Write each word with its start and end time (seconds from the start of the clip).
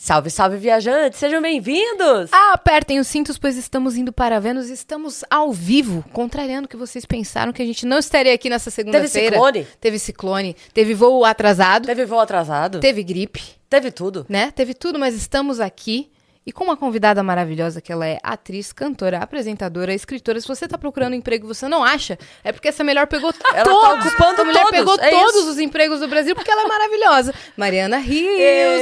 Salve, 0.00 0.30
salve, 0.30 0.58
viajantes! 0.58 1.18
Sejam 1.18 1.42
bem-vindos! 1.42 2.30
Apertem 2.52 3.00
os 3.00 3.08
cintos, 3.08 3.36
pois 3.36 3.56
estamos 3.56 3.96
indo 3.96 4.12
para 4.12 4.38
Vênus. 4.38 4.70
Estamos 4.70 5.24
ao 5.28 5.52
vivo, 5.52 6.04
contrariando 6.12 6.66
o 6.66 6.68
que 6.68 6.76
vocês 6.76 7.04
pensaram 7.04 7.52
que 7.52 7.60
a 7.60 7.66
gente 7.66 7.84
não 7.84 7.98
estaria 7.98 8.32
aqui 8.32 8.48
nessa 8.48 8.70
segunda-feira. 8.70 9.10
Teve 9.10 9.34
ciclone? 9.34 9.66
Teve 9.80 9.98
ciclone. 9.98 10.56
Teve 10.72 10.94
voo 10.94 11.24
atrasado. 11.24 11.86
Teve 11.86 12.04
voo 12.06 12.20
atrasado? 12.20 12.78
Teve 12.78 13.02
gripe. 13.02 13.42
Teve 13.68 13.90
tudo. 13.90 14.24
Né? 14.28 14.52
Teve 14.52 14.72
tudo, 14.72 15.00
mas 15.00 15.16
estamos 15.16 15.58
aqui. 15.58 16.08
E 16.48 16.52
com 16.52 16.64
uma 16.64 16.78
convidada 16.78 17.22
maravilhosa, 17.22 17.78
que 17.78 17.92
ela 17.92 18.06
é 18.06 18.18
atriz, 18.22 18.72
cantora, 18.72 19.18
apresentadora, 19.18 19.92
escritora. 19.92 20.40
Se 20.40 20.48
você 20.48 20.64
está 20.64 20.78
procurando 20.78 21.12
emprego 21.12 21.44
e 21.44 21.48
você 21.48 21.68
não 21.68 21.84
acha, 21.84 22.18
é 22.42 22.50
porque 22.52 22.68
essa 22.68 22.82
mulher 22.82 23.06
pegou 23.06 23.34
Ela 23.52 23.64
tá 23.64 23.64
todos. 23.64 24.06
ocupando 24.06 24.40
a 24.40 24.44
mulher 24.46 24.62
todos, 24.62 24.78
pegou 24.78 24.94
é 24.94 25.10
todos 25.10 25.40
isso. 25.42 25.50
os 25.50 25.58
empregos 25.58 26.00
do 26.00 26.08
Brasil 26.08 26.34
porque 26.34 26.50
ela 26.50 26.62
é 26.62 26.66
maravilhosa. 26.66 27.34
Mariana 27.54 27.98
Rios. 27.98 28.80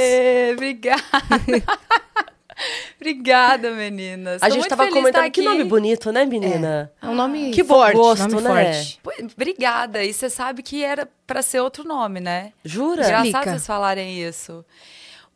Obrigada. 0.53 1.03
obrigada, 2.95 3.71
meninas. 3.71 4.41
A 4.41 4.47
Tô 4.47 4.55
gente 4.55 4.69
tava 4.69 4.87
comentando 4.87 5.25
estar 5.25 5.29
que 5.29 5.41
nome 5.41 5.65
bonito, 5.65 6.09
né, 6.09 6.25
menina? 6.25 6.89
É 7.01 7.07
um 7.07 7.15
nome 7.15 7.51
Que 7.51 7.65
forte, 7.65 7.97
gosto, 7.97 8.29
nome 8.29 8.43
né? 8.43 8.73
forte. 8.73 8.99
Pô, 9.03 9.11
Obrigada. 9.35 10.05
E 10.05 10.13
você 10.13 10.29
sabe 10.29 10.63
que 10.63 10.85
era 10.85 11.05
pra 11.25 11.41
ser 11.41 11.59
outro 11.59 11.83
nome, 11.83 12.21
né? 12.21 12.53
Jura? 12.63 13.03
Engraçado 13.03 13.25
Explica. 13.25 13.49
vocês 13.49 13.67
falarem 13.67 14.23
isso. 14.23 14.63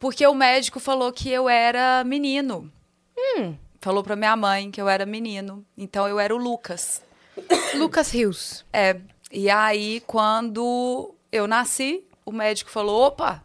Porque 0.02 0.26
o 0.28 0.34
médico 0.34 0.80
falou 0.82 1.14
que 1.14 1.30
eu 1.30 1.48
era 1.48 2.04
menino. 2.04 2.70
Hum. 3.18 3.56
Falou 3.80 4.04
pra 4.04 4.16
minha 4.18 4.36
mãe 4.36 4.70
que 4.72 4.82
eu 4.82 4.90
era 4.90 5.06
menino. 5.06 5.66
Então 5.78 6.08
eu 6.08 6.20
era 6.20 6.36
o 6.36 6.38
Lucas. 6.38 7.02
Lucas 7.78 8.12
Rios. 8.12 8.66
É. 8.74 9.00
E 9.32 9.50
aí, 9.50 10.02
quando 10.06 11.16
eu 11.32 11.48
nasci, 11.48 12.04
o 12.26 12.32
médico 12.32 12.70
falou: 12.70 13.04
opa, 13.08 13.44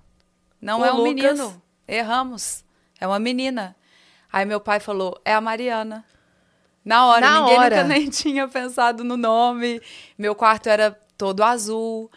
não 0.60 0.80
O 0.80 0.84
é 0.84 0.92
um 0.92 0.96
Lucas- 0.96 1.14
menino. 1.14 1.62
Erramos. 1.86 2.64
É 2.98 3.06
uma 3.06 3.18
menina. 3.20 3.76
Aí 4.32 4.44
meu 4.44 4.58
pai 4.60 4.80
falou: 4.80 5.20
é 5.24 5.32
a 5.34 5.40
Mariana. 5.40 6.04
Na 6.84 7.06
hora, 7.06 7.20
Na 7.20 7.40
ninguém 7.40 7.58
hora. 7.58 7.76
nunca 7.82 7.84
nem 7.94 8.08
tinha 8.08 8.48
pensado 8.48 9.04
no 9.04 9.16
nome. 9.16 9.80
Meu 10.16 10.34
quarto 10.34 10.68
era 10.68 10.98
todo 11.18 11.42
azul, 11.42 12.10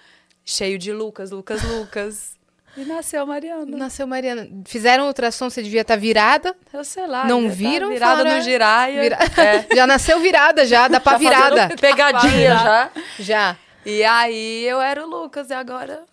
cheio 0.46 0.78
de 0.80 0.94
Lucas, 0.94 1.32
Lucas, 1.32 1.62
Lucas. 1.64 2.39
E 2.78 2.86
nasceu 2.86 3.26
Mariana. 3.26 3.78
Nasceu 3.78 4.08
Mariana. 4.08 4.48
Fizeram 4.66 5.08
ultrassom, 5.08 5.50
você 5.50 5.62
devia 5.62 5.82
estar 5.82 5.96
virada. 5.98 6.56
Eu 6.72 6.84
sei 6.84 7.06
lá. 7.08 7.26
Não 7.26 7.44
tá 7.44 7.50
viram? 7.50 7.90
Virada 7.90 8.18
Falaram, 8.18 8.38
no 8.38 8.42
giraia. 8.44 9.02
Vira- 9.02 9.18
É. 9.38 9.66
Já 9.76 9.88
nasceu 9.88 10.20
virada, 10.20 10.66
já, 10.66 10.88
dá 10.88 11.00
pra 11.00 11.14
Tá 11.14 11.20
fazendo 11.20 11.30
virada. 11.56 11.76
Pegadinha 11.80 12.50
já. 12.56 12.90
Já. 13.20 13.58
E 13.86 14.04
aí 14.04 14.64
eu 14.66 14.80
era 14.82 15.06
o 15.06 15.10
Lucas 15.10 15.50
e 15.50 15.54
agora, 15.54 16.04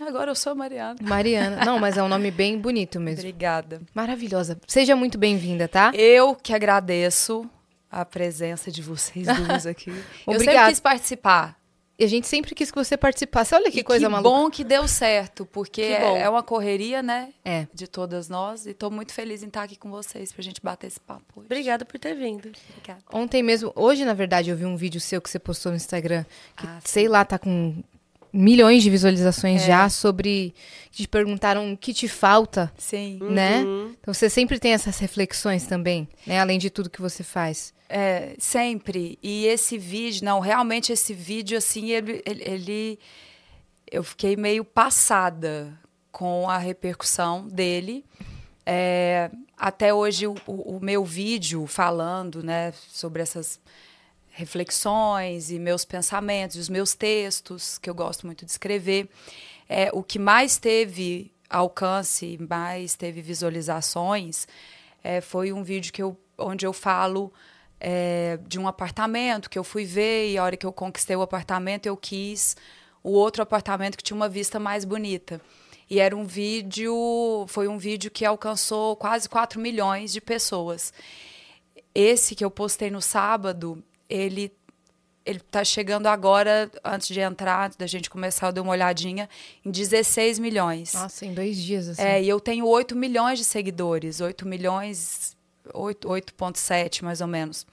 agora 0.00 0.30
eu 0.30 0.34
sou 0.34 0.52
a 0.52 0.54
Mariana. 0.54 0.96
Mariana. 1.02 1.64
Não, 1.64 1.78
mas 1.78 1.96
é 1.96 2.02
um 2.02 2.08
nome 2.08 2.30
bem 2.30 2.58
bonito 2.58 3.00
mesmo. 3.00 3.20
Obrigada. 3.20 3.82
Maravilhosa. 3.92 4.58
Seja 4.66 4.94
muito 4.94 5.18
bem-vinda, 5.18 5.66
tá? 5.68 5.90
Eu 5.94 6.34
que 6.34 6.54
agradeço 6.54 7.48
a 7.90 8.04
presença 8.04 8.70
de 8.70 8.82
vocês 8.82 9.26
duas 9.26 9.66
aqui. 9.66 9.90
eu 10.26 10.38
sempre 10.38 10.66
quis 10.68 10.80
participar. 10.80 11.56
E 11.96 12.02
a 12.04 12.08
gente 12.08 12.26
sempre 12.26 12.54
quis 12.56 12.72
que 12.72 12.76
você 12.76 12.96
participasse. 12.96 13.54
Olha 13.54 13.70
que 13.70 13.80
e 13.80 13.84
coisa 13.84 14.04
que 14.06 14.10
maluca. 14.10 14.28
bom 14.28 14.50
que 14.50 14.64
deu 14.64 14.88
certo, 14.88 15.46
porque 15.46 15.80
Que 15.86 15.92
é, 15.92 16.22
é 16.22 16.28
uma 16.28 16.42
correria, 16.42 17.02
né? 17.02 17.28
É. 17.44 17.68
De 17.72 17.86
todas 17.86 18.28
nós. 18.28 18.66
E 18.66 18.74
tô 18.74 18.90
muito 18.90 19.12
feliz 19.12 19.44
em 19.44 19.46
estar 19.46 19.62
aqui 19.62 19.76
com 19.76 19.90
vocês 19.90 20.32
pra 20.32 20.42
gente 20.42 20.60
bater 20.60 20.88
esse 20.88 20.98
papo 20.98 21.22
hoje. 21.36 21.46
Obrigada 21.46 21.84
por 21.84 21.98
ter 22.00 22.14
vindo. 22.14 22.50
Obrigada. 22.70 23.00
Ontem 23.12 23.42
mesmo, 23.44 23.72
hoje, 23.76 24.04
na 24.04 24.12
verdade, 24.14 24.50
eu 24.50 24.56
vi 24.56 24.64
um 24.64 24.76
vídeo 24.76 25.00
seu 25.00 25.22
que 25.22 25.30
você 25.30 25.38
postou 25.38 25.70
no 25.70 25.76
Instagram, 25.76 26.24
que, 26.56 26.66
Ah, 26.66 26.80
sei 26.84 27.06
lá, 27.06 27.24
tá 27.24 27.38
com 27.38 27.76
milhões 28.32 28.82
de 28.82 28.90
visualizações 28.90 29.62
É. 29.62 29.66
já, 29.66 29.88
sobre. 29.88 30.52
que 30.90 31.02
te 31.02 31.08
perguntaram 31.08 31.72
o 31.72 31.76
que 31.76 31.92
te 31.92 32.08
falta, 32.08 32.72
Sim. 32.78 33.18
né? 33.20 33.60
Então 34.00 34.14
você 34.14 34.28
sempre 34.30 34.58
tem 34.60 34.72
essas 34.72 34.98
reflexões 34.98 35.64
também, 35.66 36.08
né? 36.26 36.38
Além 36.40 36.56
de 36.58 36.70
tudo 36.70 36.88
que 36.90 37.00
você 37.00 37.22
faz. 37.24 37.73
É, 37.96 38.34
sempre. 38.40 39.16
E 39.22 39.46
esse 39.46 39.78
vídeo, 39.78 40.24
não, 40.24 40.40
realmente 40.40 40.92
esse 40.92 41.14
vídeo, 41.14 41.56
assim, 41.56 41.90
ele, 41.92 42.20
ele, 42.26 42.98
eu 43.88 44.02
fiquei 44.02 44.34
meio 44.34 44.64
passada 44.64 45.78
com 46.10 46.50
a 46.50 46.58
repercussão 46.58 47.46
dele. 47.46 48.04
É, 48.66 49.30
até 49.56 49.94
hoje, 49.94 50.26
o, 50.26 50.34
o- 50.44 50.76
o 50.78 50.80
meu 50.82 51.04
vídeo 51.04 51.68
falando, 51.68 52.42
né, 52.42 52.72
sobre 52.88 53.22
essas 53.22 53.60
reflexões 54.30 55.52
e 55.52 55.58
meus 55.60 55.84
pensamentos, 55.84 56.56
os 56.56 56.68
meus 56.68 56.94
textos, 56.94 57.78
que 57.78 57.88
eu 57.88 57.94
gosto 57.94 58.26
muito 58.26 58.44
de 58.44 58.50
escrever, 58.50 59.08
é, 59.68 59.90
o 59.92 60.02
que 60.02 60.18
mais 60.18 60.58
teve 60.58 61.30
alcance, 61.48 62.36
mais 62.50 62.96
teve 62.96 63.22
visualizações, 63.22 64.48
é, 65.04 65.20
foi 65.20 65.52
um 65.52 65.62
vídeo 65.62 65.92
que 65.92 66.02
eu, 66.02 66.18
onde 66.36 66.66
eu 66.66 66.72
falo 66.72 67.32
é, 67.86 68.38
de 68.46 68.58
um 68.58 68.66
apartamento 68.66 69.50
que 69.50 69.58
eu 69.58 69.62
fui 69.62 69.84
ver 69.84 70.30
e 70.30 70.38
a 70.38 70.42
hora 70.42 70.56
que 70.56 70.64
eu 70.64 70.72
conquistei 70.72 71.14
o 71.14 71.20
apartamento 71.20 71.84
eu 71.84 71.94
quis 71.94 72.56
o 73.02 73.10
outro 73.10 73.42
apartamento 73.42 73.98
que 73.98 74.02
tinha 74.02 74.16
uma 74.16 74.28
vista 74.28 74.58
mais 74.58 74.86
bonita. 74.86 75.38
E 75.90 76.00
era 76.00 76.16
um 76.16 76.24
vídeo, 76.24 77.44
foi 77.46 77.68
um 77.68 77.76
vídeo 77.76 78.10
que 78.10 78.24
alcançou 78.24 78.96
quase 78.96 79.28
4 79.28 79.60
milhões 79.60 80.14
de 80.14 80.20
pessoas. 80.22 80.94
Esse 81.94 82.34
que 82.34 82.42
eu 82.42 82.50
postei 82.50 82.90
no 82.90 83.02
sábado, 83.02 83.84
ele 84.08 84.50
ele 85.26 85.40
tá 85.40 85.64
chegando 85.64 86.06
agora, 86.06 86.70
antes 86.84 87.08
de 87.08 87.18
entrar, 87.18 87.66
antes 87.66 87.78
da 87.78 87.86
gente 87.86 88.10
começar, 88.10 88.48
eu 88.48 88.52
dei 88.52 88.62
uma 88.62 88.72
olhadinha, 88.72 89.26
em 89.64 89.70
16 89.70 90.38
milhões. 90.38 90.92
Nossa, 90.92 91.24
em 91.24 91.32
dois 91.32 91.56
dias, 91.56 91.88
assim. 91.88 92.02
É, 92.02 92.22
e 92.22 92.28
eu 92.28 92.38
tenho 92.38 92.66
8 92.66 92.94
milhões 92.94 93.38
de 93.38 93.44
seguidores, 93.44 94.20
8 94.20 94.46
milhões, 94.46 95.34
8 95.72 96.06
8,7 96.08 97.02
mais 97.02 97.22
ou 97.22 97.26
menos. 97.26 97.66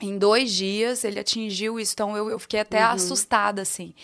Em 0.00 0.18
dois 0.18 0.52
dias 0.52 1.04
ele 1.04 1.20
atingiu 1.20 1.78
isso, 1.78 1.92
então 1.92 2.16
eu, 2.16 2.30
eu 2.30 2.38
fiquei 2.38 2.60
até 2.60 2.82
assustada, 2.82 3.62
assim. 3.62 3.94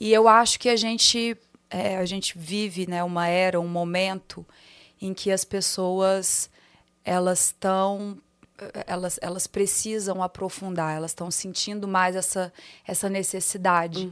E 0.00 0.12
eu 0.12 0.28
acho 0.28 0.58
que 0.58 0.68
a 0.68 0.76
gente, 0.76 1.36
é, 1.70 1.96
a 1.96 2.06
gente 2.06 2.38
vive 2.38 2.88
né, 2.88 3.02
uma 3.04 3.28
era, 3.28 3.60
um 3.60 3.68
momento 3.68 4.46
em 5.00 5.12
que 5.12 5.30
as 5.30 5.44
pessoas 5.44 6.50
elas 7.04 7.46
estão 7.46 8.18
elas, 8.86 9.18
elas 9.22 9.46
precisam 9.46 10.22
aprofundar, 10.22 10.96
elas 10.96 11.12
estão 11.12 11.30
sentindo 11.30 11.86
mais 11.86 12.16
essa, 12.16 12.52
essa 12.86 13.08
necessidade. 13.08 14.06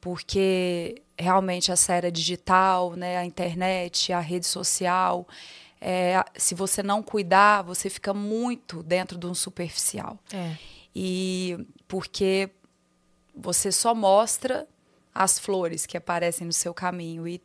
Porque 0.00 1.02
realmente 1.18 1.70
essa 1.70 1.94
era 1.94 2.10
digital, 2.10 2.92
né, 2.94 3.16
a 3.16 3.24
internet, 3.24 4.12
a 4.12 4.20
rede 4.20 4.46
social, 4.46 5.26
é, 5.86 6.24
se 6.34 6.54
você 6.54 6.82
não 6.82 7.02
cuidar, 7.02 7.60
você 7.60 7.90
fica 7.90 8.14
muito 8.14 8.82
dentro 8.82 9.18
de 9.18 9.26
um 9.26 9.34
superficial. 9.34 10.18
É. 10.32 10.56
E 10.96 11.58
porque 11.86 12.48
você 13.36 13.70
só 13.70 13.94
mostra 13.94 14.66
as 15.14 15.38
flores 15.38 15.84
que 15.84 15.98
aparecem 15.98 16.46
no 16.46 16.54
seu 16.54 16.72
caminho 16.72 17.28
e 17.28 17.38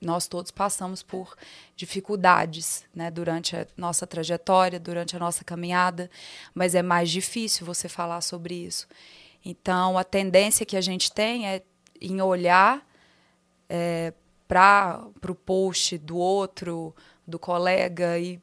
nós 0.00 0.26
todos 0.26 0.50
passamos 0.50 1.00
por 1.00 1.36
dificuldades, 1.76 2.84
né, 2.92 3.08
durante 3.08 3.56
a 3.56 3.64
nossa 3.76 4.04
trajetória, 4.04 4.80
durante 4.80 5.14
a 5.14 5.20
nossa 5.20 5.44
caminhada, 5.44 6.10
mas 6.52 6.74
é 6.74 6.82
mais 6.82 7.08
difícil 7.08 7.64
você 7.64 7.88
falar 7.88 8.20
sobre 8.20 8.54
isso. 8.54 8.88
Então, 9.44 9.96
a 9.96 10.02
tendência 10.02 10.66
que 10.66 10.76
a 10.76 10.80
gente 10.80 11.12
tem 11.12 11.48
é 11.48 11.62
em 12.00 12.20
olhar 12.20 12.84
é, 13.68 14.12
para 14.48 15.08
o 15.28 15.34
post 15.36 15.96
do 15.98 16.16
outro, 16.16 16.92
do 17.26 17.38
colega 17.38 18.18
e 18.18 18.40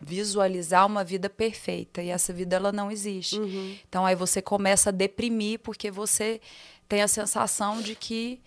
visualizar 0.00 0.84
uma 0.86 1.04
vida 1.04 1.30
perfeita 1.30 2.02
e 2.02 2.08
essa 2.08 2.32
vida 2.32 2.56
ela 2.56 2.72
não 2.72 2.90
existe. 2.90 3.38
Então 3.88 4.04
aí 4.04 4.16
você 4.16 4.42
começa 4.42 4.90
a 4.90 4.92
deprimir 4.92 5.60
porque 5.60 5.90
você 5.90 6.40
tem 6.88 7.02
a 7.02 7.08
sensação 7.08 7.80
de 7.80 7.94
que 7.94 8.40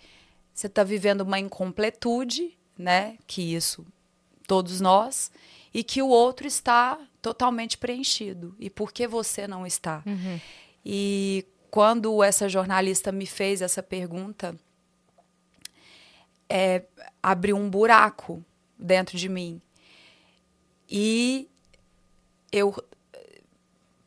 você 0.52 0.66
está 0.66 0.84
vivendo 0.84 1.22
uma 1.22 1.38
incompletude, 1.38 2.56
né? 2.78 3.16
Que 3.26 3.54
isso 3.54 3.86
todos 4.46 4.80
nós 4.80 5.30
e 5.74 5.82
que 5.82 6.00
o 6.00 6.08
outro 6.08 6.46
está 6.46 6.98
totalmente 7.20 7.76
preenchido 7.76 8.54
e 8.58 8.70
por 8.70 8.92
que 8.92 9.06
você 9.08 9.48
não 9.48 9.66
está? 9.66 10.02
E 10.84 11.44
quando 11.70 12.22
essa 12.22 12.48
jornalista 12.48 13.10
me 13.10 13.26
fez 13.26 13.60
essa 13.60 13.82
pergunta, 13.82 14.54
é, 16.48 16.84
abriu 17.22 17.56
um 17.56 17.68
buraco 17.68 18.44
dentro 18.78 19.16
de 19.16 19.28
mim. 19.28 19.60
E 20.88 21.48
eu 22.52 22.74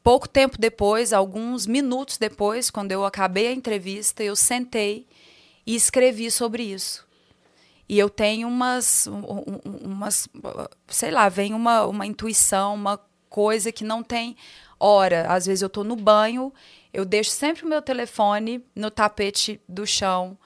pouco 0.02 0.28
tempo 0.28 0.58
depois, 0.58 1.14
alguns 1.14 1.68
minutos 1.68 2.18
depois, 2.18 2.70
quando 2.70 2.92
eu 2.92 3.06
acabei 3.06 3.48
a 3.48 3.52
entrevista, 3.52 4.24
eu 4.24 4.36
sentei 4.36 5.06
e 5.66 5.76
escrevi 5.76 6.32
sobre 6.32 6.64
isso. 6.64 7.08
E 7.88 7.98
eu 7.98 8.10
tenho 8.10 8.48
umas, 8.48 9.08
umas 9.84 10.28
sei 10.88 11.12
lá, 11.12 11.28
vem 11.28 11.54
uma, 11.54 11.86
uma 11.86 12.06
intuição, 12.06 12.76
uma 12.76 13.00
coisa 13.30 13.72
que 13.72 13.84
não 13.84 14.04
tem 14.04 14.36
hora. 14.80 15.28
Às 15.28 15.46
vezes 15.46 15.62
eu 15.62 15.68
estou 15.68 15.84
no 15.84 15.96
banho, 15.96 16.54
eu 16.94 17.04
deixo 17.04 17.32
sempre 17.32 17.66
o 17.66 17.68
meu 17.68 17.82
telefone 17.82 18.66
no 18.76 18.90
tapete 18.90 19.60
do 19.68 19.86
chão 19.86 20.38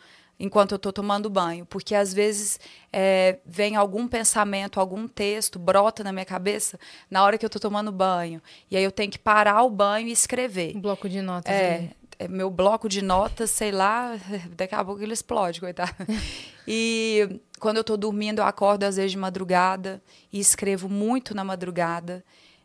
enquanto 0.44 0.74
eu 0.74 0.76
estou 0.76 0.92
tomando 0.92 1.30
banho, 1.30 1.66
porque 1.66 1.96
às 1.96 2.14
vezes 2.14 2.60
é, 2.92 3.40
vem 3.46 3.78
algum 3.78 4.06
pensamento, 4.10 4.78
algum 4.78 5.08
texto, 5.08 5.58
brota 5.58 6.04
na 6.04 6.12
minha 6.12 6.26
cabeça 6.26 6.78
na 7.10 7.24
hora 7.24 7.38
que 7.38 7.46
eu 7.46 7.48
estou 7.48 7.62
tomando 7.62 7.94
banho. 7.94 8.42
E 8.70 8.76
aí 8.76 8.84
eu 8.84 8.92
tenho 8.92 9.10
que 9.10 9.18
parar 9.18 9.64
o 9.64 9.70
banho 9.70 10.10
e 10.10 10.12
escrever. 10.12 10.76
Um 10.76 10.82
bloco 10.82 11.08
de 11.08 11.22
notas. 11.22 11.54
É, 11.54 11.92
é, 12.20 12.28
meu 12.28 12.52
bloco 12.52 12.90
de 12.90 13.02
notas, 13.02 13.52
sei 13.52 13.72
lá, 13.72 14.20
daqui 14.54 14.76
a 14.76 14.84
pouco 14.84 15.02
ele 15.02 15.14
explode, 15.14 15.62
coitado. 15.62 15.96
e 16.68 17.40
quando 17.58 17.78
eu 17.78 17.82
estou 17.82 17.96
dormindo, 17.96 18.40
eu 18.40 18.46
acordo 18.46 18.84
às 18.84 18.98
vezes 18.98 19.12
de 19.12 19.18
madrugada 19.18 20.04
e 20.30 20.42
escrevo 20.42 20.90
muito 20.90 21.34
na 21.34 21.46
madrugada. 21.46 22.22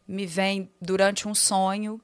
Me 0.06 0.26
vem 0.26 0.68
durante 0.82 1.28
um 1.28 1.34
sonho, 1.34 2.00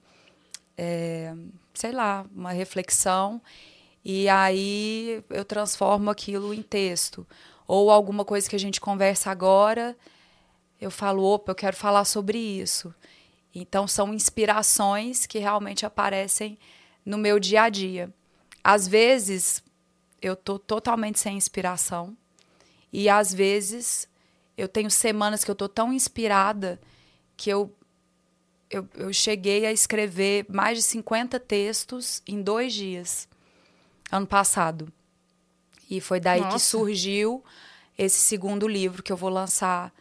é, 0.79 1.35
sei 1.73 1.91
lá, 1.91 2.25
uma 2.33 2.53
reflexão. 2.53 3.43
E 4.05 4.29
aí 4.29 5.25
eu 5.31 5.45
transformo 5.45 6.11
aquilo 6.11 6.53
em 6.53 6.63
texto. 6.63 7.27
Ou 7.67 7.91
alguma 7.91 8.25
coisa 8.25 8.49
que 8.49 8.57
a 8.57 8.59
gente 8.59 8.81
conversa 8.81 9.31
agora, 9.31 9.97
eu 10.79 10.91
falo, 10.91 11.25
opa, 11.25 11.53
eu 11.53 11.57
quero 11.57 11.77
falar 11.77 12.05
sobre 12.05 12.39
isso. 12.39 12.95
Então 13.55 13.89
são 13.89 14.13
inspirações 14.13 15.25
que 15.25 15.39
realmente 15.39 15.87
aparecem 15.87 16.59
no 17.05 17.17
meu 17.17 17.41
dia 17.41 17.63
a 17.63 17.69
dia. 17.71 18.13
Às 18.63 18.87
vezes 18.87 19.63
eu 20.21 20.37
tô 20.37 20.59
totalmente 20.59 21.19
sem 21.19 21.37
inspiração 21.37 22.17
e 22.93 23.09
às 23.09 23.33
vezes 23.33 24.09
eu 24.57 24.69
tenho 24.69 24.91
semanas 24.91 25.45
que 25.45 25.51
eu 25.51 25.55
tô 25.55 25.69
tão 25.69 25.93
inspirada 25.93 26.81
que 27.37 27.51
eu 27.51 27.75
eu, 28.71 28.89
eu 28.95 29.13
cheguei 29.13 29.67
a 29.67 29.73
escrever 29.73 30.47
mais 30.49 30.79
de 30.79 30.83
50 30.83 31.39
textos 31.39 32.23
em 32.27 32.43
dois 32.43 32.73
dias 32.73 33.29
ano 34.15 34.27
passado. 34.27 34.93
E 35.91 36.01
foi 36.01 36.21
daí 36.21 36.41
Nossa. 36.41 36.57
que 36.57 36.63
surgiu 36.63 37.45
esse 37.99 38.21
segundo 38.21 38.67
livro 38.67 39.03
que 39.03 39.13
eu 39.13 39.17
vou 39.17 39.31
lançar 39.31 39.93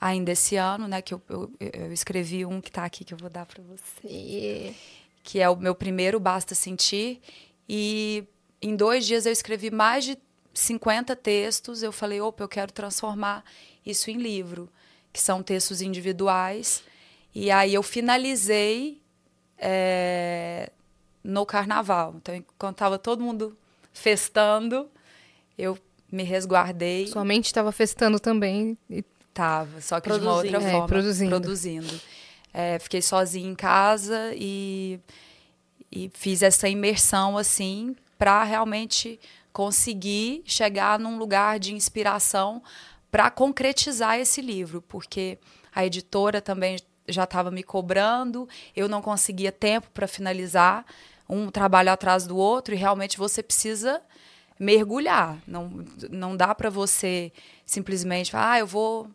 ainda 0.00 0.32
esse 0.32 0.56
ano, 0.56 0.88
né? 0.88 1.00
Que 1.00 1.14
eu, 1.14 1.22
eu, 1.28 1.52
eu 1.60 1.92
escrevi 1.92 2.44
um 2.44 2.60
que 2.60 2.68
está 2.68 2.84
aqui 2.84 3.04
que 3.04 3.14
eu 3.14 3.18
vou 3.18 3.30
dar 3.30 3.46
para 3.46 3.62
você. 3.62 4.06
Yeah. 4.06 4.76
Que 5.22 5.40
é 5.40 5.48
o 5.48 5.56
meu 5.56 5.74
primeiro 5.74 6.18
Basta 6.18 6.54
Sentir. 6.54 7.20
E 7.68 8.24
em 8.60 8.74
dois 8.74 9.06
dias 9.06 9.24
eu 9.26 9.32
escrevi 9.32 9.70
mais 9.70 10.04
de 10.04 10.18
50 10.52 11.14
textos. 11.16 11.82
Eu 11.82 11.92
falei, 11.92 12.20
opa, 12.20 12.42
eu 12.42 12.48
quero 12.48 12.72
transformar 12.72 13.44
isso 13.86 14.10
em 14.10 14.16
livro, 14.16 14.68
que 15.12 15.20
são 15.20 15.42
textos 15.42 15.80
individuais. 15.80 16.82
E 17.34 17.50
aí 17.50 17.74
eu 17.74 17.82
finalizei 17.82 19.00
é, 19.56 20.70
no 21.22 21.46
carnaval. 21.46 22.14
Então, 22.16 22.34
enquanto 22.34 22.76
estava 22.76 22.98
todo 22.98 23.22
mundo 23.22 23.56
festando, 23.92 24.88
eu 25.56 25.78
me 26.10 26.22
resguardei. 26.22 27.06
Sua 27.06 27.24
mente 27.24 27.46
estava 27.46 27.72
festando 27.72 28.18
também. 28.18 28.76
E... 28.88 29.04
Tava, 29.32 29.80
só 29.80 30.00
que 30.00 30.10
de 30.10 30.18
uma 30.18 30.34
outra 30.34 30.58
é, 30.58 30.70
forma. 30.72 30.86
Produzindo. 30.88 31.30
produzindo. 31.30 32.00
É, 32.52 32.78
fiquei 32.80 33.00
sozinha 33.00 33.48
em 33.48 33.54
casa 33.54 34.32
e, 34.34 34.98
e 35.90 36.10
fiz 36.12 36.42
essa 36.42 36.68
imersão 36.68 37.38
assim 37.38 37.94
para 38.18 38.42
realmente 38.42 39.20
conseguir 39.52 40.42
chegar 40.44 40.98
num 40.98 41.16
lugar 41.16 41.58
de 41.58 41.72
inspiração 41.72 42.62
para 43.10 43.30
concretizar 43.30 44.18
esse 44.18 44.40
livro, 44.40 44.82
porque 44.82 45.38
a 45.74 45.84
editora 45.84 46.40
também 46.40 46.76
já 47.08 47.24
estava 47.24 47.50
me 47.50 47.62
cobrando, 47.62 48.48
eu 48.74 48.88
não 48.88 49.02
conseguia 49.02 49.50
tempo 49.50 49.88
para 49.92 50.06
finalizar 50.06 50.84
um 51.30 51.50
trabalho 51.50 51.90
atrás 51.92 52.26
do 52.26 52.36
outro 52.36 52.74
e 52.74 52.76
realmente 52.76 53.16
você 53.16 53.42
precisa 53.42 54.02
mergulhar. 54.58 55.38
Não, 55.46 55.84
não 56.10 56.36
dá 56.36 56.54
para 56.54 56.68
você 56.68 57.32
simplesmente 57.64 58.32
falar, 58.32 58.52
ah, 58.52 58.58
eu 58.58 58.66
vou 58.66 59.08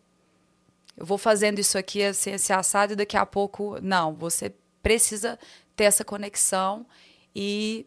eu 0.98 1.06
vou 1.06 1.18
fazendo 1.18 1.60
isso 1.60 1.78
aqui 1.78 2.02
assim, 2.02 2.32
esse 2.32 2.54
assado 2.54 2.94
e 2.94 2.96
daqui 2.96 3.18
a 3.18 3.26
pouco 3.26 3.78
não. 3.82 4.14
Você 4.14 4.54
precisa 4.82 5.38
ter 5.76 5.84
essa 5.84 6.06
conexão 6.06 6.86
e 7.36 7.86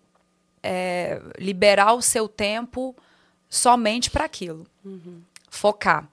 é, 0.62 1.22
liberar 1.38 1.94
o 1.94 2.02
seu 2.02 2.28
tempo 2.28 2.94
somente 3.48 4.10
para 4.10 4.24
aquilo, 4.24 4.66
uhum. 4.84 5.22
focar. 5.48 6.06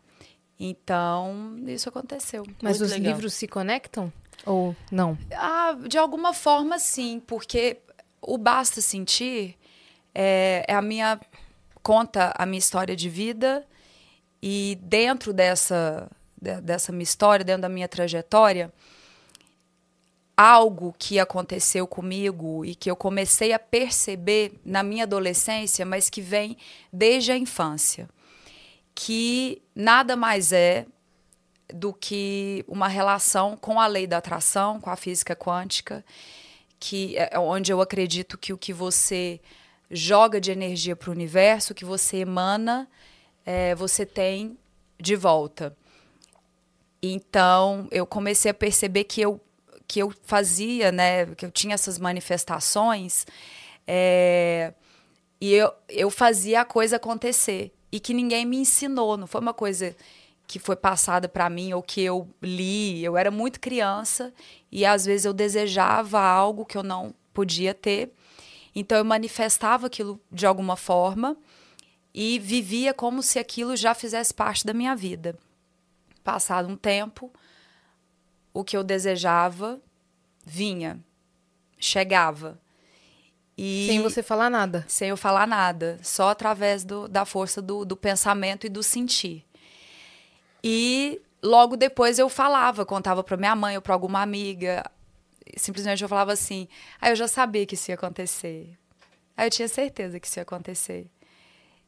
Então 0.57 1.57
isso 1.67 1.89
aconteceu. 1.89 2.45
Mas 2.61 2.79
Muito 2.79 2.85
os 2.89 2.91
legal. 2.91 3.13
livros 3.13 3.33
se 3.33 3.47
conectam 3.47 4.11
ou 4.45 4.75
não? 4.89 5.17
Ah, 5.33 5.75
de 5.87 5.97
alguma 5.97 6.33
forma 6.33 6.79
sim, 6.79 7.21
porque 7.27 7.77
o 8.25 8.37
Basta 8.37 8.81
Sentir 8.81 9.55
é, 10.13 10.65
é 10.67 10.73
a 10.73 10.81
minha 10.81 11.19
conta 11.83 12.33
a 12.35 12.45
minha 12.45 12.59
história 12.59 12.95
de 12.95 13.09
vida 13.09 13.65
e 14.41 14.77
dentro 14.81 15.31
dessa 15.31 16.09
dessa 16.61 16.91
minha 16.91 17.03
história, 17.03 17.43
dentro 17.43 17.63
da 17.63 17.69
minha 17.69 17.87
trajetória, 17.87 18.71
algo 20.37 20.93
que 20.99 21.17
aconteceu 21.17 21.87
comigo 21.87 22.63
e 22.63 22.75
que 22.75 22.91
eu 22.91 22.95
comecei 22.95 23.51
a 23.51 23.57
perceber 23.57 24.59
na 24.63 24.83
minha 24.83 25.05
adolescência, 25.05 25.85
mas 25.85 26.07
que 26.07 26.21
vem 26.21 26.55
desde 26.93 27.31
a 27.31 27.37
infância, 27.37 28.07
que 28.93 29.59
nada 29.73 30.15
mais 30.15 30.51
é 30.51 30.85
do 31.73 31.91
que 31.91 32.63
uma 32.67 32.87
relação 32.87 33.57
com 33.57 33.79
a 33.79 33.87
lei 33.87 34.05
da 34.05 34.17
atração, 34.17 34.79
com 34.79 34.91
a 34.91 34.95
física 34.95 35.35
quântica 35.35 36.05
que 36.79 37.17
é, 37.17 37.29
é 37.33 37.39
onde 37.39 37.71
eu 37.71 37.81
acredito 37.81 38.37
que 38.37 38.53
o 38.53 38.57
que 38.57 38.73
você 38.73 39.39
joga 39.89 40.39
de 40.41 40.51
energia 40.51 40.95
para 40.95 41.09
o 41.09 41.13
universo, 41.13 41.73
o 41.73 41.75
que 41.75 41.85
você 41.85 42.17
emana, 42.17 42.89
é, 43.45 43.75
você 43.75 44.05
tem 44.05 44.57
de 44.99 45.15
volta. 45.15 45.75
Então, 47.01 47.87
eu 47.91 48.05
comecei 48.05 48.49
a 48.49 48.53
perceber 48.53 49.03
que 49.03 49.21
eu, 49.21 49.39
que 49.87 49.99
eu 49.99 50.11
fazia, 50.23 50.91
né, 50.91 51.27
que 51.35 51.45
eu 51.45 51.51
tinha 51.51 51.75
essas 51.75 51.99
manifestações, 51.99 53.27
é, 53.85 54.73
e 55.39 55.53
eu, 55.53 55.71
eu 55.87 56.09
fazia 56.09 56.61
a 56.61 56.65
coisa 56.65 56.95
acontecer. 56.95 57.71
E 57.91 57.99
que 57.99 58.13
ninguém 58.13 58.45
me 58.45 58.57
ensinou, 58.57 59.15
não 59.15 59.27
foi 59.27 59.39
uma 59.39 59.53
coisa 59.53 59.95
que 60.47 60.59
foi 60.59 60.75
passada 60.75 61.27
para 61.27 61.49
mim 61.49 61.73
ou 61.73 61.81
que 61.81 62.01
eu 62.01 62.27
li. 62.41 63.03
Eu 63.03 63.17
era 63.17 63.31
muito 63.31 63.59
criança 63.59 64.33
e 64.71 64.85
às 64.85 65.05
vezes 65.05 65.25
eu 65.25 65.33
desejava 65.33 66.19
algo 66.19 66.65
que 66.65 66.77
eu 66.77 66.83
não 66.83 67.13
podia 67.33 67.73
ter. 67.73 68.11
Então 68.75 68.97
eu 68.97 69.05
manifestava 69.05 69.87
aquilo 69.87 70.19
de 70.31 70.45
alguma 70.45 70.75
forma 70.75 71.37
e 72.13 72.39
vivia 72.39 72.93
como 72.93 73.21
se 73.23 73.39
aquilo 73.39 73.75
já 73.75 73.93
fizesse 73.93 74.33
parte 74.33 74.65
da 74.65 74.73
minha 74.73 74.95
vida. 74.95 75.37
Passado 76.23 76.69
um 76.69 76.75
tempo, 76.75 77.31
o 78.53 78.63
que 78.63 78.75
eu 78.75 78.83
desejava 78.83 79.79
vinha, 80.45 80.99
chegava. 81.77 82.59
E 83.57 83.87
sem 83.87 84.01
você 84.01 84.21
falar 84.21 84.49
nada. 84.49 84.85
Sem 84.87 85.09
eu 85.09 85.17
falar 85.17 85.47
nada, 85.47 85.99
só 86.03 86.29
através 86.29 86.83
do, 86.83 87.07
da 87.07 87.25
força 87.25 87.61
do, 87.61 87.85
do 87.85 87.95
pensamento 87.95 88.65
e 88.65 88.69
do 88.69 88.83
sentir. 88.83 89.45
E 90.67 91.21
logo 91.43 91.77
depois 91.77 92.17
eu 92.17 92.27
falava, 92.27 92.83
contava 92.83 93.23
para 93.23 93.37
minha 93.37 93.55
mãe 93.55 93.75
ou 93.75 93.81
para 93.83 93.93
alguma 93.93 94.19
amiga. 94.23 94.83
Simplesmente 95.55 96.01
eu 96.01 96.09
falava 96.09 96.33
assim: 96.33 96.67
aí 96.99 97.09
ah, 97.09 97.11
eu 97.11 97.15
já 97.15 97.27
sabia 97.27 97.67
que 97.67 97.75
isso 97.75 97.91
ia 97.91 97.95
acontecer. 97.95 98.75
Aí 99.37 99.45
eu 99.45 99.51
tinha 99.51 99.67
certeza 99.67 100.19
que 100.19 100.25
isso 100.25 100.39
ia 100.39 100.43
acontecer. 100.43 101.05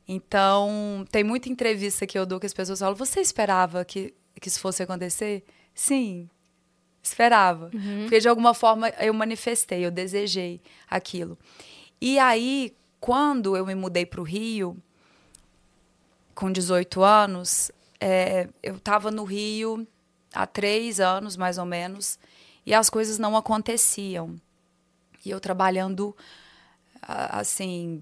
Então, 0.08 1.06
tem 1.12 1.24
muita 1.24 1.50
entrevista 1.50 2.06
que 2.06 2.20
eu 2.20 2.26
dou 2.26 2.40
que 2.40 2.46
as 2.46 2.54
pessoas 2.54 2.78
falam: 2.78 2.96
você 2.96 3.20
esperava 3.20 3.84
que, 3.84 4.14
que 4.40 4.48
isso 4.48 4.60
fosse 4.60 4.84
acontecer? 4.84 5.44
Sim, 5.74 6.30
esperava. 7.02 7.72
Uhum. 7.74 8.02
Porque 8.02 8.20
de 8.20 8.30
alguma 8.30 8.54
forma 8.54 8.90
eu 9.00 9.12
manifestei, 9.12 9.84
eu 9.84 9.90
desejei 9.90 10.62
aquilo. 10.88 11.36
E 12.00 12.20
aí, 12.20 12.76
quando 13.00 13.58
eu 13.58 13.66
me 13.66 13.74
mudei 13.74 14.06
para 14.06 14.22
o 14.22 14.24
Rio, 14.24 14.78
com 16.36 16.52
18 16.52 17.02
anos, 17.02 17.72
é, 18.00 18.48
eu 18.62 18.76
estava 18.76 19.10
no 19.12 19.24
Rio 19.24 19.88
há 20.34 20.46
três 20.46 21.00
anos, 21.00 21.38
mais 21.38 21.58
ou 21.58 21.66
menos, 21.66 22.20
e 22.66 22.74
as 22.74 22.90
coisas 22.90 23.18
não 23.18 23.36
aconteciam. 23.36 24.40
E 25.26 25.30
eu 25.30 25.40
trabalhando, 25.40 26.16
assim, 27.02 28.00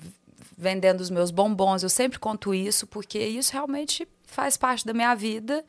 vendendo 0.58 1.02
os 1.02 1.10
meus 1.10 1.32
bombons. 1.32 1.84
Eu 1.84 1.90
sempre 1.90 2.20
conto 2.20 2.54
isso, 2.54 2.86
porque 2.88 3.20
isso 3.20 3.54
realmente 3.54 4.08
faz 4.26 4.58
parte 4.58 4.86
da 4.86 4.94
minha 4.94 5.16
vida. 5.16 5.64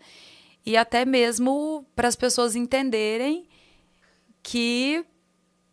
e 0.66 0.76
até 0.76 1.04
mesmo 1.04 1.86
para 1.94 2.08
as 2.08 2.16
pessoas 2.16 2.56
entenderem 2.56 3.48
que 4.42 5.04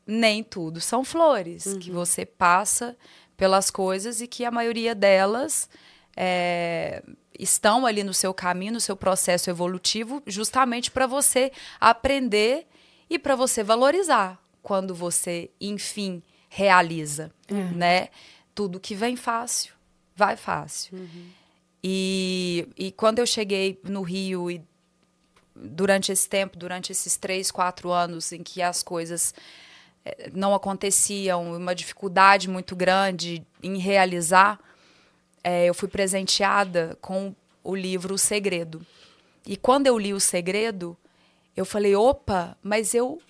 nem 0.05 0.43
tudo 0.43 0.79
são 0.79 1.03
flores, 1.03 1.63
que 1.81 1.89
você 1.89 2.25
passa 2.25 2.95
pelas 3.35 3.71
coisas 3.71 4.21
e 4.21 4.27
que 4.27 4.45
a 4.45 4.51
maioria 4.51 4.93
delas 4.93 5.67
é, 6.15 7.03
estão 7.37 7.85
ali 7.85 8.03
no 8.03 8.13
seu 8.13 8.33
caminho, 8.33 8.73
no 8.73 8.79
seu 8.79 8.95
processo 8.95 9.49
evolutivo, 9.49 10.21
justamente 10.25 10.91
para 10.91 11.07
você 11.07 11.51
aprender 11.79 12.67
e 13.09 13.17
para 13.17 13.35
você 13.35 13.63
valorizar 13.63 14.41
quando 14.61 14.95
você, 14.95 15.49
enfim, 15.59 16.23
realiza, 16.49 17.31
né? 17.75 18.09
Tudo 18.55 18.79
que 18.79 18.95
vem 18.95 19.15
fácil, 19.15 19.73
vai 20.15 20.37
fácil. 20.37 20.97
E, 21.83 22.67
e 22.77 22.91
quando 22.91 23.19
eu 23.19 23.25
cheguei 23.25 23.79
no 23.83 24.03
Rio 24.03 24.49
e 24.49 24.63
durante 25.55 26.11
esse 26.11 26.29
tempo, 26.29 26.57
durante 26.57 26.91
esses 26.91 27.17
três, 27.17 27.51
quatro 27.51 27.91
anos 27.91 28.31
em 28.31 28.41
que 28.41 28.61
as 28.61 28.81
coisas 28.81 29.33
eh, 30.05 30.31
não 30.33 30.53
aconteciam, 30.53 31.55
uma 31.55 31.75
dificuldade 31.75 32.49
muito 32.49 32.75
grande 32.75 33.45
em 33.61 33.77
realizar, 33.77 34.59
eh, 35.43 35.65
eu 35.65 35.73
fui 35.73 35.87
presenteada 35.87 36.97
com 37.01 37.35
o 37.63 37.75
livro 37.75 38.15
O 38.15 38.17
Segredo. 38.17 38.85
E 39.45 39.57
quando 39.57 39.87
eu 39.87 39.97
li 39.97 40.13
O 40.13 40.19
Segredo, 40.19 40.97
eu 41.55 41.65
falei: 41.65 41.95
opa, 41.95 42.57
mas 42.61 42.93
eu 42.93 43.21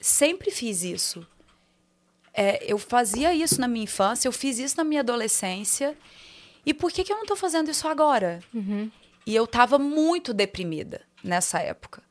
sempre 0.00 0.50
fiz 0.50 0.82
isso. 0.82 1.26
É, 2.34 2.64
eu 2.66 2.78
fazia 2.78 3.34
isso 3.34 3.60
na 3.60 3.68
minha 3.68 3.84
infância, 3.84 4.26
eu 4.26 4.32
fiz 4.32 4.58
isso 4.58 4.76
na 4.76 4.84
minha 4.84 5.00
adolescência. 5.00 5.96
E 6.64 6.72
por 6.72 6.90
que, 6.90 7.04
que 7.04 7.12
eu 7.12 7.16
não 7.16 7.24
estou 7.24 7.36
fazendo 7.36 7.70
isso 7.70 7.86
agora? 7.86 8.40
E 9.26 9.34
eu 9.34 9.44
estava 9.44 9.78
muito 9.78 10.32
deprimida 10.32 11.02
nessa 11.22 11.60
época. 11.60 12.02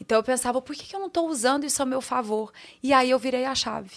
Então 0.00 0.16
eu 0.16 0.22
pensava, 0.22 0.62
por 0.62 0.74
que, 0.74 0.86
que 0.86 0.96
eu 0.96 1.00
não 1.00 1.08
estou 1.08 1.28
usando 1.28 1.64
isso 1.64 1.82
a 1.82 1.86
meu 1.86 2.00
favor? 2.00 2.52
E 2.82 2.92
aí 2.92 3.10
eu 3.10 3.18
virei 3.18 3.44
a 3.44 3.54
chave. 3.54 3.96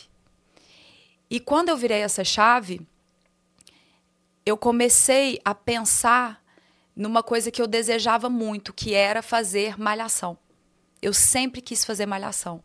E 1.30 1.40
quando 1.40 1.70
eu 1.70 1.78
virei 1.78 2.02
essa 2.02 2.24
chave, 2.24 2.82
eu 4.46 4.58
comecei 4.58 5.40
a 5.44 5.56
pensar 5.56 6.44
numa 6.96 7.24
coisa 7.24 7.50
que 7.50 7.62
eu 7.62 7.68
desejava 7.68 8.30
muito, 8.30 8.74
que 8.74 8.94
era 8.94 9.22
fazer 9.22 9.80
malhação. 9.80 10.38
Eu 11.02 11.14
sempre 11.14 11.62
quis 11.62 11.84
fazer 11.84 12.06
malhação. 12.06 12.64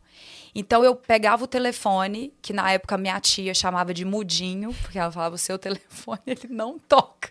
Então 0.54 0.84
eu 0.84 0.94
pegava 0.94 1.44
o 1.44 1.46
telefone, 1.46 2.32
que 2.42 2.52
na 2.52 2.70
época 2.72 2.98
minha 2.98 3.18
tia 3.20 3.54
chamava 3.54 3.92
de 3.94 4.04
mudinho, 4.04 4.74
porque 4.82 4.98
ela 4.98 5.10
falava: 5.10 5.34
o 5.34 5.38
seu 5.38 5.58
telefone 5.58 6.20
ele 6.26 6.48
não 6.48 6.78
toca. 6.78 7.30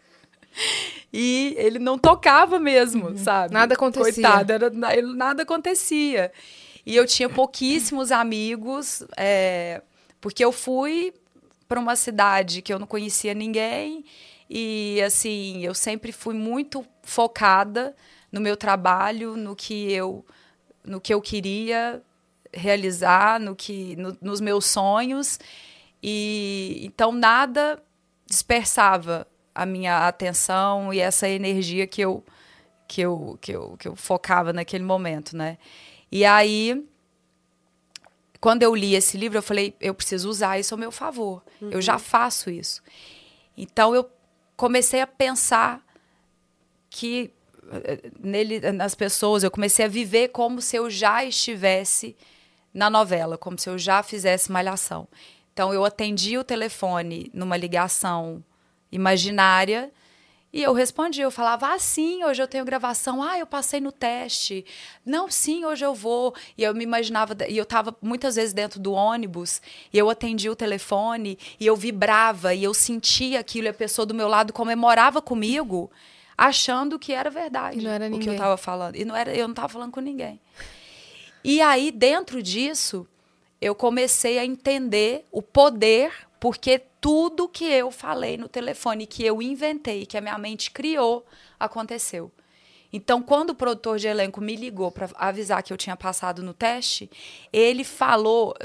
E 1.14 1.54
ele 1.58 1.78
não 1.78 1.98
tocava 1.98 2.60
mesmo, 2.60 3.16
sabe? 3.18 3.54
Nada 3.54 3.76
acontecia. 3.76 4.12
Coitado, 4.12 4.52
era, 4.52 4.70
nada 4.70 5.44
acontecia. 5.44 6.32
E 6.86 6.96
eu 6.96 7.06
tinha 7.06 7.30
pouquíssimos 7.30 8.12
amigos, 8.12 9.04
é, 9.16 9.82
porque 10.20 10.44
eu 10.44 10.52
fui 10.52 11.14
para 11.68 11.80
uma 11.80 11.96
cidade 11.96 12.62
que 12.62 12.74
eu 12.74 12.80
não 12.80 12.88
conhecia 12.88 13.34
ninguém. 13.34 14.06
E 14.50 15.02
assim, 15.06 15.64
eu 15.66 15.74
sempre 15.74 16.12
fui 16.12 16.34
muito 16.34 16.86
focada 17.04 17.96
no 18.32 18.40
meu 18.40 18.56
trabalho, 18.56 19.36
no 19.36 19.56
que 19.56 19.92
eu, 19.92 20.26
no 20.84 21.00
que 21.02 21.14
eu 21.14 21.22
queria 21.22 22.02
realizar, 22.54 23.40
no 23.40 23.56
que, 23.56 23.96
no- 23.98 24.18
nos 24.22 24.40
meus 24.40 24.66
sonhos. 24.66 25.40
E 26.02 26.80
então 26.84 27.12
nada 27.12 27.82
dispersava 28.26 29.28
a 29.54 29.66
minha 29.66 30.08
atenção 30.08 30.94
e 30.94 31.00
essa 31.00 31.28
energia 31.28 31.88
que 31.88 32.02
eu 32.02 32.24
que 32.88 33.02
eu, 33.02 33.38
que 33.42 33.52
eu, 33.52 33.76
que 33.78 33.86
eu 33.88 33.96
focava 33.98 34.54
naquele 34.54 34.84
momento, 34.86 35.36
né? 35.36 35.58
E 36.10 36.24
aí, 36.24 36.86
quando 38.40 38.64
eu 38.64 38.74
li 38.74 38.96
esse 38.96 39.18
livro, 39.18 39.38
eu 39.38 39.42
falei, 39.44 39.76
eu 39.82 39.94
preciso 39.94 40.30
usar 40.30 40.58
isso 40.60 40.74
ao 40.74 40.78
meu 40.78 40.92
favor. 40.92 41.44
Eu 41.62 41.82
já 41.82 41.98
faço 42.00 42.50
isso. 42.50 42.82
Então, 43.58 43.94
eu 43.94 44.10
comecei 44.58 45.00
a 45.00 45.08
pensar 45.08 45.82
que 46.90 47.32
eh, 47.72 48.10
nele, 48.20 48.72
nas 48.72 48.96
pessoas, 48.96 49.44
eu 49.44 49.52
comecei 49.52 49.86
a 49.86 49.88
viver 49.88 50.30
como 50.30 50.62
se 50.62 50.76
eu 50.76 50.90
já 50.90 51.24
estivesse 51.24 52.18
na 52.74 52.90
novela, 52.90 53.38
como 53.38 53.58
se 53.58 53.70
eu 53.70 53.78
já 53.78 54.02
fizesse 54.02 54.52
malhação. 54.52 55.08
Então, 55.54 55.74
eu 55.74 55.86
atendi 55.86 56.38
o 56.38 56.44
telefone 56.44 57.32
numa 57.34 57.56
ligação 57.56 58.44
imaginária 58.92 59.92
e 60.52 60.64
eu 60.64 60.74
respondia, 60.74 61.24
eu 61.24 61.32
falava, 61.32 61.74
ah, 61.74 61.80
sim, 61.80 62.24
hoje 62.24 62.42
eu 62.42 62.48
tenho 62.48 62.64
gravação, 62.64 63.22
ah, 63.22 63.38
eu 63.38 63.46
passei 63.46 63.82
no 63.82 63.92
teste, 63.92 64.66
não, 65.06 65.30
sim, 65.30 65.66
hoje 65.66 65.86
eu 65.86 65.94
vou. 65.94 66.34
E 66.58 66.64
eu 66.64 66.74
me 66.74 66.84
imaginava, 66.84 67.36
e 67.50 67.58
eu 67.58 67.64
estava 67.64 67.96
muitas 68.02 68.36
vezes 68.36 68.54
dentro 68.54 68.80
do 68.80 68.94
ônibus, 68.94 69.62
e 69.92 69.98
eu 69.98 70.10
atendia 70.10 70.52
o 70.52 70.56
telefone, 70.56 71.38
e 71.60 71.68
eu 71.68 71.76
vibrava, 71.76 72.54
e 72.54 72.64
eu 72.64 72.74
sentia 72.74 73.42
aquilo, 73.42 73.68
e 73.68 73.70
a 73.70 73.74
pessoa 73.74 74.06
do 74.06 74.14
meu 74.14 74.28
lado 74.28 74.54
comemorava 74.54 75.22
comigo, 75.22 75.92
achando 76.38 76.98
que 76.98 77.12
era 77.12 77.30
verdade 77.30 77.82
não 77.82 77.92
era 77.92 78.06
o 78.06 78.10
que 78.10 78.16
eu 78.16 78.20
ninguém. 78.20 78.34
estava 78.34 78.58
falando. 78.58 78.96
E 78.96 79.04
não 79.04 79.16
era, 79.16 79.36
eu 79.36 79.48
não 79.48 79.54
estava 79.54 79.70
falando 79.70 79.92
com 79.92 80.00
ninguém. 80.00 80.40
E 81.44 81.62
aí, 81.62 81.92
dentro 81.92 82.42
disso, 82.42 83.08
eu 83.60 83.76
comecei 83.76 84.40
a 84.40 84.46
entender 84.46 85.26
o 85.32 85.42
poder, 85.42 86.12
porque 86.40 86.82
tudo 87.00 87.48
que 87.48 87.66
eu 87.66 87.92
falei 87.92 88.38
no 88.38 88.48
telefone, 88.50 89.06
que 89.08 89.24
eu 89.24 89.42
inventei, 89.42 90.06
que 90.06 90.18
a 90.18 90.22
minha 90.22 90.38
mente 90.38 90.72
criou, 90.72 91.26
aconteceu. 91.60 92.32
Então, 92.92 93.22
quando 93.22 93.50
o 93.50 93.56
produtor 93.56 94.00
de 94.00 94.08
elenco 94.08 94.40
me 94.40 94.56
ligou 94.56 94.90
para 94.92 95.10
avisar 95.16 95.62
que 95.62 95.74
eu 95.74 95.78
tinha 95.78 95.96
passado 95.98 96.42
no 96.42 96.54
teste, 96.54 97.10
ele 97.52 97.84
falou, 97.84 98.56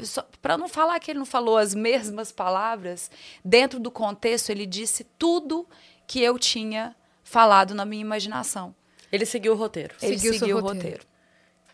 para 0.41 0.57
não 0.57 0.69
falar 0.69 1.01
que 1.01 1.11
ele 1.11 1.19
não 1.19 1.27
falou 1.27 1.57
as 1.59 1.75
mesmas 1.75 2.31
palavras, 2.31 3.11
dentro 3.45 3.81
do 3.81 3.91
contexto, 3.91 4.51
ele 4.51 4.65
disse 4.65 5.05
tudo 5.19 5.67
que 6.07 6.21
eu 6.21 6.39
tinha 6.39 6.95
falado 7.25 7.75
na 7.75 7.85
minha 7.85 8.01
imaginação. 8.01 8.75
Ele 9.11 9.27
seguiu 9.27 9.53
o 9.55 9.57
roteiro. 9.57 9.95
Ele 10.01 10.17
Seguiu 10.19 10.39
seguiu 10.39 10.57
o 10.57 10.61
roteiro. 10.61 10.87
roteiro. 10.87 11.07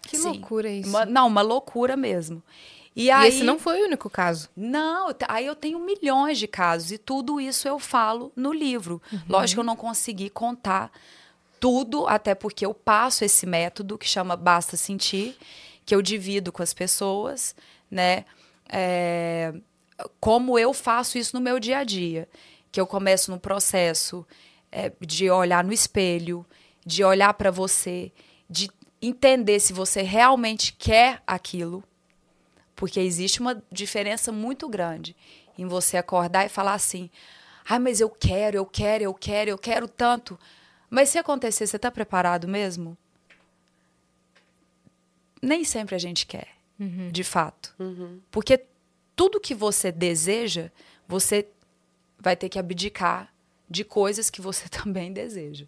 Que 0.03 0.17
Sim. 0.17 0.29
loucura 0.31 0.71
isso. 0.71 0.89
Uma- 0.89 1.05
não, 1.05 1.27
uma 1.29 1.43
loucura 1.43 1.97
mesmo. 1.97 2.43
E, 2.95 3.05
E 3.05 3.11
aí, 3.11 3.29
esse 3.29 3.45
não 3.45 3.59
foi 3.59 3.83
o 3.83 3.85
único 3.85 4.11
caso. 4.11 4.49
Não, 4.57 5.15
aí 5.29 5.47
eu 5.47 5.55
tenho 5.55 5.79
milhões 5.79 6.39
de 6.39 6.49
casos 6.49 6.91
e 6.93 6.99
tudo 6.99 7.41
isso 7.41 7.69
eu 7.69 7.79
falo 7.79 8.33
no 8.35 8.53
livro. 8.53 9.01
Lógico 9.29 9.57
que 9.57 9.61
eu 9.61 9.65
não 9.65 9.77
consegui 9.77 10.29
contar 10.31 10.91
tudo, 11.61 12.07
até 12.07 12.35
porque 12.35 12.65
eu 12.65 12.73
passo 12.73 13.25
esse 13.25 13.47
método 13.47 13.99
que 13.99 14.09
chama 14.09 14.37
Basta 14.37 14.77
Sentir, 14.77 15.37
que 15.85 15.95
eu 15.95 16.03
divido 16.03 16.53
com 16.53 16.63
as 16.63 16.73
pessoas, 16.73 17.55
né? 17.91 18.25
É, 18.69 19.55
como 20.21 20.59
eu 20.59 20.73
faço 20.73 21.19
isso 21.19 21.37
no 21.37 21.43
meu 21.43 21.59
dia 21.59 21.79
a 21.79 21.85
dia. 21.85 22.29
Que 22.71 22.81
eu 22.81 22.87
começo 22.87 23.31
no 23.31 23.41
processo 23.41 24.27
é, 24.71 24.93
de 25.01 25.31
olhar 25.31 25.65
no 25.65 25.73
espelho, 25.73 26.45
de 26.85 27.03
olhar 27.03 27.33
para 27.35 27.51
você, 27.51 28.13
de 28.49 28.71
entender 29.01 29.61
se 29.61 29.73
você 29.73 30.03
realmente 30.03 30.73
quer 30.73 31.23
aquilo, 31.27 31.83
porque 32.79 33.01
existe 33.01 33.41
uma 33.41 33.61
diferença 33.73 34.31
muito 34.31 34.69
grande 34.69 35.17
em 35.59 35.67
você 35.67 35.97
acordar 35.97 36.47
e 36.47 36.49
falar 36.49 36.75
assim: 36.75 37.11
ai, 37.69 37.81
mas 37.81 38.01
eu 38.01 38.09
quero, 38.09 38.57
eu 38.57 38.65
quero, 38.65 39.03
eu 39.03 39.13
quero, 39.13 39.51
eu 39.51 39.59
quero 39.59 39.89
tanto. 39.89 40.39
Mas 40.89 41.09
se 41.09 41.19
acontecer, 41.19 41.67
você 41.67 41.75
está 41.75 41.91
preparado 41.91 42.47
mesmo? 42.47 42.97
Nem 45.43 45.65
sempre 45.65 45.97
a 45.97 45.99
gente 45.99 46.25
quer, 46.25 46.51
de 47.11 47.25
fato. 47.25 47.75
Porque 48.31 48.65
tudo 49.17 49.41
que 49.41 49.57
você 49.57 49.91
deseja, 49.91 50.71
você 51.09 51.49
vai 52.17 52.37
ter 52.37 52.49
que 52.49 52.61
abdicar 52.61 53.35
de 53.69 53.83
coisas 53.83 54.31
que 54.31 54.41
você 54.41 54.69
também 54.71 55.13
deseja. 55.13 55.67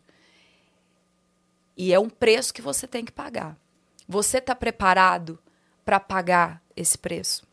E 1.76 1.93
é 1.93 1.99
um 1.99 2.09
preço 2.09 2.55
que 2.55 2.62
você 2.62 2.87
tem 2.87 3.05
que 3.05 3.11
pagar. 3.11 3.59
Você 4.07 4.38
está 4.38 4.55
preparado 4.55 5.40
para 5.85 6.01
pagar 6.01 6.63
esse 6.77 6.97
preço? 6.97 7.47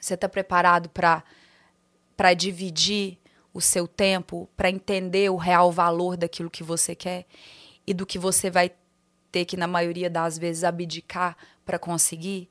Você 0.00 0.14
está 0.14 0.28
preparado 0.28 0.88
para 0.88 1.22
para 2.16 2.34
dividir 2.34 3.18
o 3.52 3.60
seu 3.60 3.88
tempo, 3.88 4.48
para 4.56 4.70
entender 4.70 5.30
o 5.30 5.36
real 5.36 5.72
valor 5.72 6.16
daquilo 6.16 6.50
que 6.50 6.62
você 6.62 6.94
quer 6.94 7.26
e 7.86 7.92
do 7.92 8.06
que 8.06 8.18
você 8.18 8.50
vai 8.50 8.70
ter 9.30 9.44
que 9.44 9.56
na 9.56 9.66
maioria 9.66 10.08
das 10.08 10.38
vezes 10.38 10.62
abdicar 10.62 11.36
para 11.64 11.78
conseguir? 11.78 12.48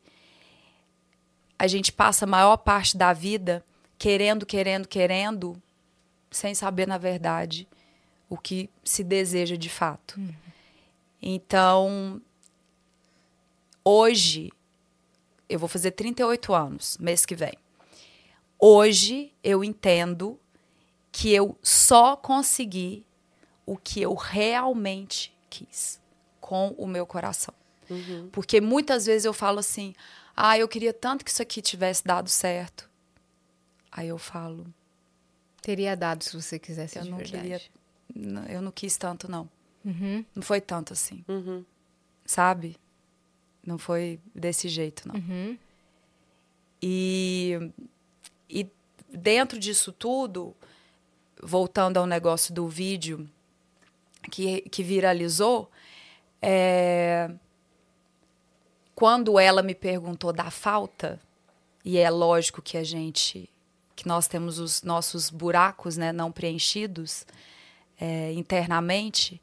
A 1.57 1.67
gente 1.67 1.91
passa 1.91 2.25
a 2.25 2.27
maior 2.27 2.57
parte 2.57 2.97
da 2.97 3.13
vida 3.13 3.63
querendo, 3.97 4.45
querendo, 4.45 4.87
querendo, 4.87 5.61
sem 6.31 6.55
saber 6.55 6.87
na 6.87 6.97
verdade 6.97 7.67
o 8.27 8.37
que 8.37 8.69
se 8.83 9.03
deseja 9.03 9.55
de 9.55 9.69
fato. 9.69 10.19
Então, 11.21 12.21
hoje, 13.83 14.51
eu 15.51 15.59
vou 15.59 15.69
fazer 15.69 15.91
38 15.91 16.53
anos, 16.53 16.97
mês 16.99 17.25
que 17.25 17.35
vem. 17.35 17.53
Hoje 18.57 19.33
eu 19.43 19.63
entendo 19.63 20.39
que 21.11 21.31
eu 21.33 21.57
só 21.61 22.15
consegui 22.15 23.05
o 23.65 23.75
que 23.77 24.01
eu 24.01 24.13
realmente 24.13 25.33
quis. 25.49 25.99
com 26.39 26.69
o 26.77 26.85
meu 26.87 27.05
coração. 27.05 27.53
Porque 28.31 28.59
muitas 28.61 29.05
vezes 29.05 29.25
eu 29.25 29.33
falo 29.33 29.59
assim: 29.59 29.93
ah, 30.35 30.57
eu 30.57 30.67
queria 30.67 30.93
tanto 30.93 31.23
que 31.25 31.31
isso 31.31 31.41
aqui 31.41 31.61
tivesse 31.61 32.03
dado 32.05 32.29
certo. 32.29 32.89
Aí 33.91 34.07
eu 34.07 34.17
falo: 34.17 34.65
Teria 35.61 35.95
dado 35.95 36.23
se 36.23 36.35
você 36.35 36.57
quisesse 36.57 36.97
eu 36.97 37.05
não 37.05 37.17
verdade. 37.17 37.41
queria. 38.13 38.53
Eu 38.53 38.61
não 38.61 38.71
quis 38.71 38.97
tanto, 38.97 39.29
não. 39.29 39.49
Uhum. 39.83 40.25
Não 40.35 40.41
foi 40.43 40.59
tanto 40.61 40.93
assim. 40.93 41.23
Uhum. 41.27 41.63
Sabe? 42.25 42.77
Não 43.65 43.77
foi 43.77 44.19
desse 44.33 44.67
jeito, 44.67 45.07
não. 45.07 45.15
Uhum. 45.15 45.57
E, 46.81 47.71
e 48.49 48.67
dentro 49.09 49.59
disso 49.59 49.91
tudo, 49.91 50.55
voltando 51.41 51.97
ao 51.97 52.05
negócio 52.05 52.53
do 52.53 52.67
vídeo 52.67 53.29
que, 54.31 54.61
que 54.61 54.83
viralizou, 54.83 55.69
é, 56.41 57.29
quando 58.95 59.39
ela 59.39 59.61
me 59.61 59.75
perguntou 59.75 60.33
da 60.33 60.49
falta, 60.49 61.19
e 61.83 61.97
é 61.97 62.09
lógico 62.09 62.61
que 62.61 62.77
a 62.77 62.83
gente, 62.83 63.49
que 63.95 64.07
nós 64.07 64.27
temos 64.27 64.59
os 64.59 64.81
nossos 64.83 65.29
buracos 65.29 65.97
né, 65.97 66.11
não 66.11 66.31
preenchidos 66.31 67.25
é, 67.99 68.31
internamente, 68.33 69.41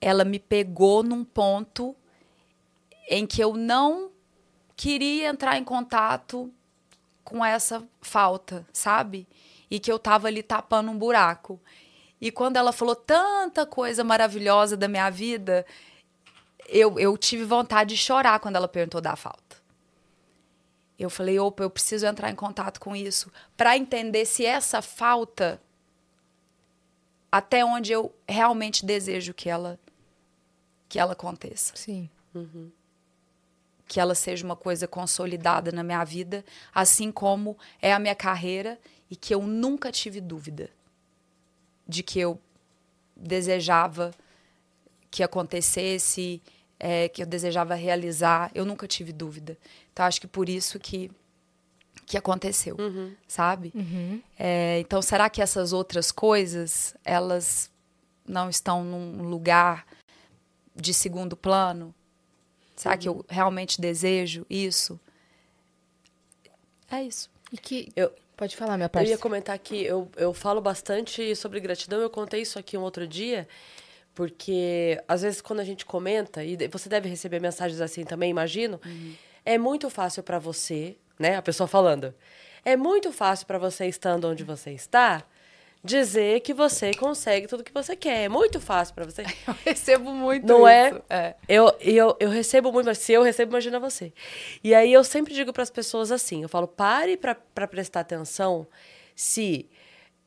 ela 0.00 0.24
me 0.24 0.38
pegou 0.38 1.02
num 1.02 1.24
ponto 1.24 1.94
em 3.08 3.26
que 3.26 3.42
eu 3.42 3.54
não 3.54 4.10
queria 4.76 5.28
entrar 5.28 5.56
em 5.56 5.64
contato 5.64 6.52
com 7.24 7.44
essa 7.44 7.86
falta, 8.00 8.66
sabe? 8.72 9.26
E 9.70 9.80
que 9.80 9.90
eu 9.90 9.98
tava 9.98 10.28
ali 10.28 10.42
tapando 10.42 10.90
um 10.90 10.98
buraco. 10.98 11.60
E 12.20 12.30
quando 12.30 12.56
ela 12.56 12.72
falou 12.72 12.94
tanta 12.94 13.66
coisa 13.66 14.04
maravilhosa 14.04 14.76
da 14.76 14.88
minha 14.88 15.10
vida, 15.10 15.66
eu, 16.68 16.98
eu 16.98 17.16
tive 17.16 17.44
vontade 17.44 17.94
de 17.94 18.00
chorar 18.00 18.38
quando 18.40 18.56
ela 18.56 18.68
perguntou 18.68 19.00
da 19.00 19.16
falta. 19.16 19.56
Eu 20.98 21.08
falei, 21.08 21.38
opa, 21.38 21.62
eu 21.62 21.70
preciso 21.70 22.06
entrar 22.06 22.30
em 22.30 22.34
contato 22.34 22.80
com 22.80 22.94
isso 22.94 23.30
para 23.56 23.76
entender 23.76 24.26
se 24.26 24.44
essa 24.44 24.82
falta 24.82 25.60
até 27.30 27.64
onde 27.64 27.92
eu 27.92 28.14
realmente 28.28 28.84
desejo 28.84 29.34
que 29.34 29.48
ela 29.48 29.78
que 30.88 30.98
ela 30.98 31.12
aconteça 31.12 31.76
Sim. 31.76 32.08
Que 33.88 33.98
ela 33.98 34.14
seja 34.14 34.44
uma 34.44 34.54
coisa 34.54 34.86
consolidada 34.86 35.72
na 35.72 35.82
minha 35.82 36.04
vida, 36.04 36.44
assim 36.74 37.10
como 37.10 37.56
é 37.80 37.92
a 37.92 37.98
minha 37.98 38.14
carreira 38.14 38.78
e 39.10 39.16
que 39.16 39.34
eu 39.34 39.42
nunca 39.42 39.90
tive 39.90 40.20
dúvida 40.20 40.70
de 41.88 42.02
que 42.02 42.20
eu 42.20 42.38
desejava 43.16 44.12
que 45.10 45.22
acontecesse, 45.22 46.42
é, 46.78 47.08
que 47.08 47.22
eu 47.22 47.26
desejava 47.26 47.74
realizar, 47.74 48.50
eu 48.54 48.66
nunca 48.66 48.86
tive 48.86 49.10
dúvida. 49.10 49.56
Então 49.92 50.04
acho 50.04 50.20
que 50.20 50.28
por 50.28 50.48
isso 50.48 50.78
que 50.78 51.10
que 52.06 52.16
aconteceu, 52.16 52.74
sabe? 53.26 53.70
É, 54.38 54.78
então 54.80 55.02
será 55.02 55.28
que 55.28 55.42
essas 55.42 55.74
outras 55.74 56.10
coisas 56.10 56.94
elas 57.04 57.70
não 58.26 58.48
estão 58.48 58.82
num 58.82 59.28
lugar 59.28 59.86
de 60.74 60.94
segundo 60.94 61.36
plano? 61.36 61.94
Será 62.78 62.96
que 62.96 63.08
eu 63.08 63.24
realmente 63.28 63.80
desejo 63.80 64.46
isso? 64.48 64.98
É 66.90 67.02
isso. 67.02 67.30
E 67.52 67.56
que. 67.58 67.92
Eu- 67.96 68.12
Pode 68.36 68.54
falar, 68.56 68.76
minha 68.76 68.86
Eu 68.86 68.90
parte. 68.90 69.08
ia 69.10 69.18
comentar 69.18 69.58
que 69.58 69.82
eu, 69.84 70.08
eu 70.16 70.32
falo 70.32 70.60
bastante 70.60 71.34
sobre 71.34 71.58
gratidão. 71.58 72.00
Eu 72.00 72.08
contei 72.08 72.42
isso 72.42 72.56
aqui 72.56 72.78
um 72.78 72.82
outro 72.82 73.04
dia, 73.04 73.48
porque 74.14 74.96
às 75.08 75.22
vezes 75.22 75.40
quando 75.40 75.58
a 75.58 75.64
gente 75.64 75.84
comenta, 75.84 76.44
e 76.44 76.56
você 76.68 76.88
deve 76.88 77.08
receber 77.08 77.40
mensagens 77.40 77.80
assim 77.80 78.04
também, 78.04 78.30
imagino, 78.30 78.80
é 79.44 79.58
muito 79.58 79.90
fácil 79.90 80.22
para 80.22 80.38
você, 80.38 80.96
né? 81.18 81.34
A 81.36 81.42
pessoa 81.42 81.66
falando. 81.66 82.14
É 82.64 82.76
muito 82.76 83.10
fácil 83.12 83.44
para 83.44 83.58
você, 83.58 83.86
estando 83.86 84.28
onde 84.28 84.44
você 84.44 84.70
está, 84.70 85.24
dizer 85.82 86.40
que 86.40 86.52
você 86.52 86.92
consegue 86.92 87.46
tudo 87.46 87.62
que 87.64 87.72
você 87.72 87.94
quer. 87.96 88.24
É 88.24 88.28
muito 88.28 88.60
fácil 88.60 88.94
para 88.94 89.04
você. 89.04 89.22
Eu 89.46 89.54
recebo 89.64 90.12
muito 90.12 90.46
Não 90.46 90.60
isso. 90.68 91.02
é? 91.08 91.34
Eu, 91.48 91.74
e 91.80 91.96
eu, 91.96 92.16
eu 92.18 92.28
recebo 92.30 92.72
muito, 92.72 92.86
mas 92.86 92.98
se 92.98 93.12
eu 93.12 93.22
recebo, 93.22 93.52
imagina 93.52 93.78
você. 93.78 94.12
E 94.62 94.74
aí 94.74 94.92
eu 94.92 95.02
sempre 95.04 95.32
digo 95.34 95.52
para 95.52 95.62
as 95.62 95.70
pessoas 95.70 96.10
assim: 96.12 96.42
eu 96.42 96.48
falo, 96.48 96.66
pare 96.68 97.16
para 97.16 97.66
prestar 97.66 98.00
atenção 98.00 98.66
se 99.14 99.68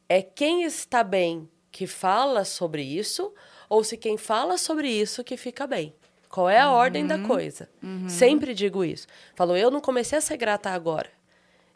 é 0.10 0.22
quem 0.22 0.64
está 0.64 1.04
bem 1.04 1.50
que 1.72 1.88
fala 1.88 2.44
sobre 2.44 2.82
isso 2.84 3.34
ou 3.70 3.84
se 3.84 3.96
quem 3.96 4.18
fala 4.18 4.58
sobre 4.58 4.90
isso 4.90 5.24
que 5.24 5.38
fica 5.38 5.66
bem. 5.66 5.94
Qual 6.28 6.50
é 6.50 6.60
a 6.60 6.72
ordem 6.72 7.06
da 7.06 7.20
coisa? 7.20 7.70
Sempre 8.08 8.54
digo 8.54 8.84
isso. 8.86 9.06
Falo, 9.36 9.56
eu 9.56 9.70
não 9.70 9.82
comecei 9.82 10.18
a 10.18 10.22
ser 10.22 10.38
grata 10.38 10.70
agora. 10.70 11.10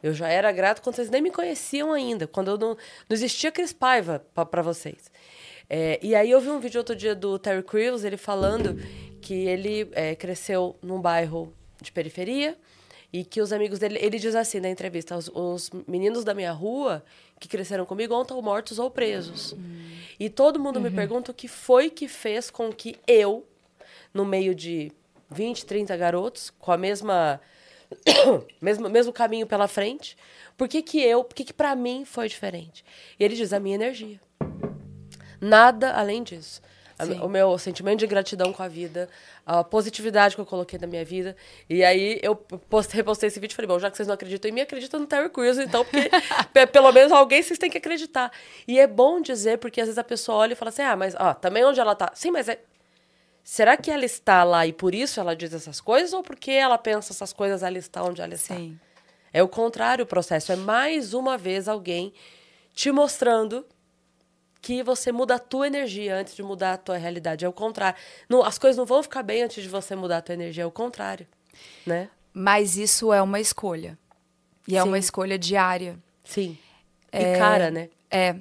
Eu 0.05 0.13
já 0.13 0.29
era 0.29 0.51
grato 0.51 0.83
quando 0.83 0.95
vocês 0.95 1.09
nem 1.09 1.19
me 1.19 1.31
conheciam 1.31 1.91
ainda, 1.91 2.27
quando 2.27 2.51
eu 2.51 2.57
não, 2.59 2.69
não 2.69 2.77
existia 3.09 3.51
Cris 3.51 3.73
Paiva 3.73 4.23
para 4.35 4.61
vocês. 4.61 5.11
É, 5.67 5.99
e 5.99 6.13
aí 6.13 6.29
eu 6.29 6.39
vi 6.39 6.49
um 6.49 6.59
vídeo 6.59 6.77
outro 6.77 6.95
dia 6.95 7.15
do 7.15 7.39
Terry 7.39 7.63
Crews, 7.63 8.03
ele 8.03 8.15
falando 8.15 8.79
que 9.19 9.33
ele 9.33 9.89
é, 9.93 10.13
cresceu 10.13 10.75
num 10.79 11.01
bairro 11.01 11.51
de 11.81 11.91
periferia 11.91 12.55
e 13.11 13.25
que 13.25 13.41
os 13.41 13.51
amigos 13.51 13.79
dele... 13.79 13.97
Ele 13.99 14.19
diz 14.19 14.35
assim 14.35 14.59
na 14.59 14.69
entrevista, 14.69 15.17
os, 15.17 15.27
os 15.33 15.71
meninos 15.87 16.23
da 16.23 16.35
minha 16.35 16.51
rua 16.51 17.03
que 17.39 17.47
cresceram 17.47 17.83
comigo 17.83 18.13
ou 18.13 18.21
estão 18.21 18.39
mortos 18.43 18.77
ou 18.77 18.91
presos. 18.91 19.55
E 20.19 20.29
todo 20.29 20.59
mundo 20.59 20.79
me 20.79 20.91
pergunta 20.91 21.31
o 21.31 21.33
que 21.33 21.47
foi 21.47 21.89
que 21.89 22.07
fez 22.07 22.51
com 22.51 22.71
que 22.71 22.95
eu, 23.07 23.43
no 24.13 24.23
meio 24.23 24.53
de 24.53 24.91
20, 25.31 25.65
30 25.65 25.97
garotos, 25.97 26.51
com 26.59 26.71
a 26.71 26.77
mesma 26.77 27.41
mesmo, 28.61 28.89
mesmo 28.89 29.13
caminho 29.13 29.47
pela 29.47 29.67
frente. 29.67 30.17
Por 30.57 30.67
que, 30.67 30.81
que 30.81 31.01
eu, 31.01 31.23
por 31.23 31.33
que, 31.35 31.43
que 31.43 31.53
pra 31.53 31.75
mim 31.75 32.05
foi 32.05 32.27
diferente? 32.27 32.83
E 33.19 33.23
ele 33.23 33.35
diz, 33.35 33.51
a 33.53 33.59
minha 33.59 33.75
energia. 33.75 34.19
Nada 35.39 35.91
além 35.93 36.23
disso. 36.23 36.61
Sim. 37.03 37.19
O 37.19 37.27
meu 37.27 37.57
sentimento 37.57 37.99
de 37.99 38.07
gratidão 38.07 38.53
com 38.53 38.63
a 38.63 38.69
vida, 38.69 39.09
a 39.45 39.65
positividade 39.65 40.33
que 40.33 40.39
eu 40.39 40.45
coloquei 40.45 40.79
na 40.79 40.87
minha 40.87 41.03
vida. 41.03 41.35
E 41.69 41.83
aí 41.83 42.19
eu 42.23 42.37
postei, 42.37 42.95
repostei 42.95 43.27
esse 43.27 43.37
vídeo 43.37 43.51
e 43.51 43.55
falei, 43.55 43.67
bom, 43.67 43.77
já 43.77 43.91
que 43.91 43.97
vocês 43.97 44.07
não 44.07 44.15
acreditam 44.15 44.49
em 44.49 44.53
mim, 44.53 44.61
acreditam 44.61 45.01
no 45.01 45.05
Terry 45.05 45.27
Crews, 45.29 45.57
então, 45.57 45.83
porque 45.83 46.09
pe- 46.53 46.67
pelo 46.67 46.89
menos 46.93 47.11
alguém 47.11 47.43
vocês 47.43 47.59
têm 47.59 47.69
que 47.69 47.77
acreditar. 47.77 48.31
E 48.65 48.79
é 48.79 48.87
bom 48.87 49.19
dizer, 49.19 49.57
porque 49.57 49.81
às 49.81 49.87
vezes 49.87 49.97
a 49.97 50.05
pessoa 50.05 50.37
olha 50.37 50.53
e 50.53 50.55
fala 50.55 50.69
assim, 50.69 50.83
ah, 50.83 50.95
mas 50.95 51.13
ó, 51.19 51.33
também 51.33 51.65
onde 51.65 51.81
ela 51.81 51.95
tá. 51.95 52.11
Sim, 52.15 52.31
mas 52.31 52.47
é. 52.47 52.59
Será 53.47 53.77
que 53.77 53.91
ela 53.91 54.03
está 54.03 54.43
lá 54.43 54.65
e 54.65 54.73
por 54.73 54.95
isso 54.95 55.19
ela 55.19 55.35
diz 55.35 55.53
essas 55.53 55.79
coisas? 55.79 56.13
Ou 56.13 56.23
porque 56.23 56.49
ela 56.49 56.79
pensa 56.79 57.13
essas 57.13 57.31
coisas, 57.31 57.61
ela 57.61 57.77
está 57.77 58.03
onde 58.03 58.19
ela 58.19 58.33
está? 58.33 58.55
Sim. 58.55 58.79
É 59.31 59.43
o 59.43 59.47
contrário 59.47 60.01
o 60.01 60.07
processo. 60.07 60.51
É 60.51 60.55
mais 60.55 61.13
uma 61.13 61.37
vez 61.37 61.67
alguém 61.67 62.11
te 62.73 62.91
mostrando 62.91 63.63
que 64.59 64.81
você 64.81 65.11
muda 65.11 65.35
a 65.35 65.39
tua 65.39 65.67
energia 65.67 66.15
antes 66.17 66.35
de 66.35 66.41
mudar 66.41 66.73
a 66.73 66.77
tua 66.77 66.97
realidade. 66.97 67.45
É 67.45 67.47
o 67.47 67.53
contrário. 67.53 67.99
Não, 68.27 68.43
as 68.43 68.57
coisas 68.57 68.77
não 68.77 68.85
vão 68.85 69.03
ficar 69.03 69.21
bem 69.21 69.43
antes 69.43 69.61
de 69.61 69.69
você 69.69 69.95
mudar 69.95 70.17
a 70.17 70.21
tua 70.23 70.33
energia. 70.33 70.63
É 70.63 70.65
o 70.65 70.71
contrário. 70.71 71.27
Né? 71.85 72.09
Mas 72.33 72.77
isso 72.77 73.13
é 73.13 73.21
uma 73.21 73.39
escolha. 73.39 73.95
E 74.67 74.75
é 74.75 74.81
Sim. 74.81 74.87
uma 74.87 74.97
escolha 74.97 75.37
diária. 75.37 75.99
Sim. 76.23 76.57
E 77.13 77.37
cara, 77.37 77.69
né? 77.69 77.89
É, 78.09 78.35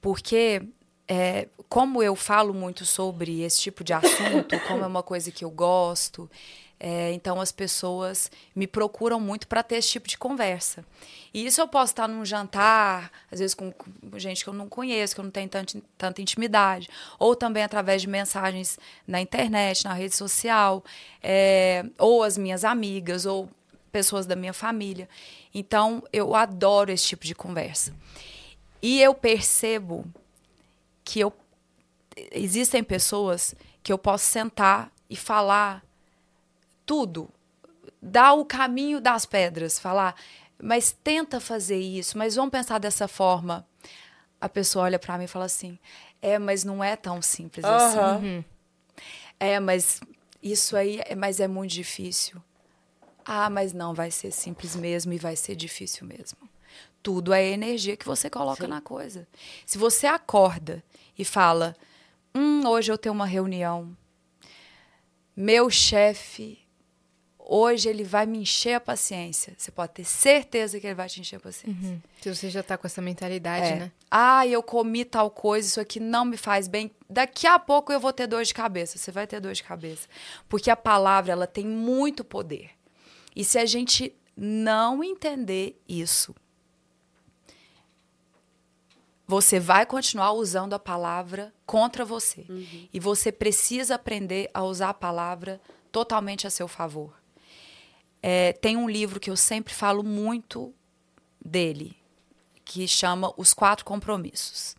porque 0.00 0.62
é, 1.08 1.48
como 1.68 2.02
eu 2.02 2.16
falo 2.16 2.52
muito 2.52 2.84
sobre 2.84 3.42
esse 3.42 3.60
tipo 3.60 3.84
de 3.84 3.92
assunto, 3.92 4.58
como 4.66 4.84
é 4.84 4.86
uma 4.86 5.02
coisa 5.02 5.30
que 5.30 5.44
eu 5.44 5.50
gosto, 5.50 6.28
é, 6.78 7.12
então 7.12 7.40
as 7.40 7.50
pessoas 7.50 8.30
me 8.54 8.66
procuram 8.66 9.18
muito 9.18 9.46
para 9.48 9.62
ter 9.62 9.76
esse 9.76 9.88
tipo 9.88 10.08
de 10.08 10.18
conversa. 10.18 10.84
E 11.32 11.46
isso 11.46 11.60
eu 11.60 11.68
posso 11.68 11.92
estar 11.92 12.06
num 12.06 12.24
jantar, 12.24 13.10
às 13.30 13.38
vezes 13.38 13.54
com 13.54 13.72
gente 14.16 14.44
que 14.44 14.50
eu 14.50 14.54
não 14.54 14.68
conheço, 14.68 15.14
que 15.14 15.20
eu 15.20 15.24
não 15.24 15.30
tenho 15.30 15.48
tanto, 15.48 15.82
tanta 15.96 16.20
intimidade, 16.20 16.88
ou 17.18 17.34
também 17.34 17.62
através 17.62 18.02
de 18.02 18.08
mensagens 18.08 18.78
na 19.06 19.20
internet, 19.20 19.84
na 19.84 19.94
rede 19.94 20.14
social, 20.14 20.84
é, 21.22 21.84
ou 21.98 22.22
as 22.22 22.36
minhas 22.36 22.64
amigas, 22.64 23.24
ou 23.24 23.48
pessoas 23.90 24.26
da 24.26 24.36
minha 24.36 24.52
família. 24.52 25.08
Então 25.54 26.02
eu 26.12 26.34
adoro 26.34 26.92
esse 26.92 27.06
tipo 27.06 27.24
de 27.24 27.34
conversa. 27.34 27.94
E 28.82 29.00
eu 29.00 29.14
percebo 29.14 30.04
que 31.06 31.20
eu 31.20 31.32
existem 32.32 32.82
pessoas 32.82 33.54
que 33.82 33.92
eu 33.92 33.98
posso 33.98 34.24
sentar 34.24 34.90
e 35.08 35.14
falar 35.16 35.84
tudo, 36.84 37.30
dar 38.02 38.32
o 38.32 38.44
caminho 38.44 39.00
das 39.00 39.24
pedras, 39.24 39.78
falar, 39.78 40.14
mas 40.60 40.90
tenta 40.92 41.38
fazer 41.40 41.78
isso, 41.78 42.18
mas 42.18 42.34
vamos 42.34 42.50
pensar 42.50 42.78
dessa 42.78 43.06
forma. 43.06 43.64
A 44.40 44.48
pessoa 44.48 44.86
olha 44.86 44.98
para 44.98 45.16
mim 45.16 45.24
e 45.24 45.28
fala 45.28 45.44
assim: 45.44 45.78
"É, 46.20 46.38
mas 46.38 46.64
não 46.64 46.82
é 46.82 46.96
tão 46.96 47.22
simples 47.22 47.64
assim. 47.64 47.98
Aham. 47.98 48.44
É, 49.38 49.60
mas 49.60 50.00
isso 50.42 50.76
aí, 50.76 51.00
é- 51.04 51.14
mas 51.14 51.38
é 51.40 51.46
muito 51.46 51.70
difícil. 51.72 52.42
Ah, 53.24 53.48
mas 53.50 53.72
não 53.72 53.94
vai 53.94 54.10
ser 54.10 54.32
simples 54.32 54.74
mesmo 54.74 55.12
e 55.12 55.18
vai 55.18 55.36
ser 55.36 55.54
difícil 55.56 56.06
mesmo. 56.06 56.38
Tudo 57.06 57.32
é 57.32 57.46
energia 57.46 57.96
que 57.96 58.04
você 58.04 58.28
coloca 58.28 58.66
na 58.66 58.80
coisa. 58.80 59.28
Se 59.64 59.78
você 59.78 60.08
acorda 60.08 60.82
e 61.16 61.24
fala, 61.24 61.76
hum, 62.34 62.66
hoje 62.66 62.90
eu 62.90 62.98
tenho 62.98 63.14
uma 63.14 63.26
reunião, 63.26 63.96
meu 65.36 65.70
chefe, 65.70 66.58
hoje 67.38 67.88
ele 67.88 68.02
vai 68.02 68.26
me 68.26 68.38
encher 68.38 68.74
a 68.74 68.80
paciência. 68.80 69.54
Você 69.56 69.70
pode 69.70 69.92
ter 69.92 70.02
certeza 70.04 70.80
que 70.80 70.86
ele 70.88 70.96
vai 70.96 71.08
te 71.08 71.20
encher 71.20 71.36
a 71.36 71.38
paciência. 71.38 71.80
Uhum. 71.80 72.00
Se 72.20 72.34
você 72.34 72.50
já 72.50 72.60
tá 72.60 72.76
com 72.76 72.88
essa 72.88 73.00
mentalidade, 73.00 73.66
É. 73.66 73.76
né? 73.76 73.92
Ah, 74.10 74.44
eu 74.44 74.60
comi 74.60 75.04
tal 75.04 75.30
coisa, 75.30 75.68
isso 75.68 75.80
aqui 75.80 76.00
não 76.00 76.24
me 76.24 76.36
faz 76.36 76.66
bem. 76.66 76.90
Daqui 77.08 77.46
a 77.46 77.56
pouco 77.56 77.92
eu 77.92 78.00
vou 78.00 78.12
ter 78.12 78.26
dor 78.26 78.42
de 78.42 78.52
cabeça. 78.52 78.98
Você 78.98 79.12
vai 79.12 79.28
ter 79.28 79.38
dor 79.38 79.52
de 79.52 79.62
cabeça. 79.62 80.08
Porque 80.48 80.72
a 80.72 80.76
palavra, 80.76 81.30
ela 81.30 81.46
tem 81.46 81.64
muito 81.64 82.24
poder. 82.24 82.70
E 83.36 83.44
se 83.44 83.60
a 83.60 83.64
gente 83.64 84.12
não 84.36 85.04
entender 85.04 85.80
isso, 85.88 86.34
você 89.26 89.58
vai 89.58 89.84
continuar 89.84 90.32
usando 90.32 90.72
a 90.74 90.78
palavra 90.78 91.52
contra 91.66 92.04
você. 92.04 92.46
E 92.92 93.00
você 93.00 93.32
precisa 93.32 93.96
aprender 93.96 94.50
a 94.54 94.62
usar 94.62 94.90
a 94.90 94.94
palavra 94.94 95.60
totalmente 95.90 96.46
a 96.46 96.50
seu 96.50 96.68
favor. 96.68 97.14
É, 98.22 98.52
tem 98.52 98.76
um 98.76 98.88
livro 98.88 99.18
que 99.20 99.30
eu 99.30 99.36
sempre 99.36 99.72
falo 99.74 100.02
muito 100.02 100.72
dele, 101.44 101.96
que 102.64 102.86
chama 102.88 103.32
Os 103.36 103.52
Quatro 103.54 103.84
Compromissos. 103.84 104.74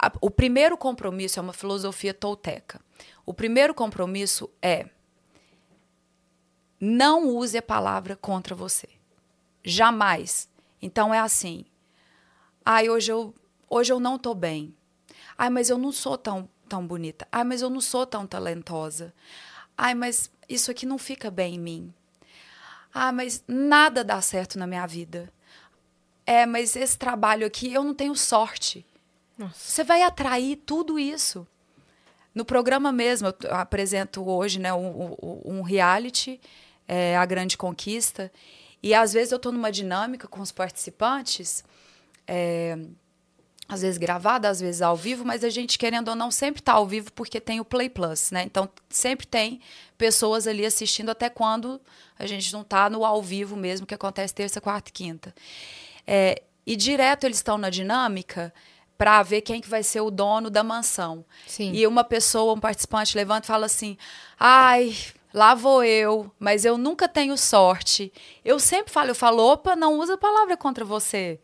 A- 0.00 0.12
o 0.20 0.30
primeiro 0.30 0.76
compromisso 0.76 1.38
é 1.38 1.42
uma 1.42 1.52
filosofia 1.52 2.14
tolteca. 2.14 2.80
O 3.26 3.34
primeiro 3.34 3.74
compromisso 3.74 4.48
é 4.62 4.86
não 6.80 7.28
use 7.28 7.58
a 7.58 7.62
palavra 7.62 8.16
contra 8.16 8.54
você. 8.54 8.88
Jamais. 9.64 10.48
Então 10.80 11.12
é 11.12 11.18
assim. 11.18 11.64
Ai, 12.70 12.90
hoje 12.90 13.10
eu, 13.10 13.34
hoje 13.66 13.90
eu 13.90 13.98
não 13.98 14.18
tô 14.18 14.34
bem. 14.34 14.74
Ai, 15.38 15.48
mas 15.48 15.70
eu 15.70 15.78
não 15.78 15.90
sou 15.90 16.18
tão, 16.18 16.46
tão 16.68 16.86
bonita. 16.86 17.26
Ai, 17.32 17.42
mas 17.42 17.62
eu 17.62 17.70
não 17.70 17.80
sou 17.80 18.04
tão 18.04 18.26
talentosa. 18.26 19.14
Ai, 19.74 19.94
mas 19.94 20.30
isso 20.46 20.70
aqui 20.70 20.84
não 20.84 20.98
fica 20.98 21.30
bem 21.30 21.54
em 21.54 21.58
mim. 21.58 21.94
Ah, 22.92 23.10
mas 23.10 23.42
nada 23.48 24.04
dá 24.04 24.20
certo 24.20 24.58
na 24.58 24.66
minha 24.66 24.86
vida. 24.86 25.32
É, 26.26 26.44
mas 26.44 26.76
esse 26.76 26.98
trabalho 26.98 27.46
aqui 27.46 27.72
eu 27.72 27.82
não 27.82 27.94
tenho 27.94 28.14
sorte. 28.14 28.84
Nossa. 29.38 29.54
Você 29.58 29.82
vai 29.82 30.02
atrair 30.02 30.56
tudo 30.56 30.98
isso. 30.98 31.46
No 32.34 32.44
programa 32.44 32.92
mesmo, 32.92 33.28
eu 33.28 33.54
apresento 33.54 34.28
hoje 34.28 34.58
né, 34.58 34.74
um, 34.74 35.12
um- 35.22 35.40
um 35.58 35.62
reality, 35.62 36.38
é, 36.86 37.16
A 37.16 37.24
Grande 37.24 37.56
Conquista, 37.56 38.30
e 38.82 38.92
às 38.94 39.14
vezes 39.14 39.32
eu 39.32 39.36
estou 39.36 39.52
numa 39.52 39.72
dinâmica 39.72 40.28
com 40.28 40.42
os 40.42 40.52
participantes, 40.52 41.64
é, 42.28 42.78
às 43.68 43.82
vezes 43.82 43.98
gravada, 43.98 44.48
às 44.48 44.60
vezes 44.60 44.80
ao 44.80 44.96
vivo, 44.96 45.24
mas 45.24 45.44
a 45.44 45.50
gente, 45.50 45.78
querendo 45.78 46.08
ou 46.08 46.14
não, 46.14 46.30
sempre 46.30 46.60
está 46.60 46.72
ao 46.72 46.86
vivo 46.86 47.12
porque 47.12 47.40
tem 47.40 47.60
o 47.60 47.64
Play 47.64 47.90
Plus, 47.90 48.30
né? 48.30 48.42
Então, 48.44 48.68
sempre 48.88 49.26
tem 49.26 49.60
pessoas 49.96 50.46
ali 50.46 50.64
assistindo 50.64 51.10
até 51.10 51.28
quando 51.28 51.80
a 52.18 52.26
gente 52.26 52.52
não 52.52 52.62
está 52.62 52.88
no 52.88 53.04
ao 53.04 53.22
vivo 53.22 53.56
mesmo, 53.56 53.86
que 53.86 53.94
acontece 53.94 54.34
terça, 54.34 54.60
quarta 54.60 54.90
e 54.90 54.92
quinta. 54.92 55.34
É, 56.06 56.42
e 56.66 56.76
direto 56.76 57.24
eles 57.24 57.38
estão 57.38 57.58
na 57.58 57.68
dinâmica 57.68 58.52
para 58.96 59.22
ver 59.22 59.42
quem 59.42 59.60
que 59.60 59.68
vai 59.68 59.82
ser 59.82 60.00
o 60.00 60.10
dono 60.10 60.50
da 60.50 60.64
mansão. 60.64 61.24
Sim. 61.46 61.72
E 61.72 61.86
uma 61.86 62.02
pessoa, 62.02 62.54
um 62.54 62.60
participante 62.60 63.16
levanta 63.16 63.44
e 63.44 63.48
fala 63.48 63.66
assim: 63.66 63.98
"Ai, 64.38 64.96
lá 65.32 65.54
vou 65.54 65.84
eu, 65.84 66.30
mas 66.38 66.64
eu 66.64 66.78
nunca 66.78 67.06
tenho 67.06 67.36
sorte". 67.36 68.12
Eu 68.44 68.58
sempre 68.58 68.92
falo, 68.92 69.10
eu 69.10 69.14
falo: 69.14 69.42
"Opa, 69.42 69.76
não 69.76 69.98
usa 69.98 70.14
a 70.14 70.18
palavra 70.18 70.56
contra 70.56 70.84
você". 70.84 71.38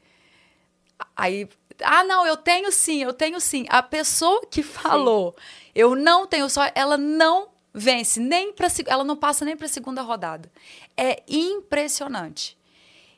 Aí, 1.16 1.48
ah, 1.82 2.04
não, 2.04 2.26
eu 2.26 2.36
tenho 2.36 2.70
sim, 2.70 3.02
eu 3.02 3.12
tenho 3.12 3.40
sim. 3.40 3.66
A 3.68 3.82
pessoa 3.82 4.46
que 4.46 4.62
falou, 4.62 5.34
eu 5.74 5.94
não 5.94 6.26
tenho 6.26 6.48
sorte, 6.48 6.72
ela 6.74 6.96
não 6.96 7.48
vence 7.72 8.20
nem 8.20 8.52
para 8.52 8.68
ela 8.86 9.02
não 9.02 9.16
passa 9.16 9.44
nem 9.44 9.56
para 9.56 9.66
a 9.66 9.68
segunda 9.68 10.02
rodada. 10.02 10.50
É 10.96 11.22
impressionante. 11.28 12.56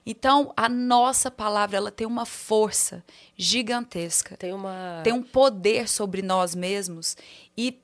Então, 0.08 0.52
a 0.56 0.68
nossa 0.68 1.30
palavra, 1.32 1.76
ela 1.76 1.90
tem 1.90 2.06
uma 2.06 2.24
força 2.24 3.04
gigantesca 3.36 4.36
Tem 4.36 4.52
uma. 4.52 5.00
tem 5.02 5.12
um 5.12 5.22
poder 5.22 5.88
sobre 5.88 6.22
nós 6.22 6.54
mesmos 6.54 7.16
e, 7.58 7.82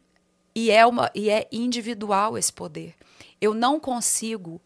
e, 0.55 0.70
é 0.70 0.87
uma, 0.87 1.11
e 1.16 1.28
é 1.28 1.48
individual 1.50 2.38
esse 2.38 2.52
poder. 2.52 2.94
Eu 3.40 3.55
não 3.55 3.81
consigo 3.81 4.62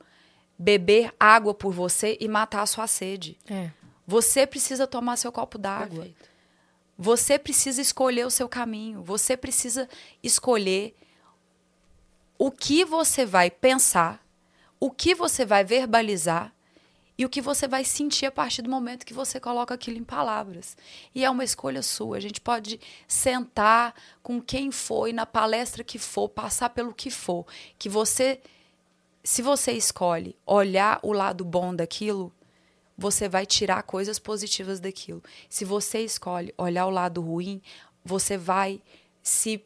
beber 0.58 1.14
água 1.18 1.54
por 1.54 1.72
você 1.72 2.18
e 2.20 2.28
matar 2.28 2.60
a 2.60 2.66
sua 2.66 2.86
sede. 2.86 3.38
É. 3.48 3.70
Você 4.06 4.46
precisa 4.46 4.86
tomar 4.86 5.16
seu 5.16 5.32
copo 5.32 5.58
d'água. 5.58 6.08
Você 6.96 7.38
precisa 7.38 7.82
escolher 7.82 8.26
o 8.26 8.30
seu 8.30 8.48
caminho. 8.48 9.02
Você 9.02 9.36
precisa 9.36 9.88
escolher 10.22 10.94
o 12.38 12.50
que 12.50 12.84
você 12.84 13.24
vai 13.24 13.50
pensar, 13.50 14.24
o 14.78 14.90
que 14.90 15.14
você 15.14 15.44
vai 15.44 15.64
verbalizar 15.64 16.52
e 17.18 17.24
o 17.24 17.30
que 17.30 17.40
você 17.40 17.66
vai 17.66 17.82
sentir 17.82 18.26
a 18.26 18.30
partir 18.30 18.60
do 18.60 18.70
momento 18.70 19.06
que 19.06 19.14
você 19.14 19.40
coloca 19.40 19.74
aquilo 19.74 19.96
em 19.96 20.04
palavras. 20.04 20.76
E 21.14 21.24
é 21.24 21.30
uma 21.30 21.44
escolha 21.44 21.82
sua. 21.82 22.18
A 22.18 22.20
gente 22.20 22.40
pode 22.40 22.78
sentar 23.08 23.94
com 24.22 24.40
quem 24.40 24.70
for, 24.70 25.12
na 25.12 25.24
palestra 25.24 25.82
que 25.82 25.98
for, 25.98 26.28
passar 26.28 26.70
pelo 26.70 26.92
que 26.92 27.10
for, 27.10 27.46
que 27.78 27.88
você 27.88 28.40
se 29.24 29.42
você 29.42 29.72
escolhe 29.72 30.36
olhar 30.46 31.00
o 31.02 31.12
lado 31.12 31.44
bom 31.44 31.74
daquilo, 31.74 32.32
você 32.96 33.28
vai 33.28 33.44
tirar 33.44 33.82
coisas 33.82 34.18
positivas 34.18 34.80
daquilo. 34.80 35.22
Se 35.48 35.64
você 35.64 36.00
escolhe 36.00 36.54
olhar 36.56 36.86
o 36.86 36.90
lado 36.90 37.20
ruim, 37.20 37.60
você 38.04 38.38
vai 38.38 38.80
se 39.22 39.62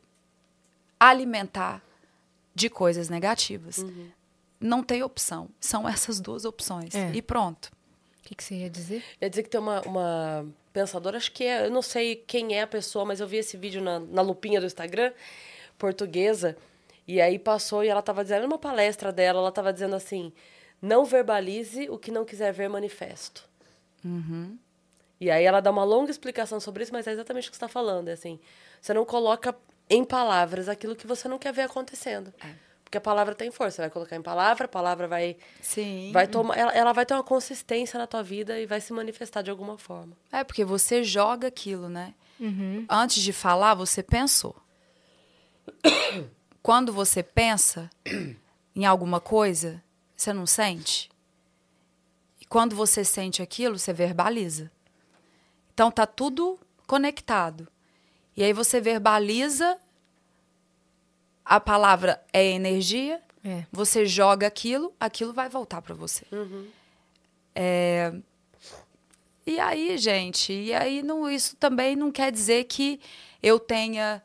alimentar 0.99 1.83
de 2.55 2.69
coisas 2.69 3.09
negativas. 3.09 3.85
Não 4.59 4.83
tem 4.83 5.03
opção. 5.03 5.49
São 5.61 5.89
essas 5.89 6.21
duas 6.21 6.45
opções. 6.45 6.95
É. 6.95 7.13
E 7.15 7.23
pronto. 7.23 7.71
O 8.19 8.23
que, 8.23 8.35
que 8.35 8.45
você 8.45 8.57
ia 8.57 8.71
dizer? 8.71 9.03
Eu 9.21 9.27
ia 9.27 9.31
dizer 9.31 9.43
que 9.43 9.49
tem 9.49 9.61
uma, 9.61 9.81
uma 9.83 10.47
pensadora, 10.73 11.17
acho 11.17 11.33
que 11.33 11.45
é, 11.45 11.67
eu 11.67 11.71
não 11.71 11.83
sei 11.83 12.17
quem 12.17 12.55
é 12.55 12.63
a 12.63 12.67
pessoa, 12.67 13.05
mas 13.05 13.21
eu 13.21 13.27
vi 13.27 13.39
esse 13.39 13.57
vídeo 13.57 13.83
na, 13.83 13.99
na 13.99 14.23
lupinha 14.23 14.61
do 14.61 14.67
Instagram, 14.67 15.13
portuguesa, 15.79 16.57
e 17.09 17.21
aí 17.21 17.39
passou 17.39 17.83
e 17.83 17.89
ela 17.89 18.01
estava 18.01 18.23
dizendo, 18.23 18.43
numa 18.43 18.59
palestra 18.59 19.11
dela, 19.11 19.41
ela 19.41 19.49
estava 19.49 19.73
dizendo 19.73 19.97
assim, 19.97 20.33
não 20.81 21.05
verbalize 21.05 21.89
o 21.91 21.99
que 21.99 22.11
não 22.11 22.25
quiser 22.25 22.53
ver 22.53 22.69
manifesto. 22.69 23.49
E 25.21 25.31
aí 25.31 25.45
ela 25.45 25.61
dá 25.61 25.71
uma 25.71 25.85
longa 25.85 26.11
explicação 26.11 26.59
sobre 26.59 26.83
isso, 26.83 26.93
mas 26.93 27.07
é 27.07 27.13
exatamente 27.13 27.49
o 27.49 27.51
que 27.51 27.57
você 27.57 27.65
está 27.65 27.69
falando, 27.69 28.09
é 28.09 28.13
assim, 28.13 28.41
você 28.81 28.95
não 28.95 29.05
coloca 29.05 29.55
em 29.89 30.05
palavras 30.05 30.69
aquilo 30.69 30.97
que 30.97 31.07
você 31.07 31.29
não 31.29 31.39
quer 31.39 31.53
ver 31.53 31.63
acontecendo. 31.63 32.33
Porque 32.85 32.97
a 32.99 33.01
palavra 33.01 33.35
tem 33.37 33.51
força, 33.53 33.77
você 33.77 33.83
vai 33.83 33.91
colocar 33.91 34.17
em 34.17 34.23
palavra, 34.23 34.65
a 34.65 34.69
palavra 34.69 35.07
vai 35.07 35.37
Sim. 35.61 36.11
vai 36.13 36.27
tomar, 36.27 36.57
ela, 36.57 36.73
ela 36.73 36.93
vai 36.93 37.07
ter 37.07 37.15
uma 37.15 37.23
consistência 37.23 37.99
na 37.99 38.07
tua 38.07 38.23
vida 38.23 38.59
e 38.59 38.67
vai 38.67 38.81
se 38.81 38.93
manifestar 38.93 39.43
de 39.43 39.51
alguma 39.51 39.79
forma. 39.79 40.17
É 40.33 40.43
porque 40.43 40.65
você 40.65 41.05
joga 41.05 41.47
aquilo, 41.47 41.89
né? 41.89 42.15
Antes 42.89 43.23
de 43.23 43.33
falar, 43.33 43.75
você 43.75 44.03
pensou. 44.03 44.57
Quando 46.63 46.93
você 46.93 47.23
pensa 47.23 47.89
em 48.75 48.85
alguma 48.85 49.21
coisa, 49.21 49.83
você 50.21 50.33
não 50.35 50.47
sente. 50.47 51.11
E 52.41 52.45
quando 52.45 52.77
você 52.77 53.03
sente 53.05 53.41
aquilo, 53.41 53.79
você 53.79 53.93
verbaliza. 53.93 54.71
Então 55.73 55.91
tá 55.91 56.07
tudo 56.07 56.59
conectado. 56.87 57.67
E 58.37 58.43
aí 58.45 58.53
você 58.53 58.81
verbaliza 58.81 59.79
a 61.45 61.59
palavra 61.59 62.23
é 62.33 62.45
energia, 62.45 63.21
É. 63.43 63.65
você 63.73 64.05
joga 64.05 64.47
aquilo, 64.47 64.93
aquilo 65.01 65.33
vai 65.33 65.49
voltar 65.49 65.81
para 65.81 65.95
você. 65.95 66.27
É, 67.55 68.13
E 69.47 69.59
aí, 69.59 69.97
gente, 69.99 70.53
e 70.53 70.73
aí 70.73 71.03
não, 71.03 71.29
isso 71.29 71.57
também 71.57 71.97
não 71.97 72.13
quer 72.13 72.31
dizer 72.31 72.65
que 72.65 73.01
eu 73.43 73.59
tenha 73.59 74.23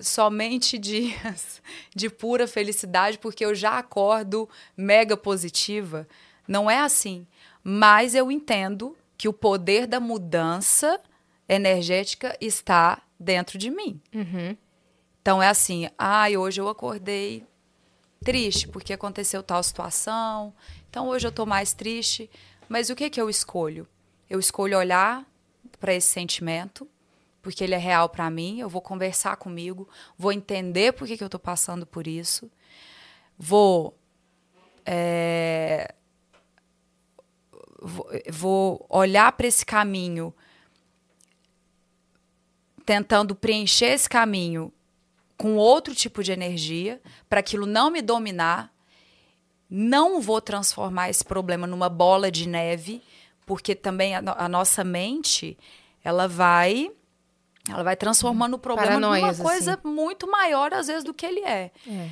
somente 0.00 0.78
dias 0.78 1.62
de 1.94 2.08
pura 2.08 2.46
felicidade, 2.46 3.18
porque 3.18 3.44
eu 3.44 3.54
já 3.54 3.78
acordo 3.78 4.48
mega 4.76 5.16
positiva. 5.16 6.06
Não 6.46 6.70
é 6.70 6.78
assim. 6.80 7.26
Mas 7.62 8.14
eu 8.14 8.30
entendo 8.30 8.96
que 9.18 9.28
o 9.28 9.32
poder 9.32 9.86
da 9.86 9.98
mudança 9.98 11.00
energética 11.48 12.36
está 12.40 13.02
dentro 13.18 13.58
de 13.58 13.70
mim. 13.70 14.00
Então 15.22 15.42
é 15.42 15.48
assim, 15.48 15.88
ai, 15.98 16.36
hoje 16.36 16.60
eu 16.60 16.68
acordei 16.68 17.44
triste 18.24 18.68
porque 18.68 18.92
aconteceu 18.92 19.42
tal 19.42 19.62
situação. 19.62 20.54
Então 20.88 21.08
hoje 21.08 21.26
eu 21.26 21.32
tô 21.32 21.44
mais 21.44 21.72
triste, 21.72 22.30
mas 22.68 22.90
o 22.90 22.96
que 22.96 23.10
que 23.10 23.20
eu 23.20 23.28
escolho? 23.28 23.88
Eu 24.28 24.38
escolho 24.38 24.78
olhar 24.78 25.24
para 25.80 25.94
esse 25.94 26.08
sentimento, 26.08 26.88
porque 27.46 27.62
ele 27.62 27.76
é 27.76 27.78
real 27.78 28.08
para 28.08 28.28
mim, 28.28 28.58
eu 28.58 28.68
vou 28.68 28.82
conversar 28.82 29.36
comigo, 29.36 29.88
vou 30.18 30.32
entender 30.32 30.92
por 30.92 31.06
que 31.06 31.16
que 31.16 31.22
eu 31.22 31.28
tô 31.28 31.38
passando 31.38 31.86
por 31.86 32.08
isso. 32.08 32.50
Vou 33.38 33.96
é, 34.84 35.94
vou- 37.80 38.08
vou 38.28 38.84
olhar 38.88 39.30
para 39.30 39.46
esse 39.46 39.64
caminho 39.64 40.34
tentando 42.84 43.32
preencher 43.36 43.92
esse 43.92 44.08
caminho 44.08 44.72
com 45.38 45.54
outro 45.54 45.94
tipo 45.94 46.20
de 46.24 46.32
energia, 46.32 47.00
para 47.28 47.38
aquilo 47.38 47.64
não 47.64 47.88
me 47.88 48.02
dominar. 48.02 48.74
Não 49.70 50.20
vou 50.20 50.40
transformar 50.40 51.10
esse 51.10 51.24
problema 51.24 51.64
numa 51.64 51.88
bola 51.88 52.28
de 52.28 52.48
neve, 52.48 53.00
porque 53.46 53.72
também 53.76 54.16
a, 54.16 54.22
a 54.36 54.48
nossa 54.48 54.82
mente, 54.82 55.56
ela 56.02 56.26
vai 56.26 56.90
ela 57.68 57.82
vai 57.82 57.96
transformando 57.96 58.54
o 58.54 58.58
problema 58.58 59.00
numa 59.00 59.14
Paranoias, 59.14 59.38
coisa 59.38 59.74
assim. 59.74 59.88
muito 59.88 60.30
maior 60.30 60.72
às 60.72 60.86
vezes 60.86 61.04
do 61.04 61.12
que 61.12 61.26
ele 61.26 61.40
é. 61.40 61.70
É. 61.86 62.10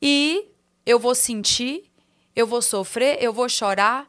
E 0.00 0.48
eu 0.84 0.98
vou 0.98 1.14
sentir, 1.14 1.90
eu 2.34 2.46
vou 2.46 2.62
sofrer, 2.62 3.22
eu 3.22 3.32
vou 3.32 3.48
chorar, 3.48 4.08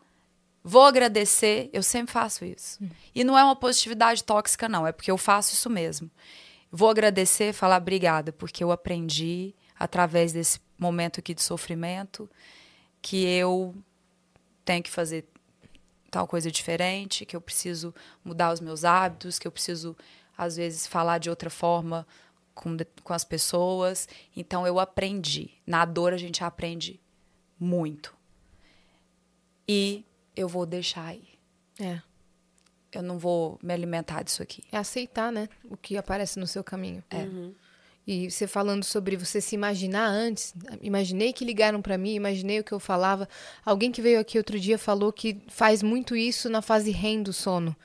vou 0.63 0.83
agradecer. 0.83 1.69
Eu 1.73 1.83
sempre 1.83 2.13
faço 2.13 2.45
isso. 2.45 2.79
E 3.13 3.23
não 3.23 3.37
é 3.37 3.43
uma 3.43 3.55
positividade 3.55 4.23
tóxica, 4.23 4.69
não. 4.69 4.87
É 4.87 4.91
porque 4.91 5.11
eu 5.11 5.17
faço 5.17 5.53
isso 5.53 5.69
mesmo. 5.69 6.09
Vou 6.71 6.89
agradecer, 6.89 7.53
falar 7.53 7.77
obrigada, 7.77 8.31
porque 8.31 8.63
eu 8.63 8.71
aprendi 8.71 9.53
através 9.77 10.33
desse 10.33 10.59
momento 10.77 11.19
aqui 11.19 11.33
de 11.33 11.41
sofrimento 11.43 12.29
que 13.01 13.23
eu 13.25 13.75
tenho 14.65 14.81
que 14.81 14.89
fazer 14.89 15.25
tal 16.09 16.27
coisa 16.27 16.49
diferente, 16.49 17.25
que 17.25 17.35
eu 17.35 17.41
preciso 17.41 17.93
mudar 18.23 18.53
os 18.53 18.59
meus 18.59 18.85
hábitos, 18.85 19.37
que 19.37 19.47
eu 19.47 19.51
preciso, 19.51 19.95
às 20.37 20.55
vezes, 20.55 20.87
falar 20.87 21.17
de 21.17 21.29
outra 21.29 21.49
forma 21.49 22.07
com, 22.53 22.77
com 23.03 23.13
as 23.13 23.23
pessoas. 23.23 24.07
Então, 24.35 24.65
eu 24.65 24.79
aprendi. 24.79 25.51
Na 25.65 25.85
dor, 25.85 26.13
a 26.13 26.17
gente 26.17 26.43
aprende 26.43 26.99
muito. 27.59 28.15
E 29.67 30.05
eu 30.35 30.47
vou 30.47 30.65
deixar 30.65 31.05
aí. 31.05 31.27
É. 31.79 32.01
Eu 32.91 33.01
não 33.01 33.17
vou 33.17 33.57
me 33.61 33.73
alimentar 33.73 34.23
disso 34.23 34.43
aqui. 34.43 34.63
É 34.71 34.77
aceitar, 34.77 35.31
né? 35.31 35.49
O 35.69 35.75
que 35.75 35.97
aparece 35.97 36.39
no 36.39 36.45
seu 36.45 36.63
caminho. 36.63 37.03
É. 37.09 37.27
E 38.05 38.29
você 38.29 38.45
falando 38.45 38.83
sobre 38.83 39.15
você 39.15 39.39
se 39.39 39.55
imaginar 39.55 40.07
antes, 40.07 40.53
imaginei 40.81 41.31
que 41.31 41.45
ligaram 41.45 41.81
pra 41.81 41.97
mim, 41.97 42.13
imaginei 42.13 42.59
o 42.59 42.63
que 42.63 42.73
eu 42.73 42.79
falava. 42.79 43.29
Alguém 43.65 43.91
que 43.91 44.01
veio 44.01 44.19
aqui 44.19 44.37
outro 44.37 44.59
dia 44.59 44.77
falou 44.77 45.11
que 45.11 45.41
faz 45.47 45.81
muito 45.81 46.15
isso 46.15 46.49
na 46.49 46.61
fase 46.61 46.91
REM 46.91 47.23
do 47.23 47.31
sono. 47.31 47.75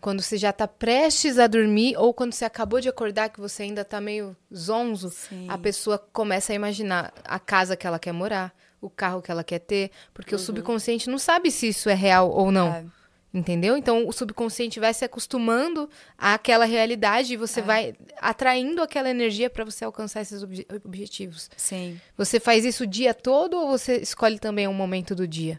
Quando 0.00 0.20
você 0.22 0.36
já 0.36 0.52
tá 0.52 0.68
prestes 0.68 1.38
a 1.38 1.46
dormir 1.46 1.96
ou 1.96 2.12
quando 2.12 2.32
você 2.32 2.44
acabou 2.44 2.80
de 2.80 2.88
acordar 2.88 3.30
que 3.30 3.40
você 3.40 3.62
ainda 3.62 3.84
tá 3.84 4.00
meio 4.00 4.36
zonzo, 4.54 5.10
Sim. 5.10 5.46
a 5.48 5.56
pessoa 5.56 5.98
começa 5.98 6.52
a 6.52 6.56
imaginar 6.56 7.12
a 7.24 7.38
casa 7.38 7.76
que 7.76 7.86
ela 7.86 7.98
quer 7.98 8.12
morar, 8.12 8.54
o 8.80 8.90
carro 8.90 9.22
que 9.22 9.30
ela 9.30 9.42
quer 9.42 9.60
ter, 9.60 9.90
porque 10.12 10.34
o 10.34 10.38
subconsciente 10.38 11.08
não 11.08 11.18
sabe 11.18 11.50
se 11.50 11.68
isso 11.68 11.88
é 11.88 11.94
real 11.94 12.30
ou 12.30 12.52
não. 12.52 12.68
É. 12.68 12.84
Entendeu? 13.32 13.76
Então 13.76 14.06
o 14.06 14.12
subconsciente 14.12 14.78
vai 14.78 14.94
se 14.94 15.04
acostumando 15.04 15.90
àquela 16.16 16.64
realidade 16.64 17.32
e 17.32 17.36
você 17.36 17.60
vai 17.60 17.96
atraindo 18.20 18.80
aquela 18.80 19.10
energia 19.10 19.50
para 19.50 19.64
você 19.64 19.84
alcançar 19.84 20.20
esses 20.20 20.40
obje- 20.44 20.64
objetivos. 20.84 21.50
Sim. 21.56 22.00
Você 22.16 22.38
faz 22.38 22.64
isso 22.64 22.84
o 22.84 22.86
dia 22.86 23.12
todo 23.12 23.56
ou 23.56 23.68
você 23.70 23.96
escolhe 23.96 24.38
também 24.38 24.68
um 24.68 24.72
momento 24.72 25.16
do 25.16 25.26
dia? 25.26 25.58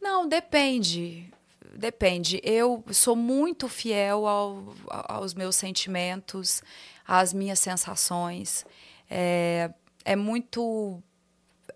Não, 0.00 0.26
depende. 0.26 1.30
Depende. 1.78 2.40
Eu 2.42 2.84
sou 2.90 3.14
muito 3.14 3.68
fiel 3.68 4.26
ao- 4.26 4.74
aos 4.88 5.32
meus 5.32 5.54
sentimentos, 5.54 6.60
às 7.06 7.32
minhas 7.32 7.60
sensações. 7.60 8.66
É, 9.08 9.70
é 10.04 10.16
muito. 10.16 11.00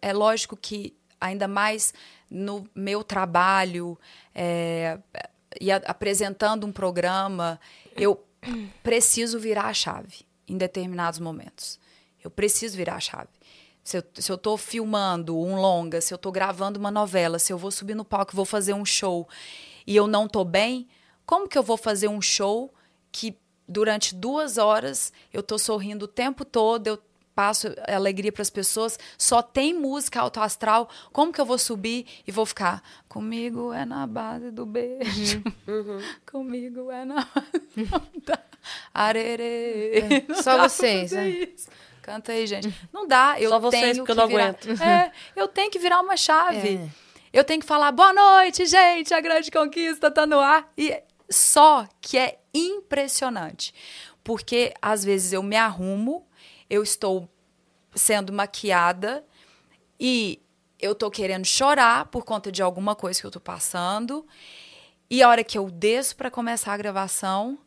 É 0.01 0.13
lógico 0.13 0.57
que, 0.57 0.93
ainda 1.21 1.47
mais 1.47 1.95
no 2.29 2.69
meu 2.75 3.05
trabalho, 3.05 3.97
é, 4.35 4.99
e 5.61 5.71
a- 5.71 5.81
apresentando 5.87 6.67
um 6.67 6.73
programa, 6.73 7.61
eu 7.95 8.21
preciso 8.83 9.39
virar 9.39 9.67
a 9.67 9.75
chave 9.75 10.27
em 10.49 10.59
determinados 10.59 11.21
momentos. 11.21 11.79
Eu 12.25 12.29
preciso 12.31 12.77
virar 12.77 12.97
a 12.97 13.01
chave. 13.01 13.29
Se 13.85 13.99
eu, 14.33 14.39
tô 14.39 14.57
filmando 14.57 15.39
um 15.39 15.55
longa, 15.61 16.01
se 16.01 16.13
eu 16.13 16.19
tô 16.19 16.33
gravando 16.33 16.77
uma 16.79 16.91
novela, 16.91 17.39
se 17.39 17.53
eu 17.53 17.59
vou 17.59 17.71
subir 17.71 17.95
no 17.95 18.05
palco 18.05 18.33
e 18.33 18.37
vou 18.37 18.45
fazer 18.45 18.75
um 18.75 18.85
show 18.85 19.29
e 19.87 19.95
eu 19.97 20.07
não 20.07 20.29
tô 20.29 20.45
bem, 20.45 20.89
como 21.25 21.49
que 21.49 21.57
eu 21.57 21.63
vou 21.63 21.77
fazer 21.77 22.09
um 22.09 22.21
show 22.21 22.73
que 23.11 23.37
durante 23.69 24.15
duas 24.15 24.59
horas 24.59 25.13
eu 25.33 25.43
tô 25.43 25.59
sorrindo 25.59 26.05
o 26.05 26.09
tempo 26.09 26.45
todo, 26.45 26.87
eu 26.87 26.99
passo 27.35 27.75
alegria 27.89 28.31
para 28.31 28.43
as 28.43 28.51
pessoas, 28.51 28.99
só 29.17 29.41
tem 29.41 29.73
música 29.73 30.21
alto 30.21 30.41
astral, 30.41 30.89
como 31.13 31.33
que 31.33 31.41
eu 31.41 31.47
vou 31.47 31.57
subir 31.59 32.07
e 32.27 32.33
vou 32.33 32.45
ficar 32.45 32.83
comigo 33.09 33.73
é 33.73 33.85
na 33.85 34.07
base 34.07 34.51
do 34.51 34.67
beijo, 34.67 35.43
comigo 36.31 36.91
é 36.91 37.05
na 37.05 37.27
base 38.17 38.53
arerê. 38.93 40.25
Não 40.29 40.43
Só 40.43 40.59
vocês, 40.59 41.13
né? 41.13 41.49
Canta 42.03 42.33
aí, 42.33 42.47
gente. 42.47 42.75
Não 42.93 43.07
dá, 43.07 43.37
eu 43.39 43.51
Só 43.51 43.61
vocês, 43.61 43.83
tenho 43.83 43.97
porque 43.99 44.11
eu 44.11 44.17
não 44.17 44.27
virar... 44.27 44.49
aguento. 44.49 44.83
É, 44.83 45.13
eu 45.37 45.47
tenho 45.47 45.71
que 45.71 45.79
virar 45.79 46.01
uma 46.01 46.17
chave. 46.17 46.77
É. 46.77 46.89
Eu 47.33 47.45
tenho 47.45 47.61
que 47.61 47.67
falar 47.67 47.93
boa 47.93 48.13
noite, 48.13 48.67
gente, 48.67 49.15
a 49.15 49.21
grande 49.21 49.51
conquista 49.51 50.11
tá 50.11 50.27
no 50.27 50.39
ar. 50.39 50.71
E 50.77 51.03
só 51.31 51.89
que 52.01 52.19
é 52.19 52.39
impressionante. 52.53 53.73
Porque 54.23 54.75
às 54.81 55.05
vezes 55.05 55.33
eu 55.33 55.43
me 55.43 55.57
arrumo, 55.57 56.27
eu 56.69 56.83
estou 56.83 57.29
sendo 57.95 58.33
maquiada 58.33 59.25
e 59.99 60.41
eu 60.79 60.95
tô 60.95 61.11
querendo 61.11 61.45
chorar 61.47 62.07
por 62.07 62.25
conta 62.25 62.53
de 62.53 62.63
alguma 62.63 62.95
coisa 62.95 63.21
que 63.21 63.27
eu 63.27 63.31
tô 63.31 63.41
passando. 63.41 64.27
E 65.09 65.23
a 65.23 65.29
hora 65.29 65.43
que 65.45 65.57
eu 65.57 65.71
desço 65.71 66.17
para 66.17 66.31
começar 66.31 66.73
a 66.73 66.77
gravação 66.77 67.59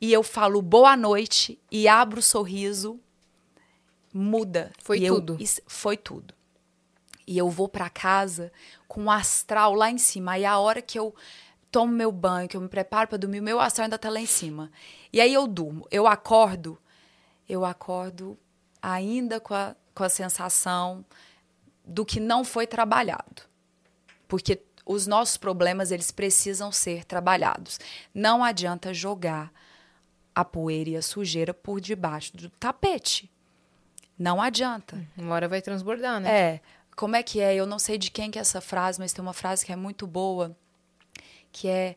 e 0.00 0.12
eu 0.12 0.22
falo 0.22 0.60
boa 0.62 0.96
noite 0.96 1.58
e 1.70 1.88
abro 1.88 2.20
o 2.20 2.22
sorriso, 2.22 3.00
muda. 4.12 4.70
Foi 4.82 4.98
E 4.98 5.06
eu- 5.06 5.16
tudo. 5.16 5.36
isso- 5.40 5.60
foi 5.66 5.96
tudo. 5.96 6.34
E 7.30 7.38
eu 7.38 7.48
vou 7.48 7.68
para 7.68 7.88
casa 7.88 8.50
com 8.88 9.04
o 9.04 9.10
astral 9.10 9.72
lá 9.72 9.88
em 9.88 9.98
cima. 9.98 10.32
Aí 10.32 10.44
a 10.44 10.58
hora 10.58 10.82
que 10.82 10.98
eu 10.98 11.14
tomo 11.70 11.92
meu 11.92 12.10
banho, 12.10 12.48
que 12.48 12.56
eu 12.56 12.60
me 12.60 12.66
preparo 12.66 13.06
para 13.06 13.18
dormir, 13.18 13.38
o 13.38 13.42
meu 13.44 13.60
astral 13.60 13.84
ainda 13.84 13.96
tá 13.96 14.10
lá 14.10 14.18
em 14.18 14.26
cima. 14.26 14.68
E 15.12 15.20
aí 15.20 15.32
eu 15.32 15.46
durmo. 15.46 15.86
Eu 15.92 16.08
acordo, 16.08 16.76
eu 17.48 17.64
acordo 17.64 18.36
ainda 18.82 19.38
com 19.38 19.54
a, 19.54 19.76
com 19.94 20.02
a 20.02 20.08
sensação 20.08 21.04
do 21.84 22.04
que 22.04 22.18
não 22.18 22.42
foi 22.42 22.66
trabalhado. 22.66 23.42
Porque 24.26 24.64
os 24.84 25.06
nossos 25.06 25.36
problemas, 25.36 25.92
eles 25.92 26.10
precisam 26.10 26.72
ser 26.72 27.04
trabalhados. 27.04 27.78
Não 28.12 28.42
adianta 28.42 28.92
jogar 28.92 29.52
a 30.34 30.44
poeira 30.44 30.90
e 30.90 30.96
a 30.96 31.02
sujeira 31.02 31.54
por 31.54 31.80
debaixo 31.80 32.36
do 32.36 32.50
tapete. 32.50 33.30
Não 34.18 34.42
adianta. 34.42 35.00
Uma 35.16 35.36
hora 35.36 35.46
vai 35.46 35.62
transbordar, 35.62 36.18
né? 36.18 36.28
É. 36.28 36.60
Como 36.96 37.16
é 37.16 37.22
que 37.22 37.40
é? 37.40 37.54
Eu 37.54 37.66
não 37.66 37.78
sei 37.78 37.96
de 37.96 38.10
quem 38.10 38.30
que 38.30 38.38
é 38.38 38.42
essa 38.42 38.60
frase, 38.60 38.98
mas 38.98 39.12
tem 39.12 39.22
uma 39.22 39.32
frase 39.32 39.64
que 39.64 39.72
é 39.72 39.76
muito 39.76 40.06
boa, 40.06 40.56
que 41.50 41.68
é, 41.68 41.96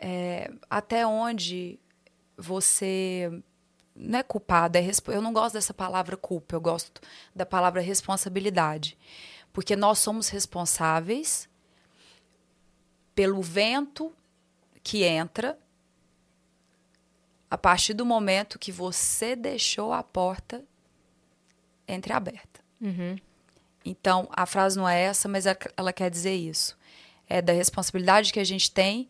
é, 0.00 0.52
até 0.68 1.06
onde 1.06 1.78
você 2.36 3.42
não 3.94 4.18
é 4.18 4.22
culpado, 4.22 4.78
é 4.78 4.90
eu 5.08 5.22
não 5.22 5.32
gosto 5.32 5.54
dessa 5.54 5.74
palavra 5.74 6.16
culpa, 6.16 6.56
eu 6.56 6.60
gosto 6.60 7.00
da 7.34 7.44
palavra 7.44 7.80
responsabilidade, 7.80 8.98
porque 9.52 9.76
nós 9.76 9.98
somos 9.98 10.28
responsáveis 10.28 11.48
pelo 13.14 13.42
vento 13.42 14.12
que 14.82 15.04
entra 15.04 15.58
a 17.50 17.58
partir 17.58 17.92
do 17.92 18.06
momento 18.06 18.58
que 18.58 18.72
você 18.72 19.36
deixou 19.36 19.92
a 19.92 20.02
porta 20.02 20.64
entreaberta. 21.86 22.60
Então, 23.84 24.28
a 24.30 24.46
frase 24.46 24.76
não 24.76 24.88
é 24.88 25.00
essa, 25.02 25.28
mas 25.28 25.46
ela- 25.46 25.58
ela 25.76 25.92
quer 25.92 26.10
dizer 26.10 26.34
isso. 26.34 26.78
É 27.28 27.42
da 27.42 27.52
responsabilidade 27.52 28.32
que 28.32 28.40
a 28.40 28.44
gente 28.44 28.70
tem 28.70 29.08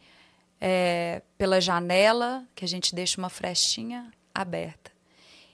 é, 0.64 1.22
pela 1.36 1.60
janela, 1.60 2.46
que 2.54 2.64
a 2.64 2.68
gente 2.68 2.94
deixa 2.94 3.20
uma 3.20 3.28
frestinha 3.28 4.12
aberta. 4.32 4.92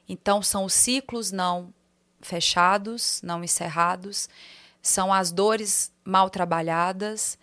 Então, 0.07 0.42
são 0.42 0.66
os 0.66 0.74
ciclos 0.74 1.33
não 1.33 1.72
fechados, 2.20 3.22
não 3.22 3.42
encerrados, 3.42 4.28
são 4.83 5.11
as 5.11 5.33
dores 5.33 5.90
mal 6.04 6.28
trabalhadas, 6.28 7.38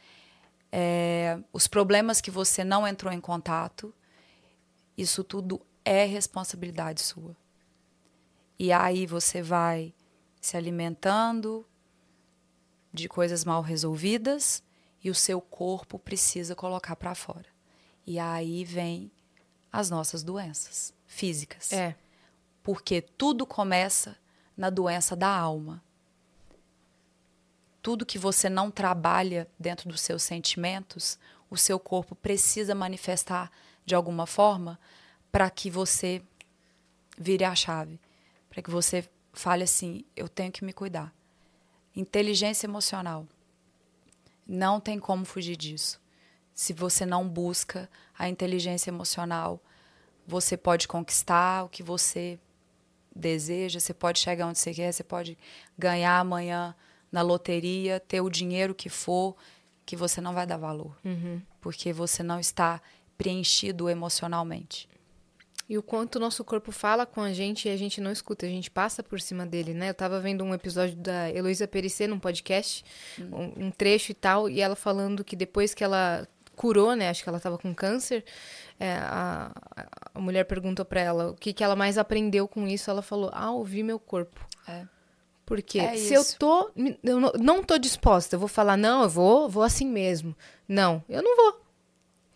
é, 0.72 1.40
os 1.52 1.66
problemas 1.66 2.22
que 2.22 2.30
você 2.30 2.64
não 2.64 2.88
entrou 2.88 3.12
em 3.12 3.20
contato. 3.20 3.92
Isso 4.96 5.24
tudo 5.24 5.60
é 5.84 6.06
responsabilidade 6.06 7.02
sua. 7.02 7.36
E 8.60 8.72
aí 8.72 9.08
você 9.08 9.42
vai 9.42 9.92
se 10.46 10.56
alimentando 10.56 11.66
de 12.94 13.10
coisas 13.10 13.44
mal 13.44 13.64
resolvidas 13.64 14.62
e 15.04 15.10
o 15.10 15.16
seu 15.16 15.42
corpo 15.42 15.98
precisa 15.98 16.56
colocar 16.56 16.96
para 16.96 17.16
fora. 17.16 17.48
E 18.06 18.20
aí 18.20 18.64
vem 18.64 19.12
as 19.72 19.90
nossas 19.90 20.24
doenças 20.24 20.94
físicas. 21.08 21.74
É. 21.74 21.96
Porque 22.62 23.02
tudo 23.02 23.44
começa 23.46 24.16
na 24.56 24.70
doença 24.70 25.16
da 25.16 25.28
alma. 25.28 25.84
Tudo 27.82 28.06
que 28.06 28.20
você 28.20 28.48
não 28.48 28.70
trabalha 28.70 29.50
dentro 29.60 29.90
dos 29.90 30.02
seus 30.02 30.22
sentimentos, 30.22 31.18
o 31.50 31.58
seu 31.58 31.80
corpo 31.80 32.14
precisa 32.14 32.76
manifestar 32.76 33.52
de 33.84 33.96
alguma 33.96 34.28
forma 34.28 34.80
para 35.32 35.50
que 35.50 35.72
você 35.72 36.22
vire 37.18 37.44
a 37.44 37.56
chave. 37.56 38.00
Para 38.48 38.62
que 38.62 38.70
você 38.70 39.10
fale 39.36 39.64
assim: 39.64 40.04
eu 40.16 40.28
tenho 40.28 40.52
que 40.52 40.64
me 40.64 40.74
cuidar. 40.74 41.14
Inteligência 41.96 42.68
emocional. 42.68 43.28
Não 44.48 44.80
tem 44.80 45.00
como 45.00 45.26
fugir 45.26 45.56
disso. 45.56 46.02
Se 46.54 46.74
você 46.74 47.06
não 47.06 47.28
busca 47.28 47.90
a 48.18 48.30
inteligência 48.30 48.90
emocional, 48.90 49.62
você 50.26 50.56
pode 50.56 50.88
conquistar 50.88 51.64
o 51.64 51.70
que 51.70 51.84
você 51.84 52.40
deseja, 53.16 53.80
você 53.80 53.94
pode 53.94 54.20
chegar 54.20 54.48
onde 54.48 54.60
você 54.60 54.74
quer, 54.74 54.92
você 54.92 55.04
pode 55.04 55.38
ganhar 55.78 56.20
amanhã 56.20 56.76
na 57.12 57.22
loteria, 57.22 58.00
ter 58.00 58.22
o 58.22 58.30
dinheiro 58.30 58.76
que 58.76 58.90
for, 58.90 59.36
que 59.86 59.96
você 59.96 60.20
não 60.20 60.34
vai 60.34 60.46
dar 60.46 60.58
valor. 60.58 60.98
Uhum. 61.04 61.42
Porque 61.62 61.94
você 61.94 62.22
não 62.24 62.40
está 62.40 62.82
preenchido 63.18 63.90
emocionalmente. 63.90 64.90
E 65.68 65.78
o 65.78 65.84
quanto 65.84 66.18
o 66.18 66.20
nosso 66.20 66.44
corpo 66.44 66.72
fala 66.72 67.06
com 67.08 67.22
a 67.22 67.34
gente 67.34 67.68
e 67.68 67.72
a 67.72 67.78
gente 67.78 68.00
não 68.00 68.12
escuta, 68.12 68.46
a 68.46 68.50
gente 68.50 68.70
passa 68.70 69.02
por 69.02 69.20
cima 69.20 69.46
dele, 69.48 69.74
né? 69.74 69.90
Eu 69.90 69.94
tava 69.96 70.20
vendo 70.20 70.44
um 70.44 70.54
episódio 70.54 70.96
da 70.96 71.30
Heloísa 71.32 71.68
Perissé 71.68 72.06
num 72.06 72.20
podcast, 72.20 72.86
um, 73.20 73.66
um 73.66 73.72
trecho 73.72 74.12
e 74.12 74.16
tal, 74.16 74.48
e 74.48 74.62
ela 74.62 74.76
falando 74.76 75.24
que 75.24 75.36
depois 75.36 75.74
que 75.74 75.84
ela 75.84 76.28
curou, 76.56 76.96
né? 76.96 77.10
Acho 77.10 77.24
que 77.24 77.30
ela 77.30 77.40
tava 77.40 77.58
com 77.58 77.74
câncer, 77.74 78.24
é, 78.80 78.94
a, 78.94 79.52
a 80.14 80.20
mulher 80.20 80.44
perguntou 80.46 80.86
pra 80.86 81.02
ela 81.02 81.32
o 81.32 81.34
que, 81.36 81.52
que 81.52 81.64
ela 81.64 81.76
mais 81.76 81.98
aprendeu 81.98 82.48
com 82.48 82.68
isso. 82.68 82.90
Ela 82.92 83.02
falou, 83.02 83.32
ah, 83.34 83.50
ouvir 83.52 83.82
meu 83.82 83.98
corpo. 83.98 84.40
É. 84.68 84.84
Porque 85.48 85.80
É 85.80 85.96
se 85.98 86.14
eu 86.14 86.22
isso. 86.22 86.38
tô. 86.38 86.72
Eu 87.04 87.20
não- 87.20 87.32
não 87.40 87.64
tô 87.64 87.78
disposta, 87.80 88.36
eu 88.36 88.40
vou 88.40 88.48
falar, 88.48 88.78
não, 88.78 89.02
eu 89.04 89.10
vou, 89.10 89.50
vou 89.50 89.64
assim 89.64 89.88
mesmo. 89.88 90.36
Não, 90.68 91.04
eu 91.10 91.24
não 91.24 91.36
vou. 91.36 91.62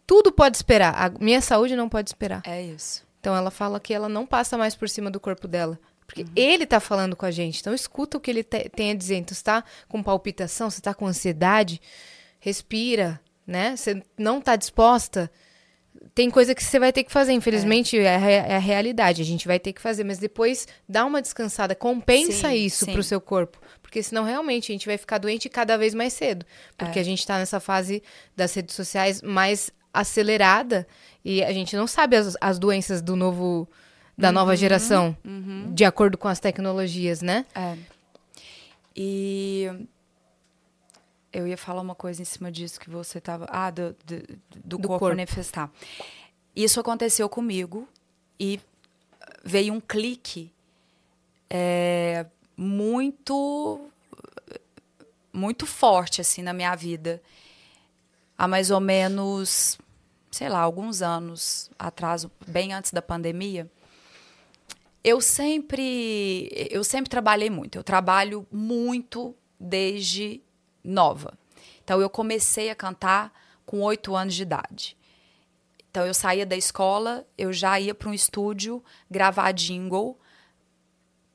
Tudo 0.07 0.31
pode 0.31 0.57
esperar. 0.57 0.95
A 0.95 1.09
minha 1.23 1.41
saúde 1.41 1.75
não 1.75 1.87
pode 1.87 2.09
esperar. 2.09 2.41
É 2.45 2.61
isso. 2.61 3.07
Então 3.19 3.35
ela 3.35 3.51
fala 3.51 3.79
que 3.79 3.93
ela 3.93 4.07
não 4.09 4.25
passa 4.25 4.57
mais 4.57 4.75
por 4.75 4.87
cima 4.89 5.09
do 5.11 5.19
corpo 5.19 5.47
dela. 5.47 5.77
Porque 6.05 6.23
Uhum. 6.23 6.29
ele 6.35 6.65
tá 6.65 6.79
falando 6.79 7.15
com 7.15 7.25
a 7.25 7.31
gente. 7.31 7.59
Então 7.59 7.73
escuta 7.73 8.17
o 8.17 8.19
que 8.19 8.31
ele 8.31 8.43
te- 8.43 8.69
tem 8.69 8.91
a 8.91 8.95
dizer. 8.95 9.17
Então 9.17 9.35
você 9.35 9.43
tá 9.43 9.63
com 9.87 10.01
palpitação, 10.01 10.69
você 10.69 10.81
tá 10.81 10.93
com 10.93 11.05
ansiedade, 11.05 11.79
respira, 12.39 13.19
né? 13.45 13.75
Você 13.75 14.01
não 14.17 14.41
tá 14.41 14.55
disposta. 14.55 15.29
Tem 16.15 16.29
coisa 16.31 16.55
que 16.55 16.63
você 16.63 16.79
vai 16.79 16.93
ter 16.93 17.03
que 17.03 17.11
fazer, 17.11 17.33
infelizmente 17.33 17.97
é, 17.97 18.03
é 18.05 18.55
a 18.55 18.59
realidade, 18.59 19.21
a 19.21 19.25
gente 19.25 19.45
vai 19.47 19.59
ter 19.59 19.73
que 19.73 19.81
fazer, 19.81 20.03
mas 20.03 20.17
depois 20.17 20.65
dá 20.87 21.03
uma 21.05 21.21
descansada, 21.21 21.75
compensa 21.75 22.49
Sim, 22.49 22.55
isso 22.55 22.85
sim. 22.85 22.93
pro 22.93 23.03
seu 23.03 23.19
corpo, 23.19 23.59
porque 23.81 24.01
senão 24.01 24.23
realmente 24.23 24.71
a 24.71 24.73
gente 24.73 24.85
vai 24.87 24.97
ficar 24.97 25.17
doente 25.17 25.49
cada 25.49 25.77
vez 25.77 25.93
mais 25.93 26.13
cedo, 26.13 26.45
porque 26.77 26.99
É. 26.99 27.01
a 27.01 27.05
gente 27.05 27.25
tá 27.27 27.37
nessa 27.37 27.59
fase 27.59 28.01
das 28.35 28.53
redes 28.53 28.75
sociais 28.75 29.21
mais 29.21 29.71
acelerada 29.93 30.87
e 31.23 31.43
a 31.43 31.51
gente 31.53 31.75
não 31.75 31.87
sabe 31.87 32.15
as, 32.15 32.35
as 32.39 32.57
doenças 32.59 33.01
do 33.01 33.15
novo 33.15 33.67
da 34.17 34.27
Uhum, 34.29 34.33
nova 34.33 34.55
geração, 34.55 35.15
de 35.73 35.85
acordo 35.85 36.17
com 36.17 36.27
as 36.27 36.39
tecnologias, 36.41 37.21
né? 37.21 37.45
É. 37.55 37.77
E 38.95 39.65
eu 41.31 41.47
ia 41.47 41.57
falar 41.57 41.81
uma 41.81 41.95
coisa 41.95 42.21
em 42.21 42.25
cima 42.25 42.51
disso 42.51 42.79
que 42.79 42.89
você 42.89 43.21
tava. 43.21 43.45
Ah, 43.49 43.69
do, 43.69 43.95
do, 44.05 44.17
do 44.65 44.77
Do 44.77 44.77
corpo, 44.79 44.99
corpo. 44.99 45.07
manifestar. 45.15 45.71
Isso 46.55 46.79
aconteceu 46.79 47.29
comigo 47.29 47.87
e 48.39 48.59
veio 49.45 49.73
um 49.73 49.79
clique 49.79 50.51
é, 51.49 52.25
muito 52.57 53.89
muito 55.31 55.65
forte 55.65 56.19
assim 56.19 56.41
na 56.41 56.51
minha 56.51 56.75
vida 56.75 57.21
há 58.37 58.47
mais 58.47 58.69
ou 58.71 58.79
menos 58.79 59.77
sei 60.31 60.49
lá 60.49 60.59
alguns 60.59 61.01
anos 61.01 61.69
atrás 61.77 62.27
bem 62.47 62.73
antes 62.73 62.91
da 62.91 63.01
pandemia 63.01 63.69
eu 65.03 65.21
sempre 65.21 66.49
eu 66.69 66.83
sempre 66.83 67.09
trabalhei 67.09 67.49
muito. 67.49 67.77
Eu 67.77 67.83
trabalho 67.83 68.45
muito 68.51 69.35
desde 69.59 70.41
nova. 70.83 71.33
Então 71.83 72.01
eu 72.01 72.09
comecei 72.09 72.69
a 72.69 72.75
cantar 72.75 73.33
com 73.65 73.81
oito 73.81 74.15
anos 74.15 74.35
de 74.35 74.43
idade. 74.43 74.97
Então 75.89 76.05
eu 76.05 76.13
saía 76.13 76.45
da 76.45 76.55
escola 76.55 77.25
eu 77.37 77.51
já 77.51 77.79
ia 77.79 77.95
para 77.95 78.09
um 78.09 78.13
estúdio 78.13 78.83
gravar 79.09 79.51
jingle 79.51 80.19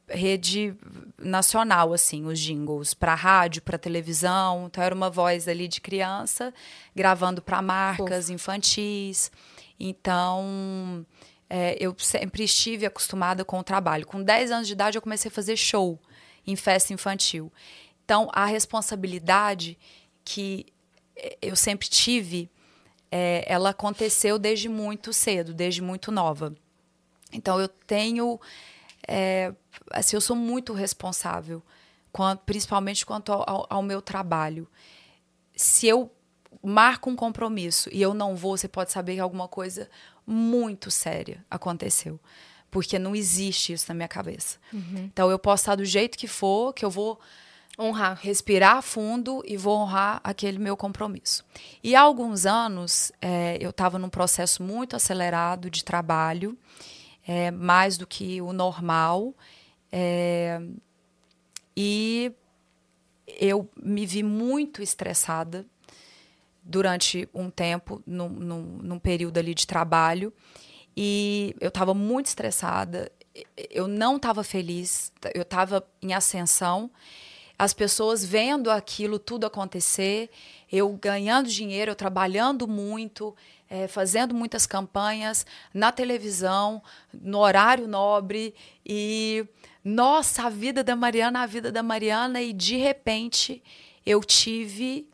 rede 0.08 0.74
nacional, 1.18 1.92
assim, 1.92 2.26
os 2.26 2.38
jingles, 2.38 2.94
para 2.94 3.14
rádio, 3.14 3.62
para 3.62 3.78
televisão. 3.78 4.66
Então, 4.66 4.82
era 4.82 4.94
uma 4.94 5.10
voz 5.10 5.48
ali 5.48 5.66
de 5.66 5.80
criança, 5.80 6.52
gravando 6.94 7.40
para 7.40 7.62
marcas 7.62 8.28
infantis. 8.30 9.30
Então, 9.78 11.06
é, 11.48 11.76
eu 11.80 11.94
sempre 11.98 12.44
estive 12.44 12.86
acostumada 12.86 13.44
com 13.44 13.58
o 13.58 13.64
trabalho. 13.64 14.06
Com 14.06 14.22
10 14.22 14.50
anos 14.50 14.66
de 14.66 14.72
idade, 14.72 14.98
eu 14.98 15.02
comecei 15.02 15.30
a 15.30 15.32
fazer 15.32 15.56
show 15.56 15.98
em 16.46 16.56
festa 16.56 16.92
infantil. 16.92 17.52
Então, 18.04 18.28
a 18.32 18.44
responsabilidade 18.44 19.78
que 20.24 20.66
eh, 21.16 21.38
eu 21.40 21.56
sempre 21.56 21.88
tive, 21.88 22.50
é, 23.10 23.44
ela 23.46 23.70
aconteceu 23.70 24.38
desde 24.38 24.68
muito 24.68 25.12
cedo, 25.12 25.54
desde 25.54 25.80
muito 25.80 26.12
nova. 26.12 26.54
Então, 27.32 27.60
eu 27.60 27.68
tenho 27.68 28.38
é, 29.08 29.52
assim, 29.90 30.16
eu 30.16 30.20
sou 30.20 30.36
muito 30.36 30.72
responsável, 30.72 31.62
quan- 32.12 32.36
principalmente 32.36 33.04
quanto 33.04 33.32
ao, 33.32 33.66
ao- 33.68 33.82
meu 33.82 34.00
trabalho. 34.02 34.68
Se 35.56 35.86
eu 35.86 36.10
marco 36.62 37.10
um 37.10 37.16
compromisso 37.16 37.88
e 37.92 38.00
eu 38.00 38.14
não 38.14 38.34
vou, 38.36 38.56
você 38.56 38.68
pode 38.68 38.90
saber 38.92 39.14
que 39.14 39.20
alguma 39.20 39.48
coisa 39.48 39.88
muito 40.26 40.90
séria 40.90 41.44
aconteceu. 41.50 42.18
Porque 42.70 42.98
não 42.98 43.14
existe 43.14 43.72
isso 43.72 43.84
na 43.88 43.94
minha 43.94 44.08
cabeça. 44.08 44.58
Então, 44.72 45.30
eu 45.30 45.38
posso 45.38 45.62
estar 45.62 45.76
do 45.76 45.84
jeito 45.84 46.18
que 46.18 46.26
for, 46.26 46.72
que 46.72 46.84
eu 46.84 46.90
vou 46.90 47.20
Honrar. 47.78 48.18
respirar 48.22 48.82
fundo 48.82 49.42
e 49.46 49.56
vou 49.56 49.76
honrar 49.78 50.20
aquele 50.24 50.58
meu 50.58 50.76
compromisso. 50.76 51.44
E 51.82 51.94
há 51.96 52.00
alguns 52.00 52.46
anos 52.46 53.12
eh, 53.20 53.58
eu 53.60 53.70
estava 53.70 53.98
num 53.98 54.08
processo 54.08 54.62
muito 54.62 54.94
acelerado 54.96 55.68
de 55.70 55.84
trabalho, 55.84 56.56
eh, 57.26 57.50
mais 57.50 57.96
do 57.96 58.06
que 58.06 58.40
o 58.40 58.52
normal, 58.52 59.34
eh, 59.90 60.60
e 61.76 62.32
eu 63.26 63.68
me 63.76 64.04
vi 64.06 64.22
muito 64.22 64.82
estressada 64.82 65.66
durante 66.62 67.28
um 67.34 67.50
tempo, 67.50 68.02
num, 68.06 68.28
num, 68.28 68.62
num 68.82 68.98
período 68.98 69.38
ali 69.38 69.54
de 69.54 69.66
trabalho, 69.66 70.32
e 70.96 71.54
eu 71.60 71.68
estava 71.68 71.92
muito 71.92 72.26
estressada, 72.26 73.10
eu 73.70 73.88
não 73.88 74.16
estava 74.16 74.44
feliz, 74.44 75.12
eu 75.34 75.42
estava 75.42 75.84
em 76.00 76.14
ascensão, 76.14 76.90
as 77.58 77.72
pessoas 77.72 78.24
vendo 78.24 78.70
aquilo 78.70 79.18
tudo 79.18 79.46
acontecer, 79.46 80.30
eu 80.74 80.92
ganhando 81.00 81.48
dinheiro, 81.48 81.92
eu 81.92 81.94
trabalhando 81.94 82.66
muito, 82.66 83.34
eh, 83.70 83.86
fazendo 83.86 84.34
muitas 84.34 84.66
campanhas 84.66 85.46
na 85.72 85.92
televisão, 85.92 86.82
no 87.12 87.38
horário 87.38 87.86
nobre 87.86 88.54
e 88.84 89.46
nossa, 89.84 90.46
a 90.46 90.50
vida 90.50 90.82
da 90.82 90.96
Mariana, 90.96 91.42
a 91.42 91.46
vida 91.46 91.70
da 91.70 91.82
Mariana 91.82 92.42
e 92.42 92.52
de 92.52 92.76
repente 92.76 93.62
eu 94.04 94.24
tive 94.24 95.08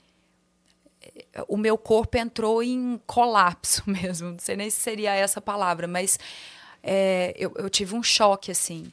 o 1.46 1.56
meu 1.56 1.76
corpo 1.76 2.16
entrou 2.16 2.62
em 2.62 2.98
colapso 3.06 3.82
mesmo. 3.88 4.30
Não 4.30 4.38
sei 4.38 4.56
nem 4.56 4.70
se 4.70 4.80
seria 4.80 5.14
essa 5.14 5.40
palavra, 5.40 5.86
mas 5.86 6.18
é, 6.82 7.34
eu, 7.36 7.52
eu 7.56 7.68
tive 7.68 7.94
um 7.94 8.02
choque 8.02 8.50
assim, 8.50 8.90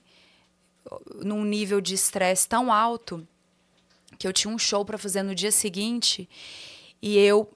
num 1.24 1.43
nível 1.43 1.80
de 1.80 1.93
estresse 1.93 2.47
tão 2.47 2.72
alto 2.72 3.26
que 4.18 4.28
eu 4.28 4.34
tinha 4.34 4.53
um 4.53 4.57
show 4.57 4.84
para 4.84 4.97
fazer 4.97 5.24
no 5.24 5.36
dia 5.36 5.51
seguinte 5.51 6.30
e 7.01 7.18
eu 7.18 7.51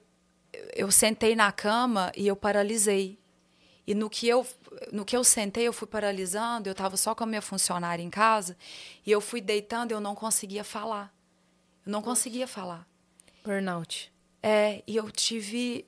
eu 0.74 0.90
sentei 0.90 1.34
na 1.34 1.50
cama 1.50 2.12
e 2.16 2.26
eu 2.26 2.36
paralisei. 2.36 3.18
E 3.86 3.94
no 3.94 4.08
que 4.08 4.28
eu 4.28 4.46
no 4.92 5.04
que 5.04 5.16
eu 5.16 5.24
sentei, 5.24 5.66
eu 5.66 5.72
fui 5.72 5.88
paralisando, 5.88 6.68
eu 6.68 6.72
estava 6.72 6.96
só 6.96 7.14
com 7.14 7.24
a 7.24 7.26
minha 7.26 7.42
funcionária 7.42 8.02
em 8.02 8.10
casa 8.10 8.56
e 9.04 9.10
eu 9.10 9.20
fui 9.20 9.40
deitando, 9.40 9.92
eu 9.92 10.00
não 10.00 10.14
conseguia 10.14 10.64
falar. 10.64 11.12
Eu 11.84 11.92
não 11.92 12.02
conseguia 12.02 12.46
falar. 12.46 12.86
Burnout. 13.44 14.12
É, 14.42 14.82
e 14.86 14.96
eu 14.96 15.10
tive. 15.10 15.84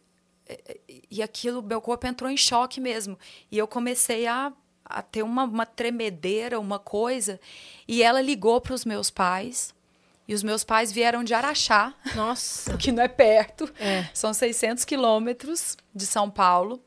é, 0.46 0.80
E 1.10 1.22
aquilo, 1.22 1.62
meu 1.62 1.80
corpo 1.80 2.06
entrou 2.06 2.30
em 2.30 2.36
choque 2.36 2.80
mesmo. 2.80 3.18
E 3.50 3.56
eu 3.58 3.66
comecei 3.66 4.26
a, 4.26 4.52
a 4.84 5.02
ter 5.02 5.22
uma, 5.22 5.44
uma 5.44 5.66
tremedeira, 5.66 6.58
uma 6.58 6.78
coisa. 6.78 7.40
E 7.86 8.02
ela 8.02 8.20
ligou 8.20 8.60
para 8.60 8.74
os 8.74 8.84
meus 8.84 9.10
pais. 9.10 9.74
E 10.26 10.34
os 10.34 10.42
meus 10.42 10.64
pais 10.64 10.90
vieram 10.90 11.22
de 11.22 11.34
Araxá, 11.34 11.94
Nossa. 12.14 12.76
que 12.78 12.90
não 12.90 13.02
é 13.02 13.08
perto. 13.08 13.70
É. 13.78 14.08
São 14.14 14.32
600 14.32 14.84
quilômetros 14.84 15.76
de 15.94 16.06
São 16.06 16.30
Paulo. 16.30 16.82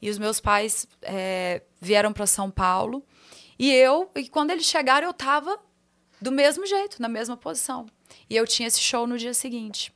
E 0.00 0.08
os 0.08 0.16
meus 0.16 0.40
pais 0.40 0.86
é, 1.02 1.62
vieram 1.80 2.12
para 2.12 2.26
São 2.26 2.50
Paulo. 2.50 3.04
E 3.58 3.70
eu, 3.70 4.10
e 4.14 4.28
quando 4.28 4.50
eles 4.50 4.64
chegaram, 4.64 5.06
eu 5.06 5.10
estava 5.10 5.58
do 6.20 6.32
mesmo 6.32 6.66
jeito, 6.66 7.00
na 7.02 7.08
mesma 7.08 7.36
posição. 7.36 7.86
E 8.28 8.36
eu 8.36 8.46
tinha 8.46 8.66
esse 8.66 8.80
show 8.80 9.06
no 9.06 9.18
dia 9.18 9.34
seguinte. 9.34 9.92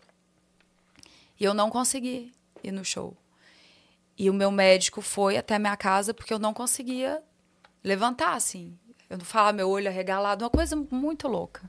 E 1.41 1.45
eu 1.45 1.55
não 1.55 1.71
consegui 1.71 2.33
ir 2.63 2.73
no 2.73 2.85
show. 2.85 3.17
E 4.17 4.29
o 4.29 4.35
meu 4.35 4.51
médico 4.51 5.01
foi 5.01 5.37
até 5.37 5.59
minha 5.59 5.77
casa 5.77 6.15
porque 6.15 6.33
eu 6.33 6.39
não 6.39 6.55
conseguia 6.55 7.23
levantar, 7.83 8.35
assim. 8.35 8.79
Eu 9.09 9.19
não 9.19 9.25
falar 9.25 9.53
meu 9.53 9.69
olho 9.69 9.89
arregalado, 9.89 10.45
uma 10.45 10.51
coisa 10.51 10.77
muito 10.91 11.27
louca. 11.29 11.69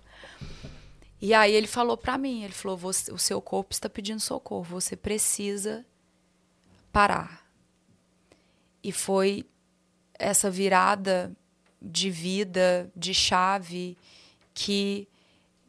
E 1.22 1.34
aí 1.34 1.54
ele 1.54 1.68
falou 1.68 1.98
pra 1.98 2.18
mim, 2.18 2.44
ele 2.44 2.54
falou, 2.54 2.78
"Você- 2.78 3.12
o 3.12 3.18
seu 3.18 3.42
corpo 3.42 3.74
está 3.74 3.90
pedindo 3.90 4.20
socorro, 4.20 4.64
você 4.64 4.96
precisa 4.96 5.86
parar. 6.92 7.46
E 8.84 8.92
foi 8.92 9.46
essa 10.18 10.50
virada 10.52 11.36
de 11.82 12.10
vida, 12.10 12.92
de 12.96 13.14
chave, 13.14 13.98
que 14.54 15.08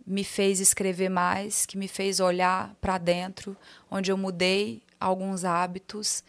me 0.06 0.22
fez 0.22 0.60
escrever 0.60 1.08
mais, 1.08 1.66
que 1.66 1.76
me 1.76 1.88
fez 1.88 2.20
olhar 2.20 2.74
para 2.80 2.96
dentro, 2.98 3.56
onde 3.90 4.10
eu 4.12 4.16
mudei 4.16 4.82
alguns 5.00 5.44
hábitos 5.44 6.22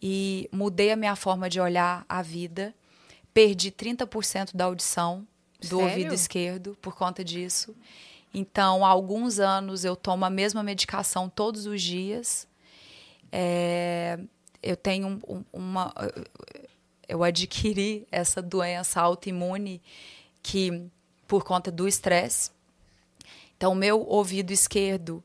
e 0.00 0.48
mudei 0.52 0.90
a 0.92 0.96
minha 0.96 1.16
forma 1.16 1.48
de 1.48 1.60
olhar 1.60 2.04
a 2.08 2.20
vida. 2.20 2.74
Perdi 3.32 3.70
30% 3.70 4.54
da 4.54 4.64
audição 4.66 5.26
do 5.60 5.78
Sério? 5.78 5.84
ouvido 5.84 6.14
esquerdo 6.14 6.76
por 6.82 6.94
conta 6.94 7.24
disso. 7.24 7.74
Então, 8.34 8.84
há 8.84 8.88
alguns 8.88 9.38
anos 9.38 9.84
eu 9.84 9.94
tomo 9.94 10.24
a 10.24 10.30
mesma 10.30 10.62
medicação 10.62 11.28
todos 11.28 11.66
os 11.66 11.82
dias. 11.82 12.46
É, 13.30 14.18
eu 14.62 14.76
tenho 14.76 15.08
um- 15.08 15.20
um- 15.36 15.44
uma. 15.52 15.92
Eu 17.08 17.22
adquiri 17.22 18.06
essa 18.10 18.40
doença 18.40 19.00
autoimune 19.00 19.82
que 20.42 20.82
por 21.28 21.44
conta 21.44 21.70
do 21.70 21.86
estresse. 21.86 22.50
Então, 23.56 23.74
meu 23.74 24.00
ouvido 24.06 24.50
esquerdo, 24.50 25.22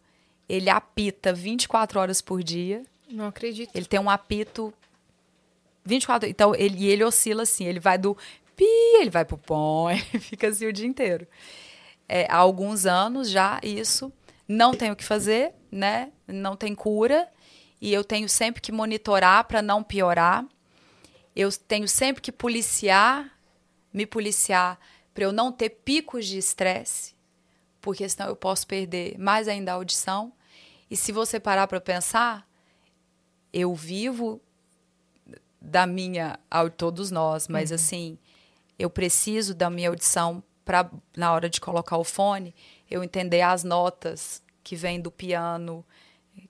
ele 0.50 0.70
apita 0.70 1.34
24 1.34 2.00
horas 2.00 2.22
por 2.22 2.44
dia. 2.44 2.84
Não 3.10 3.28
acredito. 3.28 3.72
Ele 3.74 3.86
tem 3.86 4.00
um 4.00 4.10
apito 4.10 4.74
24. 5.86 6.28
Então, 6.30 6.54
ele, 6.54 6.78
e 6.86 6.88
ele 6.90 7.04
oscila 7.04 7.44
assim, 7.44 7.66
ele 7.66 7.80
vai 7.80 7.98
do 7.98 8.16
pi, 8.56 8.66
ele 9.00 9.10
vai 9.10 9.24
pro 9.26 9.38
pom, 9.38 9.90
ele 9.92 10.20
fica 10.20 10.48
assim 10.50 10.66
o 10.66 10.74
dia 10.74 10.86
inteiro. 10.88 11.26
É, 12.08 12.26
há 12.30 12.38
alguns 12.38 12.86
anos 12.86 13.30
já 13.30 13.60
isso. 13.64 14.12
Não 14.48 14.74
tenho 14.74 14.94
o 14.94 14.96
que 14.96 15.04
fazer, 15.04 15.54
né? 15.72 16.12
Não 16.28 16.56
tem 16.56 16.74
cura. 16.74 17.30
E 17.82 17.94
eu 17.94 18.04
tenho 18.04 18.28
sempre 18.30 18.62
que 18.62 18.72
monitorar 18.72 19.46
para 19.46 19.62
não 19.62 19.84
piorar. 19.84 20.46
Eu 21.36 21.52
tenho 21.52 21.88
sempre 21.88 22.22
que 22.22 22.32
policiar, 22.32 23.32
me 23.94 24.06
policiar, 24.06 24.80
para 25.14 25.24
eu 25.24 25.32
não 25.32 25.52
ter 25.52 25.70
picos 25.70 26.26
de 26.26 26.38
estresse, 26.38 27.16
porque 27.82 28.08
senão 28.08 28.30
eu 28.30 28.36
posso 28.36 28.66
perder 28.66 29.18
mais 29.20 29.48
ainda 29.48 29.72
a 29.72 29.76
audição. 29.76 30.34
E 30.90 30.96
se 30.96 31.12
você 31.12 31.40
parar 31.40 31.68
para 31.68 31.82
pensar, 31.82 32.48
eu 33.54 33.74
vivo 33.76 34.42
da 35.62 35.86
minha, 35.86 36.40
todos 36.78 37.12
nós, 37.12 37.48
mas 37.48 37.72
assim, 37.72 38.18
eu 38.78 38.90
preciso 38.90 39.54
da 39.54 39.70
minha 39.70 39.90
audição 39.90 40.44
para 40.68 40.92
na 41.16 41.32
hora 41.34 41.50
de 41.50 41.60
colocar 41.62 41.98
o 41.98 42.04
fone, 42.04 42.54
eu 42.92 43.02
entender 43.04 43.42
as 43.42 43.64
notas 43.64 44.44
que 44.64 44.76
vêm 44.76 45.00
do 45.00 45.10
piano, 45.10 45.84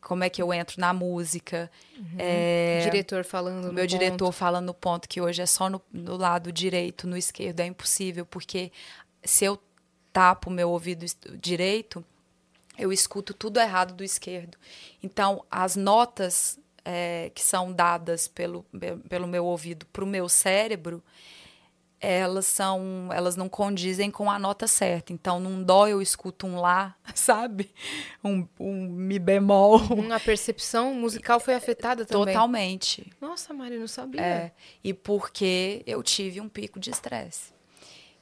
como 0.01 0.23
é 0.23 0.29
que 0.29 0.41
eu 0.41 0.51
entro 0.51 0.81
na 0.81 0.91
música. 0.93 1.71
É, 2.17 2.79
Diretor 2.83 3.23
falando 3.23 3.59
o 3.63 3.67
no 3.67 3.73
meu 3.73 3.83
ponto. 3.83 3.87
diretor 3.87 4.31
falando 4.31 4.65
no 4.65 4.73
ponto 4.73 5.07
que 5.07 5.21
hoje 5.21 5.41
é 5.41 5.45
só 5.45 5.69
no, 5.69 5.79
no 5.93 6.17
lado 6.17 6.51
direito, 6.51 7.07
no 7.07 7.15
esquerdo, 7.15 7.59
é 7.59 7.65
impossível, 7.67 8.25
porque 8.25 8.71
se 9.23 9.45
eu 9.45 9.57
tapo 10.11 10.49
o 10.49 10.53
meu 10.53 10.69
ouvido 10.71 11.05
direito, 11.39 12.03
eu 12.77 12.91
escuto 12.91 13.33
tudo 13.33 13.59
errado 13.59 13.93
do 13.93 14.03
esquerdo. 14.03 14.57
Então, 15.01 15.43
as 15.49 15.75
notas 15.75 16.59
eh, 16.83 17.31
que 17.35 17.43
são 17.43 17.71
dadas 17.71 18.27
pelo, 18.27 18.63
pe- 18.63 18.95
pelo 19.09 19.27
meu 19.27 19.45
ouvido 19.45 19.85
para 19.93 20.03
o 20.03 20.07
meu 20.07 20.27
cérebro, 20.27 21.03
elas 21.99 22.45
são, 22.45 23.09
elas 23.11 23.35
não 23.35 23.49
condizem 23.49 24.11
com 24.11 24.29
a 24.29 24.37
nota 24.37 24.67
certa. 24.67 25.11
Então, 25.11 25.39
num 25.39 25.63
dó 25.63 25.87
eu 25.87 26.01
escuto 26.01 26.45
um 26.45 26.59
lá, 26.59 26.95
sabe? 27.15 27.73
Um, 28.23 28.47
um 28.59 28.87
mi 28.87 29.17
bemol. 29.17 29.79
A 30.13 30.19
percepção 30.19 30.93
musical 30.93 31.39
foi 31.39 31.55
afetada 31.55 32.05
também. 32.05 32.33
Totalmente. 32.33 33.11
Nossa, 33.19 33.53
Mari, 33.53 33.77
não 33.77 33.87
sabia. 33.87 34.21
É, 34.21 34.51
e 34.83 34.93
porque 34.93 35.83
eu 35.87 36.03
tive 36.03 36.39
um 36.39 36.47
pico 36.47 36.79
de 36.79 36.91
estresse. 36.91 37.51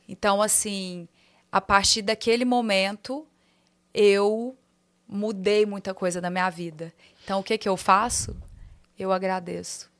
Então, 0.07 0.41
assim, 0.41 1.07
a 1.51 1.59
partir 1.59 2.01
daquele 2.01 2.45
momento, 2.45 3.27
eu 3.93 4.57
mudei 5.07 5.65
muita 5.65 5.93
coisa 5.93 6.21
na 6.21 6.29
minha 6.29 6.49
vida. 6.49 6.93
Então, 7.23 7.39
o 7.39 7.43
que, 7.43 7.57
que 7.57 7.67
eu 7.67 7.75
faço? 7.75 8.35
Eu 8.97 9.11
agradeço. 9.11 9.91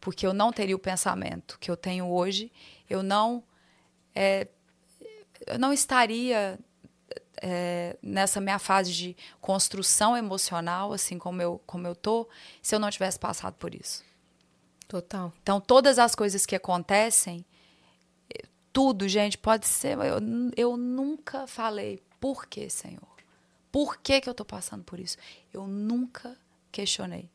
Porque 0.00 0.26
eu 0.26 0.34
não 0.34 0.52
teria 0.52 0.76
o 0.76 0.78
pensamento 0.78 1.58
que 1.58 1.70
eu 1.70 1.76
tenho 1.76 2.06
hoje, 2.06 2.52
eu 2.88 3.02
não, 3.02 3.42
é, 4.14 4.48
eu 5.46 5.58
não 5.58 5.72
estaria 5.72 6.58
é, 7.42 7.96
nessa 8.02 8.40
minha 8.40 8.58
fase 8.58 8.92
de 8.92 9.16
construção 9.40 10.16
emocional, 10.16 10.92
assim 10.92 11.18
como 11.18 11.42
eu, 11.42 11.60
como 11.66 11.86
eu 11.86 11.94
tô, 11.94 12.28
se 12.62 12.74
eu 12.74 12.78
não 12.78 12.90
tivesse 12.90 13.18
passado 13.18 13.54
por 13.54 13.74
isso. 13.74 14.04
Total. 14.86 15.32
Então, 15.42 15.60
todas 15.60 15.98
as 15.98 16.14
coisas 16.14 16.46
que 16.46 16.54
acontecem, 16.54 17.44
tudo, 18.72 19.08
gente, 19.08 19.38
pode 19.38 19.66
ser. 19.66 19.96
Eu, 19.98 20.18
eu 20.56 20.76
nunca 20.76 21.46
falei, 21.46 22.02
por 22.20 22.46
que, 22.46 22.68
Senhor? 22.68 23.14
Por 23.70 23.96
que, 23.98 24.20
que 24.20 24.28
eu 24.28 24.32
estou 24.32 24.44
passando 24.44 24.84
por 24.84 24.98
isso? 25.00 25.16
Eu 25.52 25.66
nunca 25.66 26.36
questionei. 26.70 27.30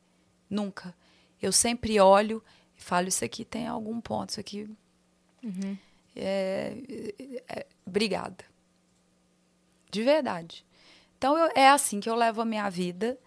Nunca. 0.50 0.96
Eu 1.42 1.52
sempre 1.52 2.00
olho 2.00 2.44
e 2.78 2.82
falo: 2.82 3.08
isso 3.08 3.24
aqui 3.24 3.46
tem 3.46 3.68
algum 3.68 4.00
ponto, 4.02 4.30
isso 4.30 4.40
aqui. 4.40 4.70
É, 6.16 6.74
é, 7.18 7.44
é, 7.48 7.66
obrigada. 7.86 8.44
De 9.92 10.04
verdade. 10.04 10.66
Então, 11.18 11.38
eu- 11.38 11.52
é 11.56 11.70
assim 11.70 12.00
que 12.00 12.10
eu 12.10 12.16
levo 12.16 12.42
a 12.42 12.46
minha 12.46 12.70
vida. 12.70 13.18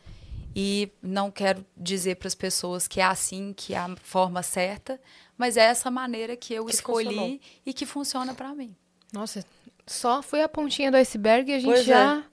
E 0.55 0.91
não 1.03 1.31
quero 1.31 1.65
dizer 1.75 2.17
para 2.17 2.29
as 2.29 2.35
pessoas 2.35 2.87
que 2.87 3.01
é 3.01 3.05
assim, 3.05 3.55
que 3.57 3.73
é 3.73 3.79
a 3.79 3.97
forma 3.97 4.43
certa, 4.43 5.01
mas 5.39 5.57
é 5.57 5.63
essa 5.63 5.91
maneira 5.91 6.37
que 6.37 6.53
eu 6.53 6.67
Que 6.67 6.75
escolhi 6.75 7.07
funcionou. 7.07 7.41
e 7.65 7.73
que 7.73 7.87
funciona 7.87 8.35
para 8.35 8.55
mim. 8.55 8.77
Nossa, 9.11 9.43
só 9.87 10.21
foi 10.23 10.43
a 10.43 10.49
pontinha 10.51 10.91
do 10.91 10.99
iceberg 10.99 11.51
e 11.51 11.55
a 11.55 11.59
gente 11.59 11.69
Pois 11.71 11.81
é. 11.81 11.85
já 11.85 12.25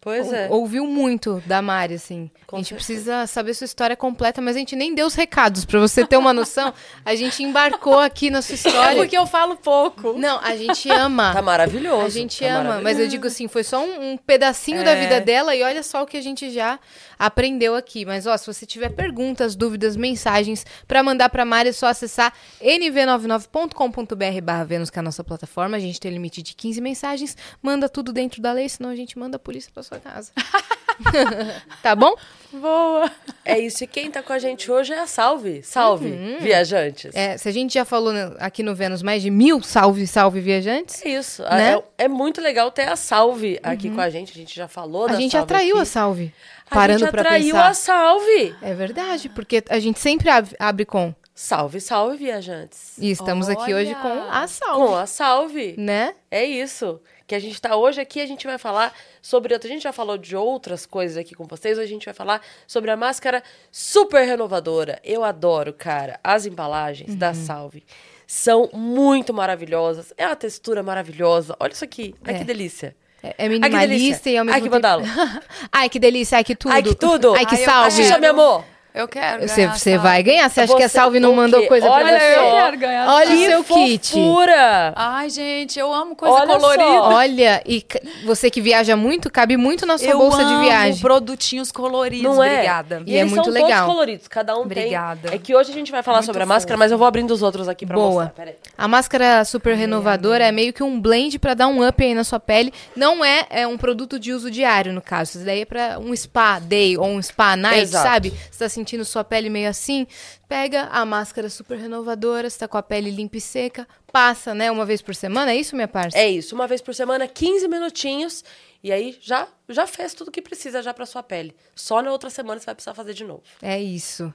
Pois 0.00 0.28
ou- 0.28 0.34
é. 0.34 0.48
ouviu 0.48 0.86
muito 0.86 1.42
da 1.44 1.60
Mari, 1.60 1.94
assim. 1.94 2.30
Com 2.46 2.56
a 2.56 2.58
gente 2.60 2.68
certeza. 2.68 2.86
precisa 2.86 3.26
saber 3.26 3.52
sua 3.54 3.64
história 3.64 3.96
completa, 3.96 4.40
mas 4.40 4.54
a 4.56 4.58
gente 4.60 4.76
nem 4.76 4.94
deu 4.94 5.06
os 5.06 5.14
recados. 5.14 5.64
Pra 5.64 5.80
você 5.80 6.06
ter 6.06 6.16
uma 6.16 6.32
noção, 6.32 6.72
a 7.04 7.14
gente 7.16 7.42
embarcou 7.42 7.98
aqui 7.98 8.30
na 8.30 8.40
sua 8.40 8.52
É 8.52 8.56
história. 8.56 8.96
porque 8.96 9.18
eu 9.18 9.26
falo 9.26 9.56
pouco. 9.56 10.12
Não, 10.14 10.38
a 10.40 10.56
gente 10.56 10.88
ama. 10.90 11.32
Tá 11.34 11.42
maravilhoso. 11.42 12.06
A 12.06 12.08
gente 12.08 12.38
tá 12.40 12.46
ama, 12.60 12.80
mas 12.80 12.98
eu 12.98 13.08
digo 13.08 13.26
assim, 13.26 13.48
foi 13.48 13.64
só 13.64 13.84
um, 13.84 14.12
um 14.12 14.16
pedacinho 14.16 14.84
da 14.84 14.92
É. 14.92 15.00
vida 15.00 15.20
dela 15.20 15.54
e 15.54 15.62
olha 15.62 15.82
só 15.82 16.02
o 16.04 16.06
que 16.06 16.16
a 16.16 16.22
gente 16.22 16.50
já 16.50 16.78
aprendeu 17.18 17.74
aqui. 17.74 18.04
Mas 18.06 18.26
ó, 18.26 18.36
se 18.36 18.46
você 18.46 18.64
tiver 18.64 18.90
perguntas, 18.90 19.56
dúvidas, 19.56 19.96
mensagens 19.96 20.64
pra 20.86 21.02
mandar 21.02 21.28
pra 21.28 21.44
Mari, 21.44 21.70
é 21.70 21.72
só 21.72 21.86
acessar 21.88 22.32
nv99.com.br 22.62 24.40
barra 24.42 24.64
Vênus, 24.64 24.90
que 24.90 24.98
é 24.98 25.00
a 25.00 25.02
nossa 25.02 25.24
plataforma. 25.24 25.76
A 25.76 25.80
gente 25.80 26.00
tem 26.00 26.10
limite 26.12 26.42
de 26.42 26.54
15 26.54 26.80
mensagens. 26.80 27.36
Manda 27.62 27.88
tudo 27.88 28.12
dentro 28.12 28.40
da 28.40 28.52
lei, 28.52 28.68
senão 28.68 28.90
a 28.90 28.96
gente 28.96 29.18
manda 29.18 29.36
a 29.36 29.38
polícia 29.40 29.70
pra 29.72 29.82
sua 29.88 29.98
casa. 29.98 30.30
tá 31.82 31.94
bom? 31.94 32.14
Boa! 32.52 33.10
É 33.44 33.58
isso. 33.58 33.84
E 33.84 33.86
quem 33.86 34.10
tá 34.10 34.22
com 34.22 34.32
a 34.32 34.38
gente 34.38 34.70
hoje 34.70 34.92
é 34.92 34.98
a 35.00 35.06
Salve. 35.06 35.62
Salve, 35.62 36.36
viajantes. 36.40 37.14
É, 37.14 37.36
se 37.36 37.48
a 37.48 37.52
gente 37.52 37.74
já 37.74 37.84
falou 37.84 38.12
né, 38.12 38.34
aqui 38.38 38.62
no 38.62 38.74
Vênus 38.74 39.02
mais 39.02 39.22
de 39.22 39.30
mil 39.30 39.62
salve, 39.62 40.06
salve 40.06 40.40
viajantes, 40.40 41.04
É 41.04 41.08
isso. 41.10 41.42
Né? 41.42 41.74
É, 41.98 42.04
é 42.04 42.08
muito 42.08 42.40
legal 42.40 42.70
ter 42.70 42.88
a 42.88 42.96
Salve 42.96 43.58
aqui 43.62 43.90
com 43.90 44.00
a 44.00 44.08
gente. 44.10 44.32
A 44.32 44.34
gente 44.34 44.54
já 44.54 44.66
falou 44.66 45.04
a 45.04 45.08
da 45.08 45.16
gente 45.16 45.32
Salve 45.32 45.44
atraiu 45.44 45.74
aqui. 45.74 45.82
a 45.82 45.84
salve. 45.84 46.34
A 46.70 46.74
Parando 46.74 46.98
gente 47.00 47.10
pra 47.10 47.20
atraiu 47.22 47.54
pensar. 47.54 47.68
a 47.68 47.74
Salve. 47.74 48.54
É 48.62 48.74
verdade, 48.74 49.28
porque 49.28 49.62
a 49.68 49.78
gente 49.78 49.98
sempre 50.00 50.28
ab- 50.30 50.54
abre 50.58 50.84
com. 50.84 51.14
Salve, 51.34 51.80
salve, 51.80 52.16
viajantes. 52.16 52.98
E 52.98 53.10
estamos 53.12 53.48
aqui 53.48 53.72
hoje 53.72 53.94
Olha! 53.94 54.02
com 54.02 54.30
a 54.30 54.46
salve. 54.48 54.86
Com 54.88 54.96
a 54.96 55.06
Salve. 55.06 55.74
Né? 55.78 56.12
É 56.30 56.44
isso. 56.44 57.00
Que 57.28 57.34
a 57.34 57.38
gente 57.38 57.60
tá 57.60 57.76
hoje 57.76 58.00
aqui, 58.00 58.22
a 58.22 58.26
gente 58.26 58.46
vai 58.46 58.56
falar 58.56 58.92
sobre. 59.20 59.52
outra- 59.52 59.68
A 59.68 59.72
gente 59.72 59.82
já 59.82 59.92
falou 59.92 60.16
de 60.16 60.34
outras 60.34 60.86
coisas 60.86 61.16
aqui 61.18 61.34
com 61.34 61.44
vocês. 61.44 61.76
Hoje 61.76 61.86
a 61.86 61.92
gente 61.92 62.06
vai 62.06 62.14
falar 62.14 62.40
sobre 62.66 62.90
a 62.90 62.96
máscara 62.96 63.42
super 63.70 64.26
renovadora. 64.26 64.98
Eu 65.04 65.22
adoro, 65.22 65.74
cara. 65.74 66.18
As 66.24 66.46
embalagens 66.46 67.14
da 67.14 67.34
Salve 67.34 67.84
são 68.26 68.70
muito 68.72 69.34
maravilhosas. 69.34 70.10
É 70.16 70.26
uma 70.26 70.36
textura 70.36 70.82
maravilhosa. 70.82 71.54
Olha 71.60 71.72
isso 71.72 71.84
aqui. 71.84 72.14
Ai, 72.24 72.34
É. 72.34 72.38
que 72.38 72.44
delícia. 72.44 72.96
É, 73.22 73.28
é 73.28 73.34
Ai, 73.42 73.48
minimalista 73.48 73.88
delícia. 73.88 74.30
e 74.30 74.38
ao 74.38 74.44
mesmo 74.46 74.54
Ai, 74.56 74.62
que 74.62 74.70
tempo... 74.70 75.42
ai, 75.70 75.88
que 75.90 75.98
delícia, 75.98 76.36
ai, 76.38 76.44
que 76.44 76.56
tudo. 76.56 76.72
Ai, 76.72 76.82
que 76.82 76.94
tudo. 76.94 77.34
Ai, 77.34 77.44
que 77.46 77.54
Ai, 77.56 77.60
eu 77.60 77.64
salve. 77.66 77.90
Xuxa, 78.04 78.18
meu 78.18 78.30
amor. 78.30 78.64
Eu 78.94 79.06
quero 79.06 79.46
Você, 79.46 79.62
ganhar, 79.62 79.78
você 79.78 79.98
vai 79.98 80.22
ganhar. 80.22 80.48
Você 80.48 80.60
acha 80.62 80.74
que 80.74 80.82
a 80.82 80.88
Salve 80.88 81.20
não 81.20 81.32
mandou 81.34 81.64
coisa 81.66 81.88
Olha 81.88 82.04
pra 82.04 82.18
você? 82.18 82.34
Eu 82.36 82.50
quero 82.64 82.78
ganhar. 82.78 83.08
Olha 83.14 83.34
o 83.34 83.38
seu 83.38 83.64
kit. 83.64 84.12
fofura! 84.12 84.92
Ai, 84.96 85.30
gente, 85.30 85.78
eu 85.78 85.92
amo 85.92 86.16
coisa 86.16 86.34
Olha 86.34 86.54
colorida. 86.58 86.84
só. 86.84 87.12
Olha, 87.12 87.62
e 87.66 87.84
você 88.24 88.50
que 88.50 88.60
viaja 88.60 88.96
muito, 88.96 89.30
cabe 89.30 89.56
muito 89.56 89.86
na 89.86 89.98
sua 89.98 90.08
eu 90.08 90.18
bolsa 90.18 90.42
amo 90.42 90.48
de 90.58 90.64
viagem. 90.66 91.00
produtinhos 91.00 91.70
coloridos. 91.70 92.24
Não 92.24 92.42
é? 92.42 92.54
Obrigada. 92.54 93.02
E 93.06 93.16
é 93.16 93.24
muito 93.24 93.44
são 93.44 93.52
legal. 93.52 93.70
todos 93.70 93.94
coloridos, 93.94 94.28
cada 94.28 94.56
um 94.56 94.62
Obrigada. 94.62 95.28
tem. 95.28 95.36
É 95.36 95.38
que 95.38 95.54
hoje 95.54 95.70
a 95.70 95.74
gente 95.74 95.92
vai 95.92 96.02
falar 96.02 96.18
Muito 96.18 96.26
sobre 96.26 96.42
a 96.42 96.46
máscara, 96.46 96.74
fofo. 96.74 96.78
mas 96.80 96.90
eu 96.90 96.98
vou 96.98 97.06
abrindo 97.06 97.30
os 97.30 97.42
outros 97.42 97.68
aqui 97.68 97.86
pra 97.86 97.94
Boa. 97.94 98.24
mostrar. 98.24 98.48
A 98.76 98.88
máscara 98.88 99.44
super 99.44 99.76
renovadora 99.76 100.44
é 100.44 100.50
meio 100.50 100.72
que 100.72 100.82
um 100.82 100.98
blend 101.00 101.38
pra 101.38 101.54
dar 101.54 101.68
um 101.68 101.86
up 101.86 102.02
aí 102.02 102.14
na 102.14 102.24
sua 102.24 102.40
pele. 102.40 102.72
Não 102.96 103.24
é, 103.24 103.46
é 103.50 103.66
um 103.66 103.76
produto 103.78 104.18
de 104.18 104.32
uso 104.32 104.50
diário, 104.50 104.92
no 104.92 105.02
caso. 105.02 105.36
Isso 105.36 105.44
daí 105.46 105.60
é 105.60 105.64
pra 105.64 105.98
um 106.00 106.16
spa 106.16 106.58
day 106.58 106.96
ou 106.98 107.06
um 107.06 107.22
spa 107.22 107.54
night, 107.54 107.82
Exato. 107.82 108.08
sabe? 108.08 108.32
Você 108.50 108.58
tá 108.64 108.68
sentindo 108.78 109.04
sua 109.04 109.24
pele 109.24 109.50
meio 109.50 109.68
assim, 109.68 110.06
pega 110.48 110.84
a 110.84 111.04
máscara 111.04 111.50
super 111.50 111.76
renovadora, 111.78 112.48
você 112.48 112.58
tá 112.58 112.68
com 112.68 112.78
a 112.78 112.82
pele 112.82 113.10
limpa 113.10 113.36
e 113.36 113.40
seca, 113.40 113.86
passa, 114.12 114.54
né, 114.54 114.70
uma 114.70 114.84
vez 114.84 115.02
por 115.02 115.14
semana. 115.14 115.52
É 115.52 115.56
isso, 115.56 115.74
minha 115.74 115.88
parça? 115.88 116.16
É 116.16 116.28
isso, 116.28 116.54
uma 116.54 116.66
vez 116.66 116.80
por 116.80 116.94
semana, 116.94 117.26
15 117.26 117.66
minutinhos. 117.68 118.44
E 118.82 118.92
aí 118.92 119.18
já, 119.20 119.48
já 119.68 119.86
fez 119.86 120.14
tudo 120.14 120.30
que 120.30 120.40
precisa 120.40 120.80
já 120.82 120.94
pra 120.94 121.04
sua 121.04 121.22
pele. 121.22 121.54
Só 121.74 122.00
na 122.00 122.12
outra 122.12 122.30
semana 122.30 122.60
você 122.60 122.66
vai 122.66 122.74
precisar 122.76 122.94
fazer 122.94 123.12
de 123.12 123.24
novo. 123.24 123.42
É 123.60 123.80
isso. 123.80 124.32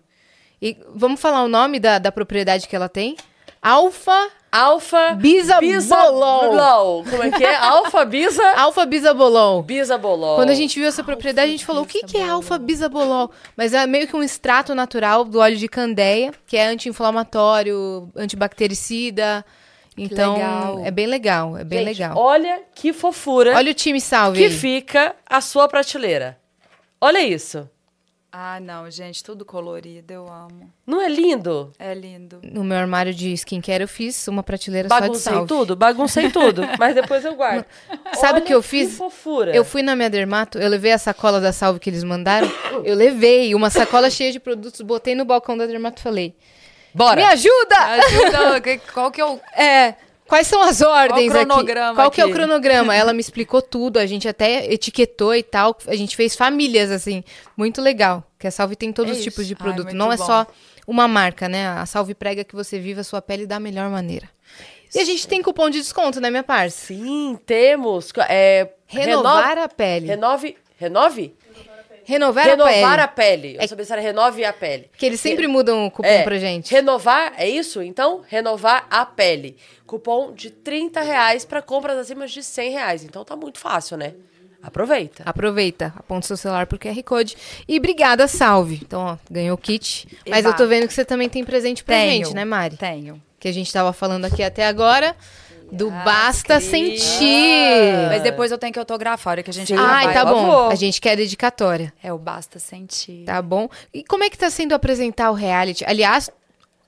E 0.62 0.78
vamos 0.94 1.20
falar 1.22 1.44
o 1.44 1.48
nome 1.48 1.80
da, 1.80 1.98
da 1.98 2.12
propriedade 2.12 2.68
que 2.68 2.76
ela 2.76 2.90
tem? 2.90 3.16
Alfa... 3.64 4.30
Alfa 4.52 5.16
Bisabolol. 5.16 5.62
Bisabolol. 5.62 7.04
Como 7.10 7.24
é 7.24 7.32
que 7.32 7.44
é? 7.44 7.56
Alfa 7.56 8.06
Bisa 8.06 8.44
Alfa 8.56 8.86
Bisabolol. 8.86 9.64
Bisabolol. 9.64 10.36
Quando 10.36 10.52
a 10.52 10.54
gente 10.54 10.78
viu 10.78 10.88
essa 10.88 11.04
propriedade, 11.04 11.48
a 11.48 11.52
gente 11.52 11.66
falou, 11.66 11.82
o 11.82 11.88
que, 11.88 12.04
que 12.04 12.18
é 12.18 12.30
alfa-bisabolol? 12.30 13.32
Mas 13.58 13.74
é 13.74 13.88
meio 13.88 14.08
que 14.08 14.16
um 14.16 14.22
extrato 14.22 14.76
natural 14.76 15.26
do 15.26 15.40
óleo 15.40 15.58
de 15.58 15.68
candeia, 15.68 16.32
que 16.46 16.56
é 16.56 16.68
anti-inflamatório, 16.68 18.12
antibactericida. 18.16 19.44
Então, 19.98 20.38
é 20.86 20.92
bem 20.92 21.08
legal, 21.08 21.58
é 21.58 21.64
bem 21.64 21.80
Gente, 21.80 21.88
legal. 21.88 22.18
Olha 22.18 22.62
que 22.76 22.94
fofura 22.94 23.56
Olha 23.56 23.72
o 23.72 23.76
time 23.76 24.02
salve 24.02 24.40
que 24.40 24.46
aí. 24.46 24.52
fica 24.52 25.16
a 25.28 25.42
sua 25.42 25.68
prateleira. 25.68 26.38
Olha 27.02 27.24
isso. 27.24 27.68
Ah, 28.36 28.60
não, 28.60 28.90
gente, 28.90 29.24
tudo 29.24 29.46
colorido, 29.46 30.12
eu 30.12 30.28
amo. 30.28 30.74
Não 30.88 31.00
é 31.00 31.08
lindo? 31.08 31.72
É 31.78 31.94
lindo. 31.94 32.40
No 32.42 32.64
meu 32.64 32.76
armário 32.80 33.14
de 33.14 33.32
skincare 33.34 33.84
eu 33.84 33.88
fiz 33.88 34.28
uma 34.28 34.42
prateleira 34.42 34.90
só 34.90 34.96
de 34.96 35.02
Baguncei 35.02 35.34
salve. 35.34 35.48
tudo? 35.48 35.76
Baguncei 35.76 36.32
tudo. 36.32 36.64
Mas 36.80 36.96
depois 36.96 37.24
eu 37.24 37.36
guardo. 37.36 37.64
Sabe 38.16 38.40
o 38.40 38.42
que 38.42 38.52
eu 38.52 38.64
fiz? 38.64 38.90
Que 38.90 38.96
fofura. 38.96 39.56
Eu 39.56 39.64
fui 39.64 39.84
na 39.84 39.96
minha 39.96 40.10
dermato, 40.10 40.58
eu 40.58 40.68
levei 40.68 40.92
a 40.94 40.98
sacola 40.98 41.40
da 41.40 41.54
salve 41.54 41.80
que 41.80 41.92
eles 41.92 42.04
mandaram. 42.04 42.52
Eu 42.84 42.96
levei 42.96 43.54
uma 43.54 43.70
sacola 43.70 44.10
cheia 44.10 44.32
de 44.32 44.40
produtos, 44.40 44.82
botei 44.82 45.14
no 45.14 45.26
balcão 45.26 45.56
da 45.56 45.68
dermato 45.68 46.00
e 46.00 46.04
falei: 46.04 46.36
Bora. 46.92 47.18
Me 47.18 47.28
ajuda! 47.28 47.78
Ajuda, 47.78 48.62
que- 48.62 48.80
qual 48.92 49.12
que 49.12 49.22
é 49.22 49.26
o... 49.26 49.40
É. 49.56 49.94
Quais 50.34 50.48
são 50.48 50.64
as 50.64 50.82
ordens 50.82 51.32
Qual 51.32 51.38
o 51.38 51.42
aqui? 51.42 51.46
cronograma 51.48 51.96
Qual 51.96 52.10
que 52.10 52.20
é 52.20 52.26
o 52.26 52.32
cronograma? 52.32 52.96
Ela 52.98 53.14
me 53.14 53.22
explicou 53.22 53.62
tudo, 53.62 54.00
a 54.00 54.06
gente 54.08 54.28
até 54.28 54.66
etiquetou 54.74 55.36
e 55.36 55.44
tal. 55.44 55.78
A 55.86 55.96
gente 55.96 56.16
fez 56.16 56.36
famílias, 56.36 56.90
assim. 56.90 57.24
Muito 57.56 57.80
legal. 57.80 58.24
Que 58.40 58.48
a 58.48 58.52
Salve 58.52 58.76
tem 58.76 58.92
todos 58.92 59.16
É 59.16 59.20
os 59.20 59.24
tipos 59.24 59.46
de 59.46 59.54
Ai, 59.54 59.60
produto. 59.62 59.84
muito 59.86 59.96
Não 59.98 60.12
é 60.12 60.18
bom. 60.18 60.26
só 60.26 60.48
uma 60.88 61.08
marca, 61.08 61.48
né? 61.48 61.68
A 61.68 61.86
Salve 61.86 62.16
prega 62.16 62.44
que 62.44 62.56
você 62.56 62.80
viva 62.80 63.02
a 63.02 63.04
sua 63.04 63.22
pele 63.22 63.46
da 63.46 63.60
melhor 63.60 63.92
maneira. 63.92 64.28
E 64.96 65.00
a 65.00 65.06
gente 65.06 65.28
tem 65.28 65.40
cupom 65.42 65.70
de 65.70 65.80
desconto, 65.80 66.20
né, 66.20 66.32
minha 66.32 66.42
parça? 66.44 66.88
Sim, 66.88 67.38
temos. 67.46 68.12
É, 68.28 68.70
Renovar 68.88 69.50
renove- 69.50 69.62
a 69.62 69.68
pele. 69.70 70.08
Renove. 70.08 70.58
Renove? 70.80 71.36
Renovar, 72.06 72.46
Renovar 72.46 73.00
a 73.00 73.04
a 73.04 73.08
pele. 73.08 73.42
pele. 73.54 73.58
Eu 73.64 73.68
sabia 73.68 73.86
se 73.86 73.94
era 73.94 74.02
renove 74.02 74.44
a 74.44 74.52
pele. 74.54 74.90
Que 74.98 75.06
eles 75.06 75.20
sempre 75.20 75.48
mudam 75.48 75.86
o 75.86 75.92
cupom 75.92 76.08
É, 76.08 76.24
pra 76.24 76.38
gente. 76.38 76.72
Renovar, 76.72 77.34
é 77.38 77.48
isso? 77.50 77.82
Então, 77.82 78.22
renovar 78.28 78.86
a 78.90 79.06
pele. 79.06 79.56
Cupom 79.86 80.34
de 80.34 80.50
30 80.50 81.02
reais 81.02 81.46
para 81.46 81.62
compras 81.62 81.98
acima 81.98 82.28
de 82.28 82.42
100 82.44 82.72
reais. 82.72 83.04
Então 83.04 83.24
tá 83.24 83.36
muito 83.36 83.60
fácil, 83.60 83.98
né? 83.98 84.14
Aproveita. 84.62 85.24
Aproveita, 85.26 85.94
aponta 85.96 86.26
seu 86.26 86.38
celular 86.38 86.66
pro 86.68 86.80
QR 86.80 87.04
Code. 87.04 87.36
E 87.68 87.78
obrigada, 87.78 88.28
Salve. 88.30 88.80
Então, 88.82 89.02
ó, 89.02 89.18
ganhou 89.30 89.56
o 89.56 89.58
kit. 89.58 90.08
Mas 90.28 90.40
Eba. 90.40 90.50
eu 90.50 90.56
tô 90.56 90.66
vendo 90.68 90.88
que 90.88 90.94
você 90.94 91.04
também 91.04 91.28
tem 91.28 91.44
presente 91.44 91.84
pra 91.84 91.96
Tenho, 91.98 92.26
gente, 92.26 92.34
né, 92.36 92.46
Mari? 92.46 92.78
Tenho. 92.78 93.22
que 93.40 93.48
a 93.50 93.52
gente 93.52 93.72
tava 93.74 93.92
falando 93.92 94.24
aqui 94.24 94.42
até 94.42 94.66
agora, 94.66 95.18
do 95.74 95.90
Basta 95.90 96.60
Sentir. 96.60 98.08
Mas 98.10 98.22
depois 98.24 98.52
eu 98.52 98.58
tenho 98.58 98.72
que 98.74 98.80
autografar, 98.80 99.32
a 99.32 99.34
hora 99.34 99.44
que 99.44 99.50
a 99.50 99.54
gente 99.54 99.68
Sim. 99.68 99.76
gravar. 99.76 99.92
Ai, 99.94 100.14
tá 100.14 100.26
por 100.26 100.34
bom. 100.36 100.70
A 100.70 100.76
gente 100.76 101.00
quer 101.02 101.16
dedicatória, 101.18 101.94
É 102.04 102.12
o 102.14 102.18
basta 102.18 102.60
sentir. 102.60 103.26
tá 103.26 103.42
bom? 103.42 103.70
E 103.94 104.04
como 104.04 104.24
é 104.24 104.30
que 104.30 104.38
tá 104.38 104.50
sendo 104.50 104.74
apresentar 104.74 105.32
o 105.32 105.34
reality? 105.34 105.84
Aliás, 105.86 106.30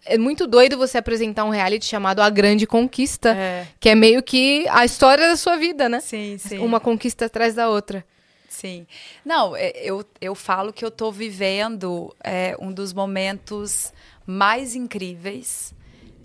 é 0.05 0.17
muito 0.17 0.45
doido 0.45 0.77
você 0.77 0.97
apresentar 0.97 1.45
um 1.45 1.49
reality 1.49 1.85
chamado 1.85 2.21
A 2.21 2.29
Grande 2.29 2.67
Conquista, 2.67 3.29
É. 3.35 3.67
que 3.79 3.89
é 3.89 3.95
meio 3.95 4.21
que 4.21 4.65
a 4.69 4.85
história 4.85 5.27
da 5.29 5.35
sua 5.35 5.55
vida, 5.57 5.89
né? 5.89 5.99
Sim, 5.99 6.37
sim. 6.37 6.59
Uma 6.59 6.79
conquista 6.79 7.25
atrás 7.25 7.55
da 7.55 7.69
outra. 7.69 8.05
Sim. 8.47 8.85
Não, 9.25 9.55
é, 9.55 9.71
eu, 9.83 10.05
eu 10.21 10.33
falo 10.33 10.71
que 10.71 10.85
eu 10.85 10.91
tô 10.91 11.11
vivendo 11.11 12.15
é, 12.23 12.55
um 12.59 12.71
dos 12.71 12.93
momentos 12.93 13.91
mais 14.25 14.75
incríveis 14.75 15.73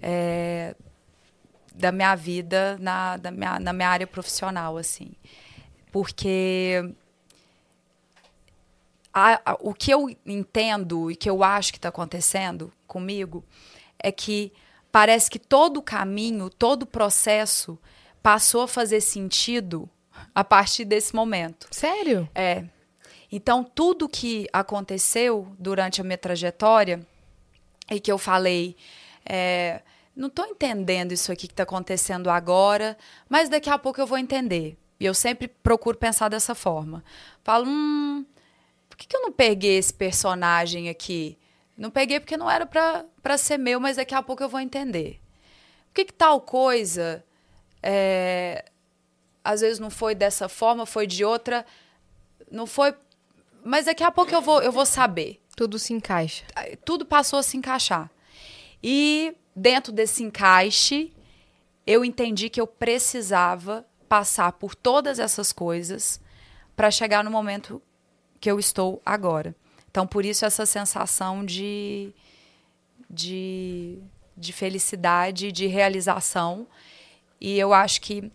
é, 0.00 0.74
da 1.74 1.90
minha 1.92 2.14
vida 2.14 2.76
na, 2.80 3.16
da 3.16 3.30
minha, 3.30 3.58
na 3.60 3.72
minha 3.72 3.88
área 3.88 4.06
profissional, 4.06 4.76
assim. 4.76 5.12
Porque 5.92 6.92
a- 9.12 9.40
a- 9.44 9.56
o 9.60 9.74
que 9.74 9.90
eu 9.92 10.08
entendo 10.24 11.10
e 11.10 11.16
que 11.16 11.28
eu 11.28 11.42
acho 11.42 11.72
que 11.72 11.78
está 11.78 11.88
acontecendo 11.88 12.72
comigo 12.86 13.44
é 13.98 14.12
que 14.12 14.52
parece 14.92 15.30
que 15.30 15.38
todo 15.38 15.78
o 15.78 15.82
caminho, 15.82 16.48
todo 16.48 16.82
o 16.84 16.86
processo 16.86 17.78
passou 18.22 18.62
a 18.62 18.68
fazer 18.68 19.00
sentido 19.00 19.88
a 20.34 20.44
partir 20.44 20.84
desse 20.84 21.14
momento. 21.14 21.66
Sério? 21.70 22.28
É. 22.34 22.64
Então, 23.32 23.62
tudo 23.64 24.08
que 24.08 24.48
aconteceu 24.52 25.54
durante 25.58 26.00
a 26.00 26.04
minha 26.04 26.18
trajetória 26.18 27.00
e 27.90 28.00
que 28.00 28.10
eu 28.10 28.18
falei, 28.18 28.76
é, 29.24 29.80
não 30.20 30.28
estou 30.28 30.44
entendendo 30.44 31.12
isso 31.12 31.32
aqui 31.32 31.46
que 31.46 31.54
está 31.54 31.62
acontecendo 31.62 32.28
agora, 32.28 32.94
mas 33.26 33.48
daqui 33.48 33.70
a 33.70 33.78
pouco 33.78 33.98
eu 33.98 34.06
vou 34.06 34.18
entender. 34.18 34.76
E 35.00 35.06
eu 35.06 35.14
sempre 35.14 35.48
procuro 35.48 35.96
pensar 35.96 36.28
dessa 36.28 36.54
forma. 36.54 37.02
Falo, 37.42 37.66
hum, 37.66 38.26
por 38.86 38.98
que, 38.98 39.06
que 39.06 39.16
eu 39.16 39.22
não 39.22 39.32
peguei 39.32 39.78
esse 39.78 39.94
personagem 39.94 40.90
aqui? 40.90 41.38
Não 41.74 41.90
peguei 41.90 42.20
porque 42.20 42.36
não 42.36 42.50
era 42.50 42.66
para 42.66 43.38
ser 43.38 43.56
meu, 43.56 43.80
mas 43.80 43.96
daqui 43.96 44.14
a 44.14 44.22
pouco 44.22 44.42
eu 44.42 44.48
vou 44.50 44.60
entender. 44.60 45.18
Por 45.86 45.94
que, 45.94 46.04
que 46.04 46.12
tal 46.12 46.38
coisa 46.42 47.24
é, 47.82 48.66
às 49.42 49.62
vezes 49.62 49.78
não 49.78 49.88
foi 49.88 50.14
dessa 50.14 50.50
forma, 50.50 50.84
foi 50.84 51.06
de 51.06 51.24
outra, 51.24 51.64
não 52.50 52.66
foi. 52.66 52.94
Mas 53.64 53.86
daqui 53.86 54.04
a 54.04 54.10
pouco 54.10 54.34
eu 54.34 54.42
vou, 54.42 54.62
eu 54.62 54.70
vou 54.70 54.84
saber. 54.84 55.40
Tudo 55.56 55.78
se 55.78 55.94
encaixa. 55.94 56.44
Tudo 56.84 57.06
passou 57.06 57.38
a 57.38 57.42
se 57.42 57.56
encaixar. 57.56 58.10
E 58.82 59.34
dentro 59.54 59.92
desse 59.92 60.22
encaixe, 60.22 61.12
eu 61.86 62.04
entendi 62.04 62.48
que 62.48 62.60
eu 62.60 62.66
precisava 62.66 63.86
passar 64.08 64.52
por 64.52 64.74
todas 64.74 65.18
essas 65.18 65.52
coisas 65.52 66.20
para 66.76 66.90
chegar 66.90 67.22
no 67.22 67.30
momento 67.30 67.80
que 68.40 68.50
eu 68.50 68.58
estou 68.58 69.00
agora. 69.04 69.54
Então, 69.90 70.06
por 70.06 70.24
isso, 70.24 70.44
essa 70.44 70.64
sensação 70.64 71.44
de, 71.44 72.12
de, 73.08 73.98
de 74.36 74.52
felicidade, 74.52 75.52
de 75.52 75.66
realização. 75.66 76.66
E 77.40 77.58
eu 77.58 77.74
acho 77.74 78.00
que 78.00 78.30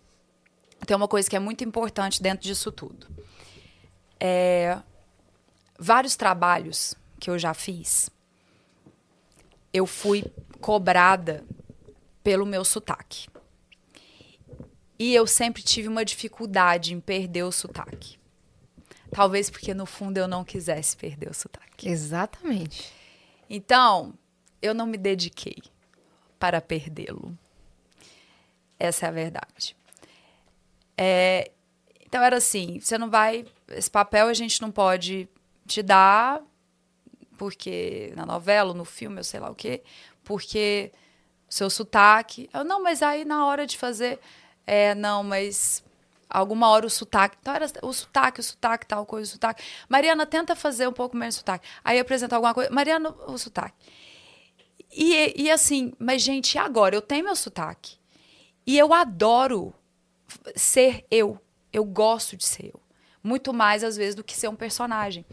tem 0.86 0.96
uma 0.96 1.08
coisa 1.08 1.30
que 1.30 1.36
é 1.36 1.40
muito 1.40 1.64
importante 1.64 2.22
dentro 2.22 2.44
disso 2.44 2.72
tudo. 2.72 3.08
É, 4.20 4.78
vários 5.80 6.16
trabalhos 6.16 6.96
que 7.20 7.30
eu 7.30 7.40
já 7.40 7.54
fiz, 7.54 8.10
eu 9.74 9.86
fui 9.86 10.24
cobrada 10.66 11.46
pelo 12.24 12.44
meu 12.44 12.66
sotaque. 12.66 13.28
E 14.98 15.14
eu 15.14 15.28
sempre 15.28 15.62
tive 15.62 15.88
uma 15.88 16.04
dificuldade 16.04 16.92
em 16.92 17.00
perder 17.00 17.44
o 17.44 17.52
sotaque. 17.52 18.18
Talvez 19.12 19.48
porque 19.48 19.76
no 19.76 19.86
fundo 19.86 20.18
eu 20.18 20.28
não 20.28 20.44
quisesse 20.44 20.98
perder 20.98 21.30
o 21.30 21.36
sotaque. 21.36 21.88
Exatamente. 21.88 22.92
Então, 23.48 24.16
eu 24.60 24.74
não 24.74 24.88
me 24.88 24.98
dediquei 24.98 25.58
para 26.40 26.60
perdê-lo. 26.60 27.38
Essa 28.80 29.06
é 29.06 29.10
a 29.10 29.12
verdade. 29.12 29.78
É, 30.98 31.52
então 32.04 32.24
era 32.24 32.38
assim, 32.38 32.80
você 32.80 32.98
não 32.98 33.12
vai, 33.12 33.46
esse 33.68 33.92
papel 33.92 34.30
a 34.30 34.34
gente 34.34 34.60
não 34.64 34.72
pode 34.72 35.30
te 35.68 35.84
dar 35.84 36.42
porque 37.38 38.14
na 38.16 38.26
novela, 38.26 38.74
no 38.74 38.86
filme, 38.86 39.20
eu 39.20 39.24
sei 39.24 39.40
lá 39.40 39.50
o 39.50 39.56
quê, 39.56 39.84
porque 40.24 40.92
seu 41.50 41.70
sotaque, 41.70 42.50
eu 42.54 42.64
não, 42.64 42.82
mas 42.82 43.02
aí 43.02 43.24
na 43.26 43.46
hora 43.46 43.66
de 43.68 43.78
fazer, 43.78 44.20
é, 44.66 44.96
não, 44.96 45.24
mas 45.24 45.84
alguma 46.30 46.70
hora 46.70 46.86
o 46.86 46.90
sotaque. 46.90 47.38
Então 47.40 47.54
era 47.54 47.68
o 47.82 47.94
sotaque, 47.94 48.40
o 48.40 48.44
sotaque, 48.44 48.86
tal 48.86 49.06
coisa, 49.06 49.30
o 49.30 49.32
sotaque. 49.34 49.64
Mariana, 49.88 50.26
tenta 50.26 50.56
fazer 50.56 50.88
um 50.88 50.94
pouco 50.94 51.16
menos 51.16 51.36
sotaque. 51.36 51.68
Aí 51.84 52.00
apresentar 52.00 52.36
alguma 52.38 52.54
coisa. 52.54 52.70
Mariana, 52.72 53.10
o 53.28 53.38
sotaque. 53.38 53.76
E, 54.92 55.44
e 55.44 55.52
assim, 55.52 55.94
mas 56.00 56.22
gente, 56.22 56.58
agora? 56.58 56.96
Eu 56.96 57.02
tenho 57.02 57.26
meu 57.26 57.36
sotaque. 57.36 57.98
E 58.66 58.78
eu 58.78 58.94
adoro 58.94 59.74
ser 60.56 61.06
eu. 61.12 61.40
Eu 61.72 61.84
gosto 61.84 62.36
de 62.36 62.46
ser 62.46 62.68
eu. 62.74 62.80
Muito 63.24 63.54
mais, 63.54 63.84
às 63.84 63.98
vezes, 63.98 64.16
do 64.16 64.24
que 64.24 64.36
ser 64.36 64.48
um 64.48 64.56
personagem. 64.56 65.26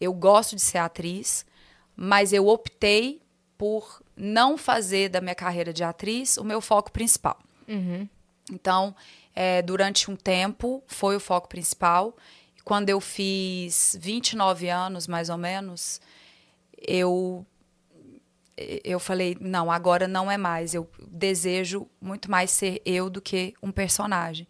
Eu 0.00 0.12
gosto 0.12 0.56
de 0.56 0.62
ser 0.62 0.78
atriz, 0.78 1.44
mas 2.02 2.32
eu 2.32 2.48
optei 2.48 3.20
por 3.58 4.02
não 4.16 4.56
fazer 4.56 5.10
da 5.10 5.20
minha 5.20 5.34
carreira 5.34 5.70
de 5.70 5.84
atriz 5.84 6.38
o 6.38 6.42
meu 6.42 6.62
foco 6.62 6.90
principal. 6.90 7.38
Então, 8.50 8.96
é, 9.34 9.60
durante 9.60 10.10
um 10.10 10.16
tempo, 10.16 10.82
foi 10.86 11.14
o 11.14 11.20
foco 11.20 11.46
principal. 11.46 12.16
Quando 12.64 12.88
eu 12.88 13.02
fiz 13.02 13.98
29 14.00 14.70
anos, 14.70 15.06
mais 15.06 15.28
ou 15.28 15.36
menos, 15.36 16.00
eu 16.80 17.44
eu 18.84 18.98
falei, 18.98 19.36
não, 19.38 19.70
agora 19.70 20.08
não 20.08 20.30
é 20.30 20.38
mais. 20.38 20.74
Eu 20.74 20.88
desejo 21.06 21.86
muito 22.00 22.30
mais 22.30 22.50
ser 22.50 22.80
eu 22.86 23.10
do 23.10 23.20
que 23.20 23.52
um 23.62 23.70
personagem. 23.70 24.48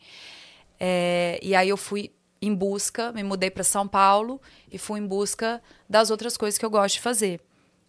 É, 0.79 1.39
e 1.43 1.55
aí 1.55 1.69
eu 1.69 1.77
fui 1.77 2.13
em 2.43 2.55
busca, 2.55 3.13
me 3.13 3.23
mudei 3.23 3.51
para 3.51 3.63
São 3.63 3.87
Paulo 3.87 4.41
e 4.71 4.79
fui 4.79 4.99
em 4.99 5.07
busca 5.07 5.63
das 5.89 6.11
outras 6.11 6.37
coisas 6.37 6.59
que 6.59 6.65
eu 6.65 6.71
gosto 6.71 6.95
de 6.95 7.01
fazer: 7.01 7.41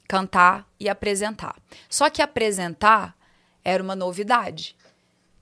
cantar 0.08 0.68
e 0.80 0.90
apresentar. 0.90 1.56
Só 1.90 2.10
que 2.10 2.22
apresentar 2.22 3.16
era 3.64 3.82
uma 3.82 3.96
novidade. 3.96 4.76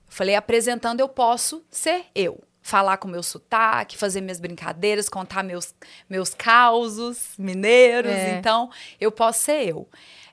Falei, 0.08 0.34
apresentando 0.34 1.00
eu 1.00 1.08
posso 1.08 1.64
ser 1.70 2.06
eu. 2.14 2.42
Falar 2.62 2.98
com 2.98 3.08
meu 3.08 3.22
sotaque, 3.22 3.96
fazer 3.96 4.20
minhas 4.20 4.38
brincadeiras, 4.38 5.08
contar 5.08 5.42
meus, 5.42 5.74
meus 6.08 6.34
causos 6.34 7.30
mineiros. 7.38 8.12
É. 8.12 8.38
Então, 8.38 8.70
eu 9.00 9.10
posso 9.10 9.40
ser 9.44 9.68
eu. 9.68 9.88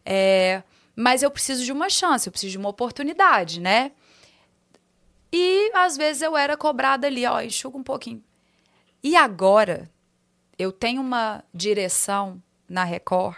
É, 0.06 0.62
mas 0.96 1.24
eu 1.24 1.32
preciso 1.32 1.64
de 1.64 1.72
uma 1.72 1.90
chance, 1.90 2.28
eu 2.28 2.32
preciso 2.32 2.52
de 2.52 2.58
uma 2.58 2.70
oportunidade, 2.70 3.62
né? 3.62 3.92
E 5.32 5.72
às 5.74 5.96
vezes 5.96 6.22
eu 6.22 6.36
era 6.36 6.58
cobrada 6.58 7.08
ali, 7.08 7.26
ó, 7.26 7.40
enxuga 7.40 7.78
um 7.78 7.84
pouquinho. 7.84 8.24
E 9.04 9.16
agora 9.16 9.90
eu 10.58 10.72
tenho 10.72 11.02
uma 11.02 11.44
direção 11.54 12.42
na 12.68 12.84
Record 12.84 13.38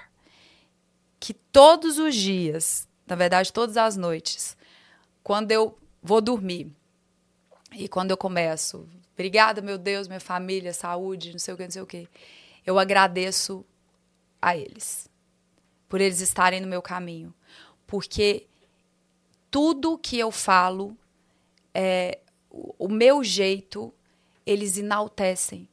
que 1.20 1.34
todos 1.34 2.00
os 2.00 2.16
dias, 2.16 2.88
na 3.06 3.16
verdade 3.16 3.52
todas 3.52 3.78
as 3.78 3.98
noites, 3.98 4.58
quando 5.22 5.52
eu 5.52 5.78
vou 6.02 6.22
dormir 6.22 6.72
e 7.74 7.88
quando 7.88 8.12
eu 8.12 8.18
começo, 8.18 8.88
obrigada 9.14 9.62
meu 9.62 9.78
Deus, 9.78 10.08
minha 10.08 10.20
família, 10.20 10.74
saúde, 10.74 11.32
não 11.32 11.40
sei 11.40 11.54
o 11.54 11.58
que, 11.58 11.64
não 11.64 11.72
sei 11.72 11.82
o 11.82 11.88
que, 11.88 12.08
eu 12.66 12.80
agradeço 12.80 13.66
a 14.42 14.56
eles 14.56 15.10
por 15.90 16.00
eles 16.00 16.22
estarem 16.22 16.62
no 16.62 16.68
meu 16.68 16.82
caminho, 16.82 17.34
porque 17.88 18.46
tudo 19.50 19.98
que 19.98 20.18
eu 20.20 20.32
falo 20.32 20.96
é 21.74 22.20
o, 22.50 22.86
o 22.86 22.88
meu 22.88 23.24
jeito 23.24 23.92
eles 24.50 24.78
enaltecem. 24.78 25.68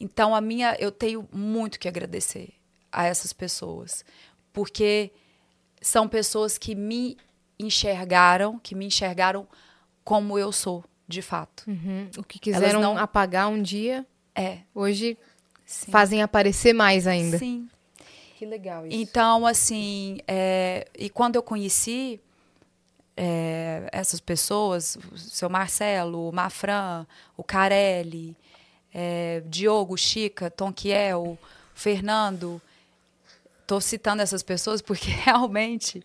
Então 0.00 0.34
a 0.34 0.40
minha 0.40 0.76
eu 0.78 0.90
tenho 0.90 1.28
muito 1.32 1.78
que 1.78 1.88
agradecer 1.88 2.52
a 2.90 3.04
essas 3.06 3.32
pessoas, 3.32 4.04
porque 4.52 5.10
são 5.80 6.08
pessoas 6.08 6.58
que 6.58 6.74
me 6.74 7.16
enxergaram, 7.58 8.58
que 8.58 8.74
me 8.74 8.86
enxergaram 8.86 9.46
como 10.04 10.38
eu 10.38 10.52
sou, 10.52 10.84
de 11.08 11.22
fato. 11.22 11.64
Uhum. 11.66 12.08
O 12.18 12.22
que 12.24 12.38
quiseram 12.38 12.80
não- 12.80 12.98
apagar 12.98 13.48
um 13.48 13.60
dia, 13.62 14.04
É. 14.34 14.58
hoje 14.74 15.16
Sim. 15.64 15.90
fazem 15.90 16.22
aparecer 16.22 16.72
mais 16.72 17.06
ainda. 17.06 17.38
Sim. 17.38 17.68
Que 18.38 18.44
legal 18.44 18.86
isso. 18.86 18.94
Então, 18.96 19.46
assim, 19.46 20.18
é, 20.28 20.86
e 20.98 21.08
quando 21.08 21.36
eu 21.36 21.42
conheci 21.42 22.20
é, 23.16 23.88
essas 23.92 24.20
pessoas, 24.20 24.96
o 25.10 25.16
seu 25.16 25.48
Marcelo, 25.48 26.28
o 26.28 26.32
Mafran, 26.32 27.06
o 27.36 27.42
Carelli, 27.42 28.36
é, 28.92 29.42
Diogo, 29.46 29.96
Chica, 29.96 30.50
Tonquiel, 30.50 31.38
Fernando, 31.74 32.60
estou 33.62 33.80
citando 33.80 34.22
essas 34.22 34.42
pessoas 34.42 34.80
porque 34.80 35.10
realmente 35.24 36.04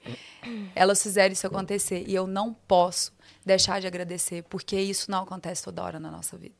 elas 0.73 1.01
fizeram 1.01 1.31
isso 1.31 1.45
acontecer 1.45 2.03
e 2.07 2.15
eu 2.15 2.25
não 2.25 2.53
posso 2.53 3.13
deixar 3.45 3.79
de 3.81 3.87
agradecer 3.87 4.43
porque 4.43 4.79
isso 4.79 5.09
não 5.09 5.23
acontece 5.23 5.63
toda 5.63 5.83
hora 5.83 5.99
na 5.99 6.09
nossa 6.09 6.37
vida. 6.37 6.55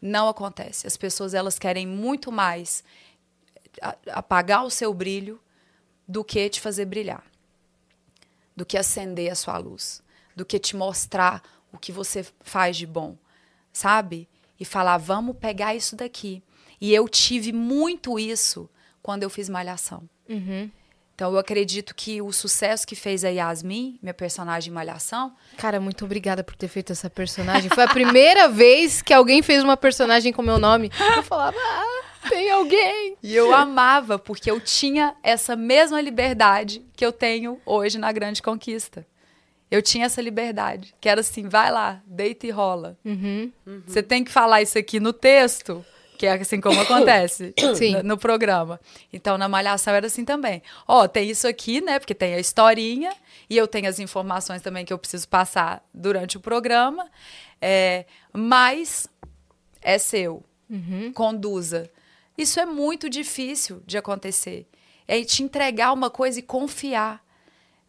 Não 0.00 0.28
acontece. 0.28 0.86
As 0.86 0.96
pessoas 0.96 1.34
elas 1.34 1.58
querem 1.58 1.86
muito 1.86 2.32
mais 2.32 2.82
apagar 4.10 4.64
o 4.64 4.70
seu 4.70 4.92
brilho 4.92 5.40
do 6.06 6.24
que 6.24 6.48
te 6.48 6.60
fazer 6.60 6.86
brilhar, 6.86 7.22
do 8.58 8.66
que 8.66 8.76
acender 8.76 9.30
a 9.30 9.36
sua 9.36 9.56
luz, 9.56 10.02
do 10.34 10.44
que 10.44 10.58
te 10.58 10.74
mostrar 10.74 11.40
o 11.72 11.78
que 11.78 11.92
você 11.92 12.26
faz 12.40 12.76
de 12.76 12.88
bom, 12.88 13.16
sabe? 13.72 14.28
E 14.58 14.64
falar, 14.64 14.98
vamos 14.98 15.36
pegar 15.36 15.76
isso 15.76 15.94
daqui. 15.94 16.42
E 16.80 16.92
eu 16.92 17.08
tive 17.08 17.52
muito 17.52 18.18
isso 18.18 18.68
quando 19.00 19.22
eu 19.22 19.30
fiz 19.30 19.48
Malhação. 19.48 20.08
Então 21.14 21.32
eu 21.32 21.38
acredito 21.38 21.94
que 21.94 22.20
o 22.20 22.32
sucesso 22.32 22.84
que 22.84 22.96
fez 22.96 23.24
a 23.24 23.28
Yasmin, 23.28 23.96
minha 24.02 24.12
personagem 24.14 24.72
em 24.72 24.74
Malhação, 24.74 25.36
Cara, 25.56 25.78
muito 25.78 26.04
obrigada 26.04 26.42
por 26.42 26.56
ter 26.56 26.66
feito 26.66 26.90
essa 26.90 27.08
personagem. 27.08 27.70
Foi 27.70 27.84
a 27.84 27.88
primeira 27.88 28.48
vez 28.50 29.00
que 29.02 29.14
alguém 29.14 29.40
fez 29.40 29.62
uma 29.62 29.76
personagem 29.76 30.32
com 30.32 30.42
meu 30.42 30.58
nome. 30.58 30.90
Eu 31.16 31.22
falava, 31.22 31.56
ah, 31.56 32.04
tem 32.28 32.50
alguém. 32.50 33.16
E 33.22 33.34
eu 33.34 33.52
amava, 33.54 34.18
porque 34.18 34.50
eu 34.50 34.60
tinha 34.60 35.14
essa 35.22 35.56
mesma 35.56 36.00
liberdade 36.00 36.84
que 36.96 37.04
eu 37.04 37.12
tenho 37.12 37.60
hoje 37.66 37.98
na 37.98 38.10
Grande 38.12 38.42
Conquista. 38.42 39.06
Eu 39.70 39.82
tinha 39.82 40.06
essa 40.06 40.22
liberdade, 40.22 40.94
que 41.00 41.08
era 41.08 41.20
assim, 41.20 41.48
vai 41.48 41.70
lá, 41.70 42.00
deita 42.06 42.46
e 42.46 42.50
rola. 42.50 42.96
Você 43.86 44.02
tem 44.02 44.24
que 44.24 44.30
falar 44.30 44.62
isso 44.62 44.78
aqui 44.78 44.98
no 44.98 45.12
texto, 45.12 45.84
que 46.16 46.26
é 46.26 46.32
assim 46.32 46.60
como 46.60 46.80
acontece 46.80 47.54
no, 48.02 48.02
no 48.02 48.18
programa. 48.18 48.80
Então, 49.12 49.36
na 49.36 49.48
Malhação 49.48 49.94
era 49.94 50.06
assim 50.06 50.24
também. 50.24 50.62
Ó, 50.86 51.06
tem 51.06 51.28
isso 51.28 51.46
aqui, 51.46 51.80
né, 51.82 51.98
porque 51.98 52.14
tem 52.14 52.34
a 52.34 52.40
historinha, 52.40 53.12
e 53.48 53.56
eu 53.56 53.68
tenho 53.68 53.88
as 53.88 53.98
informações 53.98 54.62
também 54.62 54.84
que 54.84 54.92
eu 54.92 54.98
preciso 54.98 55.28
passar 55.28 55.86
durante 55.92 56.36
o 56.36 56.40
programa, 56.40 57.06
é, 57.60 58.06
mas 58.32 59.08
é 59.82 59.98
seu 59.98 60.42
conduza. 61.14 61.90
Isso 62.38 62.60
é 62.60 62.64
muito 62.64 63.10
difícil 63.10 63.82
de 63.84 63.98
acontecer. 63.98 64.68
É 65.08 65.22
te 65.24 65.42
entregar 65.42 65.92
uma 65.92 66.08
coisa 66.08 66.38
e 66.38 66.42
confiar. 66.42 67.26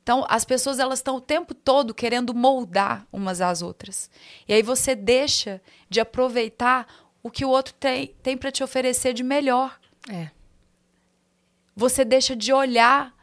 Então, 0.01 0.25
as 0.27 0.43
pessoas 0.43 0.79
elas 0.79 0.97
estão 0.97 1.17
o 1.17 1.21
tempo 1.21 1.53
todo 1.53 1.93
querendo 1.93 2.33
moldar 2.33 3.05
umas 3.13 3.41
às 3.41 3.61
outras. 3.61 4.09
E 4.47 4.53
aí 4.53 4.63
você 4.63 4.95
deixa 4.95 5.61
de 5.87 5.99
aproveitar 5.99 6.87
o 7.21 7.29
que 7.29 7.45
o 7.45 7.49
outro 7.49 7.75
tem, 7.75 8.07
tem 8.23 8.35
para 8.35 8.51
te 8.51 8.63
oferecer 8.63 9.13
de 9.13 9.21
melhor. 9.21 9.79
É. 10.11 10.31
Você 11.75 12.03
deixa 12.03 12.35
de 12.35 12.51
olhar 12.51 13.13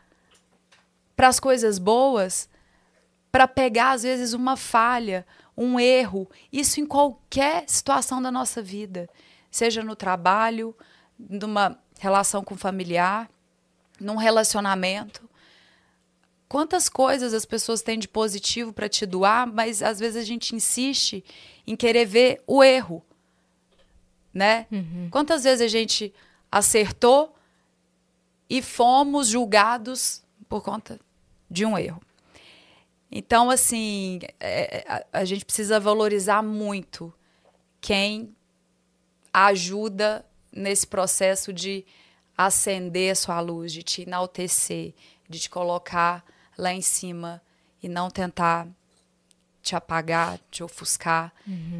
para 1.17 1.27
as 1.27 1.41
coisas 1.41 1.79
boas 1.81 2.49
para 3.33 3.49
pegar, 3.49 3.91
às 3.91 4.05
vezes, 4.05 4.33
uma 4.33 4.57
falha, 4.57 5.27
um 5.57 5.81
erro. 5.81 6.31
Isso 6.53 6.81
em 6.81 6.87
qualquer 6.87 7.65
situação 7.67 8.23
da 8.23 8.31
nossa 8.31 8.63
vida. 8.63 9.09
Seja 9.51 9.83
no 9.83 9.97
trabalho, 9.97 10.77
numa 11.19 11.79
relação 11.99 12.45
com 12.45 12.57
familiar, 12.57 13.31
num 14.01 14.17
relacionamento. 14.17 15.29
Quantas 16.49 16.89
coisas 16.89 17.35
as 17.35 17.45
pessoas 17.45 17.83
têm 17.83 17.99
de 17.99 18.07
positivo 18.07 18.73
para 18.73 18.89
te 18.89 19.05
doar, 19.05 19.47
mas 19.47 19.83
às 19.83 19.99
vezes 19.99 20.17
a 20.17 20.25
gente 20.25 20.55
insiste 20.55 21.25
em 21.67 21.75
querer 21.75 22.05
ver 22.05 22.43
o 22.47 22.63
erro, 22.63 23.05
né? 24.33 24.67
Quantas 25.11 25.45
vezes 25.45 25.63
a 25.63 25.69
gente 25.69 26.15
acertou 26.53 27.35
e 28.49 28.63
fomos 28.63 29.29
julgados 29.29 30.23
por 30.49 30.63
conta 30.63 31.01
de 31.51 31.65
um 31.65 31.77
erro? 31.77 32.01
Então, 33.11 33.51
assim, 33.51 34.21
é, 34.39 34.85
a, 34.87 35.21
a 35.21 35.25
gente 35.25 35.45
precisa 35.45 35.81
valorizar 35.81 36.43
muito 36.43 37.13
quem 37.81 38.35
ajuda 39.33 40.26
nesse 40.57 40.87
processo 40.87 41.53
de 41.53 41.85
acender 42.37 43.13
a 43.13 43.15
sua 43.15 43.41
luz, 43.41 43.73
de 43.73 43.83
te 43.83 44.03
enaltecer, 44.03 44.95
de 45.29 45.39
te 45.39 45.51
colocar 45.51 46.25
lá 46.57 46.73
em 46.73 46.83
cima 46.83 47.43
e 47.83 47.89
não 47.89 48.11
tentar 48.11 48.67
te 49.63 49.75
apagar, 49.75 50.39
te 50.51 50.63
ofuscar. 50.63 51.33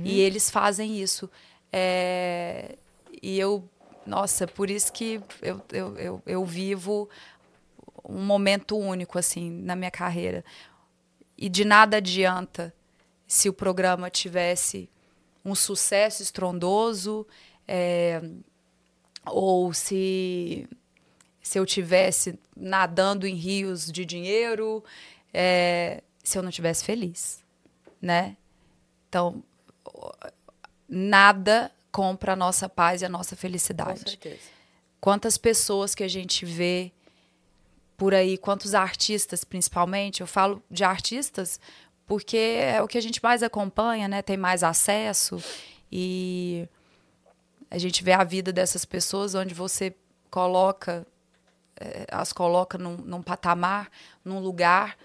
E 0.05 0.21
eles 0.21 0.51
fazem 0.51 1.01
isso. 1.01 1.31
É, 1.73 2.77
e 3.23 3.39
eu, 3.39 3.69
nossa, 4.05 4.47
por 4.47 4.71
isso 4.71 4.93
que 4.93 5.21
eu, 5.41 5.63
eu, 5.73 5.99
eu, 5.99 6.23
eu 6.27 6.45
vivo 6.45 7.09
um 8.05 8.25
momento 8.25 8.77
único, 8.77 9.19
assim, 9.19 9.51
na 9.51 9.75
minha 9.75 9.91
carreira. 9.91 10.45
E 11.37 11.49
de 11.49 11.65
nada 11.65 11.99
adianta 11.99 12.75
se 13.27 13.49
o 13.49 13.53
programa 13.53 14.09
tivesse 14.11 14.89
um 15.45 15.55
sucesso 15.55 16.23
estrondoso, 16.23 17.27
é, 17.69 18.21
ou 19.27 19.73
se 19.73 20.69
se 21.43 21.61
eu 21.61 21.65
tivesse 21.65 22.37
nadando 22.57 23.25
em 23.25 23.37
rios 23.37 23.91
de 23.93 24.05
dinheiro, 24.05 24.83
é, 25.33 26.03
se 26.25 26.37
eu 26.37 26.43
não 26.43 26.51
tivesse 26.51 26.85
feliz, 26.85 27.41
né? 28.03 28.37
Então, 29.09 29.45
nada 30.89 31.71
compra 31.93 32.33
a 32.33 32.37
nossa 32.37 32.69
paz 32.69 33.01
e 33.01 33.05
a 33.05 33.09
nossa 33.09 33.37
Com 33.37 33.41
felicidade. 33.41 34.01
certeza. 34.11 34.41
Quantas 35.01 35.39
pessoas 35.39 35.95
que 35.95 36.03
a 36.03 36.09
gente 36.09 36.45
vê 36.45 36.91
por 37.97 38.13
aí, 38.13 38.37
quantos 38.37 38.75
artistas 38.75 39.45
principalmente, 39.45 40.21
eu 40.21 40.27
falo 40.27 40.61
de 40.69 40.83
artistas 40.83 41.61
porque 42.07 42.37
é 42.37 42.83
o 42.83 42.89
que 42.89 42.99
a 42.99 43.01
gente 43.01 43.23
mais 43.23 43.43
acompanha, 43.43 44.09
né? 44.09 44.21
Tem 44.21 44.37
mais 44.37 44.63
acesso 44.63 45.43
e 45.91 46.69
a 47.71 47.79
gente 47.79 48.03
vê 48.03 48.13
a 48.13 48.25
vida 48.25 48.53
dessas 48.53 48.85
pessoas 48.85 49.35
onde 49.35 49.55
você 49.55 49.95
coloca, 50.31 51.07
eh, 51.79 52.07
as 52.11 52.33
coloca 52.33 52.79
num, 52.79 52.97
num 52.97 53.23
patamar, 53.23 53.91
num 54.25 54.39
lugar 54.39 54.97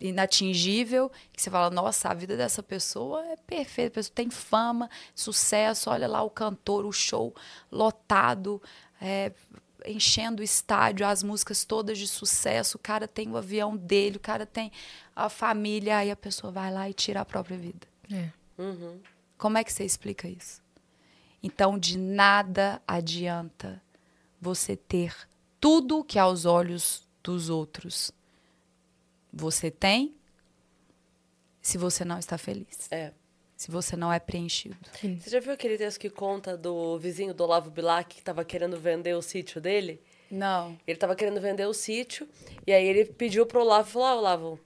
inatingível, 0.00 1.10
que 1.32 1.40
você 1.40 1.50
fala, 1.50 1.70
nossa, 1.70 2.08
a 2.08 2.14
vida 2.14 2.36
dessa 2.36 2.62
pessoa 2.62 3.24
é 3.26 3.36
perfeita, 3.36 3.92
a 3.92 3.94
pessoa 3.94 4.14
tem 4.14 4.30
fama, 4.30 4.90
sucesso, 5.14 5.88
olha 5.90 6.08
lá 6.08 6.22
o 6.22 6.30
cantor, 6.30 6.84
o 6.84 6.92
show 6.92 7.34
lotado, 7.70 8.60
é, 9.00 9.32
enchendo 9.86 10.42
o 10.42 10.44
estádio, 10.44 11.06
as 11.06 11.22
músicas 11.22 11.64
todas 11.64 11.98
de 11.98 12.08
sucesso, 12.08 12.76
o 12.76 12.80
cara 12.80 13.06
tem 13.06 13.30
o 13.30 13.36
avião 13.36 13.76
dele, 13.76 14.16
o 14.16 14.20
cara 14.20 14.44
tem 14.44 14.72
a 15.14 15.28
família, 15.28 15.98
aí 15.98 16.10
a 16.10 16.16
pessoa 16.16 16.52
vai 16.52 16.72
lá 16.72 16.88
e 16.90 16.92
tira 16.92 17.20
a 17.20 17.24
própria 17.24 17.56
vida. 17.56 17.86
É. 18.12 18.30
Como 19.38 19.58
é 19.58 19.64
que 19.64 19.72
você 19.72 19.84
explica 19.84 20.28
isso? 20.28 20.61
Então, 21.42 21.78
de 21.78 21.98
nada 21.98 22.80
adianta 22.86 23.82
você 24.40 24.76
ter 24.76 25.14
tudo 25.60 26.04
que 26.04 26.18
aos 26.18 26.44
olhos 26.44 27.06
dos 27.22 27.48
outros 27.48 28.10
você 29.32 29.70
tem 29.70 30.14
se 31.60 31.78
você 31.78 32.04
não 32.04 32.18
está 32.18 32.36
feliz, 32.36 32.88
É. 32.90 33.12
se 33.56 33.70
você 33.70 33.96
não 33.96 34.12
é 34.12 34.18
preenchido. 34.18 34.76
Você 35.20 35.30
já 35.30 35.38
viu 35.40 35.52
aquele 35.52 35.78
texto 35.78 35.98
que 36.00 36.10
conta 36.10 36.56
do 36.56 36.98
vizinho 36.98 37.32
do 37.32 37.44
Olavo 37.44 37.70
Bilac 37.70 38.16
que 38.16 38.22
tava 38.22 38.44
querendo 38.44 38.78
vender 38.78 39.14
o 39.14 39.22
sítio 39.22 39.60
dele? 39.60 40.00
Não. 40.30 40.76
Ele 40.86 40.98
tava 40.98 41.14
querendo 41.14 41.40
vender 41.40 41.66
o 41.66 41.74
sítio, 41.74 42.28
e 42.66 42.72
aí 42.72 42.84
ele 42.86 43.04
pediu 43.04 43.46
pro 43.46 43.60
Olavo, 43.60 43.90
falou, 43.90 44.08
ah, 44.08 44.16
Olavo, 44.16 44.60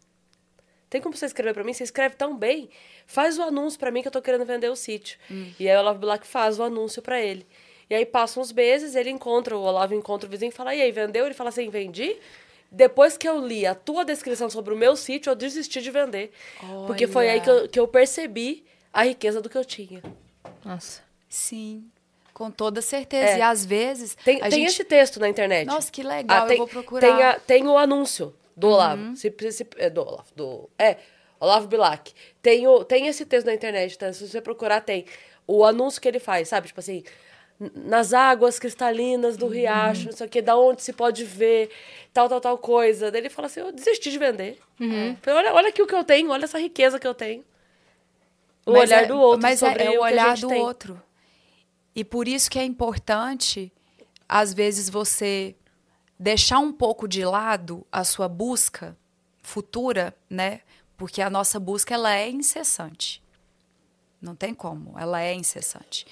tem 0.97 1.03
como 1.03 1.15
você 1.15 1.27
escrever 1.27 1.53
pra 1.53 1.63
mim? 1.63 1.73
Você 1.75 1.85
escreve 1.85 2.17
tão 2.17 2.35
bem, 2.37 2.71
faz 3.07 3.39
o 3.39 3.43
anúncio 3.43 3.79
pra 3.79 3.91
mim 3.91 4.01
que 4.01 4.09
eu 4.09 4.13
tô 4.13 4.23
querendo 4.23 4.47
vender 4.47 4.71
o 4.71 4.77
sítio. 4.77 5.19
E 5.61 5.69
aí 5.69 5.77
o 5.77 5.81
Olavo 5.81 5.99
Bilac 5.99 6.27
faz 6.27 6.59
o 6.59 6.63
anúncio 6.63 7.03
pra 7.03 7.21
ele. 7.21 7.47
E 7.91 7.95
aí 7.95 8.07
passam 8.07 8.43
uns 8.43 8.51
meses, 8.51 8.95
ele 8.97 9.11
encontra, 9.11 9.57
o 9.57 9.61
Olavo 9.63 9.95
encontra 9.95 10.27
o 10.27 10.31
vizinho 10.31 10.49
e 10.49 10.53
fala, 10.53 10.75
e 10.75 10.81
aí, 10.81 10.91
vendeu? 10.91 11.27
Ele 11.27 11.35
fala 11.35 11.51
assim, 11.51 11.69
vendi? 11.69 12.17
Depois 12.73 13.17
que 13.17 13.29
eu 13.29 13.47
li 13.47 13.65
a 13.67 13.75
tua 13.75 14.05
descrição 14.05 14.49
sobre 14.51 14.73
o 14.75 14.77
meu 14.77 14.97
sítio, 14.97 15.31
eu 15.31 15.37
desisti 15.37 15.81
de 15.83 15.91
vender. 15.91 16.33
Porque 16.87 17.07
foi 17.07 17.29
aí 17.29 17.41
que 17.41 17.49
eu, 17.51 17.69
que 17.69 17.79
eu 17.79 17.87
percebi 17.87 18.65
a 18.93 19.05
riqueza 19.05 19.41
do 19.41 19.49
que 19.51 19.57
eu 19.59 19.65
tinha. 19.65 20.03
Nossa. 20.65 21.03
Sim, 21.29 21.85
com 22.35 22.51
toda 22.51 22.81
certeza. 22.83 23.33
É. 23.33 23.39
E 23.39 23.43
às 23.43 23.65
vezes 23.67 24.17
Tem, 24.25 24.41
tem 24.41 24.51
gente 24.51 24.69
esse 24.71 24.85
texto 24.85 25.21
na 25.21 25.29
internet. 25.29 25.67
Nossa, 25.67 25.93
que 25.93 26.03
legal, 26.03 26.43
eu 26.45 26.49
tem, 26.49 26.57
vou 26.57 26.67
procurar. 26.67 27.01
Tem, 27.01 27.23
a- 27.23 27.39
tem 27.39 27.69
o 27.69 27.77
anúncio 27.79 28.35
do 28.57 28.69
Olavo. 28.69 29.03
Uhum. 29.03 29.17
Se, 29.17 29.35
se- 29.53 29.67
é, 29.77 29.91
do 29.91 30.01
Olavo. 30.01 30.29
Do, 30.35 30.71
é, 30.79 30.97
Olavo 31.39 31.69
Bilac. 31.69 32.13
Tem, 32.41 32.67
o, 32.67 32.85
tem 32.85 33.07
esse 33.09 33.27
texto 33.27 33.47
na 33.47 33.55
internet, 33.55 33.99
tá? 33.99 34.13
Se 34.13 34.27
você 34.27 34.41
procurar, 34.41 34.81
tem. 34.81 35.05
O 35.47 35.65
anúncio 35.65 36.01
que 36.01 36.09
ele 36.09 36.19
faz, 36.19 36.49
sabe? 36.49 36.67
Tipo 36.69 36.81
assim, 36.81 37.05
nas 37.75 38.13
águas 38.13 38.59
cristalinas 38.59 39.35
Uhum. 39.35 39.41
do 39.41 39.49
riacho, 39.49 40.07
não 40.07 40.13
sei 40.13 40.27
o 40.27 40.31
quê, 40.31 40.43
da 40.43 40.57
onde 40.57 40.83
se 40.83 40.93
pode 40.93 41.25
ver, 41.25 41.71
tal, 42.13 42.29
tal, 42.29 42.41
tal 42.41 42.59
coisa. 42.59 43.11
Daí 43.11 43.21
ele 43.21 43.31
fala 43.31 43.47
assim, 43.47 43.61
eu 43.61 43.71
desisti 43.73 44.11
de 44.11 44.19
vender. 44.19 44.59
Falei, 45.23 45.39
olha, 45.41 45.55
olha 45.55 45.69
aqui 45.69 45.83
o 45.83 45.87
que 45.87 45.95
eu 45.95 46.03
tenho, 46.05 46.31
olha 46.31 46.45
essa 46.45 46.59
riqueza 46.59 46.99
que 46.99 47.07
eu 47.07 47.15
tenho. 47.15 47.45
O 48.65 48.73
Mas 48.73 48.91
olhar 48.91 49.03
é- 49.05 49.07
do 49.07 49.17
outro 49.19 49.43
mas 49.43 49.63
é- 49.63 49.69
sobre 49.69 49.85
é, 49.85 49.89
o 49.91 49.93
que 49.93 49.99
o 49.99 50.03
olhar 50.03 50.37
do 50.37 50.49
tem. 50.49 50.61
outro. 50.63 51.03
E 51.95 52.05
por 52.05 52.27
isso 52.29 52.51
que 52.51 52.59
é 52.59 52.65
importante, 52.65 53.73
às 54.29 54.53
vezes, 54.53 54.91
você 54.91 55.55
deixar 56.19 56.59
um 56.59 56.73
pouco 56.73 57.07
de 57.07 57.25
lado 57.25 57.87
a 57.91 58.05
sua 58.05 58.29
busca 58.29 58.97
futura, 59.43 60.17
né? 60.29 60.61
Porque 60.97 61.23
a 61.23 61.31
nossa 61.31 61.61
busca 61.61 61.95
ela 61.95 62.15
é 62.15 62.29
incessante. 62.29 63.23
Não 64.21 64.35
tem 64.35 64.55
como, 64.55 64.99
ela 64.99 65.21
é 65.23 65.35
incessante. 65.35 66.07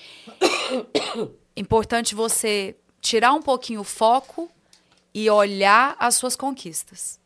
Importante 1.56 2.14
você 2.14 2.76
tirar 3.00 3.32
um 3.32 3.42
pouquinho 3.42 3.80
o 3.80 3.84
foco 3.84 4.50
e 5.12 5.28
olhar 5.30 5.96
as 5.98 6.16
suas 6.16 6.36
conquistas. 6.36 7.18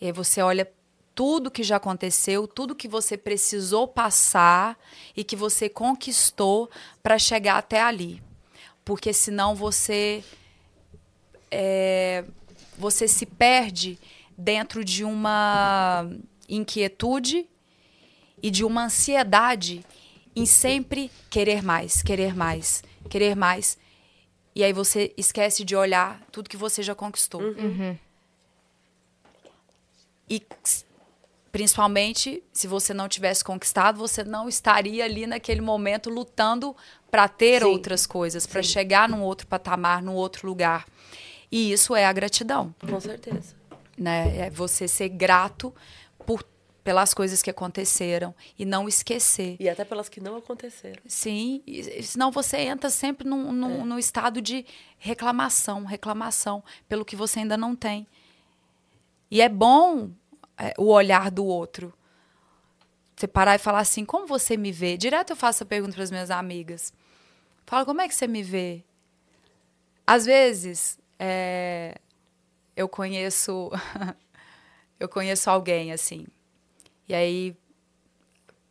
E 0.00 0.06
aí 0.06 0.12
você 0.12 0.42
olha 0.42 0.70
tudo 1.14 1.50
que 1.50 1.62
já 1.62 1.76
aconteceu, 1.76 2.46
tudo 2.46 2.74
que 2.74 2.88
você 2.88 3.16
precisou 3.16 3.86
passar 3.86 4.78
e 5.16 5.22
que 5.22 5.36
você 5.36 5.68
conquistou 5.68 6.70
para 7.02 7.18
chegar 7.18 7.58
até 7.58 7.80
ali. 7.80 8.22
Porque 8.84 9.12
senão 9.12 9.54
você 9.54 10.24
é, 11.50 12.24
você 12.78 13.06
se 13.08 13.26
perde 13.26 13.98
dentro 14.36 14.84
de 14.84 15.04
uma 15.04 16.08
inquietude 16.48 17.46
e 18.42 18.50
de 18.50 18.64
uma 18.64 18.84
ansiedade 18.84 19.84
em 20.34 20.46
sempre 20.46 21.10
querer 21.28 21.62
mais, 21.62 22.02
querer 22.02 22.34
mais, 22.34 22.82
querer 23.08 23.36
mais. 23.36 23.76
E 24.54 24.64
aí 24.64 24.72
você 24.72 25.12
esquece 25.16 25.64
de 25.64 25.76
olhar 25.76 26.20
tudo 26.32 26.48
que 26.48 26.56
você 26.56 26.82
já 26.82 26.94
conquistou. 26.94 27.42
E 30.28 30.42
s- 30.64 30.84
principalmente 31.52 32.42
se 32.52 32.66
você 32.66 32.94
não 32.94 33.08
tivesse 33.08 33.42
conquistado, 33.44 33.98
você 33.98 34.22
não 34.24 34.48
estaria 34.48 35.04
ali 35.04 35.26
naquele 35.26 35.60
momento 35.60 36.08
lutando 36.08 36.76
para 37.10 37.28
ter 37.28 37.62
Sim. 37.62 37.68
outras 37.68 38.06
coisas, 38.06 38.46
para 38.46 38.62
chegar 38.62 39.08
num 39.08 39.22
outro 39.22 39.46
patamar, 39.46 40.02
num 40.02 40.14
outro 40.14 40.46
lugar. 40.48 40.86
E 41.50 41.72
isso 41.72 41.94
é 41.96 42.04
a 42.04 42.12
gratidão, 42.12 42.74
Com 42.88 43.00
certeza. 43.00 43.54
né? 43.98 44.36
É 44.46 44.50
você 44.50 44.86
ser 44.86 45.08
grato 45.08 45.74
por 46.26 46.44
pelas 46.82 47.12
coisas 47.12 47.42
que 47.42 47.50
aconteceram 47.50 48.34
e 48.58 48.64
não 48.64 48.88
esquecer. 48.88 49.54
E 49.60 49.68
até 49.68 49.84
pelas 49.84 50.08
que 50.08 50.18
não 50.18 50.36
aconteceram. 50.36 51.00
Sim, 51.06 51.62
e- 51.66 52.02
senão 52.02 52.30
você 52.30 52.56
entra 52.56 52.88
sempre 52.88 53.28
num, 53.28 53.52
num, 53.52 53.84
num 53.84 53.98
estado 53.98 54.40
de 54.40 54.64
reclamação, 54.96 55.84
reclamação 55.84 56.64
pelo 56.88 57.04
que 57.04 57.14
você 57.14 57.40
ainda 57.40 57.56
não 57.56 57.76
tem. 57.76 58.06
E 59.30 59.42
é 59.42 59.48
bom 59.48 60.10
é, 60.56 60.72
o 60.78 60.86
olhar 60.86 61.30
do 61.30 61.44
outro. 61.44 61.92
Você 63.14 63.28
parar 63.28 63.56
e 63.56 63.58
falar 63.58 63.80
assim, 63.80 64.04
como 64.04 64.26
você 64.26 64.56
me 64.56 64.72
vê? 64.72 64.96
Direto 64.96 65.30
eu 65.30 65.36
faço 65.36 65.58
essa 65.58 65.66
pergunta 65.66 65.92
para 65.94 66.02
as 66.04 66.10
minhas 66.10 66.30
amigas. 66.30 66.92
Fala, 67.66 67.84
como 67.84 68.00
é 68.00 68.08
que 68.08 68.14
você 68.14 68.26
me 68.26 68.42
vê? 68.42 68.82
Às 70.06 70.24
vezes, 70.24 70.98
é, 71.22 72.00
eu 72.74 72.88
conheço 72.88 73.70
eu 74.98 75.06
conheço 75.06 75.50
alguém 75.50 75.92
assim. 75.92 76.26
E 77.06 77.14
aí 77.14 77.54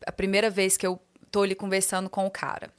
a 0.05 0.11
primeira 0.11 0.49
vez 0.49 0.75
que 0.75 0.87
eu 0.87 0.99
tô 1.29 1.43
ali 1.43 1.53
conversando 1.53 2.09
com 2.09 2.25
o 2.25 2.31
cara. 2.31 2.73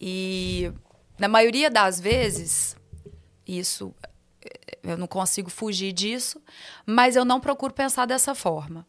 E 0.00 0.72
na 1.16 1.28
maioria 1.28 1.70
das 1.70 2.00
vezes, 2.00 2.76
isso 3.46 3.94
eh, 4.44 4.78
eu 4.82 4.96
não 4.96 5.06
consigo 5.06 5.48
fugir 5.48 5.92
disso, 5.92 6.42
mas 6.84 7.14
eu 7.14 7.24
não 7.24 7.40
procuro 7.40 7.72
pensar 7.72 8.06
dessa 8.06 8.34
forma. 8.34 8.84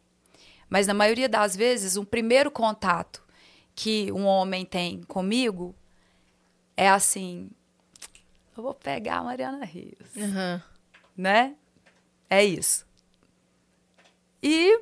Mas 0.68 0.88
na 0.88 0.94
maioria 0.94 1.28
das 1.28 1.54
vezes, 1.54 1.96
um 1.96 2.04
primeiro 2.04 2.50
contato 2.50 3.22
que 3.76 4.10
um 4.10 4.26
homem 4.26 4.64
tem 4.64 5.04
comigo 5.04 5.72
é 6.76 6.88
assim: 6.88 7.48
eu 8.56 8.62
vou 8.62 8.74
pegar 8.74 9.16
a 9.18 9.22
Mariana 9.24 9.64
Rios, 9.64 10.16
Aham. 10.16 10.62
né? 11.16 11.54
É 12.30 12.44
isso. 12.44 12.86
E 14.42 14.78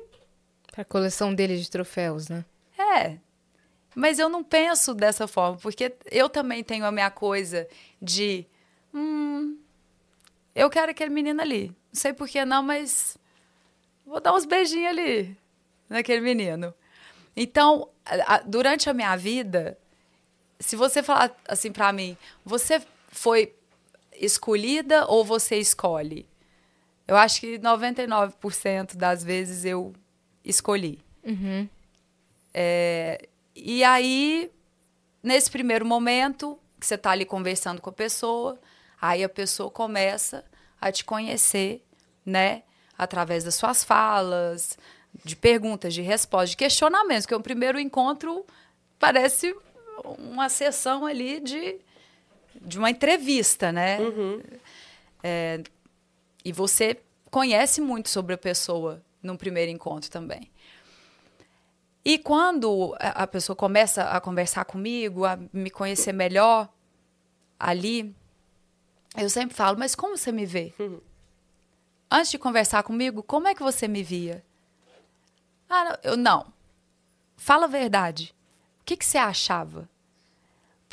Pra 0.71 0.83
coleção 0.83 1.33
dele 1.35 1.57
de 1.57 1.69
troféus, 1.69 2.29
né? 2.29 2.43
É. 2.77 3.17
Mas 3.95 4.17
eu 4.17 4.27
não 4.27 4.43
penso 4.43 4.93
dessa 4.95 5.27
forma, 5.27 5.57
porque 5.57 5.93
eu 6.09 6.27
também 6.27 6.63
tenho 6.63 6.83
a 6.85 6.91
minha 6.91 7.11
coisa 7.11 7.67
de. 8.01 8.45
Hum, 8.93 9.55
eu 10.55 10.67
quero 10.69 10.89
aquele 10.91 11.11
menino 11.11 11.39
ali. 11.41 11.67
Não 11.67 11.75
sei 11.99 12.11
por 12.11 12.27
que 12.27 12.43
não, 12.43 12.63
mas 12.63 13.17
vou 14.05 14.19
dar 14.19 14.33
uns 14.33 14.45
beijinhos 14.45 14.89
ali 14.89 15.37
naquele 15.87 16.21
menino. 16.21 16.73
Então, 17.35 17.87
a- 18.03 18.35
a- 18.35 18.39
durante 18.39 18.89
a 18.89 18.93
minha 18.95 19.15
vida, 19.15 19.77
se 20.59 20.75
você 20.75 21.03
falar 21.03 21.35
assim 21.47 21.71
pra 21.71 21.93
mim, 21.93 22.17
você 22.43 22.81
foi 23.09 23.53
escolhida 24.19 25.05
ou 25.07 25.23
você 25.23 25.57
escolhe? 25.57 26.27
Eu 27.07 27.17
acho 27.17 27.41
que 27.41 27.59
99% 27.59 28.95
das 28.95 29.23
vezes 29.23 29.65
eu 29.65 29.93
escolhi. 30.43 30.99
É, 32.53 33.27
E 33.55 33.83
aí, 33.83 34.51
nesse 35.21 35.49
primeiro 35.51 35.85
momento, 35.85 36.57
que 36.79 36.87
você 36.87 36.95
está 36.95 37.11
ali 37.11 37.25
conversando 37.25 37.81
com 37.81 37.89
a 37.89 37.93
pessoa, 37.93 38.59
aí 38.99 39.23
a 39.23 39.29
pessoa 39.29 39.69
começa 39.69 40.43
a 40.81 40.91
te 40.91 41.05
conhecer, 41.05 41.83
né? 42.25 42.63
Através 42.97 43.43
das 43.43 43.55
suas 43.55 43.83
falas, 43.83 44.77
de 45.23 45.35
perguntas, 45.35 45.93
de 45.93 46.01
respostas, 46.01 46.51
de 46.51 46.57
questionamentos, 46.57 47.25
que 47.25 47.35
o 47.35 47.41
primeiro 47.41 47.79
encontro 47.79 48.45
parece 48.97 49.55
uma 50.17 50.49
sessão 50.49 51.05
ali 51.05 51.39
de, 51.39 51.79
de 52.63 52.77
uma 52.79 52.89
entrevista, 52.89 53.71
né? 53.71 53.97
É, 55.21 55.61
e 56.43 56.51
você 56.51 56.99
conhece 57.29 57.81
muito 57.81 58.09
sobre 58.09 58.33
a 58.33 58.37
pessoa 58.37 59.01
num 59.21 59.35
primeiro 59.37 59.71
encontro 59.71 60.09
também. 60.09 60.49
E 62.05 62.17
quando 62.19 62.95
a 62.99 63.25
pessoa 63.25 63.55
começa 63.55 64.03
a 64.03 64.19
conversar 64.19 64.65
comigo, 64.65 65.23
a 65.23 65.39
me 65.53 65.69
conhecer 65.69 66.11
melhor 66.11 66.67
ali, 67.57 68.13
eu 69.15 69.29
sempre 69.29 69.55
falo, 69.55 69.79
mas 69.79 69.95
como 69.95 70.17
você 70.17 70.31
me 70.31 70.45
vê? 70.45 70.73
Antes 72.11 72.31
de 72.31 72.37
conversar 72.37 72.83
comigo, 72.83 73.23
como 73.23 73.47
é 73.47 73.55
que 73.55 73.63
você 73.63 73.87
me 73.87 74.03
via? 74.03 74.43
Ah, 75.69 75.97
eu 76.03 76.17
não. 76.17 76.51
Fala 77.37 77.65
a 77.65 77.69
verdade. 77.69 78.35
O 78.81 78.83
que, 78.83 78.97
que 78.97 79.05
você 79.05 79.17
achava? 79.17 79.89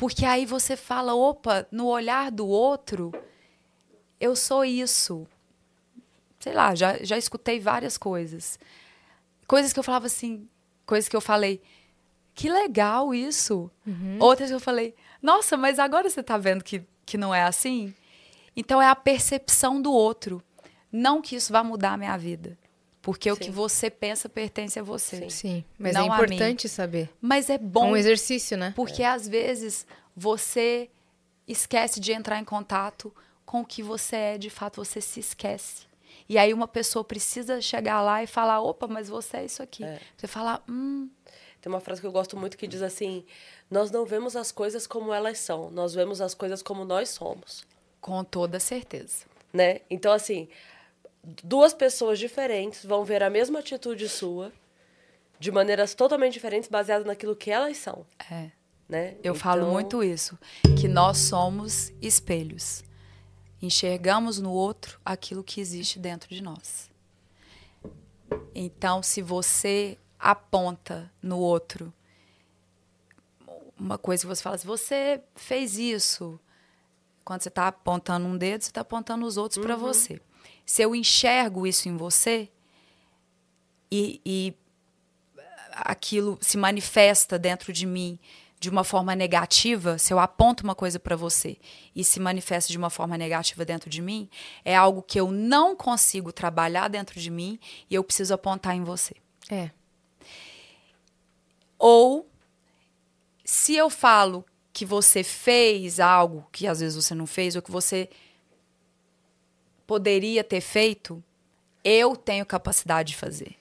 Porque 0.01 0.25
aí 0.25 0.47
você 0.47 0.75
fala, 0.75 1.13
opa, 1.13 1.67
no 1.71 1.85
olhar 1.85 2.31
do 2.31 2.47
outro, 2.47 3.11
eu 4.19 4.35
sou 4.35 4.65
isso. 4.65 5.27
Sei 6.39 6.55
lá, 6.55 6.73
já, 6.73 6.97
já 7.03 7.19
escutei 7.19 7.59
várias 7.59 7.99
coisas. 7.99 8.57
Coisas 9.45 9.71
que 9.71 9.77
eu 9.77 9.83
falava 9.83 10.07
assim, 10.07 10.49
coisas 10.87 11.07
que 11.07 11.15
eu 11.15 11.21
falei, 11.21 11.61
que 12.33 12.49
legal 12.49 13.13
isso. 13.13 13.69
Outras 14.19 14.49
que 14.49 14.55
eu 14.55 14.59
falei, 14.59 14.95
nossa, 15.21 15.55
mas 15.55 15.77
agora 15.77 16.09
você 16.09 16.23
tá 16.23 16.35
vendo 16.35 16.63
que, 16.63 16.83
que 17.05 17.15
não 17.15 17.31
é 17.31 17.43
assim? 17.43 17.93
Então 18.55 18.81
é 18.81 18.87
a 18.87 18.95
percepção 18.95 19.79
do 19.79 19.93
outro. 19.93 20.41
Não 20.91 21.21
que 21.21 21.35
isso 21.35 21.53
vá 21.53 21.63
mudar 21.63 21.93
a 21.93 21.97
minha 21.97 22.17
vida. 22.17 22.57
Porque 23.01 23.31
o 23.31 23.35
Sim. 23.35 23.41
que 23.45 23.51
você 23.51 23.89
pensa 23.89 24.29
pertence 24.29 24.77
a 24.79 24.83
você. 24.83 25.27
Sim, 25.29 25.63
mas 25.79 25.93
Não 25.93 26.03
é 26.03 26.05
importante 26.05 26.69
saber. 26.69 27.09
Mas 27.19 27.49
é 27.49 27.55
É 27.55 27.57
bom 27.57 27.91
um 27.91 27.97
exercício, 27.97 28.55
né? 28.57 28.73
porque 28.75 29.01
às 29.03 29.27
vezes 29.27 29.87
você 30.15 30.89
esquece 31.47 31.99
de 31.99 32.11
entrar 32.11 32.39
em 32.39 32.45
contato 32.45 33.13
com 33.45 33.61
o 33.61 33.65
que 33.65 33.81
você 33.81 34.15
é, 34.15 34.37
de 34.37 34.49
fato 34.49 34.83
você 34.83 35.01
se 35.01 35.19
esquece. 35.19 35.85
E 36.29 36.37
aí 36.37 36.53
uma 36.53 36.67
pessoa 36.67 37.03
precisa 37.03 37.59
chegar 37.59 38.01
lá 38.01 38.23
e 38.23 38.27
falar, 38.27 38.61
opa, 38.61 38.87
mas 38.87 39.09
você 39.09 39.37
é 39.37 39.45
isso 39.45 39.61
aqui. 39.63 39.83
Você 40.15 40.27
fala, 40.27 40.61
hum, 40.69 41.09
Tem 41.59 41.71
uma 41.71 41.79
frase 41.81 41.99
que 41.99 42.07
eu 42.07 42.11
gosto 42.11 42.37
muito 42.37 42.57
que 42.57 42.67
diz 42.67 42.81
assim: 42.81 43.25
Nós 43.69 43.91
não 43.91 44.05
vemos 44.05 44.35
as 44.35 44.51
coisas 44.51 44.87
como 44.87 45.13
elas 45.13 45.39
são, 45.39 45.69
nós 45.71 45.93
vemos 45.93 46.21
as 46.21 46.33
coisas 46.33 46.61
como 46.61 46.85
nós 46.85 47.09
somos. 47.09 47.65
com 47.99 48.23
toda 48.23 48.59
certeza. 48.59 49.25
né? 49.53 49.81
Então, 49.89 50.11
assim, 50.13 50.47
duas 51.43 51.73
pessoas 51.73 52.17
diferentes 52.19 52.85
vão 52.85 53.03
ver 53.05 53.21
a 53.23 53.29
mesma 53.29 53.59
atitude 53.59 54.07
sua 54.09 54.51
de 55.39 55.51
maneiras 55.51 55.93
totalmente 55.95 56.33
diferentes, 56.33 56.69
baseadas 56.69 57.05
naquilo 57.05 57.35
que 57.35 57.49
elas 57.49 57.77
são, 57.77 58.05
É. 58.29 58.51
né? 58.87 59.15
Eu 59.23 59.33
falo 59.33 59.61
Então, 59.61 59.71
muito 59.73 60.03
isso, 60.03 60.37
que 60.79 60.87
nós 60.87 61.17
somos 61.17 61.91
espelhos. 62.01 62.83
Enxergamos 63.61 64.39
no 64.39 64.51
outro 64.51 64.99
aquilo 65.05 65.43
que 65.43 65.59
existe 65.61 65.97
dentro 65.99 66.29
de 66.29 66.41
nós. 66.41 66.89
Então, 68.53 69.01
se 69.01 69.21
você 69.21 69.97
aponta 70.19 71.11
no 71.21 71.39
outro 71.39 71.93
uma 73.77 73.97
coisa 73.97 74.21
que 74.23 74.27
você 74.27 74.43
fala, 74.43 74.57
se 74.59 74.67
você 74.67 75.21
fez 75.35 75.77
isso, 75.77 76.39
quando 77.25 77.41
você 77.41 77.49
está 77.49 77.67
apontando 77.67 78.27
um 78.27 78.37
dedo, 78.37 78.61
você 78.61 78.69
está 78.69 78.81
apontando 78.81 79.25
os 79.25 79.37
outros 79.37 79.63
para 79.63 79.75
você. 79.75 80.21
Se 80.65 80.81
eu 80.81 80.95
enxergo 80.95 81.67
isso 81.67 81.89
em 81.89 81.97
você 81.97 82.49
e, 83.91 84.21
e 84.25 84.53
aquilo 85.71 86.37
se 86.41 86.57
manifesta 86.57 87.37
dentro 87.37 87.73
de 87.73 87.85
mim 87.85 88.19
de 88.59 88.69
uma 88.69 88.83
forma 88.83 89.15
negativa, 89.15 89.97
se 89.97 90.13
eu 90.13 90.19
aponto 90.19 90.63
uma 90.63 90.75
coisa 90.75 90.99
para 90.99 91.15
você 91.15 91.57
e 91.95 92.03
se 92.03 92.19
manifesta 92.19 92.71
de 92.71 92.77
uma 92.77 92.91
forma 92.91 93.17
negativa 93.17 93.65
dentro 93.65 93.89
de 93.89 94.03
mim, 94.03 94.29
é 94.63 94.75
algo 94.75 95.01
que 95.01 95.19
eu 95.19 95.31
não 95.31 95.75
consigo 95.75 96.31
trabalhar 96.31 96.87
dentro 96.87 97.19
de 97.19 97.31
mim 97.31 97.59
e 97.89 97.95
eu 97.95 98.03
preciso 98.03 98.35
apontar 98.35 98.75
em 98.75 98.83
você. 98.83 99.15
É. 99.49 99.71
Ou 101.79 102.29
se 103.43 103.75
eu 103.75 103.89
falo 103.89 104.45
que 104.71 104.85
você 104.85 105.23
fez 105.23 105.99
algo 105.99 106.47
que 106.51 106.67
às 106.67 106.79
vezes 106.79 107.03
você 107.03 107.15
não 107.15 107.25
fez 107.25 107.55
ou 107.55 107.61
que 107.63 107.71
você 107.71 108.07
poderia 109.91 110.41
ter 110.41 110.61
feito, 110.61 111.21
eu 111.83 112.15
tenho 112.15 112.45
capacidade 112.45 113.09
de 113.11 113.17
fazer. 113.17 113.57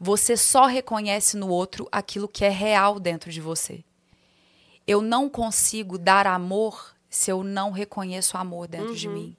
Você 0.00 0.34
só 0.34 0.64
reconhece 0.64 1.36
no 1.36 1.50
outro 1.50 1.86
aquilo 1.92 2.26
que 2.26 2.42
é 2.42 2.48
real 2.48 2.98
dentro 2.98 3.30
de 3.30 3.38
você. 3.38 3.84
Eu 4.86 5.02
não 5.02 5.28
consigo 5.28 5.98
dar 5.98 6.26
amor 6.26 6.96
se 7.10 7.30
eu 7.30 7.44
não 7.44 7.70
reconheço 7.70 8.38
amor 8.38 8.66
dentro 8.66 8.96
de 8.96 9.08
mim. 9.10 9.36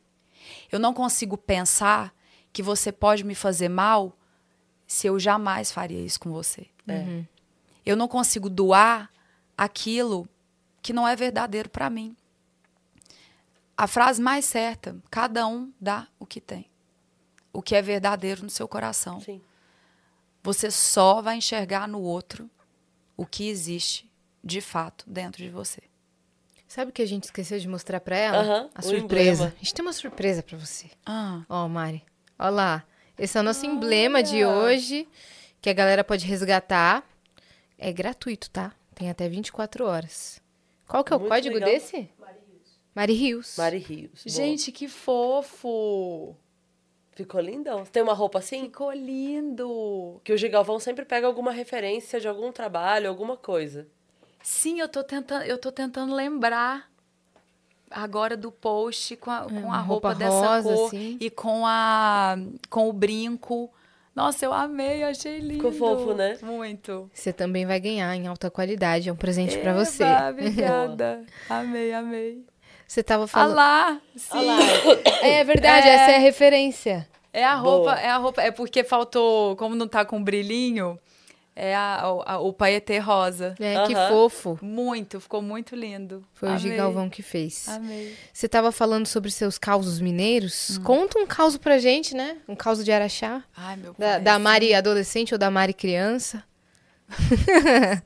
Eu 0.71 0.77
não 0.77 0.93
consigo 0.93 1.35
pensar 1.35 2.13
que 2.53 2.61
você 2.61 2.91
pode 2.91 3.23
me 3.23 3.33
fazer 3.33 3.67
mal 3.67 4.15
se 4.85 5.07
eu 5.07 5.19
jamais 5.19 5.71
faria 5.71 6.05
isso 6.05 6.19
com 6.19 6.31
você. 6.31 6.67
Eu 7.83 7.95
não 7.95 8.07
consigo 8.07 8.51
doar 8.51 9.09
aquilo 9.57 10.29
que 10.79 10.93
não 10.93 11.07
é 11.07 11.15
verdadeiro 11.15 11.69
para 11.69 11.89
mim. 11.89 12.15
A 13.77 13.85
frase 13.87 14.21
mais 14.21 14.45
certa: 14.45 14.95
cada 15.11 15.45
um 15.47 15.71
dá 15.79 16.07
o 16.19 16.25
que 16.25 16.41
tem. 16.41 16.69
O 17.53 17.61
que 17.61 17.75
é 17.75 17.81
verdadeiro 17.81 18.43
no 18.43 18.49
seu 18.49 18.67
coração. 18.67 19.21
Sim. 19.21 19.41
Você 20.43 20.71
só 20.71 21.21
vai 21.21 21.37
enxergar 21.37 21.87
no 21.87 22.01
outro 22.01 22.49
o 23.15 23.25
que 23.25 23.47
existe 23.49 24.09
de 24.43 24.61
fato 24.61 25.03
dentro 25.07 25.43
de 25.43 25.49
você. 25.49 25.81
Sabe 26.67 26.89
o 26.91 26.93
que 26.93 27.01
a 27.01 27.07
gente 27.07 27.23
esqueceu 27.25 27.57
de 27.59 27.67
mostrar 27.67 27.99
pra 28.01 28.15
ela? 28.17 28.69
A 28.75 28.81
surpresa. 28.81 29.43
emblema. 29.43 29.45
A 29.55 29.63
gente 29.63 29.73
tem 29.73 29.85
uma 29.85 29.93
surpresa 29.93 30.43
pra 30.43 30.57
você. 30.57 30.89
Ah, 31.05 31.41
Ó, 31.47 31.67
Mari. 31.67 32.03
Ó 32.37 32.49
lá. 32.49 32.83
Esse 33.17 33.37
é 33.37 33.41
o 33.41 33.43
nosso 33.43 33.65
emblema 33.65 34.21
de 34.21 34.45
hoje, 34.45 35.07
que 35.61 35.69
a 35.69 35.73
galera 35.73 36.03
pode 36.03 36.25
resgatar. 36.25 37.03
É 37.77 37.91
gratuito, 37.91 38.49
tá? 38.49 38.73
Tem 38.93 39.09
até 39.09 39.27
24 39.29 39.85
horas. 39.85 40.41
Qual 40.87 41.03
que 41.03 41.13
é 41.13 41.15
o 41.15 41.19
Muito 41.19 41.31
código 41.31 41.55
legal. 41.55 41.69
desse? 41.69 42.09
Mari 42.97 43.13
Rios. 43.13 43.55
Mari 43.59 43.77
Rios. 43.77 44.23
Boa. 44.23 44.35
gente, 44.35 44.71
que 44.71 44.87
fofo! 44.87 46.35
Ficou 47.11 47.39
lindão. 47.39 47.85
Tem 47.85 48.01
uma 48.01 48.15
roupa 48.15 48.39
assim? 48.39 48.63
Ficou 48.63 48.91
lindo! 48.91 50.19
Que 50.23 50.33
o 50.33 50.37
Gigalvão 50.37 50.79
sempre 50.79 51.05
pega 51.05 51.27
alguma 51.27 51.51
referência 51.51 52.19
de 52.19 52.27
algum 52.27 52.51
trabalho, 52.51 53.07
alguma 53.07 53.37
coisa. 53.37 53.85
Sim, 54.41 54.79
eu 54.79 54.89
tô 54.89 55.03
tentando, 55.03 55.43
eu 55.43 55.59
tô 55.59 55.71
tentando 55.71 56.15
lembrar 56.15 56.89
agora 57.91 58.35
do 58.35 58.51
post 58.51 59.15
com 59.17 59.29
a, 59.29 59.41
com 59.43 59.71
a 59.71 59.79
roupa, 59.79 60.09
roupa 60.09 60.15
dessa 60.15 60.55
rosa, 60.55 60.73
cor 60.73 60.87
assim. 60.87 61.17
e 61.19 61.29
com 61.29 61.67
a 61.67 62.35
com 62.67 62.89
o 62.89 62.93
brinco. 62.93 63.71
Nossa, 64.15 64.43
eu 64.43 64.51
amei, 64.51 65.03
achei 65.03 65.37
lindo. 65.37 65.69
Ficou 65.69 65.71
fofo, 65.71 66.15
né? 66.15 66.39
Muito. 66.41 67.11
Você 67.13 67.31
também 67.31 67.63
vai 67.67 67.79
ganhar 67.79 68.15
em 68.15 68.25
alta 68.25 68.49
qualidade. 68.49 69.07
É 69.07 69.13
um 69.13 69.15
presente 69.15 69.55
pra 69.59 69.73
você. 69.75 70.03
Eba, 70.03 70.29
obrigada. 70.33 71.23
amei, 71.47 71.93
amei. 71.93 72.43
Você 72.87 73.03
tava 73.03 73.25
Ah 73.25 73.27
falando. 73.27 73.55
lá, 73.55 74.01
sim. 74.15 74.47
É 75.21 75.43
verdade, 75.43 75.87
É. 75.87 75.91
essa 75.93 76.11
é 76.11 76.15
a 76.15 76.19
referência. 76.19 77.07
É 77.33 77.43
a 77.43 77.55
roupa, 77.55 77.91
Boa. 77.91 77.99
é 77.99 78.07
a 78.09 78.17
roupa, 78.17 78.41
é 78.41 78.49
porque 78.51 78.83
faltou, 78.83 79.55
como 79.57 79.75
não 79.75 79.87
tá 79.87 80.03
com 80.05 80.23
brilhinho, 80.23 80.97
é 81.55 81.75
a, 81.75 81.99
a- 82.25 82.39
o 82.39 82.53
paetê 82.53 82.97
rosa. 82.97 83.53
É, 83.59 83.85
que 83.85 83.93
Aham. 83.93 84.09
fofo. 84.09 84.57
Muito, 84.61 85.19
ficou 85.19 85.41
muito 85.41 85.75
lindo. 85.75 86.23
Foi 86.33 86.47
o 86.49 86.51
Amei, 86.53 86.61
Gigalvão 86.63 87.09
que 87.09 87.21
fez. 87.21 87.67
Amei. 87.67 88.15
Você 88.33 88.47
tava 88.47 88.71
falando 88.71 89.05
sobre 89.05 89.29
seus 89.31 89.57
causos 89.57 89.99
Hum. 89.99 90.03
mineiros. 90.05 90.77
Conta 90.83 91.19
um 91.19 91.27
caos 91.27 91.57
pra 91.57 91.77
gente, 91.77 92.15
né? 92.15 92.37
Um 92.47 92.55
caos 92.55 92.83
de 92.83 92.91
Araxá. 92.91 93.43
Ai, 93.55 93.75
meu 93.75 93.93
Da, 93.93 94.07
pai. 94.13 94.21
da 94.21 94.39
Mari 94.39 94.73
adolescente 94.73 95.33
ou 95.33 95.37
da 95.37 95.51
Mari 95.51 95.73
criança. 95.73 96.43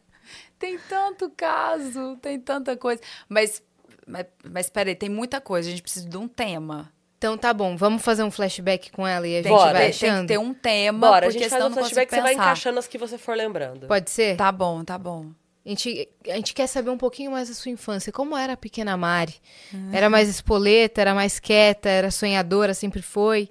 Tem 0.60 0.78
tanto 0.88 1.28
caso, 1.36 2.18
tem 2.22 2.40
tanta 2.40 2.78
coisa. 2.78 3.02
Mas, 3.28 3.64
mas, 4.12 4.26
mas 4.44 4.70
peraí, 4.70 4.96
tem 4.96 5.10
muita 5.10 5.40
coisa. 5.42 5.68
A 5.68 5.72
gente 5.72 5.82
precisa 5.82 6.08
de 6.08 6.18
um 6.18 6.28
tema. 6.28 6.92
Então 7.18 7.38
tá 7.38 7.54
bom, 7.54 7.78
vamos 7.78 8.02
fazer 8.02 8.24
um 8.24 8.32
flashback 8.32 8.92
com 8.92 9.08
ela 9.08 9.28
e 9.28 9.36
a 9.38 9.42
gente 9.44 9.52
Bora. 9.52 9.74
vai 9.74 9.92
tem, 9.92 10.00
tem 10.00 10.10
achando. 10.10 10.22
que 10.22 10.28
ter 10.28 10.40
um 10.40 10.54
tema, 10.56 11.00
Bora, 11.08 11.28
a 11.28 11.30
porque 11.30 11.40
gente 11.44 11.50
faz 11.50 11.66
um 11.66 11.72
flashback 11.72 12.10
que 12.10 12.16
você 12.16 12.22
vai 12.22 12.34
encaixando 12.34 12.80
as 12.80 12.88
que 12.88 12.98
você 12.98 13.18
for 13.18 13.38
lembrando. 13.38 13.86
Pode 13.88 14.10
ser? 14.10 14.36
Tá 14.38 14.52
bom, 14.52 14.84
tá 14.84 14.98
bom. 14.98 15.28
A 15.64 15.70
gente, 15.70 16.10
a 16.28 16.36
gente 16.36 16.56
quer 16.56 16.66
saber 16.66 16.90
um 16.90 16.98
pouquinho 16.98 17.30
mais 17.30 17.48
da 17.48 17.54
sua 17.54 17.70
infância. 17.70 18.12
Como 18.12 18.36
era 18.36 18.54
a 18.54 18.58
pequena 18.58 18.98
Mari? 18.98 19.36
Uhum. 19.72 19.92
Era 19.94 20.10
mais 20.10 20.28
espoleta, 20.28 21.00
era 21.00 21.14
mais 21.14 21.40
quieta, 21.40 21.88
era 21.88 22.10
sonhadora, 22.10 22.74
sempre 22.74 23.04
foi? 23.04 23.48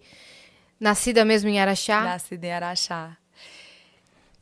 Nascida 0.80 1.24
mesmo 1.24 1.48
em 1.48 1.60
Araxá? 1.60 2.00
Nascida 2.02 2.46
em 2.48 2.52
Araxá. 2.52 3.16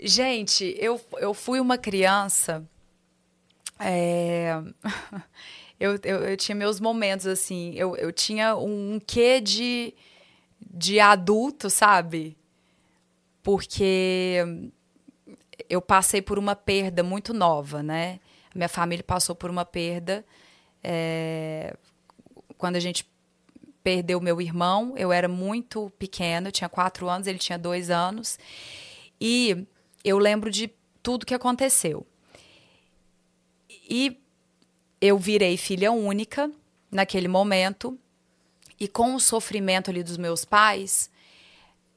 Gente, 0.01 0.75
eu, 0.79 0.99
eu 1.19 1.35
fui 1.35 1.61
uma 1.61 1.77
criança. 1.77 2.65
é, 3.79 4.59
eu, 5.79 5.99
eu, 6.03 6.19
eu 6.25 6.37
tinha 6.37 6.55
meus 6.55 6.81
momentos, 6.81 7.27
assim. 7.27 7.73
Eu, 7.75 7.97
eu 7.97 8.13
tinha 8.13 8.57
um 8.57 9.01
quê 9.05 9.41
de, 9.41 9.95
de 10.61 10.99
adulto, 11.01 11.71
sabe? 11.71 12.37
Porque 13.43 14.45
eu 15.69 15.81
passei 15.81 16.21
por 16.21 16.39
uma 16.39 16.57
perda 16.57 17.03
muito 17.03 17.33
nova, 17.33 17.83
né? 17.83 18.21
Minha 18.55 18.69
família 18.69 19.05
passou 19.05 19.35
por 19.35 19.51
uma 19.51 19.65
perda. 19.65 20.25
é, 20.83 21.77
quando 22.57 22.77
a 22.77 22.81
gente 22.81 23.09
perdeu 23.83 24.21
meu 24.21 24.41
irmão, 24.41 24.95
eu 24.97 25.13
era 25.13 25.29
muito 25.29 25.91
pequena, 25.99 26.49
eu 26.49 26.53
tinha 26.53 26.69
quatro 26.69 27.09
anos, 27.09 27.27
ele 27.27 27.39
tinha 27.39 27.59
dois 27.59 27.89
anos. 27.89 28.39
E 29.21 29.67
eu 30.05 30.19
lembro 30.19 30.51
de 30.51 30.71
tudo 31.03 31.25
que 31.25 31.35
aconteceu. 31.35 32.07
E 33.89 34.21
eu 35.01 35.19
virei 35.19 35.57
filha 35.57 35.93
única 35.93 36.51
naquele 36.91 37.29
momento. 37.29 37.99
E 38.81 38.87
com 38.87 39.15
o 39.15 39.21
sofrimento 39.21 39.91
ali 39.91 40.03
dos 40.03 40.17
meus 40.17 40.45
pais, 40.45 41.11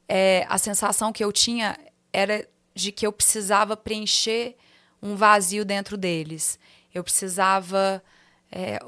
é, 0.08 0.44
a 0.48 0.58
sensação 0.58 1.12
que 1.12 1.24
eu 1.24 1.32
tinha 1.32 1.78
era 2.12 2.46
de 2.74 2.90
que 2.90 3.06
eu 3.06 3.12
precisava 3.12 3.76
preencher 3.76 4.56
um 5.00 5.14
vazio 5.14 5.64
dentro 5.64 5.96
deles. 5.96 6.58
Eu 6.92 7.04
precisava 7.04 8.02
é, 8.50 8.78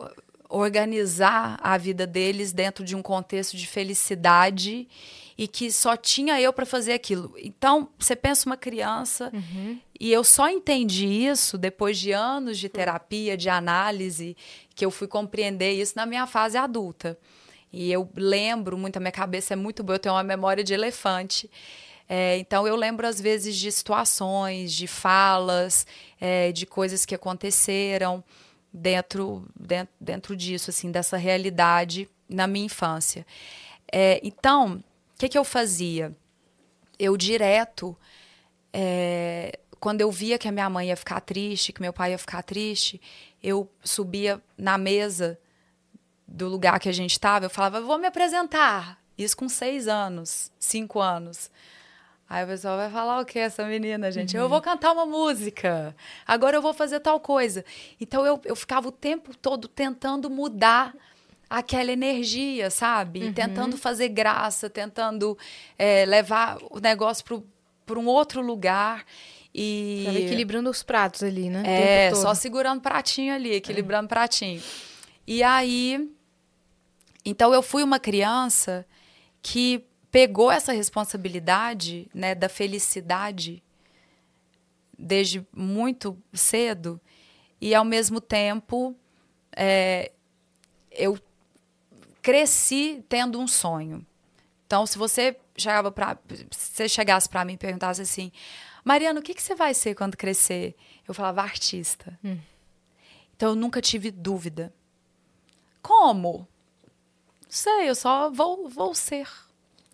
organizar 0.49 1.59
a 1.63 1.77
vida 1.77 2.07
deles 2.07 2.53
dentro 2.53 2.85
de 2.85 2.95
um 2.95 3.03
contexto 3.03 3.57
de 3.57 3.67
felicidade 3.67 4.89
e 5.37 5.49
que 5.49 5.73
só 5.73 5.97
tinha 5.97 6.41
eu 6.41 6.53
para 6.53 6.65
fazer 6.65 6.93
aquilo. 6.93 7.35
Então, 7.39 7.89
você 7.99 8.15
pensa 8.15 8.47
uma 8.47 8.57
criança 8.57 9.33
e 9.99 10.13
eu 10.13 10.23
só 10.23 10.49
entendi 10.49 11.07
isso 11.07 11.59
depois 11.59 11.99
de 11.99 12.13
anos 12.13 12.59
de 12.59 12.69
terapia, 12.69 13.37
de 13.37 13.49
análise, 13.49 14.37
que 14.75 14.85
eu 14.85 14.91
fui 14.91 15.09
compreender 15.09 15.73
isso 15.73 15.95
na 15.97 16.07
minha 16.07 16.27
fase 16.27 16.57
adulta. 16.57 17.19
E 17.73 17.91
eu 17.91 18.09
lembro 18.15 18.79
muito, 18.79 18.97
a 18.97 19.01
minha 19.01 19.11
cabeça 19.11 19.55
é 19.55 19.57
muito 19.57 19.83
boa, 19.83 19.97
eu 19.97 19.99
tenho 19.99 20.15
uma 20.15 20.23
memória 20.23 20.63
de 20.63 20.73
elefante. 20.73 21.51
É, 22.09 22.39
então 22.39 22.69
eu 22.69 22.77
lembro 22.77 23.07
às 23.07 23.21
vezes 23.21 23.57
de 23.57 23.73
situações, 23.73 24.73
de 24.73 24.87
falas, 24.87 25.87
é, 26.21 26.53
de 26.53 26.67
coisas 26.67 27.05
que 27.05 27.15
aconteceram 27.15 28.23
dentro, 28.75 29.47
dentro, 29.55 29.95
dentro 30.01 30.37
disso, 30.37 30.71
assim, 30.71 30.91
dessa 30.91 31.17
realidade 31.17 32.09
na 32.29 32.49
minha 32.49 32.67
infância. 32.67 33.25
É, 33.91 34.21
então, 34.25 34.83
o 35.15 35.19
que, 35.19 35.29
que 35.29 35.39
eu 35.39 35.45
fazia? 35.45 36.13
Eu 36.99 37.17
direto, 37.17 37.97
é, 38.73 39.61
quando 39.79 40.01
eu 40.01 40.11
via 40.11 40.39
que 40.39 40.49
a 40.49 40.53
minha 40.53 40.69
mãe 40.69 40.89
ia 40.89 40.97
ficar 40.97 41.21
triste, 41.21 41.73
que 41.73 41.81
meu 41.81 41.93
pai 41.93 42.11
ia 42.11 42.19
ficar 42.19 42.43
triste, 42.43 43.01
eu 43.41 43.71
subia 43.85 44.43
na 44.59 44.77
mesa 44.77 45.39
do 46.27 46.49
lugar 46.49 46.81
que 46.81 46.89
a 46.89 46.93
gente 46.93 47.13
estava, 47.13 47.45
eu 47.45 47.51
falava, 47.51 47.81
vou 47.81 47.99
me 47.99 48.07
apresentar. 48.07 49.01
Isso 49.17 49.37
com 49.37 49.49
seis 49.49 49.87
anos, 49.87 50.51
cinco 50.59 51.01
anos. 51.01 51.49
Aí 52.35 52.43
o 52.43 52.49
pessoal 52.49 52.77
vai 52.77 52.91
falar 52.91 53.21
o 53.21 53.25
que 53.25 53.39
essa 53.39 53.65
menina, 53.65 54.11
gente? 54.11 54.37
Eu 54.37 54.49
vou 54.49 54.61
cantar 54.61 54.91
uma 54.91 55.07
música. 55.07 55.95
Agora 56.27 56.57
eu 56.57 56.61
vou 56.61 56.75
fazer 56.75 56.99
tal 56.99 57.21
coisa. 57.21 57.65
Então 58.01 58.27
eu, 58.27 58.41
eu 58.45 58.57
ficava 58.57 58.89
o 58.89 58.91
tempo 58.91 59.37
todo 59.37 59.69
tentando 59.69 60.29
mudar 60.29 60.97
aquela 61.49 61.93
energia, 61.93 62.71
sabe? 62.71 63.27
E 63.27 63.33
Tentando 63.33 63.77
fazer 63.77 64.09
graça, 64.09 64.69
tentando 64.69 65.39
é, 65.79 66.05
levar 66.07 66.59
o 66.73 66.81
negócio 66.81 67.25
para 67.87 68.01
um 68.01 68.07
outro 68.07 68.41
lugar. 68.41 69.05
E 69.55 70.03
Tava 70.05 70.19
equilibrando 70.19 70.69
os 70.69 70.83
pratos 70.83 71.23
ali, 71.23 71.49
né? 71.49 71.63
É, 71.65 72.15
só 72.17 72.35
segurando 72.35 72.81
pratinho 72.81 73.33
ali, 73.33 73.53
equilibrando 73.53 74.09
pratinho. 74.09 74.61
E 75.25 75.41
aí, 75.41 76.11
então 77.25 77.55
eu 77.55 77.63
fui 77.63 77.85
uma 77.85 78.01
criança 78.01 78.85
que 79.41 79.87
pegou 80.15 80.49
essa 80.49 80.73
responsabilidade, 80.73 82.09
né, 82.15 82.37
da 82.37 82.49
felicidade 82.49 83.61
desde 84.97 85.45
muito 85.53 86.17
cedo 86.33 87.01
e 87.61 87.75
ao 87.75 87.85
mesmo 87.85 88.21
tempo 88.21 88.95
é, 89.51 90.13
eu 90.93 91.19
cresci 92.23 93.05
tendo 93.09 93.41
um 93.41 93.49
sonho. 93.49 94.07
Então, 94.65 94.87
se 94.87 94.97
você 94.97 95.37
chegava 95.57 95.91
para, 95.91 96.17
se 96.53 96.77
você 96.77 96.89
chegasse 96.89 97.29
para 97.29 97.45
mim 97.45 97.55
e 97.55 97.59
perguntasse 97.59 98.01
assim, 98.01 98.31
Mariana, 98.85 99.19
o 99.19 99.23
que, 99.23 99.35
que 99.35 99.43
você 99.43 99.57
vai 99.57 99.75
ser 99.75 99.97
quando 99.97 100.17
crescer? 100.17 100.77
Eu 101.09 101.13
falava 101.13 101.43
artista. 101.43 102.17
Então, 103.35 103.49
eu 103.49 103.57
nunca 103.57 103.83
tive 103.83 104.13
dúvida. 104.13 104.73
Como? 105.83 106.47
Não 107.43 107.49
sei, 107.49 107.91
eu 107.91 107.97
só 107.97 108.31
vou, 108.31 108.69
vou 108.69 108.95
ser. 108.95 109.27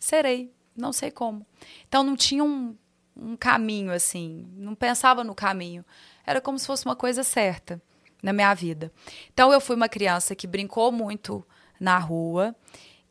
Serei. 0.00 0.50
Não 0.74 0.92
sei 0.92 1.10
como. 1.10 1.46
Então, 1.86 2.02
não 2.02 2.16
tinha 2.16 2.42
um, 2.42 2.74
um 3.14 3.36
caminho 3.36 3.92
assim. 3.92 4.48
Não 4.56 4.74
pensava 4.74 5.22
no 5.22 5.34
caminho. 5.34 5.84
Era 6.26 6.40
como 6.40 6.58
se 6.58 6.66
fosse 6.66 6.86
uma 6.86 6.96
coisa 6.96 7.22
certa 7.22 7.80
na 8.22 8.32
minha 8.32 8.52
vida. 8.54 8.90
Então, 9.32 9.52
eu 9.52 9.60
fui 9.60 9.76
uma 9.76 9.88
criança 9.88 10.34
que 10.34 10.46
brincou 10.46 10.90
muito 10.90 11.46
na 11.78 11.98
rua, 11.98 12.54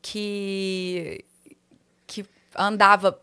que, 0.02 1.24
que 2.06 2.26
andava 2.56 3.20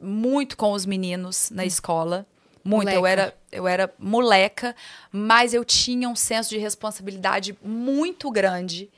muito 0.00 0.56
com 0.56 0.72
os 0.72 0.86
meninos 0.86 1.50
na 1.50 1.64
escola. 1.64 2.26
Muito. 2.64 2.90
Eu 2.90 3.00
Moleca. 3.00 3.22
era, 3.22 3.36
eu 3.50 3.68
era 3.68 3.94
moleca, 3.98 4.76
mas 5.10 5.52
eu 5.52 5.64
tinha 5.64 6.08
um 6.08 6.14
senso 6.14 6.50
de 6.50 6.58
responsabilidade 6.58 7.58
muito 7.62 8.30
grande. 8.30 8.88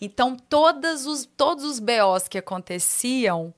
Então, 0.00 0.36
todas 0.36 1.06
os, 1.06 1.28
todos 1.36 1.64
os 1.64 1.78
BOs 1.78 2.26
que 2.28 2.38
aconteciam, 2.38 3.52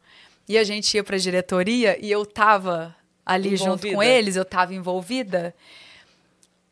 e 0.49 0.59
a 0.59 0.65
gente 0.65 0.95
ia 0.95 1.05
para 1.05 1.17
a 1.17 1.19
diretoria, 1.19 1.97
e 2.05 2.11
eu 2.11 2.27
tava 2.27 2.97
ali 3.25 3.57
junto 3.57 3.83
com 3.83 3.89
Envolvida. 3.89 4.13
eles, 4.13 4.37
eu 4.37 4.45
tava 4.45 4.75
envolvida, 4.75 5.55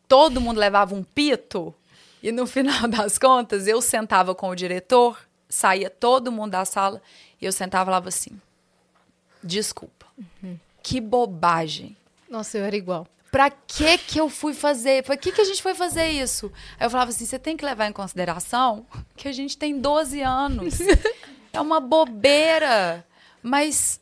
todo 0.08 0.40
mundo 0.40 0.58
levava 0.58 0.94
um 0.94 1.04
pito, 1.04 1.72
e 2.22 2.32
no 2.32 2.46
final 2.48 2.88
das 2.88 3.16
contas, 3.16 3.68
eu 3.68 3.80
sentava 3.80 4.34
com 4.34 4.48
o 4.48 4.56
diretor, 4.56 5.18
saía 5.48 5.88
todo 5.88 6.32
mundo 6.32 6.52
da 6.52 6.64
sala, 6.64 7.00
e 7.40 7.46
eu 7.46 7.52
sentava 7.52 7.84
e 7.84 7.86
falava 7.86 8.08
assim: 8.08 8.40
desculpa, 9.42 10.06
que 10.82 11.00
bobagem. 11.00 11.96
Nossa, 12.28 12.58
eu 12.58 12.64
era 12.64 12.76
igual. 12.76 13.06
Pra 13.30 13.48
que 13.50 13.96
que 13.98 14.18
eu 14.20 14.28
fui 14.28 14.52
fazer? 14.52 15.04
Pra 15.04 15.16
que 15.16 15.30
que 15.30 15.40
a 15.40 15.44
gente 15.44 15.62
foi 15.62 15.74
fazer 15.74 16.08
isso? 16.08 16.52
Aí 16.78 16.86
eu 16.86 16.90
falava 16.90 17.10
assim, 17.10 17.24
você 17.24 17.38
tem 17.38 17.56
que 17.56 17.64
levar 17.64 17.86
em 17.86 17.92
consideração 17.92 18.84
que 19.16 19.28
a 19.28 19.32
gente 19.32 19.56
tem 19.56 19.78
12 19.78 20.20
anos. 20.20 20.78
é 21.52 21.60
uma 21.60 21.78
bobeira. 21.80 23.06
Mas 23.42 24.00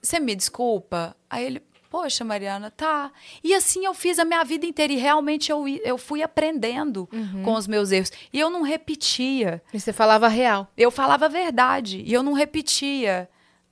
você 0.00 0.18
me 0.18 0.34
desculpa? 0.34 1.14
Aí 1.28 1.44
ele, 1.44 1.62
poxa, 1.90 2.24
Mariana, 2.24 2.70
tá. 2.70 3.12
E 3.44 3.54
assim 3.54 3.84
eu 3.84 3.92
fiz 3.94 4.18
a 4.18 4.24
minha 4.24 4.42
vida 4.42 4.64
inteira 4.66 4.92
e 4.92 4.96
realmente 4.96 5.52
eu, 5.52 5.68
eu 5.84 5.98
fui 5.98 6.22
aprendendo 6.22 7.08
com 7.44 7.52
os 7.54 7.66
meus 7.66 7.92
erros. 7.92 8.10
E 8.32 8.40
eu 8.40 8.48
não 8.50 8.62
repetia 8.62 9.62
E 9.72 9.78
você 9.78 9.92
falava 9.92 10.28
real. 10.28 10.66
eu 10.76 10.90
falava 10.90 11.26
a 11.26 11.28
verdade 11.28 12.02
e 12.06 12.12
eu 12.12 12.22
não 12.22 12.32
repetia 12.32 13.28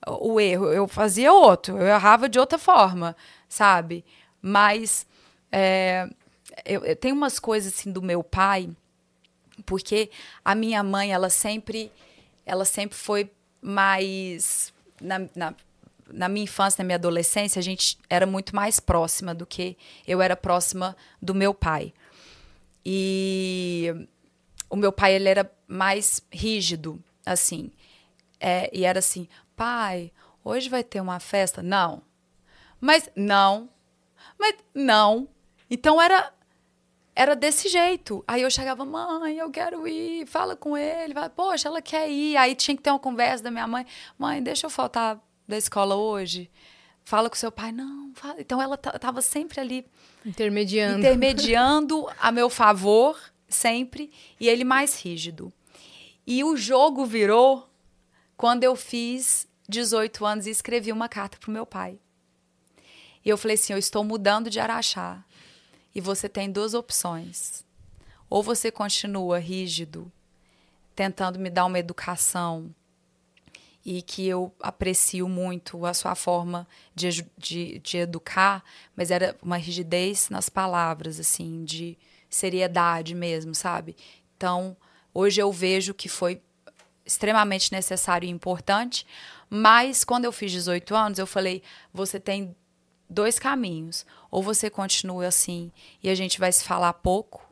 o 0.07 0.39
erro, 0.39 0.71
eu 0.71 0.87
fazia 0.87 1.31
outro, 1.31 1.77
eu 1.77 1.85
errava 1.87 2.27
de 2.27 2.39
outra 2.39 2.57
forma, 2.57 3.15
sabe? 3.47 4.03
Mas 4.41 5.05
é, 5.51 6.09
eu, 6.65 6.83
eu 6.83 6.95
tenho 6.95 7.15
umas 7.15 7.39
coisas 7.39 7.73
assim 7.73 7.91
do 7.91 8.01
meu 8.01 8.23
pai, 8.23 8.69
porque 9.65 10.09
a 10.43 10.55
minha 10.55 10.81
mãe, 10.83 11.11
ela 11.11 11.29
sempre, 11.29 11.91
ela 12.45 12.65
sempre 12.65 12.97
foi 12.97 13.29
mais 13.61 14.73
na, 14.99 15.19
na, 15.35 15.53
na 16.07 16.29
minha 16.29 16.43
infância, 16.43 16.81
na 16.81 16.85
minha 16.85 16.95
adolescência, 16.95 17.59
a 17.59 17.63
gente 17.63 17.97
era 18.09 18.25
muito 18.25 18.55
mais 18.55 18.79
próxima 18.79 19.33
do 19.33 19.45
que 19.45 19.77
eu 20.07 20.21
era 20.21 20.35
próxima 20.35 20.95
do 21.21 21.33
meu 21.33 21.53
pai. 21.53 21.93
E 22.85 24.07
o 24.69 24.75
meu 24.75 24.91
pai 24.91 25.13
ele 25.13 25.29
era 25.29 25.49
mais 25.67 26.21
rígido, 26.31 27.01
assim. 27.25 27.71
É, 28.39 28.69
e 28.73 28.85
era 28.85 28.99
assim, 28.99 29.27
pai, 29.55 30.11
hoje 30.43 30.69
vai 30.69 30.83
ter 30.83 30.99
uma 30.99 31.19
festa? 31.19 31.61
Não. 31.61 32.01
Mas 32.79 33.09
não. 33.15 33.69
Mas 34.41 34.55
não. 34.73 35.27
Então 35.69 36.01
era 36.01 36.33
era 37.15 37.35
desse 37.35 37.69
jeito. 37.69 38.23
Aí 38.27 38.41
eu 38.41 38.49
chegava, 38.49 38.83
mãe, 38.83 39.37
eu 39.37 39.51
quero 39.51 39.87
ir, 39.87 40.25
fala 40.25 40.55
com 40.55 40.75
ele. 40.75 41.13
Fala, 41.13 41.29
Poxa, 41.29 41.67
ela 41.67 41.81
quer 41.81 42.09
ir. 42.09 42.35
Aí 42.35 42.55
tinha 42.55 42.75
que 42.75 42.81
ter 42.81 42.89
uma 42.89 42.97
conversa 42.97 43.43
da 43.43 43.51
minha 43.51 43.67
mãe. 43.67 43.85
Mãe, 44.17 44.41
deixa 44.41 44.65
eu 44.65 44.69
faltar 44.71 45.19
da 45.47 45.55
escola 45.57 45.95
hoje. 45.95 46.49
Fala 47.03 47.29
com 47.29 47.35
seu 47.35 47.51
pai. 47.51 47.71
Não, 47.71 48.11
fala. 48.15 48.41
Então 48.41 48.59
ela 48.59 48.73
estava 48.75 49.21
sempre 49.21 49.59
ali 49.59 49.85
Intermediando. 50.25 50.99
intermediando 50.99 52.09
a 52.19 52.31
meu 52.31 52.49
favor, 52.49 53.19
sempre, 53.47 54.11
e 54.39 54.49
ele 54.49 54.63
mais 54.63 54.99
rígido. 54.99 55.53
E 56.25 56.43
o 56.43 56.57
jogo 56.57 57.05
virou 57.05 57.69
quando 58.35 58.63
eu 58.63 58.75
fiz 58.75 59.47
18 59.69 60.25
anos 60.25 60.47
e 60.47 60.49
escrevi 60.49 60.91
uma 60.91 61.07
carta 61.09 61.37
pro 61.37 61.51
meu 61.51 61.65
pai. 61.65 61.99
E 63.23 63.29
eu 63.29 63.37
falei 63.37 63.55
assim: 63.55 63.73
eu 63.73 63.79
estou 63.79 64.03
mudando 64.03 64.49
de 64.49 64.59
Araxá. 64.59 65.23
E 65.93 65.99
você 65.99 66.29
tem 66.29 66.51
duas 66.51 66.73
opções. 66.73 67.65
Ou 68.29 68.41
você 68.41 68.71
continua 68.71 69.39
rígido, 69.39 70.09
tentando 70.95 71.37
me 71.37 71.49
dar 71.49 71.65
uma 71.65 71.79
educação 71.79 72.73
e 73.85 74.01
que 74.01 74.27
eu 74.27 74.53
aprecio 74.61 75.27
muito 75.27 75.85
a 75.85 75.93
sua 75.93 76.15
forma 76.15 76.67
de, 76.93 77.25
de, 77.37 77.79
de 77.79 77.97
educar, 77.97 78.63
mas 78.95 79.09
era 79.09 79.35
uma 79.41 79.57
rigidez 79.57 80.29
nas 80.29 80.49
palavras, 80.49 81.19
assim, 81.19 81.65
de 81.65 81.97
seriedade 82.29 83.15
mesmo, 83.15 83.55
sabe? 83.55 83.95
Então, 84.37 84.77
hoje 85.13 85.41
eu 85.41 85.51
vejo 85.51 85.93
que 85.93 86.07
foi 86.07 86.41
extremamente 87.03 87.71
necessário 87.71 88.27
e 88.27 88.29
importante, 88.29 89.05
mas 89.49 90.03
quando 90.03 90.25
eu 90.25 90.31
fiz 90.31 90.51
18 90.51 90.95
anos, 90.95 91.19
eu 91.19 91.27
falei: 91.27 91.63
você 91.91 92.19
tem 92.19 92.55
dois 93.11 93.37
caminhos. 93.37 94.05
Ou 94.31 94.41
você 94.41 94.69
continua 94.69 95.27
assim 95.27 95.71
e 96.01 96.09
a 96.09 96.15
gente 96.15 96.39
vai 96.39 96.51
se 96.51 96.63
falar 96.63 96.93
pouco, 96.93 97.45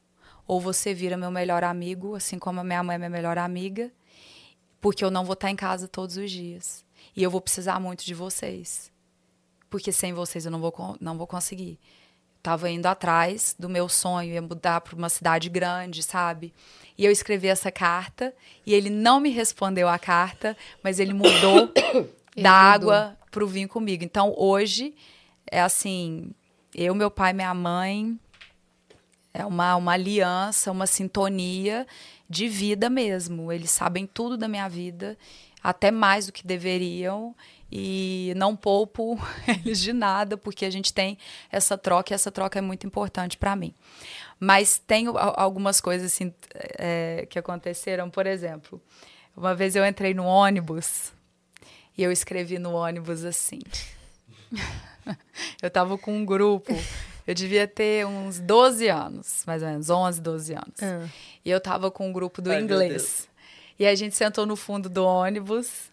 ou 0.48 0.60
você 0.60 0.94
vira 0.94 1.18
meu 1.18 1.30
melhor 1.30 1.64
amigo, 1.64 2.16
assim 2.16 2.40
como 2.40 2.62
a 2.62 2.64
minha 2.64 2.82
mãe 2.82 2.96
é 2.96 2.98
minha 2.98 3.10
melhor 3.10 3.38
amiga, 3.38 3.92
porque 4.82 5.04
eu 5.04 5.12
não 5.12 5.26
vou 5.26 5.34
estar 5.34 5.52
em 5.52 5.56
casa 5.56 5.88
todos 5.88 6.18
os 6.18 6.32
dias. 6.32 6.84
E 7.16 7.22
eu 7.22 7.30
vou 7.30 7.42
precisar 7.42 7.80
muito 7.80 8.04
de 8.06 8.14
vocês. 8.14 8.92
Porque 9.70 9.92
sem 9.92 10.14
vocês 10.14 10.46
eu 10.46 10.52
não 10.52 10.60
vou, 10.60 10.98
não 11.00 11.18
vou 11.18 11.28
conseguir. 11.28 11.78
Tava 12.42 12.70
indo 12.70 12.86
atrás 12.86 13.56
do 13.60 13.68
meu 13.68 13.90
sonho, 13.90 14.34
ia 14.34 14.42
mudar 14.42 14.80
para 14.82 14.96
uma 14.96 15.10
cidade 15.10 15.50
grande, 15.50 16.02
sabe? 16.02 16.54
E 16.98 17.04
eu 17.06 17.12
escrevi 17.12 17.48
essa 17.48 17.70
carta 17.70 18.34
e 18.66 18.74
ele 18.74 18.90
não 18.90 19.20
me 19.20 19.30
respondeu 19.30 19.90
a 19.90 20.00
carta, 20.00 20.56
mas 20.82 21.00
ele 21.00 21.14
mudou 21.14 21.72
da 22.42 22.52
água 22.52 23.18
para 23.30 23.44
o 23.44 23.48
vinho 23.48 23.68
comigo. 23.68 24.04
Então 24.04 24.34
hoje 24.38 24.96
é 25.52 25.62
assim, 25.62 26.32
eu, 26.74 26.94
meu 26.94 27.10
pai, 27.10 27.34
minha 27.34 27.54
mãe, 27.54 28.20
é 29.34 29.46
uma, 29.46 29.76
uma 29.76 29.94
aliança, 29.94 30.72
uma 30.72 30.88
sintonia 30.88 31.86
de 32.30 32.48
vida 32.48 32.90
mesmo. 32.90 33.52
Eles 33.52 33.72
sabem 33.72 34.06
tudo 34.06 34.38
da 34.38 34.48
minha 34.48 34.68
vida, 34.68 35.18
até 35.64 35.92
mais 35.92 36.28
do 36.28 36.32
que 36.32 36.46
deveriam, 36.46 37.36
e 37.72 38.34
não 38.36 38.56
poupo 38.56 39.20
eles 39.48 39.80
de 39.80 39.94
nada, 39.94 40.38
porque 40.38 40.66
a 40.66 40.70
gente 40.70 40.94
tem 40.94 41.18
essa 41.52 41.78
troca 41.78 42.14
e 42.14 42.16
essa 42.16 42.32
troca 42.32 42.60
é 42.60 42.62
muito 42.62 42.86
importante 42.86 43.38
para 43.38 43.56
mim. 43.56 43.74
Mas 44.40 44.80
tem 44.80 45.08
algumas 45.08 45.82
coisas 45.82 46.12
assim 46.12 46.34
é, 46.78 47.28
que 47.30 47.38
aconteceram, 47.38 48.10
por 48.10 48.26
exemplo, 48.26 48.82
uma 49.36 49.54
vez 49.54 49.76
eu 49.76 49.86
entrei 49.86 50.14
no 50.14 50.24
ônibus 50.26 51.12
e 51.98 52.04
eu 52.04 52.12
escrevi 52.12 52.58
no 52.58 52.72
ônibus 52.74 53.26
assim. 53.26 53.60
eu 55.62 55.68
estava 55.68 55.98
com 55.98 56.16
um 56.16 56.26
grupo 56.26 56.74
eu 57.30 57.36
devia 57.36 57.68
ter 57.68 58.08
uns 58.08 58.40
12 58.40 58.88
anos, 58.88 59.44
mais 59.46 59.62
ou 59.62 59.70
menos, 59.70 59.88
11, 59.88 60.20
12 60.20 60.54
anos. 60.54 60.82
Ah. 60.82 61.08
E 61.46 61.52
eu 61.52 61.62
tava 61.62 61.92
com 61.92 62.10
um 62.10 62.12
grupo 62.12 62.42
do 62.42 62.50
Ai, 62.50 62.60
inglês. 62.60 63.30
E 63.78 63.86
a 63.86 63.94
gente 63.94 64.16
sentou 64.16 64.48
no 64.48 64.56
fundo 64.56 64.90
do 64.90 65.06
ônibus. 65.06 65.92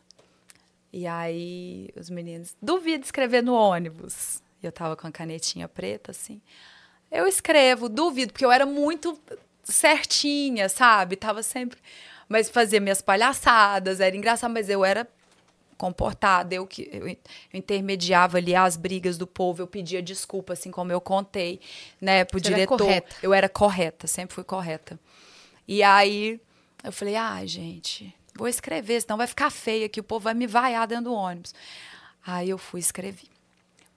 E 0.90 1.06
aí 1.06 1.90
os 1.94 2.08
meninos, 2.08 2.56
duvido 2.62 3.04
escrever 3.04 3.42
no 3.42 3.52
ônibus. 3.52 4.42
E 4.62 4.66
eu 4.66 4.72
tava 4.72 4.96
com 4.96 5.06
a 5.06 5.12
canetinha 5.12 5.68
preta, 5.68 6.10
assim. 6.10 6.40
Eu 7.12 7.26
escrevo, 7.26 7.90
duvido, 7.90 8.32
porque 8.32 8.46
eu 8.46 8.50
era 8.50 8.64
muito 8.64 9.20
certinha, 9.62 10.70
sabe? 10.70 11.16
Tava 11.16 11.42
sempre. 11.42 11.78
Mas 12.30 12.48
fazia 12.48 12.80
minhas 12.80 13.02
palhaçadas, 13.02 14.00
era 14.00 14.16
engraçado, 14.16 14.54
mas 14.54 14.70
eu 14.70 14.82
era 14.82 15.06
comportada, 15.76 16.54
eu 16.54 16.66
que 16.66 16.88
eu, 16.92 17.16
intermediava 17.52 18.38
ali 18.38 18.54
as 18.54 18.76
brigas 18.76 19.18
do 19.18 19.26
povo, 19.26 19.62
eu 19.62 19.66
pedia 19.66 20.02
desculpa, 20.02 20.52
assim 20.54 20.70
como 20.70 20.90
eu 20.92 21.00
contei, 21.00 21.60
né, 22.00 22.24
pro 22.24 22.38
Você 22.38 22.48
diretor. 22.48 22.90
Era 22.90 23.04
eu 23.22 23.34
era 23.34 23.48
correta, 23.48 24.06
sempre 24.06 24.34
fui 24.34 24.44
correta. 24.44 24.98
E 25.68 25.82
aí 25.82 26.40
eu 26.82 26.92
falei: 26.92 27.16
"Ah, 27.16 27.44
gente, 27.44 28.14
vou 28.34 28.48
escrever, 28.48 29.00
senão 29.00 29.16
vai 29.16 29.26
ficar 29.26 29.50
feio 29.50 29.86
aqui, 29.86 30.00
o 30.00 30.04
povo 30.04 30.24
vai 30.24 30.34
me 30.34 30.46
vaiar 30.46 30.86
dentro 30.86 31.04
do 31.04 31.14
ônibus". 31.14 31.54
Aí 32.26 32.50
eu 32.50 32.58
fui 32.58 32.80
escrevi. 32.80 33.30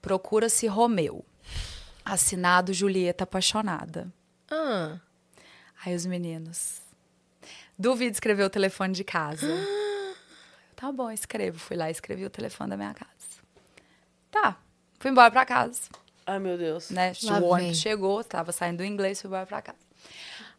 Procura-se 0.02 0.68
Romeu. 0.68 1.26
Assinado 2.06 2.74
Julieta 2.74 3.24
apaixonada. 3.24 4.12
Ah. 4.50 5.00
Aí 5.84 5.96
os 5.96 6.06
meninos. 6.06 6.82
Duvido 7.78 8.12
escrever 8.12 8.44
o 8.44 8.50
telefone 8.50 8.94
de 8.94 9.04
casa. 9.04 9.48
Tá 10.80 10.94
bom, 10.94 11.12
escrevo. 11.12 11.60
Fui 11.60 11.76
lá 11.76 11.90
e 11.90 11.92
escrevi 11.92 12.24
o 12.24 12.30
telefone 12.30 12.70
da 12.70 12.78
minha 12.78 12.94
casa. 12.94 13.12
Tá, 14.32 14.58
fui 14.98 15.12
embora 15.12 15.30
pra 15.30 15.46
casa. 15.46 15.82
Ai, 16.26 16.40
meu 16.40 16.58
Deus. 16.58 16.90
Né? 16.90 17.12
o 17.42 17.44
ônibus 17.44 17.80
chegou, 17.80 18.24
tava 18.24 18.54
saindo 18.54 18.78
do 18.78 18.86
inglês, 18.86 19.20
fui 19.20 19.28
embora 19.28 19.46
pra 19.46 19.62
casa. 19.62 19.78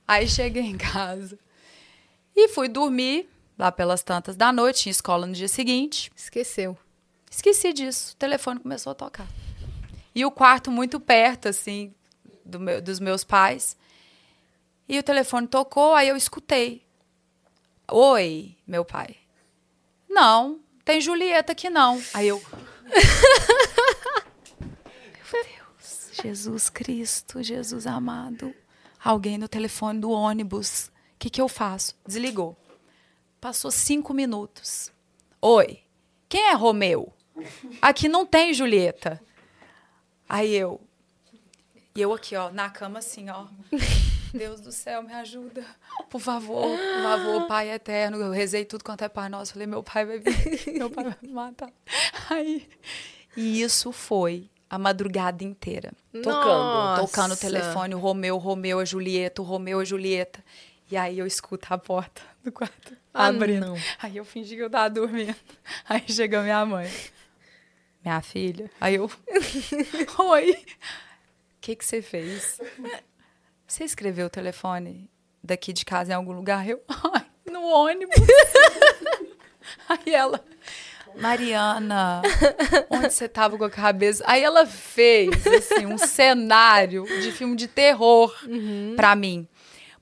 Aí 0.06 0.28
cheguei 0.28 0.64
em 0.64 0.76
casa 0.76 1.38
e 2.36 2.48
fui 2.48 2.68
dormir 2.68 3.30
lá 3.58 3.72
pelas 3.72 4.02
tantas 4.02 4.36
da 4.36 4.52
noite, 4.52 4.82
tinha 4.82 4.90
escola 4.90 5.26
no 5.26 5.32
dia 5.32 5.48
seguinte. 5.48 6.12
Esqueceu. 6.14 6.76
Esqueci 7.30 7.72
disso. 7.72 8.12
O 8.12 8.16
telefone 8.16 8.60
começou 8.60 8.90
a 8.90 8.94
tocar. 8.94 9.26
E 10.14 10.22
o 10.26 10.30
quarto 10.30 10.70
muito 10.70 11.00
perto, 11.00 11.48
assim, 11.48 11.94
do 12.44 12.60
meu, 12.60 12.82
dos 12.82 13.00
meus 13.00 13.24
pais. 13.24 13.74
E 14.86 14.98
o 14.98 15.02
telefone 15.02 15.46
tocou, 15.46 15.94
aí 15.94 16.08
eu 16.08 16.16
escutei. 16.16 16.84
Oi, 17.88 18.54
meu 18.66 18.84
pai. 18.84 19.19
Não, 20.10 20.58
tem 20.84 21.00
Julieta 21.00 21.52
aqui 21.52 21.70
não. 21.70 22.02
Aí 22.12 22.26
eu. 22.26 22.42
Meu 25.32 25.44
Deus, 25.44 26.10
Jesus 26.20 26.68
Cristo, 26.68 27.40
Jesus 27.40 27.86
amado. 27.86 28.52
Alguém 29.02 29.38
no 29.38 29.48
telefone 29.48 30.00
do 30.00 30.10
ônibus. 30.10 30.90
O 31.14 31.18
que, 31.20 31.30
que 31.30 31.40
eu 31.40 31.48
faço? 31.48 31.94
Desligou. 32.04 32.56
Passou 33.40 33.70
cinco 33.70 34.12
minutos. 34.12 34.92
Oi, 35.40 35.78
quem 36.28 36.48
é 36.48 36.54
Romeu? 36.54 37.12
Aqui 37.80 38.08
não 38.08 38.26
tem 38.26 38.52
Julieta. 38.52 39.22
Aí 40.28 40.54
eu. 40.54 40.80
E 41.94 42.00
eu 42.00 42.12
aqui, 42.12 42.34
ó, 42.34 42.50
na 42.50 42.68
cama 42.68 42.98
assim, 42.98 43.30
ó. 43.30 43.46
Deus 44.32 44.60
do 44.60 44.72
céu, 44.72 45.02
me 45.02 45.12
ajuda. 45.12 45.64
Por 46.08 46.20
favor, 46.20 46.62
por 46.62 47.02
favor, 47.02 47.46
Pai 47.46 47.70
eterno. 47.70 48.16
Eu 48.18 48.30
rezei 48.30 48.64
tudo 48.64 48.84
quanto 48.84 49.02
é 49.02 49.08
Pai 49.08 49.28
Nosso. 49.28 49.52
Falei, 49.52 49.66
meu 49.66 49.82
pai 49.82 50.04
vai 50.04 50.18
vir, 50.18 50.72
meu 50.72 50.90
pai 50.90 51.04
vai 51.04 51.16
me 51.22 51.32
matar. 51.32 51.72
Aí, 52.28 52.68
e 53.36 53.60
isso 53.62 53.92
foi 53.92 54.50
a 54.68 54.78
madrugada 54.78 55.42
inteira. 55.42 55.92
Tocando. 56.22 57.00
Tocando 57.00 57.34
o 57.34 57.36
telefone, 57.36 57.94
o 57.94 57.98
Romeu, 57.98 58.36
o 58.36 58.38
Romeu, 58.38 58.78
a 58.78 58.84
Julieta, 58.84 59.42
o 59.42 59.44
Romeu, 59.44 59.80
a 59.80 59.84
Julieta. 59.84 60.44
E 60.90 60.96
aí 60.96 61.18
eu 61.18 61.26
escuto 61.26 61.72
a 61.72 61.78
porta 61.78 62.22
do 62.42 62.50
quarto 62.50 62.96
ah, 63.12 63.26
abrindo. 63.26 63.66
Não. 63.66 63.76
Aí 64.00 64.16
eu 64.16 64.24
fingi 64.24 64.56
que 64.56 64.62
eu 64.62 64.70
tava 64.70 64.90
dormindo. 64.90 65.36
Aí 65.88 66.04
chegou 66.08 66.42
minha 66.42 66.64
mãe. 66.64 66.90
Minha 68.04 68.20
filha. 68.22 68.70
Aí 68.80 68.94
eu. 68.94 69.08
Oi. 70.18 70.52
O 70.52 71.60
que 71.60 71.76
que 71.76 71.84
você 71.84 72.00
fez? 72.00 72.60
Você 73.70 73.84
escreveu 73.84 74.26
o 74.26 74.30
telefone 74.30 75.08
daqui 75.40 75.72
de 75.72 75.84
casa 75.84 76.10
em 76.10 76.14
algum 76.16 76.32
lugar? 76.32 76.68
Eu, 76.68 76.82
ai, 77.14 77.24
no 77.48 77.62
ônibus. 77.62 78.16
Aí 79.88 80.12
ela, 80.12 80.44
Mariana, 81.14 82.20
onde 82.90 83.14
você 83.14 83.28
tava 83.28 83.56
com 83.56 83.62
a 83.62 83.70
cabeça? 83.70 84.24
Aí 84.26 84.42
ela 84.42 84.66
fez 84.66 85.30
assim, 85.46 85.86
um 85.86 85.96
cenário 85.96 87.04
de 87.22 87.30
filme 87.30 87.54
de 87.54 87.68
terror 87.68 88.36
uhum. 88.44 88.94
para 88.96 89.14
mim. 89.14 89.46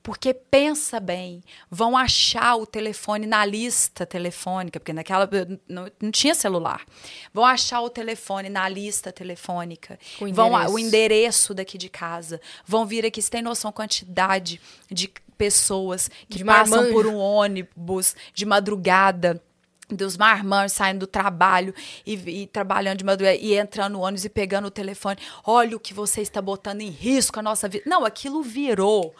Porque 0.01 0.33
pensa 0.33 0.99
bem, 0.99 1.43
vão 1.69 1.95
achar 1.95 2.55
o 2.55 2.65
telefone 2.65 3.27
na 3.27 3.45
lista 3.45 4.05
telefônica, 4.05 4.79
porque 4.79 4.93
naquela 4.93 5.29
não, 5.67 5.91
não 6.01 6.11
tinha 6.11 6.33
celular. 6.33 6.85
Vão 7.33 7.45
achar 7.45 7.81
o 7.81 7.89
telefone 7.89 8.49
na 8.49 8.67
lista 8.69 9.11
telefônica. 9.11 9.99
O 10.19 10.27
endereço. 10.27 10.35
Vão 10.35 10.73
o 10.73 10.79
endereço 10.79 11.53
daqui 11.53 11.77
de 11.77 11.89
casa. 11.89 12.39
Vão 12.65 12.85
vir 12.85 13.05
aqui, 13.05 13.21
você 13.21 13.29
tem 13.29 13.41
noção 13.41 13.71
quantidade 13.71 14.61
de 14.89 15.11
pessoas 15.37 16.09
que 16.29 16.39
de 16.39 16.45
passam 16.45 16.91
por 16.91 17.05
um 17.05 17.17
ônibus 17.17 18.15
de 18.33 18.45
madrugada 18.45 19.41
dos 19.89 20.15
marmanjos 20.17 20.73
saindo 20.73 20.99
do 20.99 21.07
trabalho 21.07 21.73
e, 22.05 22.13
e, 22.43 22.47
trabalhando 22.47 22.99
de 22.99 23.03
madrugada 23.03 23.37
e 23.37 23.55
entrando 23.55 23.93
no 23.93 24.01
ônibus 24.01 24.25
e 24.25 24.29
pegando 24.29 24.67
o 24.67 24.71
telefone. 24.71 25.17
Olha 25.43 25.75
o 25.75 25.79
que 25.79 25.93
você 25.93 26.21
está 26.21 26.41
botando 26.41 26.81
em 26.81 26.89
risco 26.89 27.39
a 27.39 27.41
nossa 27.41 27.67
vida. 27.67 27.83
Não, 27.87 28.05
aquilo 28.05 28.43
virou. 28.43 29.15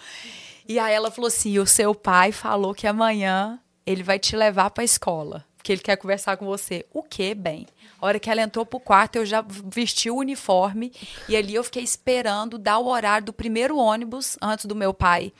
E 0.69 0.77
aí 0.77 0.93
ela 0.93 1.09
falou 1.09 1.27
assim: 1.27 1.57
o 1.57 1.65
seu 1.65 1.95
pai 1.95 2.31
falou 2.31 2.75
que 2.75 2.85
amanhã 2.85 3.59
ele 3.83 4.03
vai 4.03 4.19
te 4.19 4.35
levar 4.35 4.69
para 4.69 4.83
a 4.83 4.85
escola, 4.85 5.43
que 5.63 5.71
ele 5.71 5.81
quer 5.81 5.95
conversar 5.95 6.37
com 6.37 6.45
você. 6.45 6.85
O 6.93 7.01
que, 7.01 7.33
bem? 7.33 7.65
A 7.99 8.05
hora 8.05 8.19
que 8.19 8.29
ela 8.29 8.43
entrou 8.43 8.63
pro 8.63 8.79
quarto, 8.79 9.15
eu 9.15 9.25
já 9.25 9.43
vesti 9.43 10.11
o 10.11 10.17
uniforme 10.17 10.93
e 11.27 11.35
ali 11.35 11.55
eu 11.55 11.63
fiquei 11.63 11.83
esperando 11.83 12.59
dar 12.59 12.77
o 12.77 12.87
horário 12.87 13.25
do 13.25 13.33
primeiro 13.33 13.77
ônibus 13.77 14.37
antes 14.39 14.65
do 14.65 14.75
meu 14.75 14.93
pai 14.93 15.33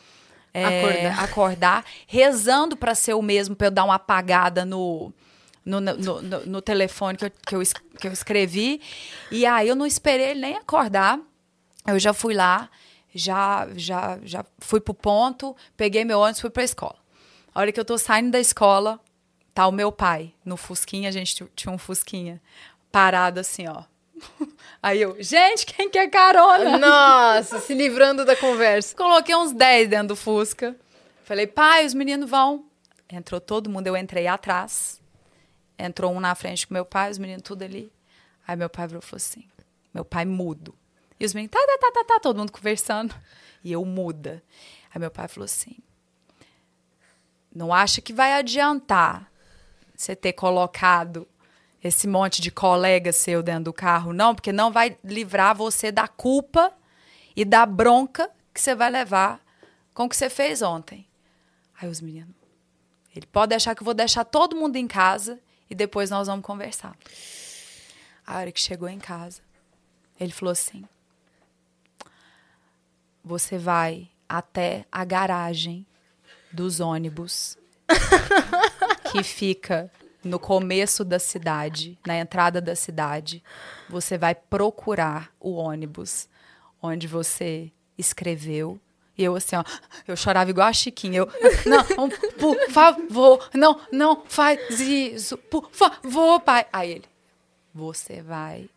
é, 0.52 0.66
acordar. 0.66 1.24
acordar, 1.24 1.86
rezando 2.08 2.76
para 2.76 2.96
ser 2.96 3.14
o 3.14 3.22
mesmo, 3.22 3.56
para 3.56 3.68
eu 3.68 3.72
dar 3.72 3.86
uma 3.86 3.96
apagada 3.96 4.66
no 4.66 5.14
no, 5.64 5.80
no, 5.80 6.22
no, 6.22 6.46
no 6.48 6.62
telefone 6.62 7.16
que 7.16 7.26
eu, 7.26 7.32
que, 7.46 7.56
eu, 7.56 7.62
que 8.00 8.08
eu 8.08 8.12
escrevi. 8.12 8.82
E 9.30 9.46
aí 9.46 9.68
eu 9.68 9.76
não 9.76 9.86
esperei 9.86 10.30
ele 10.32 10.40
nem 10.40 10.56
acordar. 10.56 11.20
Eu 11.86 12.00
já 12.00 12.14
fui 12.14 12.34
lá, 12.34 12.70
já, 13.14 13.68
já, 13.76 14.20
já 14.24 14.46
fui 14.60 14.80
pro 14.80 14.94
ponto, 14.94 15.56
peguei 15.76 16.06
meu 16.06 16.20
ônibus 16.20 16.40
e 16.40 16.42
fui 16.42 16.50
pra 16.50 16.64
escola. 16.64 16.96
A 17.54 17.60
hora 17.60 17.72
que 17.72 17.80
eu 17.80 17.86
tô 17.86 17.98
saindo 17.98 18.32
da 18.32 18.40
escola, 18.40 19.00
tá 19.54 19.68
o 19.68 19.72
meu 19.72 19.92
pai 19.92 20.34
no 20.46 20.56
Fusquinha, 20.56 21.10
a 21.10 21.12
gente 21.12 21.46
tinha 21.56 21.74
um 21.74 21.78
Fusquinha 21.78 22.42
parado 22.92 23.40
assim, 23.40 23.68
ó. 23.68 23.84
Aí 24.82 25.02
eu, 25.02 25.22
gente, 25.22 25.66
quem 25.66 25.90
quer 25.90 26.10
carona? 26.10 26.78
Nossa, 26.78 27.60
se 27.60 27.74
livrando 27.74 28.26
da 28.26 28.36
conversa. 28.36 28.96
Coloquei 28.96 29.36
uns 29.36 29.52
10 29.52 29.90
dentro 29.90 30.10
do 30.10 30.16
Fusca. 30.16 30.76
Falei, 31.24 31.48
pai, 31.48 31.86
os 31.86 31.94
meninos 31.94 32.30
vão. 32.30 32.66
Entrou 33.12 33.42
todo 33.42 33.70
mundo, 33.70 33.88
eu 33.88 33.98
entrei 33.98 34.28
atrás. 34.28 35.02
Entrou 35.78 36.12
um 36.14 36.20
na 36.20 36.36
frente 36.36 36.68
com 36.68 36.74
meu 36.74 36.86
pai, 36.86 37.10
os 37.12 37.18
meninos 37.18 37.44
tudo 37.44 37.64
ali. 37.64 37.92
Aí 38.48 38.56
meu 38.56 38.70
pai 38.70 38.88
virou 38.88 39.02
e 39.04 39.06
falou 39.06 39.18
assim: 39.18 39.48
meu 39.94 40.04
pai 40.04 40.26
mudo. 40.26 40.74
E 41.20 41.26
os 41.26 41.34
meninos, 41.34 41.52
tá, 41.52 41.60
tá, 41.60 41.78
tá, 41.80 41.92
tá, 41.92 42.04
tá, 42.06 42.20
todo 42.20 42.38
mundo 42.38 42.52
conversando. 42.52 43.14
E 43.62 43.74
eu 43.74 43.84
muda. 43.84 44.42
Aí 44.90 45.02
meu 45.02 45.12
pai 45.12 45.28
falou 45.28 45.44
assim: 45.44 45.76
não 47.54 47.74
acha 47.74 48.00
que 48.00 48.14
vai 48.14 48.34
adiantar 48.34 49.30
você 49.94 50.16
ter 50.16 50.32
colocado 50.32 51.28
esse 51.84 52.08
monte 52.08 52.42
de 52.42 52.52
colega 52.52 53.12
seu 53.12 53.42
dentro 53.42 53.66
do 53.66 53.74
carro, 53.74 54.14
não, 54.14 54.36
porque 54.36 54.52
não 54.52 54.72
vai 54.72 54.98
livrar 55.04 55.56
você 55.56 55.92
da 55.92 56.08
culpa 56.08 56.74
e 57.36 57.44
da 57.44 57.66
bronca 57.66 58.30
que 58.54 58.62
você 58.62 58.76
vai 58.76 58.90
levar 58.90 59.42
com 59.94 60.06
o 60.06 60.10
que 60.10 60.16
você 60.16 60.30
fez 60.30 60.62
ontem. 60.62 61.08
Aí 61.82 61.88
os 61.88 62.02
meninos, 62.02 62.36
ele 63.16 63.26
pode 63.26 63.50
deixar 63.50 63.76
que 63.76 63.82
eu 63.82 63.86
vou 63.86 63.94
deixar 63.94 64.26
todo 64.26 64.56
mundo 64.56 64.76
em 64.76 64.88
casa 64.88 65.40
e 65.70 65.76
depois 65.76 66.10
nós 66.10 66.28
vamos 66.28 66.46
conversar. 66.46 66.96
A 68.26 68.38
hora 68.38 68.52
que 68.52 68.60
chegou 68.60 68.88
em 68.88 69.00
casa, 69.00 69.42
ele 70.20 70.32
falou 70.32 70.52
assim: 70.52 70.86
Você 73.30 73.60
vai 73.60 74.10
até 74.28 74.88
a 74.92 75.06
garagem 75.06 75.86
dos 76.52 76.80
ônibus 76.80 77.60
que 79.12 79.22
fica 79.22 79.92
no 80.24 80.40
começo 80.40 81.06
da 81.06 81.20
cidade, 81.20 81.96
na 82.08 82.18
entrada 82.18 82.60
da 82.60 82.76
cidade. 82.76 83.44
Você 83.88 84.18
vai 84.18 84.34
procurar 84.34 85.32
o 85.40 85.52
ônibus 85.52 86.28
onde 86.82 87.06
você 87.06 87.72
escreveu. 87.96 88.80
E 89.16 89.26
eu 89.26 89.36
assim, 89.36 89.56
ó, 89.56 89.64
eu 90.08 90.18
chorava 90.18 90.50
igual 90.50 90.68
a 90.68 90.74
Chiquinha. 90.74 91.20
Eu, 91.20 91.30
não, 91.68 92.10
por 92.10 92.58
favor, 92.72 93.48
não, 93.54 93.80
não 93.92 94.24
faz 94.26 94.80
isso, 94.80 95.38
por 95.38 95.70
favor, 95.72 96.40
pai. 96.40 96.66
Aí 96.74 96.94
ele, 96.94 97.06
você 97.76 98.24
vai 98.24 98.68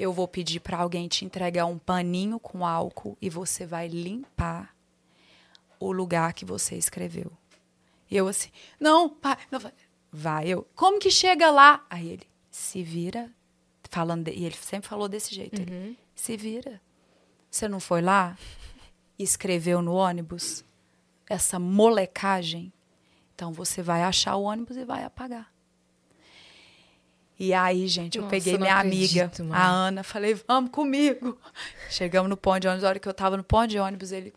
eu 0.00 0.12
vou 0.12 0.26
pedir 0.26 0.60
para 0.60 0.78
alguém 0.78 1.08
te 1.08 1.24
entregar 1.24 1.66
um 1.66 1.78
paninho 1.78 2.40
com 2.40 2.66
álcool 2.66 3.18
e 3.20 3.28
você 3.28 3.66
vai 3.66 3.86
limpar 3.86 4.74
o 5.78 5.92
lugar 5.92 6.32
que 6.32 6.44
você 6.44 6.76
escreveu. 6.76 7.30
E 8.10 8.16
eu 8.16 8.26
assim, 8.26 8.50
não, 8.78 9.08
pai, 9.08 9.36
não 9.50 9.60
vai. 10.10 10.46
Eu, 10.48 10.66
como 10.74 10.98
que 10.98 11.10
chega 11.10 11.50
lá? 11.50 11.84
Aí 11.90 12.08
ele, 12.08 12.26
se 12.50 12.82
vira, 12.82 13.30
falando, 13.90 14.28
e 14.28 14.44
ele 14.44 14.56
sempre 14.56 14.88
falou 14.88 15.08
desse 15.08 15.34
jeito, 15.34 15.60
ele, 15.60 15.70
se 16.14 16.36
vira. 16.36 16.80
Você 17.50 17.68
não 17.68 17.80
foi 17.80 18.00
lá? 18.00 18.38
e 19.18 19.22
Escreveu 19.22 19.82
no 19.82 19.92
ônibus 19.92 20.64
essa 21.28 21.58
molecagem? 21.58 22.72
Então 23.34 23.52
você 23.52 23.82
vai 23.82 24.02
achar 24.02 24.36
o 24.36 24.44
ônibus 24.44 24.76
e 24.78 24.84
vai 24.84 25.04
apagar. 25.04 25.52
E 27.42 27.54
aí, 27.54 27.88
gente, 27.88 28.18
eu 28.18 28.24
Nossa, 28.24 28.30
peguei 28.36 28.58
minha 28.58 28.76
amiga, 28.76 29.24
acredito, 29.24 29.44
mano. 29.44 29.54
a 29.54 29.66
Ana, 29.66 30.02
falei, 30.04 30.34
vamos 30.46 30.70
comigo. 30.70 31.38
Chegamos 31.88 32.28
no 32.28 32.36
ponto 32.36 32.60
de 32.60 32.68
ônibus, 32.68 32.84
a 32.84 32.88
hora 32.88 32.98
que 32.98 33.08
eu 33.08 33.14
tava 33.14 33.34
no 33.34 33.42
ponto 33.42 33.66
de 33.68 33.78
ônibus, 33.78 34.12
ele, 34.12 34.34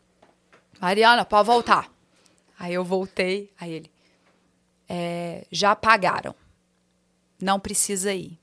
Mariana, 0.79 1.25
pode 1.25 1.45
voltar. 1.45 1.91
Aí 2.57 2.73
eu 2.73 2.83
voltei, 2.85 3.51
aí 3.59 3.73
ele, 3.73 3.91
"É, 4.87 5.45
já 5.51 5.75
pagaram, 5.75 6.33
não 7.41 7.59
precisa 7.59 8.13
ir. 8.13 8.39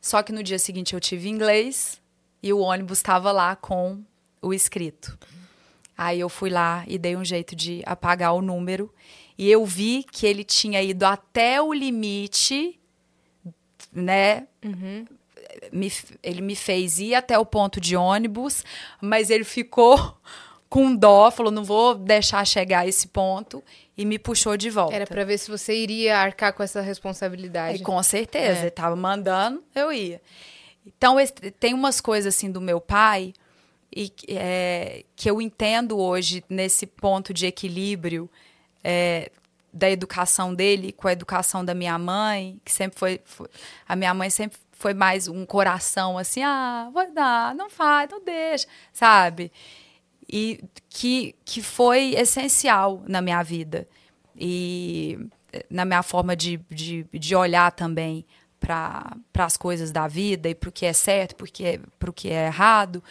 Só 0.00 0.22
que 0.22 0.32
no 0.32 0.42
dia 0.42 0.58
seguinte 0.58 0.94
eu 0.94 1.00
tive 1.00 1.28
inglês 1.28 2.00
e 2.42 2.54
o 2.54 2.58
ônibus 2.60 3.00
estava 3.00 3.30
lá 3.32 3.54
com 3.54 4.02
o 4.40 4.54
escrito. 4.54 5.18
Aí 5.96 6.18
eu 6.20 6.30
fui 6.30 6.48
lá 6.48 6.84
e 6.88 6.96
dei 6.98 7.16
um 7.16 7.24
jeito 7.24 7.54
de 7.54 7.82
apagar 7.84 8.32
o 8.34 8.40
número 8.40 8.90
e 9.36 9.50
eu 9.50 9.66
vi 9.66 10.04
que 10.10 10.26
ele 10.26 10.42
tinha 10.42 10.82
ido 10.82 11.04
até 11.04 11.60
o 11.60 11.70
limite, 11.70 12.80
né? 13.92 14.46
Me- 15.72 15.92
ele 16.22 16.40
me 16.40 16.54
fez 16.56 16.98
ir 16.98 17.14
até 17.14 17.38
o 17.38 17.44
ponto 17.44 17.80
de 17.80 17.96
ônibus, 17.96 18.64
mas 19.00 19.28
ele 19.30 19.44
ficou 19.44 20.16
com 20.68 20.94
dó, 20.94 21.30
falou: 21.30 21.52
não 21.52 21.64
vou 21.64 21.94
deixar 21.94 22.44
chegar 22.46 22.80
a 22.80 22.86
esse 22.86 23.08
ponto, 23.08 23.62
e 23.96 24.04
me 24.04 24.18
puxou 24.18 24.56
de 24.56 24.70
volta. 24.70 24.94
Era 24.94 25.06
pra 25.06 25.24
ver 25.24 25.38
se 25.38 25.50
você 25.50 25.74
iria 25.76 26.18
arcar 26.18 26.52
com 26.52 26.62
essa 26.62 26.80
responsabilidade. 26.80 27.82
com 27.82 28.02
certeza, 28.02 28.60
É. 28.60 28.62
ele 28.62 28.70
tava 28.70 28.96
mandando, 28.96 29.62
eu 29.74 29.92
ia. 29.92 30.20
Então, 30.86 31.16
tem 31.60 31.74
umas 31.74 32.00
coisas 32.00 32.34
assim 32.34 32.50
do 32.50 32.60
meu 32.60 32.80
pai 32.80 33.32
e 33.94 34.08
que, 34.08 34.26
é, 34.36 35.04
que 35.14 35.30
eu 35.30 35.40
entendo 35.40 35.98
hoje 35.98 36.42
nesse 36.48 36.86
ponto 36.86 37.32
de 37.32 37.46
equilíbrio 37.46 38.28
é, 38.82 39.30
da 39.72 39.90
educação 39.90 40.54
dele 40.54 40.92
com 40.92 41.08
a 41.08 41.12
educação 41.12 41.64
da 41.64 41.74
minha 41.74 41.98
mãe, 41.98 42.60
que 42.64 42.70
sempre 42.72 42.98
foi, 42.98 43.20
foi- 43.24 43.48
a 43.88 43.96
minha 43.96 44.12
mãe 44.12 44.28
sempre 44.30 44.58
foi 44.72 44.92
mais 44.94 45.28
um 45.28 45.46
coração 45.46 46.18
assim, 46.18 46.42
ah, 46.42 46.90
vai 46.92 47.10
dar, 47.10 47.54
não 47.54 47.70
faz, 47.70 48.10
não 48.10 48.22
deixa, 48.22 48.66
sabe? 48.92 49.50
e 50.34 50.64
que, 50.88 51.34
que 51.44 51.60
foi 51.62 52.14
essencial 52.14 53.02
na 53.06 53.20
minha 53.20 53.42
vida 53.42 53.86
e 54.36 55.18
eh, 55.52 55.66
na 55.68 55.84
minha 55.84 56.02
forma 56.02 56.34
de, 56.34 56.58
de, 56.70 57.04
de 57.12 57.36
olhar 57.36 57.70
também 57.72 58.24
para 58.62 59.16
as 59.38 59.56
coisas 59.56 59.90
da 59.90 60.06
vida 60.06 60.48
e 60.48 60.54
para 60.54 60.68
o 60.68 60.72
que 60.72 60.86
é 60.86 60.92
certo, 60.92 61.34
para 61.98 62.10
o 62.10 62.12
que 62.12 62.30
é 62.30 62.46
errado. 62.46 63.02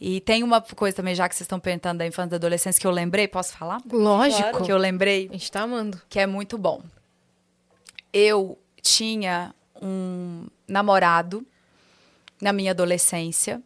E 0.00 0.20
tem 0.20 0.42
uma 0.42 0.60
coisa 0.60 0.96
também, 0.96 1.14
já 1.14 1.28
que 1.28 1.34
vocês 1.34 1.44
estão 1.44 1.60
perguntando 1.60 1.98
da 1.98 2.06
infância 2.06 2.26
e 2.26 2.30
da 2.30 2.36
adolescência, 2.36 2.80
que 2.80 2.86
eu 2.86 2.90
lembrei, 2.90 3.28
posso 3.28 3.56
falar? 3.56 3.80
Lógico. 3.90 4.64
Que 4.64 4.72
eu 4.72 4.76
lembrei 4.76 5.28
A 5.30 5.32
gente 5.32 5.52
tá 5.52 5.62
amando. 5.62 6.02
que 6.08 6.18
é 6.18 6.26
muito 6.26 6.58
bom. 6.58 6.82
Eu 8.12 8.58
tinha 8.82 9.54
um 9.80 10.46
namorado 10.66 11.46
na 12.40 12.52
minha 12.52 12.72
adolescência 12.72 13.62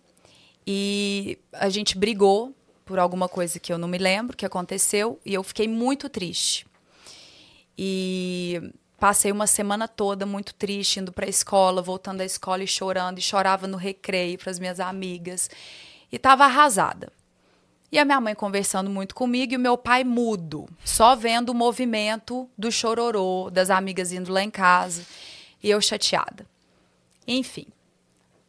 e 0.66 1.38
a 1.52 1.68
gente 1.70 1.96
brigou 1.96 2.54
por 2.84 2.98
alguma 2.98 3.28
coisa 3.28 3.58
que 3.58 3.72
eu 3.72 3.78
não 3.78 3.88
me 3.88 3.98
lembro 3.98 4.36
que 4.36 4.44
aconteceu 4.44 5.18
e 5.24 5.32
eu 5.32 5.42
fiquei 5.42 5.66
muito 5.66 6.08
triste. 6.08 6.66
E 7.78 8.72
passei 9.00 9.32
uma 9.32 9.46
semana 9.46 9.88
toda 9.88 10.26
muito 10.26 10.54
triste 10.54 11.00
indo 11.00 11.10
para 11.10 11.24
a 11.24 11.28
escola, 11.28 11.80
voltando 11.80 12.18
da 12.18 12.24
escola 12.24 12.62
e 12.62 12.66
chorando 12.66 13.18
e 13.18 13.22
chorava 13.22 13.66
no 13.66 13.78
recreio 13.78 14.38
para 14.38 14.50
as 14.50 14.58
minhas 14.58 14.78
amigas 14.78 15.48
e 16.12 16.16
estava 16.16 16.44
arrasada. 16.44 17.10
E 17.90 17.98
a 17.98 18.04
minha 18.04 18.20
mãe 18.20 18.34
conversando 18.34 18.90
muito 18.90 19.14
comigo 19.14 19.54
e 19.54 19.56
o 19.56 19.60
meu 19.60 19.76
pai 19.78 20.04
mudo, 20.04 20.68
só 20.84 21.16
vendo 21.16 21.48
o 21.48 21.54
movimento 21.54 22.48
do 22.56 22.70
chororô, 22.70 23.50
das 23.50 23.70
amigas 23.70 24.12
indo 24.12 24.30
lá 24.30 24.42
em 24.42 24.50
casa, 24.50 25.04
e 25.62 25.70
eu 25.70 25.80
chateada. 25.80 26.46
Enfim, 27.26 27.66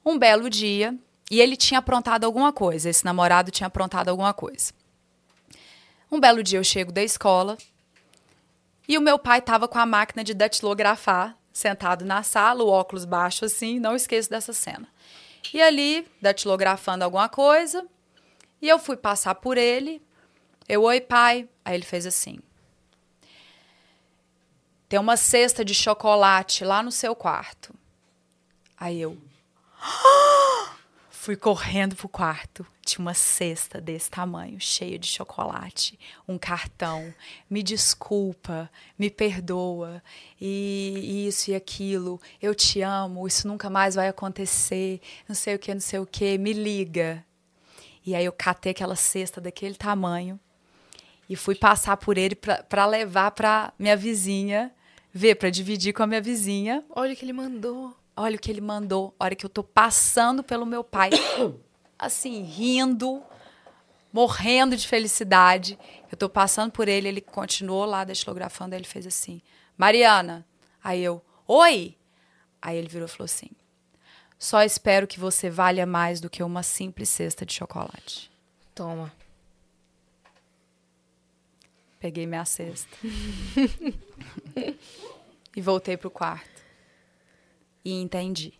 um 0.06 0.20
belo 0.20 0.50
dia, 0.50 0.94
e 1.32 1.40
ele 1.40 1.56
tinha 1.56 1.80
aprontado 1.80 2.26
alguma 2.26 2.52
coisa, 2.52 2.90
esse 2.90 3.06
namorado 3.06 3.50
tinha 3.50 3.68
aprontado 3.68 4.10
alguma 4.10 4.34
coisa. 4.34 4.74
Um 6.12 6.20
belo 6.20 6.44
dia 6.44 6.60
eu 6.60 6.64
chego 6.64 6.92
da 6.92 7.02
escola 7.02 7.58
e 8.92 8.98
o 8.98 9.02
meu 9.02 9.18
pai 9.18 9.40
estava 9.40 9.70
com 9.70 9.80
a 9.80 9.86
máquina 9.86 10.22
de 10.22 10.34
datilografar, 10.34 11.38
sentado 11.54 12.04
na 12.04 12.24
sala, 12.24 12.62
o 12.62 12.68
óculos 12.68 13.06
baixo 13.06 13.46
assim, 13.46 13.80
não 13.80 13.96
esqueço 13.96 14.30
dessa 14.30 14.52
cena. 14.52 14.86
E 15.54 15.62
ali, 15.62 16.06
datilografando 16.22 17.06
alguma 17.06 17.30
coisa, 17.30 17.88
e 18.62 18.68
eu 18.68 18.78
fui 18.78 18.98
passar 18.98 19.36
por 19.36 19.58
ele. 19.58 20.02
Eu, 20.68 20.84
oi, 20.84 21.00
pai. 21.00 21.48
Aí 21.64 21.74
ele 21.74 21.86
fez 21.86 22.06
assim. 22.06 22.40
Tem 24.90 25.00
uma 25.00 25.16
cesta 25.16 25.64
de 25.64 25.74
chocolate 25.74 26.66
lá 26.66 26.84
no 26.84 26.92
seu 26.92 27.16
quarto. 27.16 27.74
Aí 28.78 29.00
eu. 29.00 29.18
Fui 31.24 31.36
correndo 31.36 31.96
pro 31.96 32.10
quarto. 32.10 32.66
Tinha 32.84 33.06
uma 33.06 33.14
cesta 33.14 33.80
desse 33.80 34.10
tamanho, 34.10 34.60
cheia 34.60 34.98
de 34.98 35.06
chocolate, 35.06 36.00
um 36.28 36.36
cartão. 36.36 37.14
Me 37.48 37.62
desculpa, 37.62 38.68
me 38.98 39.08
perdoa, 39.08 40.02
e 40.42 41.28
isso 41.28 41.52
e 41.52 41.56
aquilo. 41.56 42.20
Eu 42.42 42.56
te 42.56 42.82
amo, 42.82 43.28
isso 43.28 43.48
nunca 43.48 43.70
mais 43.70 43.94
vai 43.94 44.08
acontecer. 44.08 45.00
Não 45.30 45.36
sei 45.36 45.54
o 45.54 45.60
que, 45.60 45.72
não 45.72 45.80
sei 45.80 46.00
o 46.00 46.08
que. 46.08 46.40
Me 46.40 46.54
liga. 46.54 47.24
E 48.04 48.16
aí 48.16 48.26
eu 48.26 48.34
catei 48.34 48.72
aquela 48.72 48.96
cesta 48.96 49.40
daquele 49.40 49.76
tamanho 49.76 50.40
e 51.30 51.36
fui 51.36 51.54
passar 51.54 51.98
por 51.98 52.18
ele 52.18 52.34
para 52.36 52.88
levar 52.88 53.30
para 53.30 53.72
minha 53.78 53.96
vizinha 53.96 54.74
Vê, 55.14 55.36
para 55.36 55.50
dividir 55.50 55.94
com 55.94 56.04
a 56.04 56.08
minha 56.08 56.22
vizinha. 56.22 56.86
Olha 56.90 57.14
o 57.14 57.16
que 57.16 57.26
ele 57.26 57.34
mandou. 57.34 57.94
Olha 58.16 58.36
o 58.36 58.40
que 58.40 58.52
ele 58.52 58.62
mandou. 58.62 59.16
A 59.20 59.26
hora 59.26 59.36
que 59.36 59.46
eu 59.46 59.50
tô 59.50 59.64
passando 59.64 60.44
pelo 60.44 60.66
meu 60.66 60.84
pai, 60.84 61.10
assim, 61.98 62.44
rindo, 62.44 63.24
morrendo 64.12 64.76
de 64.76 64.88
felicidade. 64.88 65.78
Eu 66.12 66.18
tô 66.18 66.30
passando 66.30 66.72
por 66.72 66.88
ele, 66.88 67.08
ele 67.08 67.22
continuou 67.22 67.86
lá 67.86 68.04
datilografando, 68.04 68.76
aí 68.76 68.80
ele 68.80 68.88
fez 68.88 69.08
assim: 69.08 69.42
Mariana. 69.78 70.46
Aí 70.84 71.02
eu, 71.04 71.22
oi! 71.48 71.96
Aí 72.62 72.78
ele 72.78 72.88
virou 72.88 73.08
e 73.08 73.12
falou 73.12 73.26
assim: 73.26 73.50
Só 74.38 74.62
espero 74.64 75.08
que 75.08 75.20
você 75.20 75.50
valha 75.50 75.86
mais 75.86 76.20
do 76.20 76.30
que 76.30 76.44
uma 76.44 76.64
simples 76.64 77.10
cesta 77.10 77.46
de 77.46 77.54
chocolate. 77.54 78.32
Toma. 78.76 79.12
Peguei 82.00 82.26
minha 82.26 82.46
cesta. 82.46 82.98
e 85.56 85.62
voltei 85.62 85.96
pro 85.96 86.10
quarto. 86.10 86.51
E 87.84 87.94
entendi. 87.94 88.54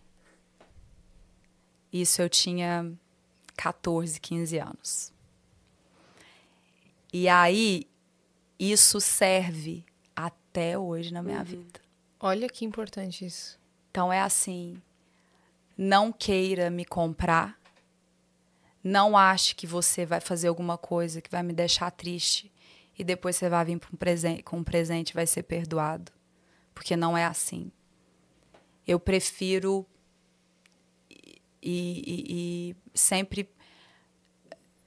Isso 1.92 2.22
eu 2.22 2.30
tinha 2.30 2.92
14, 3.56 4.20
15 4.20 4.58
anos. 4.58 5.14
E 7.14 7.28
aí, 7.28 7.88
isso 8.58 9.02
serve 9.02 9.86
até 10.16 10.78
hoje 10.78 11.14
na 11.14 11.22
minha 11.22 11.44
vida. 11.44 11.82
Olha 12.20 12.48
que 12.48 12.64
importante 12.64 13.26
isso. 13.26 13.60
Então 13.90 14.12
é 14.12 14.22
assim: 14.22 14.82
não 15.78 16.12
queira 16.12 16.70
me 16.70 16.86
comprar. 16.86 17.60
Não 18.84 19.18
ache 19.18 19.54
que 19.54 19.68
você 19.68 20.06
vai 20.06 20.20
fazer 20.20 20.48
alguma 20.48 20.78
coisa 20.78 21.22
que 21.22 21.30
vai 21.30 21.44
me 21.44 21.54
deixar 21.54 21.92
triste 21.92 22.52
e 22.98 23.04
depois 23.04 23.36
você 23.36 23.50
vai 23.50 23.66
vir 23.66 23.76
um 23.76 23.98
presente, 23.98 24.44
com 24.44 24.58
um 24.58 24.64
presente 24.64 25.10
e 25.10 25.14
vai 25.14 25.28
ser 25.28 25.44
perdoado. 25.44 26.12
Porque 26.74 26.96
não 26.96 27.18
é 27.18 27.26
assim. 27.26 27.72
Eu 28.88 29.00
prefiro 29.00 29.86
e, 31.10 31.34
e, 31.62 32.26
e 32.30 32.76
sempre 32.94 33.48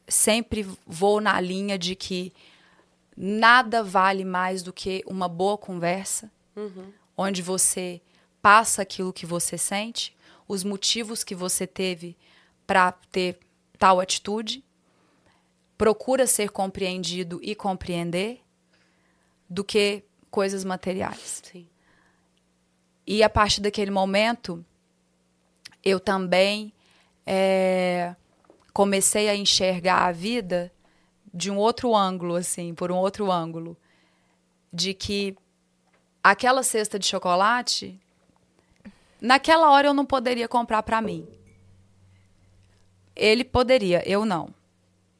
sempre 0.07 0.67
vou 0.87 1.21
na 1.21 1.41
linha 1.41 1.79
de 1.79 1.95
que 1.95 2.33
nada 3.17 3.83
vale 3.83 4.25
mais 4.25 4.63
do 4.63 4.73
que 4.73 5.03
uma 5.07 5.29
boa 5.29 5.57
conversa, 5.57 6.31
Uhum. 6.57 6.93
onde 7.17 7.43
você 7.43 8.01
passa 8.43 8.83
aquilo 8.83 9.13
que 9.13 9.25
você 9.27 9.57
sente, 9.57 10.15
os 10.47 10.63
motivos 10.63 11.25
que 11.25 11.35
você 11.35 11.67
teve 11.67 12.17
para 12.67 12.93
ter 12.93 13.39
tal 13.79 13.99
atitude, 13.99 14.63
procura 15.77 16.27
ser 16.27 16.51
compreendido 16.51 17.41
e 17.43 17.55
compreender, 17.55 18.41
do 19.49 19.65
que 19.65 20.03
coisas 20.31 20.65
materiais. 20.65 21.43
Sim. 21.45 21.67
E 23.07 23.23
a 23.23 23.29
partir 23.29 23.61
daquele 23.61 23.91
momento, 23.91 24.65
eu 25.83 26.01
também 26.01 26.73
é, 27.27 28.15
comecei 28.73 29.29
a 29.29 29.37
enxergar 29.37 30.07
a 30.07 30.13
vida 30.13 30.73
de 31.33 31.51
um 31.51 31.57
outro 31.57 31.95
ângulo, 31.95 32.37
assim, 32.37 32.75
por 32.75 32.91
um 32.91 32.97
outro 32.97 33.31
ângulo. 33.31 33.77
De 34.73 34.95
que 34.95 35.37
aquela 36.23 36.63
cesta 36.63 36.99
de 36.99 37.07
chocolate, 37.07 38.01
naquela 39.21 39.71
hora 39.71 39.89
eu 39.89 39.95
não 39.95 40.07
poderia 40.07 40.49
comprar 40.49 40.83
para 40.83 41.01
mim. 41.01 41.29
Ele 43.15 43.45
poderia, 43.45 44.03
eu 44.09 44.25
não. 44.25 44.53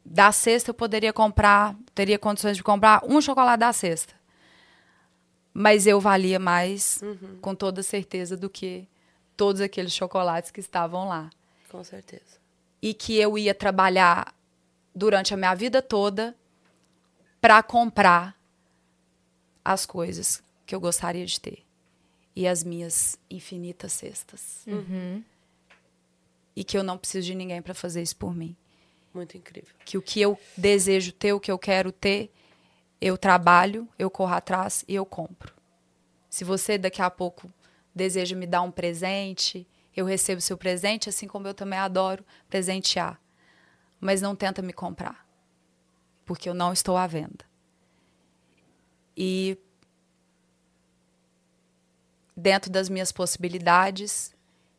Da 0.05 0.33
cesta 0.33 0.71
eu 0.71 0.75
poderia 0.75 1.13
comprar, 1.13 1.77
teria 1.95 2.19
condições 2.19 2.57
de 2.57 2.63
comprar 2.63 3.03
um 3.05 3.21
chocolate 3.21 3.61
da 3.61 3.73
cesta. 3.73 4.14
Mas 5.57 5.87
eu 5.87 6.01
valia 6.01 6.41
mais, 6.41 7.01
com 7.41 7.55
toda 7.55 7.81
certeza, 7.81 8.37
do 8.37 8.51
que 8.51 8.89
todos 9.37 9.61
aqueles 9.61 9.93
chocolates 9.95 10.51
que 10.51 10.59
estavam 10.59 11.07
lá. 11.07 11.31
Com 11.71 11.85
certeza. 11.85 12.43
E 12.83 12.93
que 12.93 13.17
eu 13.17 13.39
ia 13.39 13.55
trabalhar 13.55 14.35
durante 14.93 15.33
a 15.33 15.37
minha 15.37 15.55
vida 15.55 15.81
toda 15.81 16.37
para 17.41 17.63
comprar 17.63 18.37
as 19.65 19.87
coisas 19.87 20.43
que 20.67 20.75
eu 20.75 20.81
gostaria 20.81 21.25
de 21.25 21.41
ter. 21.41 21.65
E 22.35 22.49
as 22.49 22.65
minhas 22.65 23.17
infinitas 23.31 23.93
cestas. 23.93 24.65
E 26.57 26.65
que 26.65 26.77
eu 26.77 26.83
não 26.83 26.99
preciso 26.99 27.27
de 27.29 27.35
ninguém 27.35 27.63
para 27.63 27.75
fazer 27.75 28.03
isso 28.03 28.17
por 28.17 28.35
mim. 28.35 28.57
Muito 29.15 29.37
incrível. 29.37 29.73
Que 29.85 29.97
o 29.97 30.03
que 30.03 30.21
eu 30.21 30.37
desejo 30.57 31.13
ter, 31.13 31.33
o 31.33 31.39
que 31.39 31.51
eu 31.51 31.59
quero 31.59 31.93
ter, 31.93 32.33
eu 33.05 33.19
trabalho, 33.19 33.87
eu 33.99 34.11
corro 34.11 34.33
atrás 34.33 34.83
e 34.89 34.95
eu 34.95 35.05
compro. 35.05 35.55
Se 36.31 36.43
você 36.43 36.79
daqui 36.79 37.03
a 37.03 37.11
pouco 37.11 37.53
deseja 37.95 38.35
me 38.35 38.47
dar 38.47 38.63
um 38.63 38.71
presente, 38.71 39.69
eu 39.95 40.07
recebo 40.07 40.41
seu 40.41 40.57
presente, 40.57 41.11
assim 41.11 41.29
como 41.29 41.47
eu 41.47 41.53
também 41.53 41.79
adoro 41.79 42.25
presentear. 42.49 43.21
Mas 44.01 44.23
não 44.23 44.35
tenta 44.35 44.63
me 44.63 44.73
comprar, 44.73 45.29
porque 46.25 46.49
eu 46.49 46.55
não 46.55 46.73
estou 46.73 46.97
à 46.97 47.07
venda. 47.07 47.45
E 49.15 49.59
dentro 52.35 52.73
das 52.73 52.89
minhas 52.89 53.13
possibilidades, 53.13 54.35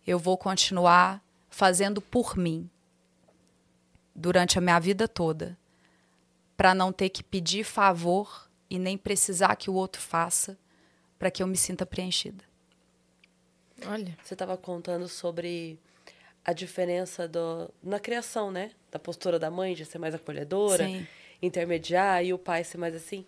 eu 0.06 0.18
vou 0.18 0.35
continuar 0.35 1.23
fazendo 1.47 2.02
por 2.02 2.35
mim 2.35 2.68
durante 4.15 4.57
a 4.57 4.61
minha 4.61 4.80
vida 4.80 5.07
toda, 5.07 5.56
para 6.56 6.73
não 6.73 6.91
ter 6.91 7.10
que 7.10 7.23
pedir 7.23 7.64
favor 7.64 8.49
e 8.69 8.80
nem 8.80 8.98
precisar 8.98 9.56
que 9.56 9.69
o 9.69 9.73
outro 9.73 10.02
faça 10.02 10.57
para 11.18 11.32
que 11.32 11.41
eu 11.41 11.48
me 11.48 11.57
sinta 11.57 11.86
preenchida. 11.86 12.44
Olha. 13.86 14.18
Você 14.23 14.34
estava 14.34 14.56
contando 14.57 15.07
sobre 15.07 15.80
a 16.44 16.53
diferença 16.53 17.27
do, 17.27 17.69
na 17.84 17.99
criação, 17.99 18.52
né? 18.52 18.72
Da 18.91 18.99
postura 18.99 19.40
da 19.40 19.49
mãe 19.49 19.73
de 19.73 19.86
ser 19.86 19.98
mais 19.98 20.14
acolhedora, 20.14 20.86
Sim. 20.86 21.07
intermediar, 21.41 22.23
e 22.23 22.34
o 22.34 22.38
pai 22.38 22.64
ser 22.64 22.77
mais 22.77 22.95
assim. 22.95 23.26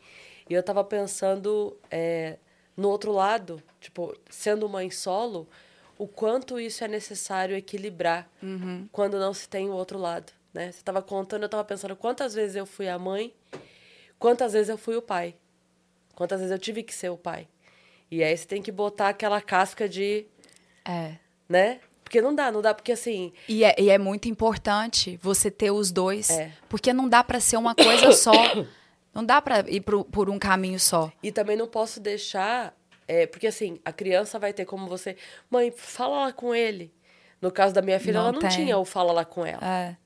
E 0.50 0.54
eu 0.54 0.60
estava 0.62 0.84
pensando 0.84 1.76
é, 1.92 2.38
no 2.76 2.90
outro 2.90 3.12
lado, 3.12 3.62
tipo, 3.82 4.16
sendo 4.30 4.70
mãe 4.70 4.90
solo, 4.90 5.48
o 5.98 6.08
quanto 6.08 6.60
isso 6.60 6.84
é 6.84 6.88
necessário 6.88 7.56
equilibrar 7.56 8.30
quando 8.92 9.18
não 9.18 9.34
se 9.34 9.50
tem 9.50 9.68
o 9.68 9.74
outro 9.74 9.98
lado, 9.98 10.32
né? 10.58 10.72
Você 10.72 10.80
estava 10.80 11.02
contando, 11.02 11.44
eu 11.44 11.48
estava 11.48 11.64
pensando 11.64 11.96
quantas 11.96 12.34
vezes 12.34 12.56
eu 12.56 12.66
fui 12.66 12.88
a 12.90 12.98
mãe, 13.00 13.34
quantas 14.20 14.54
vezes 14.54 14.70
eu 14.70 14.78
fui 14.78 14.96
o 14.96 15.02
pai, 15.02 15.36
quantas 16.16 16.40
vezes 16.40 16.52
eu 16.52 16.60
tive 16.60 16.84
que 16.84 16.94
ser 16.94 17.10
o 17.10 17.18
pai. 17.18 17.48
E 18.10 18.24
aí 18.24 18.36
você 18.36 18.46
tem 18.48 18.62
que 18.62 18.72
botar 18.72 19.10
aquela 19.10 19.42
casca 19.42 19.88
de 19.88 20.26
É. 20.86 21.16
né? 21.48 21.80
Porque 22.04 22.22
não 22.22 22.34
dá, 22.34 22.50
não 22.52 22.62
dá, 22.62 22.74
porque 22.74 22.94
assim, 22.94 23.34
E 23.50 23.66
é, 23.66 23.76
e 23.78 23.90
é 23.90 23.98
muito 23.98 24.30
importante 24.30 25.20
você 25.22 25.52
ter 25.52 25.72
os 25.72 25.92
dois, 25.92 26.30
É. 26.30 26.52
porque 26.70 26.94
não 26.94 27.08
dá 27.10 27.22
para 27.24 27.40
ser 27.42 27.58
uma 27.58 27.76
coisa 27.76 28.12
só. 28.14 28.32
Não 29.14 29.26
dá 29.26 29.42
para 29.42 29.68
ir 29.68 29.82
pro- 29.82 30.06
por 30.06 30.30
um 30.30 30.38
caminho 30.38 30.80
só. 30.80 31.12
e 31.24 31.32
também 31.32 31.58
não 31.58 31.66
posso 31.68 32.00
deixar, 32.00 32.72
é, 33.08 33.26
porque 33.26 33.48
assim, 33.48 33.80
a 33.84 33.92
criança 33.92 34.38
vai 34.38 34.54
ter 34.54 34.64
como 34.64 34.86
você, 34.88 35.18
mãe, 35.50 35.72
fala 35.76 36.26
lá 36.26 36.32
com 36.32 36.54
ele. 36.54 36.94
No 37.42 37.52
caso 37.52 37.74
da 37.74 37.82
minha 37.82 38.00
filha, 38.00 38.14
Não 38.14 38.22
ela 38.22 38.32
não 38.32 38.40
tem. 38.42 38.50
tinha 38.52 38.78
o 38.78 38.86
fala 38.86 39.12
lá 39.12 39.26
com 39.26 39.44
ela. 39.44 39.60
É. 39.66 39.98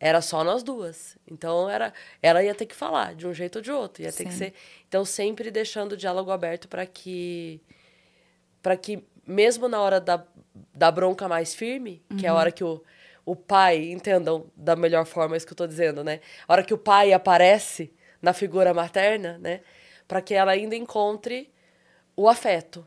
Era 0.00 0.20
só 0.20 0.44
nós 0.44 0.62
duas. 0.62 1.16
Então 1.26 1.68
era, 1.68 1.92
ela 2.22 2.42
ia 2.42 2.54
ter 2.54 2.66
que 2.66 2.74
falar 2.74 3.14
de 3.14 3.26
um 3.26 3.34
jeito 3.34 3.56
ou 3.56 3.62
de 3.62 3.72
outro, 3.72 4.02
ia 4.02 4.12
ter 4.12 4.24
que 4.24 4.32
Sim. 4.32 4.38
ser. 4.38 4.54
Então 4.88 5.04
sempre 5.04 5.50
deixando 5.50 5.92
o 5.92 5.96
diálogo 5.96 6.30
aberto 6.30 6.68
para 6.68 6.86
que 6.86 7.60
para 8.62 8.76
que 8.76 9.04
mesmo 9.26 9.68
na 9.68 9.80
hora 9.80 10.00
da, 10.00 10.24
da 10.74 10.90
bronca 10.90 11.28
mais 11.28 11.54
firme, 11.54 12.02
que 12.16 12.26
é 12.26 12.28
a 12.28 12.34
hora 12.34 12.50
que 12.50 12.64
o, 12.64 12.82
o 13.24 13.36
pai, 13.36 13.90
entendam 13.90 14.50
da 14.56 14.74
melhor 14.74 15.04
forma 15.04 15.36
isso 15.36 15.46
que 15.46 15.52
eu 15.52 15.56
tô 15.56 15.66
dizendo, 15.66 16.02
né? 16.02 16.20
A 16.46 16.52
hora 16.52 16.62
que 16.62 16.72
o 16.72 16.78
pai 16.78 17.12
aparece 17.12 17.92
na 18.22 18.32
figura 18.32 18.72
materna, 18.72 19.38
né? 19.38 19.60
Para 20.06 20.22
que 20.22 20.34
ela 20.34 20.52
ainda 20.52 20.74
encontre 20.74 21.52
o 22.16 22.28
afeto, 22.28 22.86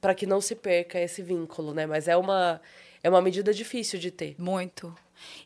para 0.00 0.14
que 0.14 0.26
não 0.26 0.40
se 0.40 0.54
perca 0.54 1.00
esse 1.00 1.22
vínculo, 1.22 1.72
né? 1.74 1.86
Mas 1.86 2.06
é 2.06 2.16
uma 2.16 2.60
é 3.02 3.08
uma 3.08 3.22
medida 3.22 3.52
difícil 3.52 3.98
de 3.98 4.10
ter. 4.10 4.36
Muito. 4.38 4.94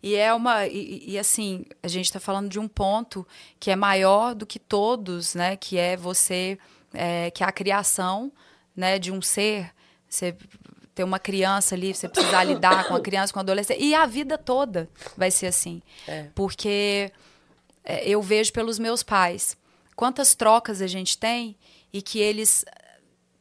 E 0.02 0.14
é 0.14 0.32
uma. 0.32 0.66
E, 0.66 1.04
e, 1.06 1.18
assim, 1.18 1.64
a 1.82 1.88
gente 1.88 2.06
está 2.06 2.20
falando 2.20 2.48
de 2.48 2.58
um 2.58 2.68
ponto 2.68 3.26
que 3.58 3.70
é 3.70 3.76
maior 3.76 4.34
do 4.34 4.46
que 4.46 4.58
todos, 4.58 5.34
né? 5.34 5.56
Que 5.56 5.78
é 5.78 5.96
você. 5.96 6.58
é, 6.92 7.30
que 7.30 7.42
é 7.42 7.46
a 7.46 7.52
criação 7.52 8.32
né, 8.76 8.98
de 8.98 9.12
um 9.12 9.20
ser. 9.20 9.72
Você 10.08 10.36
ter 10.94 11.04
uma 11.04 11.18
criança 11.18 11.74
ali, 11.74 11.94
você 11.94 12.08
precisar 12.08 12.42
lidar 12.44 12.86
com 12.88 12.94
a 12.94 13.00
criança, 13.00 13.32
com 13.32 13.38
a 13.38 13.42
adolescente. 13.42 13.82
E 13.82 13.94
a 13.94 14.06
vida 14.06 14.36
toda 14.36 14.88
vai 15.16 15.30
ser 15.30 15.46
assim. 15.46 15.82
É. 16.06 16.26
Porque 16.34 17.12
é, 17.84 18.08
eu 18.08 18.20
vejo 18.20 18.52
pelos 18.52 18.78
meus 18.78 19.02
pais 19.02 19.56
quantas 19.96 20.34
trocas 20.34 20.80
a 20.80 20.86
gente 20.86 21.16
tem 21.18 21.56
e 21.92 22.00
que 22.00 22.18
eles 22.18 22.64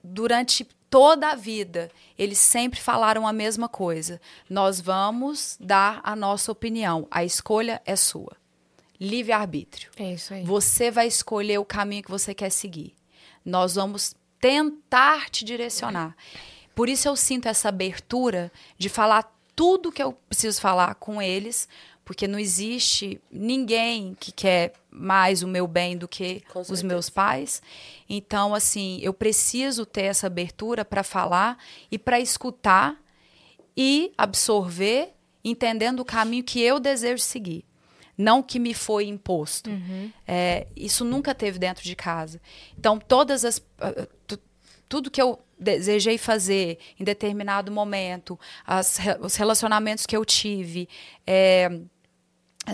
durante 0.03 0.67
toda 0.89 1.29
a 1.29 1.35
vida, 1.35 1.91
eles 2.17 2.37
sempre 2.37 2.79
falaram 2.79 3.27
a 3.27 3.33
mesma 3.33 3.69
coisa. 3.69 4.19
Nós 4.49 4.81
vamos 4.81 5.57
dar 5.59 6.01
a 6.03 6.15
nossa 6.15 6.51
opinião. 6.51 7.07
A 7.11 7.23
escolha 7.23 7.81
é 7.85 7.95
sua. 7.95 8.35
Livre-arbítrio. 8.99 9.91
É 9.97 10.13
isso 10.13 10.33
aí. 10.33 10.43
Você 10.43 10.91
vai 10.91 11.07
escolher 11.07 11.57
o 11.57 11.65
caminho 11.65 12.03
que 12.03 12.11
você 12.11 12.33
quer 12.33 12.49
seguir. 12.49 12.93
Nós 13.45 13.75
vamos 13.75 14.15
tentar 14.39 15.29
te 15.29 15.45
direcionar. 15.45 16.15
Por 16.75 16.89
isso 16.89 17.07
eu 17.07 17.15
sinto 17.15 17.47
essa 17.47 17.69
abertura 17.69 18.51
de 18.77 18.89
falar 18.89 19.33
tudo 19.55 19.91
que 19.91 20.01
eu 20.01 20.13
preciso 20.13 20.61
falar 20.61 20.95
com 20.95 21.21
eles, 21.21 21.67
porque 22.09 22.27
não 22.27 22.39
existe 22.39 23.21
ninguém 23.31 24.17
que 24.19 24.31
quer 24.31 24.73
mais 24.89 25.43
o 25.43 25.47
meu 25.47 25.67
bem 25.67 25.95
do 25.95 26.07
que 26.07 26.41
os 26.73 26.81
meus 26.81 27.07
pais. 27.07 27.61
Então, 28.09 28.55
assim, 28.55 28.97
eu 29.03 29.13
preciso 29.13 29.85
ter 29.85 30.05
essa 30.05 30.25
abertura 30.25 30.83
para 30.83 31.03
falar 31.03 31.55
e 31.91 31.99
para 31.99 32.19
escutar 32.19 32.99
e 33.77 34.11
absorver, 34.17 35.13
entendendo 35.43 35.99
o 35.99 36.05
caminho 36.05 36.43
que 36.43 36.59
eu 36.59 36.79
desejo 36.79 37.21
seguir, 37.21 37.63
não 38.17 38.39
o 38.39 38.43
que 38.43 38.57
me 38.57 38.73
foi 38.73 39.05
imposto. 39.05 39.69
É, 40.27 40.65
isso 40.75 41.05
nunca 41.05 41.35
teve 41.35 41.59
dentro 41.59 41.83
de 41.83 41.95
casa. 41.95 42.41
Então, 42.75 42.97
todas 42.97 43.45
as 43.45 43.61
ah, 43.79 44.07
tu- 44.25 44.39
tudo 44.89 45.11
que 45.11 45.21
eu 45.21 45.39
desejei 45.59 46.17
fazer 46.17 46.79
em 46.99 47.03
determinado 47.03 47.71
momento, 47.71 48.39
as 48.65 48.97
os 49.21 49.35
relacionamentos 49.35 50.07
que 50.07 50.15
eu 50.17 50.25
tive, 50.25 50.89
é, 51.27 51.69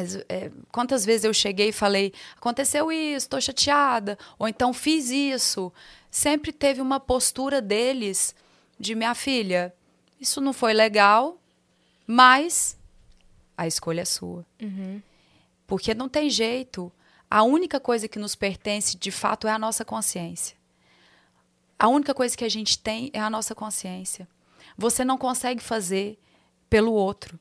as- 0.01 0.15
é, 0.29 0.51
quantas 0.71 1.05
vezes 1.05 1.23
eu 1.23 1.33
cheguei 1.33 1.69
e 1.69 1.73
falei, 1.73 2.13
aconteceu 2.35 2.91
isso, 2.91 3.25
estou 3.25 3.41
chateada, 3.41 4.17
ou 4.37 4.47
então 4.47 4.73
fiz 4.73 5.09
isso. 5.09 5.71
Sempre 6.11 6.51
teve 6.51 6.81
uma 6.81 6.99
postura 6.99 7.61
deles 7.61 8.35
de 8.79 8.93
minha 8.95 9.15
filha, 9.15 9.73
isso 10.19 10.39
não 10.41 10.53
foi 10.53 10.73
legal, 10.73 11.37
mas 12.07 12.77
a 13.57 13.65
escolha 13.67 14.01
é 14.01 14.05
sua. 14.05 14.45
Porque 15.67 15.93
não 15.93 16.07
tem 16.09 16.29
jeito. 16.29 16.91
A 17.29 17.41
única 17.43 17.79
coisa 17.79 18.07
que 18.07 18.19
nos 18.19 18.35
pertence 18.35 18.95
de 18.97 19.11
fato 19.11 19.47
é 19.47 19.51
a 19.51 19.57
nossa 19.59 19.83
consciência. 19.83 20.55
A 21.77 21.87
única 21.87 22.13
coisa 22.13 22.37
que 22.37 22.45
a 22.45 22.49
gente 22.49 22.77
tem 22.79 23.09
é 23.13 23.19
a 23.19 23.29
nossa 23.29 23.53
consciência. 23.55 24.27
Você 24.77 25.03
não 25.03 25.17
consegue 25.17 25.61
fazer 25.61 26.17
pelo 26.69 26.93
outro. 26.93 27.37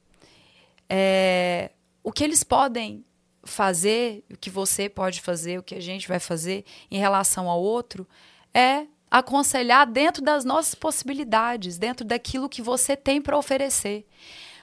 É, 0.88 1.70
o 2.04 2.12
que 2.12 2.22
eles 2.22 2.44
podem 2.44 3.04
fazer, 3.42 4.24
o 4.30 4.36
que 4.36 4.50
você 4.50 4.88
pode 4.88 5.20
fazer, 5.20 5.58
o 5.58 5.62
que 5.62 5.74
a 5.74 5.80
gente 5.80 6.06
vai 6.06 6.20
fazer 6.20 6.64
em 6.90 6.98
relação 6.98 7.48
ao 7.48 7.60
outro, 7.60 8.06
é 8.52 8.86
aconselhar 9.10 9.86
dentro 9.86 10.22
das 10.22 10.44
nossas 10.44 10.74
possibilidades, 10.74 11.78
dentro 11.78 12.04
daquilo 12.04 12.48
que 12.48 12.62
você 12.62 12.96
tem 12.96 13.20
para 13.20 13.38
oferecer. 13.38 14.06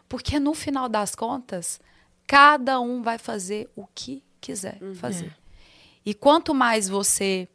Porque 0.08 0.40
no 0.40 0.54
final 0.54 0.88
das 0.88 1.16
contas, 1.16 1.80
cada 2.28 2.80
um 2.80 3.02
vai 3.02 3.18
fazer 3.18 3.70
o 3.76 3.88
que 3.88 4.24
quiser 4.40 4.80
fazer. 4.96 5.36
E 6.06 6.14
quanto 6.14 6.54
mais 6.54 6.88
você 6.88 7.48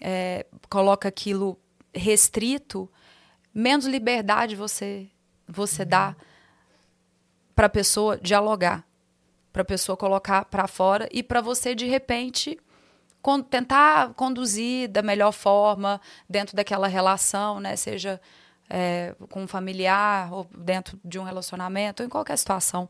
é, 0.00 0.46
coloca 0.68 1.08
aquilo 1.08 1.58
restrito, 1.92 2.90
menos 3.52 3.86
liberdade 3.86 4.56
você 4.56 5.08
você 5.46 5.84
dá 5.84 6.16
para 7.54 7.66
a 7.66 7.70
pessoa 7.70 8.18
dialogar, 8.18 8.86
para 9.54 9.62
a 9.62 9.64
pessoa 9.64 9.96
colocar 9.96 10.46
para 10.46 10.66
fora 10.66 11.08
e 11.12 11.22
para 11.22 11.40
você 11.40 11.76
de 11.76 11.86
repente 11.86 12.58
con- 13.22 13.40
tentar 13.40 14.12
conduzir 14.14 14.88
da 14.88 15.00
melhor 15.00 15.30
forma 15.30 16.00
dentro 16.28 16.56
daquela 16.56 16.88
relação, 16.88 17.60
né? 17.60 17.76
Seja 17.76 18.20
é, 18.68 19.14
com 19.30 19.44
um 19.44 19.46
familiar 19.46 20.32
ou 20.32 20.44
dentro 20.58 20.98
de 21.04 21.20
um 21.20 21.22
relacionamento, 21.22 22.02
ou 22.02 22.06
em 22.06 22.10
qualquer 22.10 22.36
situação. 22.36 22.88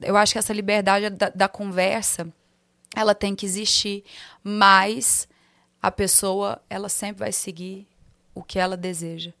Eu 0.00 0.16
acho 0.16 0.32
que 0.32 0.38
essa 0.38 0.52
liberdade 0.52 1.10
da, 1.10 1.30
da 1.30 1.48
conversa 1.48 2.32
ela 2.94 3.12
tem 3.12 3.34
que 3.34 3.44
existir, 3.44 4.04
mas 4.44 5.28
a 5.82 5.90
pessoa 5.90 6.62
ela 6.70 6.88
sempre 6.88 7.18
vai 7.18 7.32
seguir 7.32 7.88
o 8.32 8.44
que 8.44 8.56
ela 8.56 8.76
deseja. 8.76 9.32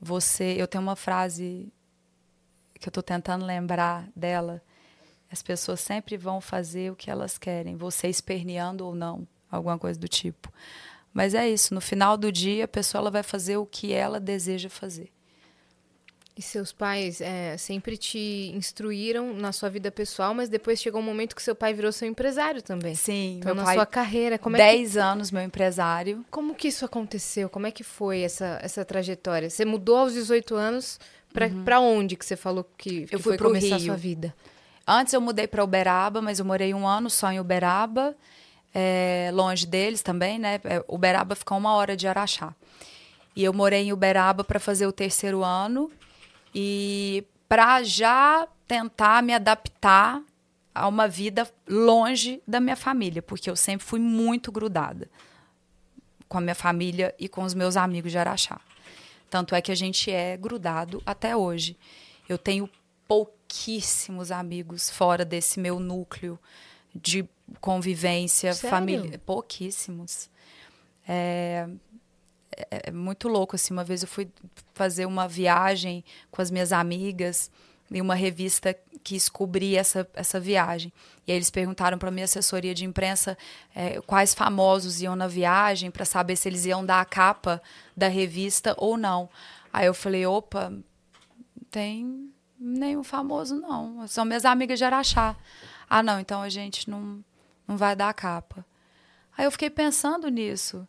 Você, 0.00 0.54
eu 0.56 0.68
tenho 0.68 0.82
uma 0.82 0.94
frase 0.94 1.72
que 2.78 2.86
eu 2.88 2.90
estou 2.90 3.02
tentando 3.02 3.44
lembrar 3.44 4.08
dela. 4.14 4.62
As 5.30 5.42
pessoas 5.42 5.80
sempre 5.80 6.16
vão 6.16 6.40
fazer 6.40 6.90
o 6.90 6.96
que 6.96 7.10
elas 7.10 7.38
querem, 7.38 7.76
você 7.76 8.08
esperneando 8.08 8.84
ou 8.84 8.94
não, 8.94 9.26
alguma 9.50 9.78
coisa 9.78 9.98
do 9.98 10.08
tipo. 10.08 10.52
Mas 11.12 11.34
é 11.34 11.48
isso, 11.48 11.74
no 11.74 11.80
final 11.80 12.16
do 12.16 12.30
dia 12.32 12.64
a 12.64 12.68
pessoa 12.68 13.00
ela 13.00 13.10
vai 13.10 13.22
fazer 13.22 13.56
o 13.56 13.66
que 13.66 13.92
ela 13.92 14.18
deseja 14.20 14.68
fazer. 14.68 15.10
E 16.36 16.42
seus 16.42 16.72
pais 16.72 17.20
é, 17.20 17.56
sempre 17.58 17.96
te 17.98 18.50
instruíram 18.54 19.34
na 19.34 19.52
sua 19.52 19.68
vida 19.68 19.90
pessoal, 19.90 20.32
mas 20.32 20.48
depois 20.48 20.80
chegou 20.80 21.00
um 21.00 21.04
momento 21.04 21.36
que 21.36 21.42
seu 21.42 21.54
pai 21.54 21.74
virou 21.74 21.92
seu 21.92 22.08
empresário 22.08 22.62
também. 22.62 22.94
Sim, 22.94 23.38
Então, 23.40 23.54
na 23.54 23.64
pai, 23.64 23.74
sua 23.74 23.84
carreira, 23.84 24.38
como 24.38 24.56
é 24.56 24.58
que 24.58 24.64
10 24.64 24.96
anos 24.96 25.30
meu 25.30 25.42
empresário. 25.42 26.24
Como 26.30 26.54
que 26.54 26.68
isso 26.68 26.84
aconteceu? 26.84 27.50
Como 27.50 27.66
é 27.66 27.70
que 27.70 27.84
foi 27.84 28.20
essa, 28.22 28.58
essa 28.62 28.84
trajetória? 28.84 29.50
Você 29.50 29.64
mudou 29.64 29.98
aos 29.98 30.14
18 30.14 30.54
anos 30.54 30.98
pra 31.32 31.50
pra 31.64 31.80
onde 31.80 32.16
que 32.16 32.24
você 32.24 32.36
falou 32.36 32.64
que, 32.78 33.06
que 33.06 33.14
Eu 33.14 33.18
fui 33.20 33.36
foi 33.36 33.38
começar 33.46 33.74
a 33.74 33.78
Rio. 33.78 33.86
sua 33.86 33.96
vida? 33.96 34.34
Antes 34.86 35.12
eu 35.12 35.20
mudei 35.20 35.46
para 35.46 35.62
Uberaba, 35.62 36.20
mas 36.20 36.38
eu 36.38 36.44
morei 36.44 36.74
um 36.74 36.86
ano 36.86 37.08
só 37.08 37.30
em 37.30 37.38
Uberaba, 37.38 38.16
é, 38.74 39.30
longe 39.32 39.66
deles 39.66 40.02
também, 40.02 40.38
né? 40.38 40.60
É, 40.64 40.84
Uberaba 40.88 41.34
fica 41.34 41.54
uma 41.54 41.74
hora 41.74 41.96
de 41.96 42.08
Araxá. 42.08 42.54
E 43.34 43.44
eu 43.44 43.52
morei 43.52 43.82
em 43.82 43.92
Uberaba 43.92 44.42
para 44.42 44.58
fazer 44.58 44.86
o 44.86 44.92
terceiro 44.92 45.44
ano 45.44 45.90
e 46.54 47.24
para 47.48 47.82
já 47.82 48.46
tentar 48.66 49.22
me 49.22 49.34
adaptar 49.34 50.22
a 50.74 50.86
uma 50.86 51.08
vida 51.08 51.48
longe 51.68 52.42
da 52.46 52.60
minha 52.60 52.76
família, 52.76 53.20
porque 53.20 53.50
eu 53.50 53.56
sempre 53.56 53.84
fui 53.84 53.98
muito 53.98 54.52
grudada 54.52 55.08
com 56.28 56.38
a 56.38 56.40
minha 56.40 56.54
família 56.54 57.12
e 57.18 57.28
com 57.28 57.42
os 57.42 57.54
meus 57.54 57.76
amigos 57.76 58.12
de 58.12 58.18
Araxá. 58.18 58.60
Tanto 59.28 59.54
é 59.54 59.60
que 59.60 59.72
a 59.72 59.74
gente 59.74 60.10
é 60.10 60.36
grudado 60.36 61.02
até 61.04 61.36
hoje. 61.36 61.76
Eu 62.28 62.38
tenho 62.38 62.70
pouquíssimos 63.54 64.30
amigos 64.30 64.88
fora 64.88 65.24
desse 65.24 65.58
meu 65.58 65.80
núcleo 65.80 66.38
de 66.94 67.28
convivência, 67.60 68.52
Sério? 68.54 68.70
família. 68.70 69.18
Pouquíssimos. 69.18 70.30
É, 71.06 71.68
é- 72.70 72.82
é 72.86 72.90
muito 72.92 73.28
louco, 73.28 73.56
assim. 73.56 73.72
Uma 73.74 73.82
vez 73.82 74.02
eu 74.02 74.08
fui 74.08 74.28
fazer 74.72 75.04
uma 75.04 75.26
viagem 75.26 76.04
com 76.30 76.40
as 76.40 76.50
minhas 76.50 76.72
amigas 76.72 77.50
em 77.90 78.00
uma 78.00 78.14
revista 78.14 78.76
quis 79.02 79.28
cobrir 79.28 79.76
essa, 79.76 80.08
essa 80.14 80.38
viagem. 80.38 80.92
E 81.26 81.32
aí 81.32 81.36
eles 81.36 81.50
perguntaram 81.50 81.98
para 81.98 82.10
minha 82.10 82.26
assessoria 82.26 82.72
de 82.74 82.84
imprensa 82.84 83.36
eh, 83.74 84.00
quais 84.06 84.32
famosos 84.32 85.00
iam 85.02 85.16
na 85.16 85.26
viagem 85.26 85.90
para 85.90 86.04
saber 86.04 86.36
se 86.36 86.48
eles 86.48 86.66
iam 86.66 86.84
dar 86.86 87.00
a 87.00 87.04
capa 87.04 87.60
da 87.96 88.06
revista 88.06 88.74
ou 88.78 88.96
não. 88.96 89.28
Aí 89.72 89.86
eu 89.86 89.94
falei, 89.94 90.24
opa, 90.26 90.72
tem 91.70 92.30
nenhum 92.60 93.02
famoso 93.02 93.56
não. 93.56 94.06
São 94.06 94.24
minhas 94.24 94.44
amigas 94.44 94.78
de 94.78 94.84
Araxá. 94.84 95.34
Ah, 95.88 96.02
não, 96.02 96.20
então 96.20 96.42
a 96.42 96.48
gente 96.48 96.88
não, 96.90 97.24
não 97.66 97.76
vai 97.76 97.96
dar 97.96 98.08
a 98.10 98.14
capa. 98.14 98.64
Aí 99.36 99.44
eu 99.46 99.50
fiquei 99.50 99.70
pensando 99.70 100.28
nisso. 100.28 100.86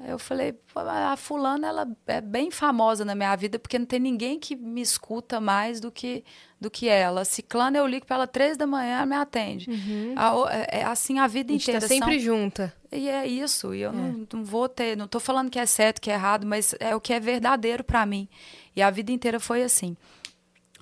Aí 0.00 0.10
eu 0.10 0.18
falei, 0.18 0.52
"Pô, 0.52 0.80
a 0.80 1.16
fulana 1.16 1.68
ela 1.68 1.88
é 2.08 2.20
bem 2.20 2.50
famosa 2.50 3.04
na 3.04 3.14
minha 3.14 3.34
vida 3.36 3.56
porque 3.58 3.78
não 3.78 3.86
tem 3.86 4.00
ninguém 4.00 4.38
que 4.38 4.56
me 4.56 4.80
escuta 4.80 5.40
mais 5.40 5.80
do 5.80 5.90
que 5.92 6.24
do 6.60 6.70
que 6.70 6.88
ela. 6.88 7.24
Ciclana 7.24 7.78
eu 7.78 7.86
ligo 7.86 8.06
para 8.06 8.16
ela 8.16 8.26
três 8.26 8.56
da 8.56 8.66
manhã, 8.68 8.98
ela 8.98 9.06
me 9.06 9.16
atende. 9.16 9.68
A 10.16 10.34
o- 10.36 10.48
é, 10.48 10.66
é 10.70 10.84
assim 10.84 11.18
a 11.18 11.26
vida 11.26 11.52
A 11.52 11.54
gente 11.54 11.62
inteira. 11.62 11.80
tá 11.80 11.86
sempre 11.88 12.14
são- 12.14 12.20
junta. 12.20 12.72
e 12.90 13.08
é 13.08 13.26
isso. 13.26 13.74
E 13.74 13.80
eu 13.80 13.92
não, 13.92 14.26
não 14.32 14.44
vou 14.44 14.68
ter. 14.68 14.96
Não 14.96 15.06
tô 15.08 15.18
falando 15.20 15.50
que 15.50 15.58
é 15.58 15.66
certo, 15.66 16.00
que 16.00 16.10
é 16.10 16.14
errado, 16.14 16.46
mas 16.46 16.74
é 16.80 16.94
o 16.96 17.00
que 17.00 17.12
é 17.12 17.18
verdadeiro 17.20 17.82
para 17.84 18.04
mim. 18.06 18.28
E 18.76 18.82
a 18.82 18.90
vida 18.90 19.10
inteira 19.12 19.38
foi 19.40 19.62
assim. 19.64 19.96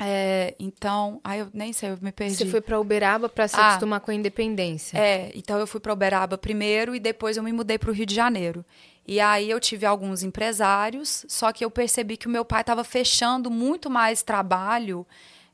É, 0.03 0.55
então, 0.59 1.21
aí 1.23 1.41
eu 1.41 1.49
nem 1.53 1.75
sei, 1.75 1.91
eu 1.91 1.99
me 2.01 2.11
perdi. 2.11 2.35
Você 2.37 2.47
foi 2.47 2.63
pra 2.63 2.81
Uberaba 2.81 3.29
pra 3.29 3.47
se 3.47 3.57
Ah. 3.57 3.69
acostumar 3.69 4.01
com 4.01 4.11
a 4.11 4.15
independência. 4.15 4.97
É, 4.97 5.31
então 5.35 5.59
eu 5.59 5.67
fui 5.67 5.79
para 5.79 5.93
Uberaba 5.93 6.39
primeiro 6.39 6.95
e 6.95 6.99
depois 7.01 7.37
eu 7.37 7.43
me 7.43 7.53
mudei 7.53 7.79
para 7.79 7.91
o 7.91 7.93
Rio 7.93 8.07
de 8.07 8.15
Janeiro. 8.15 8.65
E 9.07 9.21
aí 9.21 9.51
eu 9.51 9.61
tive 9.61 9.85
alguns 9.85 10.23
empresários, 10.23 11.27
só 11.29 11.53
que 11.53 11.63
eu 11.65 11.71
percebi 11.71 12.17
que 12.17 12.27
o 12.27 12.31
meu 12.31 12.45
pai 12.45 12.63
estava 12.63 12.83
fechando 12.83 13.51
muito 13.51 13.91
mais 13.91 14.23
trabalho 14.23 15.07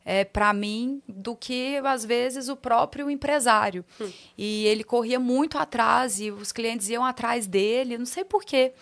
é, 0.05 0.25
para 0.25 0.53
mim 0.53 1.03
do 1.09 1.35
que 1.35 1.79
às 1.85 2.05
vezes 2.05 2.49
o 2.49 2.55
próprio 2.55 3.11
empresário. 3.11 3.85
E 4.39 4.65
ele 4.67 4.85
corria 4.85 5.19
muito 5.19 5.59
atrás 5.59 6.21
e 6.21 6.31
os 6.31 6.53
clientes 6.53 6.89
iam 6.89 7.05
atrás 7.05 7.49
dele, 7.49 7.99
não 7.99 8.07
sei 8.07 8.25
por 8.25 8.45
quê. 8.45 8.73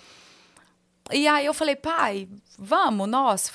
E 1.13 1.27
aí 1.27 1.47
eu 1.47 1.55
falei, 1.55 1.77
pai, 1.77 2.29
vamos 2.59 3.09
nós 3.09 3.51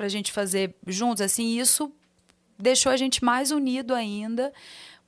pra 0.00 0.08
gente 0.08 0.32
fazer 0.32 0.74
juntos 0.86 1.20
assim, 1.20 1.60
isso 1.60 1.92
deixou 2.58 2.90
a 2.90 2.96
gente 2.96 3.22
mais 3.22 3.50
unido 3.50 3.94
ainda, 3.94 4.50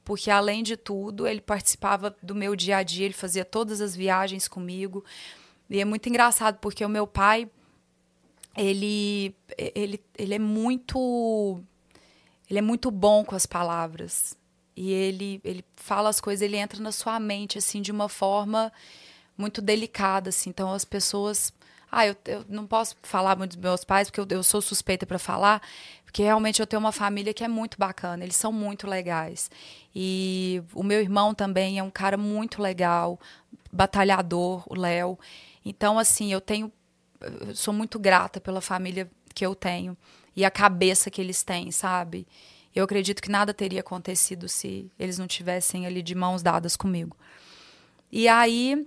porque 0.05 0.31
além 0.31 0.63
de 0.63 0.77
tudo, 0.77 1.27
ele 1.27 1.41
participava 1.41 2.15
do 2.23 2.35
meu 2.35 2.55
dia 2.55 2.77
a 2.77 2.83
dia, 2.83 3.07
ele 3.07 3.15
fazia 3.15 3.43
todas 3.43 3.81
as 3.81 3.97
viagens 3.97 4.47
comigo. 4.47 5.03
E 5.71 5.81
é 5.81 5.85
muito 5.87 6.11
engraçado 6.11 6.59
porque 6.59 6.85
o 6.85 6.91
meu 6.91 7.07
pai 7.07 7.49
ele 8.55 9.35
ele, 9.57 9.99
ele 10.19 10.35
é 10.35 10.39
muito 10.39 11.59
ele 12.51 12.59
é 12.59 12.63
muito 12.63 12.91
bom 12.91 13.25
com 13.25 13.35
as 13.35 13.47
palavras. 13.47 14.37
E 14.77 14.93
ele 14.93 15.41
ele 15.43 15.65
fala 15.75 16.11
as 16.11 16.21
coisas, 16.21 16.43
ele 16.43 16.59
entra 16.59 16.83
na 16.83 16.93
sua 16.93 17.19
mente 17.19 17.57
assim 17.57 17.81
de 17.81 17.91
uma 17.91 18.11
forma 18.11 18.71
muito 19.39 19.63
delicada, 19.63 20.29
assim. 20.29 20.51
Então 20.51 20.71
as 20.71 20.85
pessoas. 20.85 21.51
Ah, 21.95 22.07
eu, 22.07 22.17
eu 22.25 22.43
não 22.49 22.67
posso 22.67 22.97
falar 23.03 23.37
muito 23.37 23.51
dos 23.51 23.63
meus 23.63 23.85
pais, 23.85 24.09
porque 24.09 24.21
eu, 24.21 24.39
eu 24.39 24.43
sou 24.43 24.63
suspeita 24.63 25.05
para 25.05 25.19
falar, 25.19 25.61
porque 26.03 26.23
realmente 26.23 26.59
eu 26.59 26.67
tenho 26.67 26.81
uma 26.81 26.91
família 26.91 27.35
que 27.35 27.45
é 27.45 27.49
muito 27.49 27.77
bacana, 27.79 28.25
eles 28.25 28.37
são 28.37 28.51
muito 28.51 28.87
legais. 28.87 29.51
E 29.95 30.63
o 30.73 30.83
meu 30.83 31.01
irmão 31.01 31.35
também 31.35 31.79
é 31.79 31.83
um 31.83 31.91
cara 31.91 32.17
muito 32.17 32.63
legal, 32.63 33.21
batalhador, 33.71 34.65
o 34.67 34.75
Léo. 34.75 35.19
Então, 35.63 35.99
assim, 35.99 36.33
eu 36.33 36.41
tenho. 36.41 36.73
Eu 37.47 37.55
sou 37.55 37.75
muito 37.75 37.99
grata 37.99 38.41
pela 38.41 38.63
família 38.63 39.11
que 39.35 39.45
eu 39.45 39.55
tenho 39.55 39.97
e 40.35 40.45
a 40.45 40.51
cabeça 40.51 41.11
que 41.11 41.21
eles 41.21 41.43
têm, 41.43 41.71
sabe? 41.71 42.27
Eu 42.75 42.85
acredito 42.85 43.23
que 43.23 43.31
nada 43.31 43.53
teria 43.53 43.81
acontecido 43.81 44.49
se 44.49 44.91
eles 44.99 45.19
não 45.19 45.27
tivessem 45.27 45.87
ali 45.87 46.03
de 46.03 46.15
mãos 46.15 46.43
dadas 46.43 46.75
comigo. 46.75 47.17
E 48.11 48.27
aí 48.29 48.87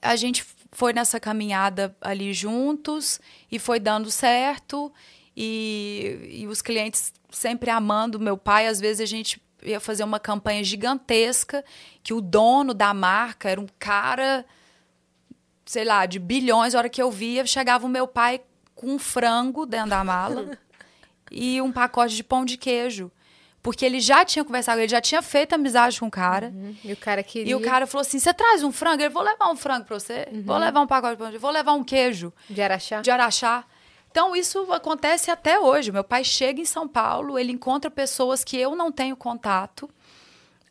a 0.00 0.16
gente 0.16 0.44
foi 0.72 0.94
nessa 0.94 1.20
caminhada 1.20 1.94
ali 2.00 2.32
juntos 2.32 3.20
e 3.50 3.58
foi 3.58 3.78
dando 3.78 4.10
certo. 4.10 4.92
E, 5.36 6.40
e 6.42 6.46
os 6.46 6.62
clientes 6.62 7.12
sempre 7.30 7.70
amando 7.70 8.18
meu 8.18 8.38
pai. 8.38 8.66
Às 8.66 8.80
vezes 8.80 9.00
a 9.00 9.06
gente 9.06 9.40
ia 9.62 9.78
fazer 9.78 10.02
uma 10.02 10.18
campanha 10.18 10.64
gigantesca 10.64 11.64
que 12.02 12.14
o 12.14 12.20
dono 12.20 12.72
da 12.74 12.92
marca 12.92 13.50
era 13.50 13.60
um 13.60 13.68
cara, 13.78 14.44
sei 15.64 15.84
lá, 15.84 16.06
de 16.06 16.18
bilhões. 16.18 16.74
A 16.74 16.78
hora 16.78 16.88
que 16.88 17.02
eu 17.02 17.10
via, 17.10 17.46
chegava 17.46 17.86
o 17.86 17.90
meu 17.90 18.08
pai 18.08 18.40
com 18.74 18.94
um 18.94 18.98
frango 18.98 19.66
dentro 19.66 19.90
da 19.90 20.02
mala 20.02 20.58
e 21.30 21.60
um 21.60 21.70
pacote 21.70 22.16
de 22.16 22.24
pão 22.24 22.46
de 22.46 22.56
queijo. 22.56 23.12
Porque 23.62 23.86
ele 23.86 24.00
já 24.00 24.24
tinha 24.24 24.44
conversado, 24.44 24.80
ele 24.80 24.88
já 24.88 25.00
tinha 25.00 25.22
feito 25.22 25.52
amizade 25.54 26.00
com 26.00 26.06
o 26.06 26.10
cara. 26.10 26.48
Uhum. 26.48 26.74
E 26.82 26.92
o 26.92 26.96
cara 26.96 27.22
queria. 27.22 27.52
E 27.52 27.54
o 27.54 27.60
cara 27.60 27.86
falou 27.86 28.02
assim: 28.02 28.18
você 28.18 28.34
traz 28.34 28.64
um 28.64 28.72
frango? 28.72 29.02
Ele 29.02 29.08
vou 29.08 29.22
levar 29.22 29.48
um 29.50 29.56
frango 29.56 29.84
pra 29.84 29.98
você. 29.98 30.26
Uhum. 30.32 30.42
Vou 30.42 30.58
levar 30.58 30.80
um 30.80 30.86
pacote 30.86 31.16
pão 31.16 31.30
de 31.30 31.38
vou 31.38 31.50
levar 31.50 31.72
um 31.72 31.84
queijo 31.84 32.32
De 32.50 32.60
Araxá? 32.60 33.00
de 33.00 33.10
Araxá. 33.10 33.64
Então, 34.10 34.34
isso 34.34 34.70
acontece 34.72 35.30
até 35.30 35.58
hoje. 35.58 35.92
Meu 35.92 36.04
pai 36.04 36.24
chega 36.24 36.60
em 36.60 36.64
São 36.64 36.86
Paulo, 36.86 37.38
ele 37.38 37.52
encontra 37.52 37.90
pessoas 37.90 38.44
que 38.44 38.58
eu 38.58 38.76
não 38.76 38.92
tenho 38.92 39.16
contato, 39.16 39.88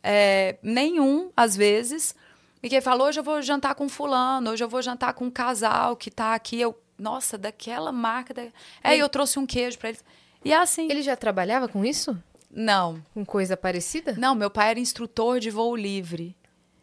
é, 0.00 0.58
nenhum, 0.62 1.32
às 1.36 1.56
vezes, 1.56 2.14
e 2.62 2.68
que 2.68 2.74
ele 2.74 2.82
fala: 2.82 3.04
hoje 3.04 3.18
eu 3.18 3.24
vou 3.24 3.40
jantar 3.40 3.74
com 3.74 3.88
fulano, 3.88 4.50
hoje 4.50 4.62
eu 4.62 4.68
vou 4.68 4.82
jantar 4.82 5.14
com 5.14 5.24
um 5.24 5.30
casal 5.30 5.96
que 5.96 6.10
tá 6.10 6.34
aqui. 6.34 6.60
Eu, 6.60 6.78
nossa, 6.98 7.38
daquela 7.38 7.90
marca. 7.90 8.34
Da... 8.34 8.42
É, 8.84 8.96
e 8.96 8.98
eu 8.98 9.08
trouxe 9.08 9.38
um 9.38 9.46
queijo 9.46 9.78
para 9.78 9.88
eles. 9.88 10.04
E 10.44 10.52
é 10.52 10.56
assim. 10.56 10.88
Ele 10.90 11.00
já 11.00 11.16
trabalhava 11.16 11.68
com 11.68 11.84
isso? 11.84 12.16
Não. 12.52 13.02
Com 13.14 13.24
coisa 13.24 13.56
parecida? 13.56 14.14
Não, 14.18 14.34
meu 14.34 14.50
pai 14.50 14.70
era 14.70 14.78
instrutor 14.80 15.40
de 15.40 15.50
voo 15.50 15.74
livre. 15.74 16.36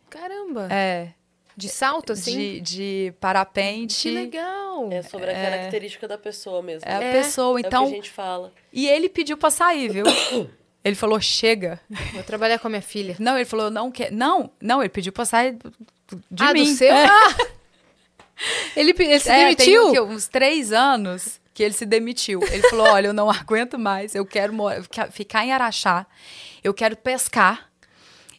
Caramba. 0.10 0.68
É. 0.72 1.14
De 1.56 1.68
salto, 1.70 2.14
assim? 2.14 2.32
De, 2.38 2.62
de 2.62 3.14
parapente. 3.20 4.02
Que 4.04 4.12
legal. 4.12 4.90
É 4.92 5.02
sobre 5.04 5.30
a 5.30 5.34
característica 5.34 6.08
da 6.08 6.18
pessoa 6.18 6.62
mesmo. 6.62 6.90
É 6.90 6.96
a 6.96 7.04
É, 7.04 7.12
pessoa. 7.12 7.60
o 7.60 7.62
que 7.62 7.68
Então, 7.68 7.86
a 7.86 7.90
gente 7.90 8.10
fala. 8.10 8.52
E 8.74 8.88
ele 8.88 9.10
pediu 9.10 9.38
pra 9.38 9.50
sair, 9.50 9.90
viu? 9.92 10.06
ele 10.84 10.96
falou, 10.96 11.20
chega. 11.20 11.80
Vou 12.14 12.24
trabalhar 12.24 12.58
com 12.60 12.68
a 12.68 12.70
minha 12.70 12.82
filha. 12.82 13.16
Não, 13.20 13.36
ele 13.36 13.46
falou, 13.46 13.70
não 13.70 13.92
quer. 13.92 14.12
Não, 14.12 14.50
não, 14.62 14.82
ele 14.82 14.90
pediu 14.90 15.12
pra 15.12 15.26
sair 15.26 15.58
de 16.32 16.44
ah, 16.44 16.54
mim. 16.54 16.64
do 16.64 16.78
seu? 16.78 16.88
É, 16.94 17.06
Ah! 17.06 17.36
Ele, 18.74 18.96
ele 18.98 19.20
se 19.20 19.30
é, 19.30 19.54
tem 19.54 19.56
demitiu? 19.68 19.90
o 19.90 19.92
quê? 19.92 20.00
uns 20.00 20.30
três 20.30 20.72
anos 20.72 21.42
que 21.60 21.64
ele 21.64 21.74
se 21.74 21.86
demitiu. 21.86 22.40
Ele 22.42 22.62
falou, 22.70 22.88
olha, 22.88 23.08
eu 23.08 23.14
não 23.14 23.28
aguento 23.30 23.78
mais, 23.78 24.16
eu 24.16 24.26
quero 24.26 24.54
ficar- 25.12 25.44
em 25.46 25.52
Araxá, 25.52 26.08
eu 26.64 26.74
quero 26.74 26.96
pescar, 26.96 27.70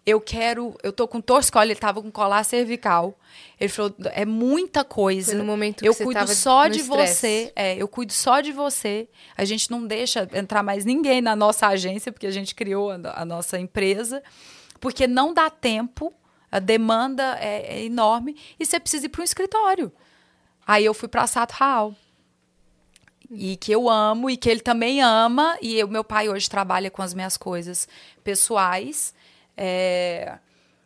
eu 0.06 0.18
quero... 0.22 0.74
Eu 0.82 0.90
tô 0.90 1.06
com 1.06 1.20
torcicolo, 1.20 1.66
ele 1.66 1.74
tava 1.74 2.00
com 2.00 2.10
colar 2.10 2.42
cervical. 2.44 3.14
Ele 3.60 3.68
falou, 3.68 3.94
é 4.12 4.24
muita 4.24 4.82
coisa. 4.82 5.32
Foi 5.32 5.38
no 5.38 5.44
momento 5.44 5.80
que 5.80 5.88
eu 5.88 5.94
cuido 5.94 6.26
só 6.28 6.66
de 6.66 6.80
você. 6.80 7.52
É, 7.54 7.76
eu 7.76 7.86
cuido 7.86 8.14
só 8.14 8.40
de 8.40 8.52
você. 8.52 9.06
A 9.36 9.44
gente 9.44 9.70
não 9.70 9.86
deixa 9.86 10.26
entrar 10.32 10.62
mais 10.62 10.86
ninguém 10.86 11.20
na 11.20 11.36
nossa 11.36 11.66
agência, 11.66 12.10
porque 12.10 12.26
a 12.26 12.30
gente 12.30 12.54
criou 12.54 12.90
a, 12.90 12.98
a 13.16 13.24
nossa 13.26 13.58
empresa, 13.58 14.22
porque 14.80 15.06
não 15.06 15.34
dá 15.34 15.50
tempo, 15.50 16.10
a 16.50 16.58
demanda 16.58 17.36
é, 17.38 17.80
é 17.80 17.84
enorme 17.84 18.34
e 18.58 18.64
você 18.64 18.80
precisa 18.80 19.04
ir 19.04 19.10
para 19.10 19.20
um 19.20 19.24
escritório. 19.24 19.92
Aí 20.66 20.86
eu 20.86 20.94
fui 20.94 21.06
para 21.06 21.26
Sato 21.26 21.52
Raal. 21.52 21.94
E 23.30 23.56
que 23.56 23.72
eu 23.72 23.88
amo 23.88 24.28
e 24.28 24.36
que 24.36 24.50
ele 24.50 24.60
também 24.60 25.00
ama. 25.00 25.56
E 25.62 25.82
o 25.84 25.88
meu 25.88 26.02
pai 26.02 26.28
hoje 26.28 26.48
trabalha 26.50 26.90
com 26.90 27.02
as 27.02 27.14
minhas 27.14 27.36
coisas 27.36 27.88
pessoais. 28.24 29.14
é, 29.56 30.38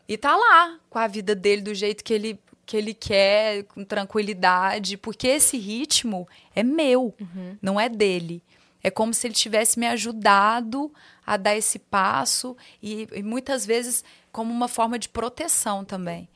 e 0.06 0.18
tá 0.18 0.36
lá 0.36 0.78
com 0.90 0.98
a 0.98 1.06
vida 1.06 1.34
dele 1.34 1.62
do 1.62 1.74
jeito 1.74 2.04
que 2.04 2.12
ele, 2.12 2.38
que 2.66 2.76
ele 2.76 2.92
quer, 2.92 3.64
com 3.64 3.84
tranquilidade. 3.84 4.96
Porque 4.96 5.26
esse 5.26 5.56
ritmo 5.56 6.28
é 6.54 6.62
meu, 6.62 7.14
não 7.62 7.80
é 7.80 7.88
dele. 7.88 8.42
É 8.82 8.90
como 8.90 9.14
se 9.14 9.26
ele 9.26 9.34
tivesse 9.34 9.78
me 9.78 9.86
ajudado 9.86 10.92
a 11.26 11.38
dar 11.38 11.56
esse 11.56 11.78
passo 11.78 12.54
e, 12.82 13.08
e 13.14 13.22
muitas 13.22 13.64
vezes 13.64 14.04
como 14.30 14.52
uma 14.52 14.68
forma 14.68 14.98
de 14.98 15.08
proteção 15.08 15.84
também. 15.86 16.28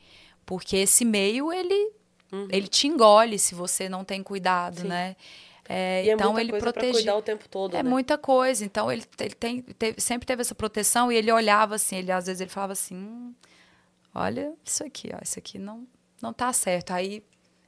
Porque 0.47 0.77
esse 0.77 1.05
meio, 1.05 1.53
ele, 1.53 1.91
ele 2.49 2.67
te 2.67 2.87
engole 2.87 3.37
se 3.37 3.53
você 3.53 3.87
não 3.87 4.03
tem 4.03 4.23
cuidado, 4.23 4.81
Sim. 4.81 4.87
né? 4.87 5.15
É, 5.71 6.03
E 6.03 6.09
é 6.09 6.13
então 6.13 6.33
muita 6.33 6.41
ele 6.51 6.59
protegia. 6.59 6.91
cuidar 6.93 7.15
o 7.15 7.21
tempo 7.21 7.47
todo, 7.47 7.75
É 7.77 7.83
né? 7.83 7.87
muita 7.89 8.17
coisa. 8.17 8.65
Então 8.65 8.91
ele, 8.91 9.03
ele 9.19 9.35
tem, 9.35 9.61
teve- 9.61 10.01
sempre 10.01 10.25
teve 10.25 10.41
essa 10.41 10.55
proteção 10.55 11.11
e 11.11 11.15
ele 11.15 11.31
olhava 11.31 11.75
assim, 11.75 11.97
ele 11.97 12.11
às 12.11 12.25
vezes 12.25 12.41
ele 12.41 12.49
falava 12.49 12.73
assim, 12.73 12.95
"Hum, 12.95 13.33
olha 14.13 14.53
isso 14.65 14.83
aqui, 14.83 15.11
ó, 15.13 15.19
isso 15.23 15.37
aqui 15.37 15.59
não 15.59 15.87
não 16.21 16.33
tá 16.33 16.51
certo. 16.51 16.91
Aí 16.91 17.23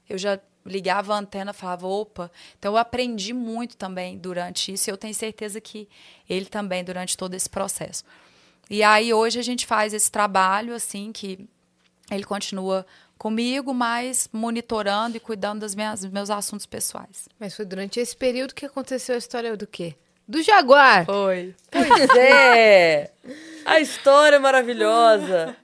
eu 0.09 0.17
já 0.17 0.37
ligava 0.65 1.13
a 1.15 1.17
antena, 1.17 1.53
falava, 1.53 1.87
opa. 1.87 2.29
Então 2.59 2.73
eu 2.73 2.77
aprendi 2.77 3.33
muito 3.33 3.77
também 3.77 4.17
durante 4.17 4.73
isso. 4.73 4.89
E 4.89 4.91
eu 4.91 4.97
tenho 4.97 5.13
certeza 5.13 5.61
que 5.61 5.87
ele 6.29 6.45
também 6.47 6.83
durante 6.83 7.15
todo 7.15 7.33
esse 7.33 7.49
processo. 7.49 8.03
E 8.69 8.83
aí 8.83 9.13
hoje 9.13 9.39
a 9.39 9.41
gente 9.41 9.65
faz 9.65 9.93
esse 9.93 10.11
trabalho 10.11 10.73
assim 10.75 11.11
que 11.13 11.47
ele 12.11 12.23
continua 12.25 12.85
comigo, 13.21 13.71
mas 13.71 14.27
monitorando 14.33 15.15
e 15.15 15.19
cuidando 15.19 15.59
das 15.59 15.75
minhas, 15.75 16.01
dos 16.01 16.09
meus 16.09 16.31
assuntos 16.31 16.65
pessoais. 16.65 17.29
Mas 17.39 17.55
foi 17.55 17.65
durante 17.65 17.99
esse 17.99 18.17
período 18.17 18.55
que 18.55 18.65
aconteceu 18.65 19.13
a 19.13 19.17
história 19.19 19.55
do 19.55 19.67
quê? 19.67 19.93
Do 20.27 20.41
Jaguar. 20.41 21.05
Foi. 21.05 21.53
Pois 21.69 22.09
é! 22.17 23.11
A 23.63 23.79
história 23.79 24.37
é 24.37 24.39
maravilhosa. 24.39 25.55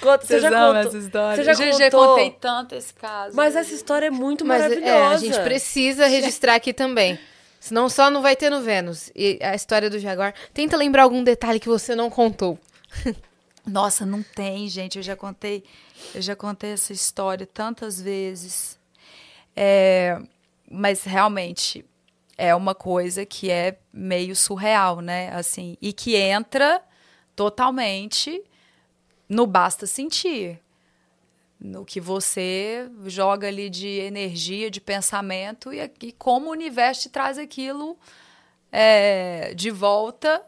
Conta, 0.00 0.24
você 0.24 0.40
Vocês 0.40 0.42
já 0.42 0.48
amam 0.48 0.82
contou, 0.82 0.88
essa 0.88 0.98
história? 0.98 1.36
Você 1.36 1.44
já 1.44 1.52
já 1.52 1.90
contou. 1.90 2.08
contei 2.08 2.30
tanto 2.40 2.74
esse 2.74 2.94
caso. 2.94 3.36
Mas 3.36 3.56
essa 3.56 3.74
história 3.74 4.06
é 4.06 4.10
muito 4.10 4.42
Mas 4.46 4.62
maravilhosa. 4.62 4.90
é, 4.90 5.06
a 5.08 5.16
gente 5.18 5.40
precisa 5.40 6.06
registrar 6.06 6.54
aqui 6.54 6.72
também. 6.72 7.18
Senão 7.60 7.90
só 7.90 8.08
não 8.10 8.22
vai 8.22 8.36
ter 8.36 8.48
no 8.48 8.62
Vênus. 8.62 9.10
E 9.14 9.38
a 9.42 9.54
história 9.54 9.90
do 9.90 9.98
Jaguar. 9.98 10.32
Tenta 10.54 10.78
lembrar 10.78 11.02
algum 11.02 11.22
detalhe 11.22 11.60
que 11.60 11.68
você 11.68 11.94
não 11.94 12.08
contou. 12.08 12.58
Nossa, 13.66 14.04
não 14.04 14.22
tem, 14.22 14.68
gente. 14.68 14.98
Eu 14.98 15.02
já 15.02 15.16
contei, 15.16 15.64
eu 16.14 16.20
já 16.20 16.36
contei 16.36 16.72
essa 16.72 16.92
história 16.92 17.46
tantas 17.46 18.00
vezes. 18.00 18.78
É, 19.56 20.20
mas 20.70 21.04
realmente 21.04 21.84
é 22.36 22.54
uma 22.54 22.74
coisa 22.74 23.24
que 23.24 23.50
é 23.50 23.78
meio 23.92 24.36
surreal, 24.36 25.00
né? 25.00 25.30
Assim, 25.32 25.76
e 25.80 25.92
que 25.92 26.16
entra 26.16 26.82
totalmente 27.34 28.42
no 29.28 29.46
basta 29.46 29.86
sentir. 29.86 30.60
No 31.58 31.84
que 31.84 32.00
você 32.00 32.90
joga 33.06 33.48
ali 33.48 33.70
de 33.70 33.88
energia, 33.88 34.70
de 34.70 34.80
pensamento, 34.80 35.72
e, 35.72 35.90
e 36.02 36.12
como 36.12 36.48
o 36.48 36.52
universo 36.52 37.02
te 37.02 37.08
traz 37.08 37.38
aquilo 37.38 37.96
é, 38.70 39.54
de 39.54 39.70
volta 39.70 40.44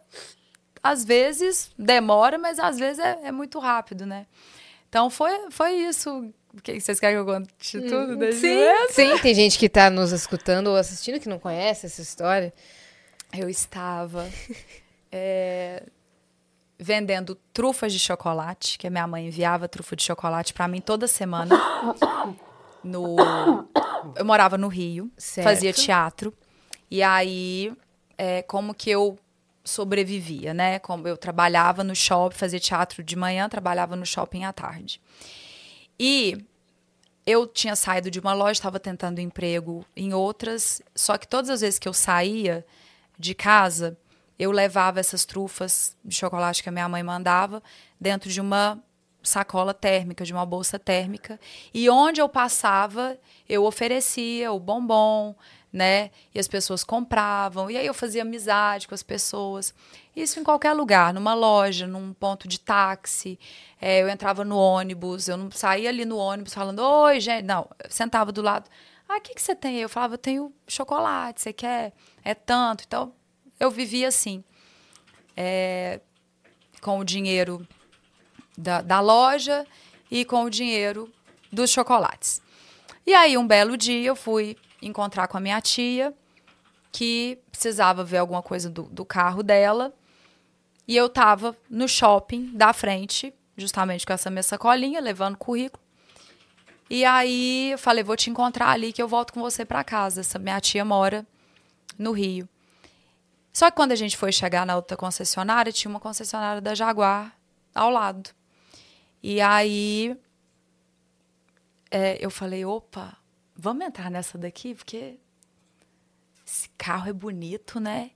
às 0.90 1.04
vezes 1.04 1.70
demora, 1.78 2.38
mas 2.38 2.58
às 2.58 2.78
vezes 2.78 2.98
é, 2.98 3.18
é 3.24 3.32
muito 3.32 3.58
rápido, 3.58 4.06
né? 4.06 4.26
Então 4.88 5.10
foi, 5.10 5.50
foi 5.50 5.72
isso. 5.72 6.32
Que 6.62 6.80
vocês 6.80 6.98
querem 6.98 7.16
que 7.16 7.20
eu 7.20 7.26
conte 7.26 7.80
tudo? 7.82 8.16
desde 8.16 8.40
Sim, 8.40 8.56
o 8.56 8.92
sim. 8.92 9.18
Tem 9.18 9.34
gente 9.34 9.58
que 9.58 9.68
tá 9.68 9.90
nos 9.90 10.10
escutando 10.12 10.68
ou 10.68 10.76
assistindo 10.76 11.20
que 11.20 11.28
não 11.28 11.38
conhece 11.38 11.84
essa 11.86 12.00
história. 12.00 12.52
Eu 13.36 13.48
estava 13.50 14.26
é, 15.12 15.82
vendendo 16.78 17.34
trufas 17.52 17.92
de 17.92 17.98
chocolate, 17.98 18.78
que 18.78 18.86
a 18.86 18.90
minha 18.90 19.06
mãe 19.06 19.26
enviava 19.26 19.68
trufa 19.68 19.94
de 19.96 20.02
chocolate 20.02 20.54
para 20.54 20.66
mim 20.68 20.80
toda 20.80 21.06
semana. 21.06 21.54
No, 22.82 23.16
eu 24.14 24.24
morava 24.24 24.56
no 24.56 24.68
Rio, 24.68 25.10
Certo. 25.18 25.44
fazia 25.44 25.72
teatro. 25.72 26.32
E 26.90 27.02
aí, 27.02 27.72
é, 28.16 28.42
como 28.42 28.72
que 28.72 28.88
eu 28.88 29.18
sobrevivia, 29.66 30.54
né? 30.54 30.78
Como 30.78 31.06
eu 31.06 31.16
trabalhava 31.16 31.84
no 31.84 31.94
shopping, 31.94 32.36
fazia 32.36 32.60
teatro 32.60 33.02
de 33.02 33.16
manhã, 33.16 33.48
trabalhava 33.48 33.96
no 33.96 34.06
shopping 34.06 34.44
à 34.44 34.52
tarde. 34.52 35.00
E 35.98 36.38
eu 37.26 37.46
tinha 37.46 37.74
saído 37.74 38.10
de 38.10 38.20
uma 38.20 38.32
loja, 38.32 38.52
estava 38.52 38.78
tentando 38.78 39.20
emprego 39.20 39.84
em 39.96 40.14
outras, 40.14 40.80
só 40.94 41.18
que 41.18 41.26
todas 41.26 41.50
as 41.50 41.60
vezes 41.60 41.78
que 41.78 41.88
eu 41.88 41.92
saía 41.92 42.64
de 43.18 43.34
casa, 43.34 43.98
eu 44.38 44.52
levava 44.52 45.00
essas 45.00 45.24
trufas 45.24 45.96
de 46.04 46.14
chocolate 46.14 46.62
que 46.62 46.68
a 46.68 46.72
minha 46.72 46.88
mãe 46.88 47.02
mandava 47.02 47.62
dentro 48.00 48.30
de 48.30 48.40
uma 48.40 48.80
sacola 49.22 49.74
térmica, 49.74 50.24
de 50.24 50.32
uma 50.32 50.46
bolsa 50.46 50.78
térmica. 50.78 51.40
E 51.74 51.90
onde 51.90 52.20
eu 52.20 52.28
passava, 52.28 53.18
eu 53.48 53.64
oferecia 53.64 54.52
o 54.52 54.60
bombom, 54.60 55.34
né? 55.76 56.10
E 56.34 56.40
as 56.40 56.48
pessoas 56.48 56.82
compravam. 56.82 57.70
E 57.70 57.76
aí 57.76 57.86
eu 57.86 57.92
fazia 57.92 58.22
amizade 58.22 58.88
com 58.88 58.94
as 58.94 59.02
pessoas. 59.02 59.74
Isso 60.16 60.40
em 60.40 60.42
qualquer 60.42 60.72
lugar, 60.72 61.12
numa 61.12 61.34
loja, 61.34 61.86
num 61.86 62.14
ponto 62.14 62.48
de 62.48 62.58
táxi. 62.58 63.38
É, 63.78 64.00
eu 64.00 64.08
entrava 64.08 64.42
no 64.42 64.56
ônibus, 64.56 65.28
eu 65.28 65.36
não 65.36 65.50
saía 65.50 65.90
ali 65.90 66.06
no 66.06 66.16
ônibus 66.16 66.54
falando, 66.54 66.78
oi, 66.78 67.20
gente. 67.20 67.44
Não, 67.44 67.68
sentava 67.90 68.32
do 68.32 68.40
lado. 68.40 68.70
Ah, 69.06 69.18
o 69.18 69.20
que, 69.20 69.34
que 69.34 69.42
você 69.42 69.54
tem? 69.54 69.76
Eu 69.76 69.88
falava, 69.90 70.14
eu 70.14 70.18
tenho 70.18 70.50
chocolate, 70.66 71.42
você 71.42 71.52
quer? 71.52 71.92
É 72.24 72.34
tanto. 72.34 72.82
Então, 72.86 73.12
eu 73.60 73.70
vivia 73.70 74.08
assim. 74.08 74.42
É, 75.36 76.00
com 76.80 76.98
o 76.98 77.04
dinheiro 77.04 77.68
da, 78.56 78.80
da 78.80 79.00
loja 79.00 79.66
e 80.10 80.24
com 80.24 80.44
o 80.44 80.50
dinheiro 80.50 81.12
dos 81.52 81.68
chocolates. 81.68 82.40
E 83.06 83.12
aí, 83.12 83.36
um 83.36 83.46
belo 83.46 83.76
dia, 83.76 84.08
eu 84.08 84.16
fui 84.16 84.56
encontrar 84.86 85.28
com 85.28 85.36
a 85.36 85.40
minha 85.40 85.60
tia, 85.60 86.14
que 86.92 87.38
precisava 87.50 88.04
ver 88.04 88.18
alguma 88.18 88.42
coisa 88.42 88.70
do, 88.70 88.84
do 88.84 89.04
carro 89.04 89.42
dela. 89.42 89.94
E 90.88 90.96
eu 90.96 91.08
tava 91.08 91.56
no 91.68 91.88
shopping 91.88 92.52
da 92.54 92.72
frente, 92.72 93.34
justamente 93.56 94.06
com 94.06 94.12
essa 94.12 94.30
minha 94.30 94.42
sacolinha, 94.42 95.00
levando 95.00 95.36
currículo. 95.36 95.82
E 96.88 97.04
aí 97.04 97.72
eu 97.72 97.78
falei, 97.78 98.04
vou 98.04 98.16
te 98.16 98.30
encontrar 98.30 98.70
ali 98.70 98.92
que 98.92 99.02
eu 99.02 99.08
volto 99.08 99.32
com 99.32 99.40
você 99.40 99.64
para 99.64 99.82
casa. 99.82 100.20
Essa 100.20 100.38
minha 100.38 100.60
tia 100.60 100.84
mora 100.84 101.26
no 101.98 102.12
Rio. 102.12 102.48
Só 103.52 103.70
que 103.70 103.76
quando 103.76 103.92
a 103.92 103.96
gente 103.96 104.16
foi 104.16 104.30
chegar 104.30 104.64
na 104.64 104.76
outra 104.76 104.96
concessionária, 104.96 105.72
tinha 105.72 105.90
uma 105.90 105.98
concessionária 105.98 106.60
da 106.60 106.74
Jaguar 106.74 107.36
ao 107.74 107.90
lado. 107.90 108.30
E 109.22 109.40
aí 109.40 110.16
é, 111.90 112.18
eu 112.24 112.30
falei, 112.30 112.64
opa, 112.64 113.16
vamos 113.56 113.86
entrar 113.86 114.10
nessa 114.10 114.36
daqui, 114.36 114.74
porque 114.74 115.18
esse 116.46 116.68
carro 116.76 117.08
é 117.08 117.12
bonito, 117.12 117.80
né? 117.80 118.10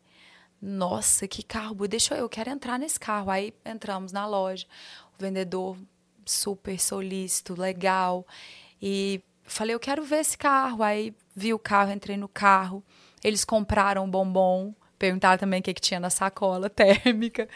Nossa, 0.60 1.26
que 1.26 1.42
carro 1.42 1.74
bonito. 1.74 1.92
Deixa 1.92 2.14
eu, 2.14 2.20
eu 2.20 2.28
quero 2.28 2.50
entrar 2.50 2.78
nesse 2.78 3.00
carro. 3.00 3.30
Aí 3.30 3.54
entramos 3.64 4.12
na 4.12 4.26
loja, 4.26 4.66
o 5.18 5.22
vendedor 5.22 5.76
super 6.26 6.78
solícito, 6.78 7.58
legal. 7.58 8.26
E 8.80 9.22
falei, 9.44 9.74
eu 9.74 9.80
quero 9.80 10.04
ver 10.04 10.20
esse 10.20 10.36
carro. 10.36 10.82
Aí 10.82 11.14
vi 11.34 11.54
o 11.54 11.58
carro, 11.58 11.90
entrei 11.90 12.16
no 12.16 12.28
carro. 12.28 12.84
Eles 13.24 13.44
compraram 13.44 14.08
bombom. 14.08 14.74
Perguntaram 14.98 15.38
também 15.38 15.60
o 15.60 15.62
que, 15.62 15.72
que 15.72 15.80
tinha 15.80 15.98
na 15.98 16.10
sacola 16.10 16.68
térmica. 16.70 17.48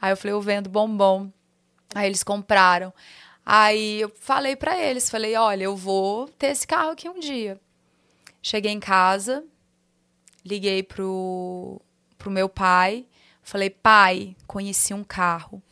Aí 0.00 0.12
eu 0.12 0.16
falei, 0.16 0.32
eu 0.32 0.40
vendo 0.40 0.70
bombom. 0.70 1.30
Aí 1.94 2.06
eles 2.06 2.22
compraram. 2.22 2.92
Aí 3.44 4.00
eu 4.00 4.08
falei 4.20 4.56
para 4.56 4.78
eles, 4.80 5.10
falei, 5.10 5.36
olha, 5.36 5.64
eu 5.64 5.76
vou 5.76 6.28
ter 6.28 6.48
esse 6.48 6.66
carro 6.66 6.90
aqui 6.90 7.08
um 7.08 7.20
dia. 7.20 7.60
Cheguei 8.42 8.72
em 8.72 8.80
casa, 8.80 9.44
liguei 10.44 10.82
pro, 10.82 11.80
pro 12.18 12.30
meu 12.30 12.48
pai, 12.48 13.06
falei, 13.42 13.70
pai, 13.70 14.36
conheci 14.46 14.94
um 14.94 15.04
carro, 15.04 15.62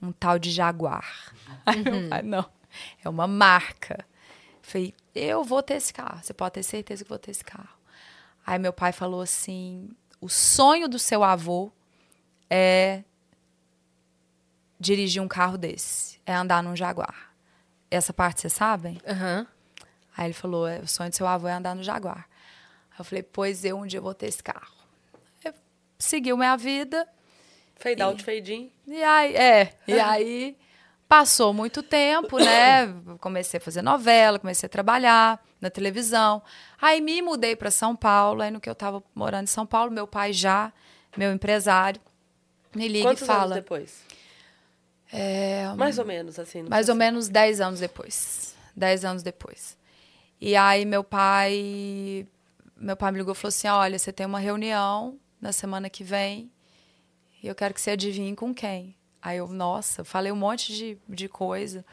um 0.00 0.12
tal 0.12 0.38
de 0.38 0.50
Jaguar. 0.50 1.34
Aí 1.64 1.82
meu 1.82 2.00
Uhum. 2.00 2.08
pai, 2.08 2.22
não, 2.22 2.44
é 3.02 3.08
uma 3.08 3.26
marca. 3.26 4.04
Falei, 4.62 4.94
eu 5.14 5.44
vou 5.44 5.62
ter 5.62 5.74
esse 5.74 5.92
carro, 5.92 6.20
você 6.22 6.32
pode 6.34 6.54
ter 6.54 6.62
certeza 6.62 7.04
que 7.04 7.08
eu 7.10 7.14
vou 7.14 7.18
ter 7.18 7.30
esse 7.30 7.44
carro. 7.44 7.68
Aí 8.46 8.58
meu 8.58 8.72
pai 8.72 8.92
falou 8.92 9.20
assim, 9.22 9.90
o 10.20 10.28
sonho 10.28 10.88
do 10.88 10.98
seu 10.98 11.22
avô 11.24 11.72
é 12.50 13.02
dirigir 14.84 15.22
um 15.22 15.28
carro 15.28 15.56
desse, 15.56 16.20
é 16.26 16.34
andar 16.34 16.62
num 16.62 16.76
Jaguar. 16.76 17.32
Essa 17.90 18.12
parte 18.12 18.42
vocês 18.42 18.52
sabem? 18.52 19.00
Aham. 19.06 19.46
Aí 20.16 20.26
ele 20.26 20.34
falou: 20.34 20.66
é, 20.68 20.78
o 20.78 20.86
sonho 20.86 21.10
do 21.10 21.16
seu 21.16 21.26
avô 21.26 21.48
é 21.48 21.52
andar 21.52 21.74
no 21.74 21.82
Jaguar. 21.82 22.28
Aí 22.90 23.00
eu 23.00 23.04
falei: 23.04 23.22
pois 23.22 23.64
eu 23.64 23.78
um 23.78 23.86
dia 23.86 24.00
vou 24.00 24.14
ter 24.14 24.26
esse 24.26 24.42
carro. 24.42 24.74
Eu 25.44 25.52
seguiu 25.98 26.36
minha 26.36 26.56
vida. 26.56 27.08
Fade 27.76 28.02
out, 28.02 28.22
fade 28.22 28.54
in. 28.54 28.72
E 28.86 29.02
aí, 29.02 29.34
é, 29.34 29.72
e 29.88 29.98
aí 29.98 30.56
passou 31.08 31.52
muito 31.52 31.82
tempo, 31.82 32.38
né? 32.38 32.86
Comecei 33.20 33.58
a 33.58 33.60
fazer 33.60 33.82
novela, 33.82 34.38
comecei 34.38 34.66
a 34.66 34.70
trabalhar 34.70 35.44
na 35.60 35.70
televisão. 35.70 36.42
Aí 36.80 37.00
me 37.00 37.20
mudei 37.20 37.56
para 37.56 37.70
São 37.70 37.96
Paulo, 37.96 38.42
aí 38.42 38.50
no 38.50 38.60
que 38.60 38.68
eu 38.68 38.74
estava 38.74 39.02
morando 39.14 39.44
em 39.44 39.48
São 39.48 39.66
Paulo, 39.66 39.90
meu 39.90 40.06
pai 40.06 40.32
já, 40.32 40.72
meu 41.16 41.32
empresário, 41.32 42.00
me 42.74 42.86
liga 42.86 43.08
Quantos 43.08 43.22
e 43.22 43.26
fala. 43.26 43.44
anos 43.44 43.56
depois? 43.56 44.04
É, 45.16 45.72
Mais 45.76 45.98
ou 45.98 46.04
menos, 46.04 46.38
assim. 46.38 46.62
mais 46.64 46.88
ou 46.88 46.94
menos 46.94 47.28
10 47.28 47.60
anos 47.60 47.80
depois. 47.80 48.54
10 48.74 49.04
anos 49.04 49.22
depois. 49.22 49.76
E 50.40 50.56
aí 50.56 50.84
meu 50.84 51.04
pai. 51.04 52.26
Meu 52.76 52.96
pai 52.96 53.12
me 53.12 53.18
ligou 53.18 53.32
e 53.32 53.36
falou 53.36 53.50
assim: 53.50 53.68
olha, 53.68 53.98
você 53.98 54.12
tem 54.12 54.26
uma 54.26 54.40
reunião 54.40 55.18
na 55.40 55.52
semana 55.52 55.88
que 55.88 56.02
vem 56.02 56.50
e 57.44 57.46
eu 57.46 57.54
quero 57.54 57.74
que 57.74 57.80
você 57.80 57.90
adivinhe 57.90 58.34
com 58.34 58.54
quem. 58.54 58.96
Aí 59.20 59.36
eu, 59.36 59.46
nossa, 59.48 60.02
falei 60.02 60.32
um 60.32 60.36
monte 60.36 60.74
de, 60.74 60.98
de 61.06 61.28
coisa. 61.28 61.84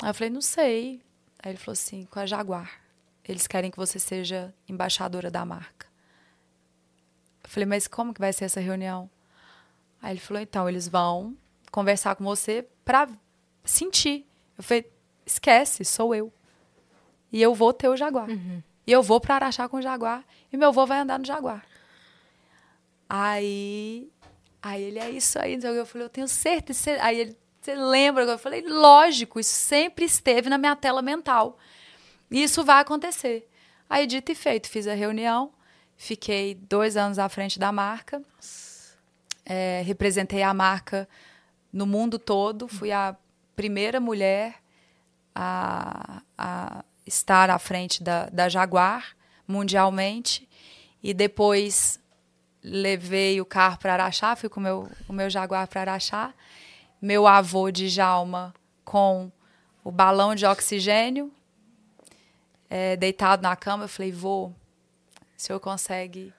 Aí 0.00 0.10
eu 0.10 0.14
falei, 0.14 0.30
não 0.30 0.40
sei. 0.40 1.02
Aí 1.42 1.50
ele 1.50 1.58
falou 1.58 1.72
assim, 1.72 2.06
com 2.08 2.20
a 2.20 2.24
Jaguar. 2.24 2.80
Eles 3.28 3.48
querem 3.48 3.70
que 3.70 3.76
você 3.76 3.98
seja 3.98 4.54
embaixadora 4.68 5.28
da 5.28 5.44
marca. 5.44 5.88
Eu 7.42 7.50
falei, 7.50 7.66
mas 7.66 7.88
como 7.88 8.14
que 8.14 8.20
vai 8.20 8.32
ser 8.32 8.44
essa 8.44 8.60
reunião? 8.60 9.10
Aí 10.00 10.12
ele 10.12 10.20
falou, 10.20 10.40
então, 10.40 10.68
eles 10.68 10.86
vão 10.86 11.36
conversar 11.70 12.16
com 12.16 12.24
você 12.24 12.66
para 12.84 13.08
sentir. 13.64 14.26
Eu 14.56 14.64
falei, 14.64 14.90
esquece, 15.24 15.84
sou 15.84 16.14
eu. 16.14 16.32
E 17.32 17.40
eu 17.40 17.54
vou 17.54 17.72
ter 17.72 17.88
o 17.88 17.96
Jaguar. 17.96 18.28
E 18.86 18.92
eu 18.92 19.02
vou 19.02 19.20
para 19.20 19.36
Araxá 19.36 19.68
com 19.68 19.76
o 19.76 19.82
Jaguar. 19.82 20.24
E 20.52 20.56
meu 20.56 20.68
avô 20.68 20.84
vai 20.84 20.98
andar 20.98 21.18
no 21.18 21.24
Jaguar. 21.24 21.64
Aí, 23.08 24.10
aí 24.60 24.82
ele, 24.82 24.98
é 24.98 25.10
isso 25.10 25.38
aí. 25.38 25.54
Então 25.54 25.70
eu 25.70 25.86
falei, 25.86 26.06
eu 26.06 26.10
tenho 26.10 26.26
certeza. 26.26 26.98
Aí 27.00 27.20
ele, 27.20 27.36
você 27.60 27.74
lembra? 27.74 28.24
Eu 28.24 28.38
falei, 28.38 28.62
lógico, 28.62 29.38
isso 29.38 29.54
sempre 29.54 30.04
esteve 30.04 30.48
na 30.48 30.58
minha 30.58 30.74
tela 30.74 31.02
mental. 31.02 31.58
E 32.30 32.42
isso 32.42 32.64
vai 32.64 32.80
acontecer. 32.80 33.48
Aí, 33.88 34.06
dito 34.06 34.30
e 34.30 34.34
feito, 34.34 34.68
fiz 34.68 34.86
a 34.86 34.94
reunião. 34.94 35.52
Fiquei 35.96 36.54
dois 36.54 36.96
anos 36.96 37.18
à 37.18 37.28
frente 37.28 37.58
da 37.58 37.70
marca. 37.70 38.22
É, 39.44 39.82
representei 39.84 40.42
a 40.42 40.54
marca 40.54 41.08
no 41.72 41.86
mundo 41.86 42.18
todo. 42.18 42.68
Fui 42.68 42.92
a 42.92 43.16
primeira 43.54 44.00
mulher 44.00 44.56
a, 45.34 46.22
a 46.36 46.84
estar 47.06 47.50
à 47.50 47.58
frente 47.58 48.02
da, 48.02 48.26
da 48.30 48.48
Jaguar 48.48 49.16
mundialmente. 49.46 50.48
E 51.02 51.12
depois 51.12 51.98
levei 52.62 53.40
o 53.40 53.44
carro 53.44 53.78
para 53.78 53.94
Araxá, 53.94 54.36
fui 54.36 54.48
com 54.48 54.60
o 54.60 54.62
meu, 54.62 54.90
o 55.08 55.12
meu 55.12 55.30
Jaguar 55.30 55.66
para 55.66 55.80
Araxá. 55.80 56.32
Meu 57.00 57.26
avô 57.26 57.70
de 57.70 57.88
Jalma 57.88 58.54
com 58.84 59.32
o 59.82 59.90
balão 59.90 60.34
de 60.34 60.44
oxigênio, 60.44 61.32
é, 62.68 62.94
deitado 62.96 63.42
na 63.42 63.56
cama. 63.56 63.84
Eu 63.84 63.88
falei, 63.88 64.12
vô, 64.12 64.46
o 64.46 64.54
senhor 65.36 65.58
consegue 65.58 66.32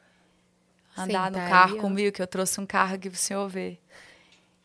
andar 0.95 1.31
no 1.31 1.37
Sentar 1.37 1.49
carro 1.49 1.77
comigo, 1.77 2.11
que 2.11 2.21
eu 2.21 2.27
trouxe 2.27 2.61
um 2.61 2.65
carro 2.65 2.99
que 2.99 3.07
o 3.07 3.15
senhor 3.15 3.47
vê. 3.49 3.79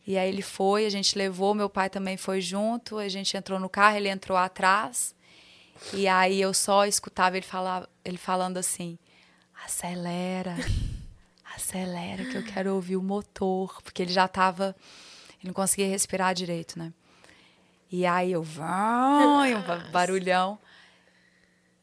E 0.07 0.17
aí 0.17 0.29
ele 0.29 0.41
foi, 0.41 0.85
a 0.85 0.89
gente 0.89 1.17
levou, 1.17 1.53
meu 1.53 1.69
pai 1.69 1.89
também 1.89 2.15
foi 2.15 2.39
junto, 2.39 2.97
a 2.97 3.09
gente 3.09 3.35
entrou 3.35 3.59
no 3.59 3.67
carro, 3.69 3.97
ele 3.97 4.07
entrou 4.07 4.37
atrás. 4.37 5.13
E 5.93 6.07
aí 6.07 6.41
eu 6.41 6.53
só 6.53 6.85
escutava 6.85 7.35
ele 7.35 7.45
falar, 7.45 7.87
ele 8.05 8.17
falando 8.17 8.55
assim: 8.57 8.97
"Acelera. 9.65 10.55
Acelera 11.55 12.23
que 12.25 12.37
eu 12.37 12.43
quero 12.43 12.73
ouvir 12.73 12.95
o 12.95 13.03
motor", 13.03 13.81
porque 13.81 14.01
ele 14.01 14.11
já 14.13 14.25
estava 14.25 14.75
ele 15.39 15.47
não 15.49 15.53
conseguia 15.53 15.87
respirar 15.87 16.33
direito, 16.33 16.79
né? 16.79 16.91
E 17.91 18.05
aí 18.05 18.31
eu, 18.31 18.41
vai, 18.43 19.53
um 19.55 19.61
ba- 19.61 19.77
barulhão. 19.91 20.57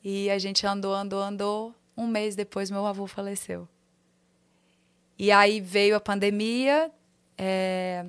E 0.02 0.28
a 0.30 0.38
gente 0.38 0.66
andou, 0.66 0.92
andou, 0.94 1.22
andou. 1.22 1.74
Um 1.96 2.06
mês 2.06 2.34
depois, 2.34 2.70
meu 2.70 2.84
avô 2.86 3.06
faleceu. 3.06 3.68
E 5.18 5.30
aí 5.30 5.60
veio 5.60 5.94
a 5.96 6.00
pandemia, 6.00 6.90
é, 7.36 8.04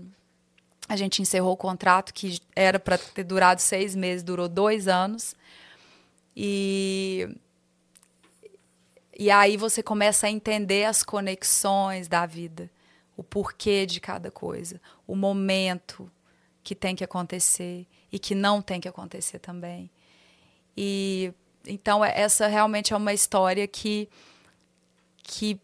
a 0.87 0.95
gente 0.95 1.21
encerrou 1.21 1.53
o 1.53 1.57
contrato 1.57 2.13
que 2.13 2.39
era 2.55 2.79
para 2.79 2.97
ter 2.97 3.23
durado 3.23 3.61
seis 3.61 3.95
meses, 3.95 4.23
durou 4.23 4.47
dois 4.47 4.87
anos. 4.87 5.35
E, 6.35 7.27
e 9.17 9.31
aí 9.31 9.57
você 9.57 9.81
começa 9.81 10.27
a 10.27 10.29
entender 10.29 10.85
as 10.85 11.03
conexões 11.03 12.07
da 12.07 12.25
vida, 12.25 12.69
o 13.17 13.23
porquê 13.23 13.85
de 13.85 13.99
cada 13.99 14.29
coisa, 14.29 14.79
o 15.07 15.15
momento 15.15 16.11
que 16.63 16.75
tem 16.75 16.95
que 16.95 17.03
acontecer 17.03 17.87
e 18.11 18.19
que 18.19 18.35
não 18.35 18.61
tem 18.61 18.81
que 18.81 18.87
acontecer 18.87 19.39
também. 19.39 19.89
E 20.75 21.33
então 21.65 22.03
é- 22.03 22.19
essa 22.19 22.47
realmente 22.47 22.93
é 22.93 22.97
uma 22.97 23.13
história 23.13 23.67
que 23.67 24.09
que 25.23 25.59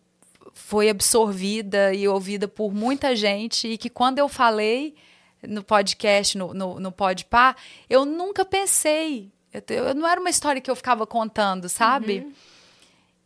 foi 0.53 0.90
absorvida 0.90 1.94
e 1.94 2.07
ouvida 2.07 2.48
por 2.48 2.73
muita 2.73 3.15
gente 3.15 3.68
e 3.68 3.78
que 3.78 3.90
quando 3.90 4.19
eu 4.19 4.28
falei 4.28 4.95
no 5.44 5.64
podcast, 5.64 6.38
no, 6.38 6.53
no, 6.53 6.80
no 6.80 6.91
Podpah, 6.91 7.56
eu 7.90 8.06
nunca 8.06 8.45
pensei. 8.45 9.32
Eu, 9.53 9.61
eu 9.88 9.95
não 9.95 10.07
era 10.07 10.19
uma 10.19 10.30
história 10.30 10.61
que 10.61 10.69
eu 10.69 10.76
ficava 10.76 11.06
contando, 11.06 11.68
sabe? 11.68 12.32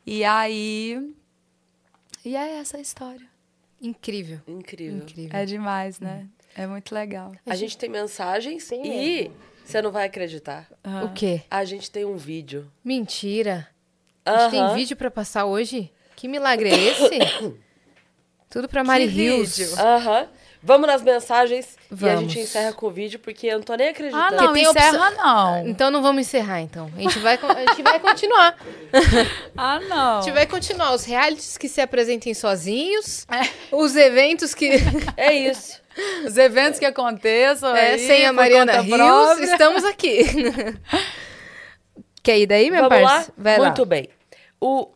E 0.06 0.23
aí. 0.23 1.14
E 2.23 2.35
é 2.35 2.57
essa 2.57 2.77
a 2.77 2.81
história. 2.81 3.27
Incrível. 3.81 4.41
Incrível. 4.47 4.97
Incrível. 4.97 5.38
É 5.38 5.45
demais, 5.45 5.99
né? 5.99 6.27
É 6.56 6.65
muito 6.65 6.95
legal. 6.95 7.34
A 7.45 7.56
gente 7.56 7.77
tem 7.77 7.89
mensagens 7.89 8.68
Tem 8.68 8.85
e 8.85 9.31
você 9.65 9.81
não 9.81 9.91
vai 9.91 10.06
acreditar. 10.06 10.69
O 11.03 11.14
quê? 11.14 11.43
A 11.52 11.65
gente 11.65 11.91
tem 11.91 12.06
um 12.06 12.15
vídeo. 12.15 12.72
Mentira. 12.84 13.68
A 14.23 14.38
gente 14.39 14.52
tem 14.52 14.73
vídeo 14.73 14.95
pra 14.95 15.11
passar 15.11 15.45
hoje? 15.45 15.91
Que 16.26 16.30
milagre 16.30 16.69
é 16.72 16.73
esse? 16.76 17.53
Tudo 18.49 18.68
pra 18.68 18.84
Mari 18.84 19.03
Que 19.07 19.11
Rios. 19.14 19.77
Aham. 19.77 20.27
Vamos 20.64 20.88
nas 20.88 21.03
mensagens 21.03 21.77
e 21.91 21.93
a 21.93 21.95
Vamos. 22.15 22.22
gente 22.34 22.39
encerra 22.39 22.73
com 22.73 22.88
o 22.88 22.89
vídeo, 22.89 23.19
porque 23.19 23.45
eu 23.45 23.60
não 23.60 23.61
tô 23.64 23.76
nem 23.76 23.89
Ah, 23.89 23.91
acreditando. 23.91 24.35
não, 24.35 24.53
tem 24.53 24.64
encerra 24.64 25.10
opção- 25.10 25.23
não. 25.23 25.68
Então 25.68 25.91
não 25.91 26.02
vamos 26.02 26.22
encerrar, 26.22 26.61
então. 26.61 26.89
A 26.97 26.99
gente 26.99 27.19
vai, 27.19 27.35
a 27.39 27.60
gente 27.69 27.84
vai 27.84 27.99
continuar. 27.99 28.57
Ah, 29.56 29.80
não. 29.81 30.18
A 30.18 30.22
gente 30.23 30.34
vai 30.34 30.47
continuar. 30.47 30.93
Os 30.95 31.06
realities 31.06 31.60
que 31.60 31.69
se 31.69 31.80
apresentem 31.80 32.34
sozinhos. 32.34 33.27
Os 33.72 33.95
eventos 33.95 34.56
que... 34.56 34.72
É 35.15 35.31
isso. 35.31 35.80
Os 36.26 36.35
eventos 36.35 36.80
que 36.80 36.85
aconteçam. 36.85 37.76
É, 37.76 37.91
aí, 37.91 37.99
sem 37.99 38.26
a 38.26 38.34
Mariana 38.34 38.81
Rios, 38.81 38.97
própria. 38.97 39.45
estamos 39.45 39.84
aqui. 39.84 40.23
Quer 42.23 42.39
ir 42.39 42.47
daí, 42.47 42.72
minha 42.72 42.81
Vamos 42.89 43.03
lá? 43.03 43.10
parça? 43.10 43.34
Vai 43.38 43.60
lá. 43.60 43.68
Muito 43.68 43.85
bem. 43.85 44.10
O 44.60 44.89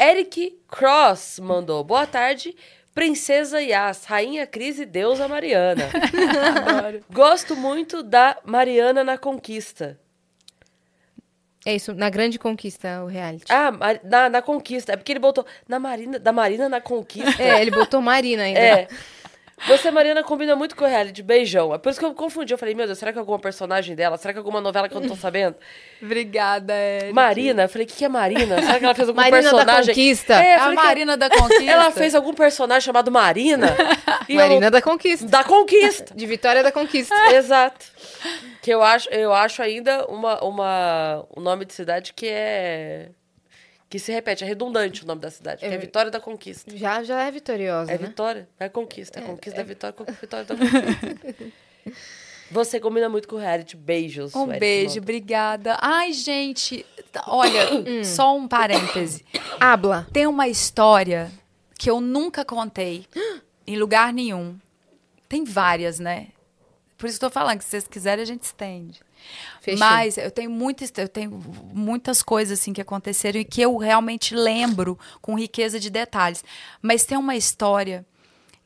Eric 0.00 0.55
Cross 0.68 1.38
mandou. 1.40 1.82
Boa 1.84 2.06
tarde, 2.06 2.54
Princesa 2.94 3.60
Yas, 3.60 4.04
Rainha 4.04 4.46
Cris 4.46 4.78
e 4.78 4.86
Deusa 4.86 5.28
Mariana. 5.28 5.90
Gosto 7.12 7.54
muito 7.54 8.02
da 8.02 8.38
Mariana 8.44 9.04
na 9.04 9.18
Conquista. 9.18 9.98
É 11.64 11.74
isso, 11.74 11.92
na 11.94 12.08
grande 12.08 12.38
conquista, 12.38 13.02
o 13.02 13.06
reality. 13.06 13.46
Ah, 13.48 13.72
na, 14.04 14.28
na 14.30 14.40
Conquista. 14.40 14.92
É 14.92 14.96
porque 14.96 15.10
ele 15.10 15.18
botou 15.18 15.44
na 15.68 15.80
Marina, 15.80 16.16
da 16.16 16.32
Marina 16.32 16.68
na 16.68 16.80
Conquista. 16.80 17.42
É, 17.42 17.60
ele 17.60 17.72
botou 17.72 18.00
Marina 18.00 18.44
ainda. 18.44 18.60
É. 18.60 18.88
Você, 19.68 19.90
Mariana, 19.90 20.22
combina 20.22 20.54
muito 20.54 20.76
com 20.76 20.84
o 20.84 20.88
reality. 20.88 21.22
Beijão. 21.22 21.74
É 21.74 21.78
por 21.78 21.88
isso 21.90 21.98
que 21.98 22.04
eu 22.04 22.12
confundi. 22.14 22.52
Eu 22.52 22.58
falei, 22.58 22.74
meu 22.74 22.86
Deus, 22.86 22.98
será 22.98 23.10
que 23.10 23.18
é 23.18 23.20
alguma 23.20 23.38
personagem 23.38 23.94
dela? 23.96 24.18
Será 24.18 24.32
que 24.34 24.38
é 24.38 24.40
alguma 24.40 24.60
novela 24.60 24.86
que 24.88 24.94
eu 24.94 25.00
não 25.00 25.08
tô 25.08 25.16
sabendo? 25.16 25.56
Obrigada, 26.02 26.74
Eric. 26.74 27.12
Marina. 27.14 27.62
Eu 27.62 27.68
falei, 27.68 27.84
o 27.86 27.88
que, 27.88 27.96
que 27.96 28.04
é 28.04 28.08
Marina? 28.08 28.60
Será 28.60 28.78
que 28.78 28.84
ela 28.84 28.94
fez 28.94 29.08
algum 29.08 29.20
Marina 29.20 29.42
da 29.42 29.50
personagem? 29.50 29.94
Conquista. 29.94 30.34
É, 30.34 30.56
eu 30.56 30.60
A 30.62 30.72
Marina 30.72 31.16
da 31.16 31.30
Conquista. 31.30 31.64
Ela 31.64 31.90
fez 31.90 32.14
algum 32.14 32.34
personagem 32.34 32.84
chamado 32.84 33.10
Marina? 33.10 33.74
E 34.28 34.32
eu 34.34 34.40
Marina 34.40 34.60
não- 34.62 34.70
da 34.72 34.82
Conquista. 34.82 35.26
da 35.26 35.44
Conquista. 35.44 36.12
De 36.14 36.26
Vitória 36.26 36.60
da 36.62 36.72
Conquista. 36.72 37.14
Exato. 37.32 37.86
Que 38.60 38.72
eu 38.72 38.82
acho, 38.82 39.08
eu 39.10 39.32
acho 39.32 39.62
ainda 39.62 40.04
uma, 40.06 40.42
uma, 40.44 41.24
um 41.36 41.40
nome 41.40 41.64
de 41.64 41.72
cidade 41.72 42.12
que 42.12 42.26
é. 42.28 43.08
Que 43.88 43.98
se 43.98 44.10
repete, 44.12 44.42
é 44.44 44.46
redundante 44.46 45.04
o 45.04 45.06
nome 45.06 45.20
da 45.20 45.30
cidade. 45.30 45.60
Que 45.60 45.66
é, 45.66 45.74
É. 45.74 45.78
Vitória 45.78 46.10
da 46.10 46.20
Conquista. 46.20 46.76
Já, 46.76 47.02
já 47.02 47.22
é 47.22 47.30
vitoriosa, 47.30 47.92
É 47.92 47.98
né? 47.98 48.06
Vitória, 48.08 48.48
é 48.58 48.68
Conquista. 48.68 49.18
É, 49.20 49.22
Conquista 49.22 49.58
da 49.58 49.62
Vitória, 49.62 49.96
Vitória 50.20 50.44
da 50.44 50.56
Conquista. 50.56 51.52
Você 52.50 52.78
combina 52.78 53.08
muito 53.08 53.26
com 53.26 53.36
o 53.36 53.38
reality. 53.38 53.76
Beijos. 53.76 54.34
Um 54.34 54.46
Eric 54.48 54.60
beijo, 54.60 54.98
obrigada. 55.00 55.76
Ai, 55.80 56.12
gente, 56.12 56.86
tá- 57.10 57.24
olha, 57.26 57.74
Hum. 57.74 58.04
só 58.04 58.36
um 58.36 58.46
parêntese. 58.46 59.24
Habla. 59.58 60.06
Tem 60.12 60.26
uma 60.26 60.46
história 60.48 61.30
que 61.78 61.90
eu 61.90 62.00
nunca 62.00 62.44
contei 62.44 63.04
em 63.66 63.76
lugar 63.76 64.12
nenhum. 64.12 64.56
Tem 65.28 65.44
várias, 65.44 65.98
né? 65.98 66.28
Por 66.96 67.08
isso 67.08 67.18
que 67.18 67.24
eu 67.24 67.30
tô 67.30 67.34
falando 67.34 67.58
que 67.58 67.64
se 67.64 67.70
vocês 67.70 67.88
quiserem 67.88 68.22
a 68.22 68.26
gente 68.26 68.44
estende. 68.44 69.00
Fechou. 69.60 69.78
Mas 69.78 70.16
eu 70.18 70.30
tenho 70.30 70.50
muitas, 70.50 70.92
eu 70.96 71.08
tenho 71.08 71.40
muitas 71.72 72.22
coisas 72.22 72.58
assim 72.60 72.72
que 72.72 72.80
aconteceram 72.80 73.40
e 73.40 73.44
que 73.44 73.60
eu 73.60 73.76
realmente 73.76 74.34
lembro 74.34 74.98
com 75.20 75.38
riqueza 75.38 75.78
de 75.80 75.90
detalhes. 75.90 76.44
Mas 76.80 77.04
tem 77.04 77.16
uma 77.18 77.36
história 77.36 78.04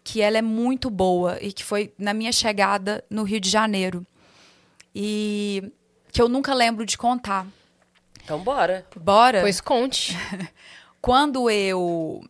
que 0.02 0.20
ela 0.20 0.38
é 0.38 0.42
muito 0.42 0.88
boa 0.90 1.38
e 1.40 1.52
que 1.52 1.62
foi 1.64 1.92
na 1.98 2.12
minha 2.14 2.32
chegada 2.32 3.04
no 3.10 3.22
Rio 3.22 3.40
de 3.40 3.48
Janeiro. 3.50 4.06
E 4.94 5.72
que 6.12 6.20
eu 6.20 6.28
nunca 6.28 6.52
lembro 6.54 6.84
de 6.84 6.98
contar. 6.98 7.46
Então, 8.24 8.38
bora. 8.40 8.86
Bora? 8.96 9.40
Pois 9.40 9.60
conte. 9.60 10.16
Quando 11.00 11.48
eu 11.50 12.22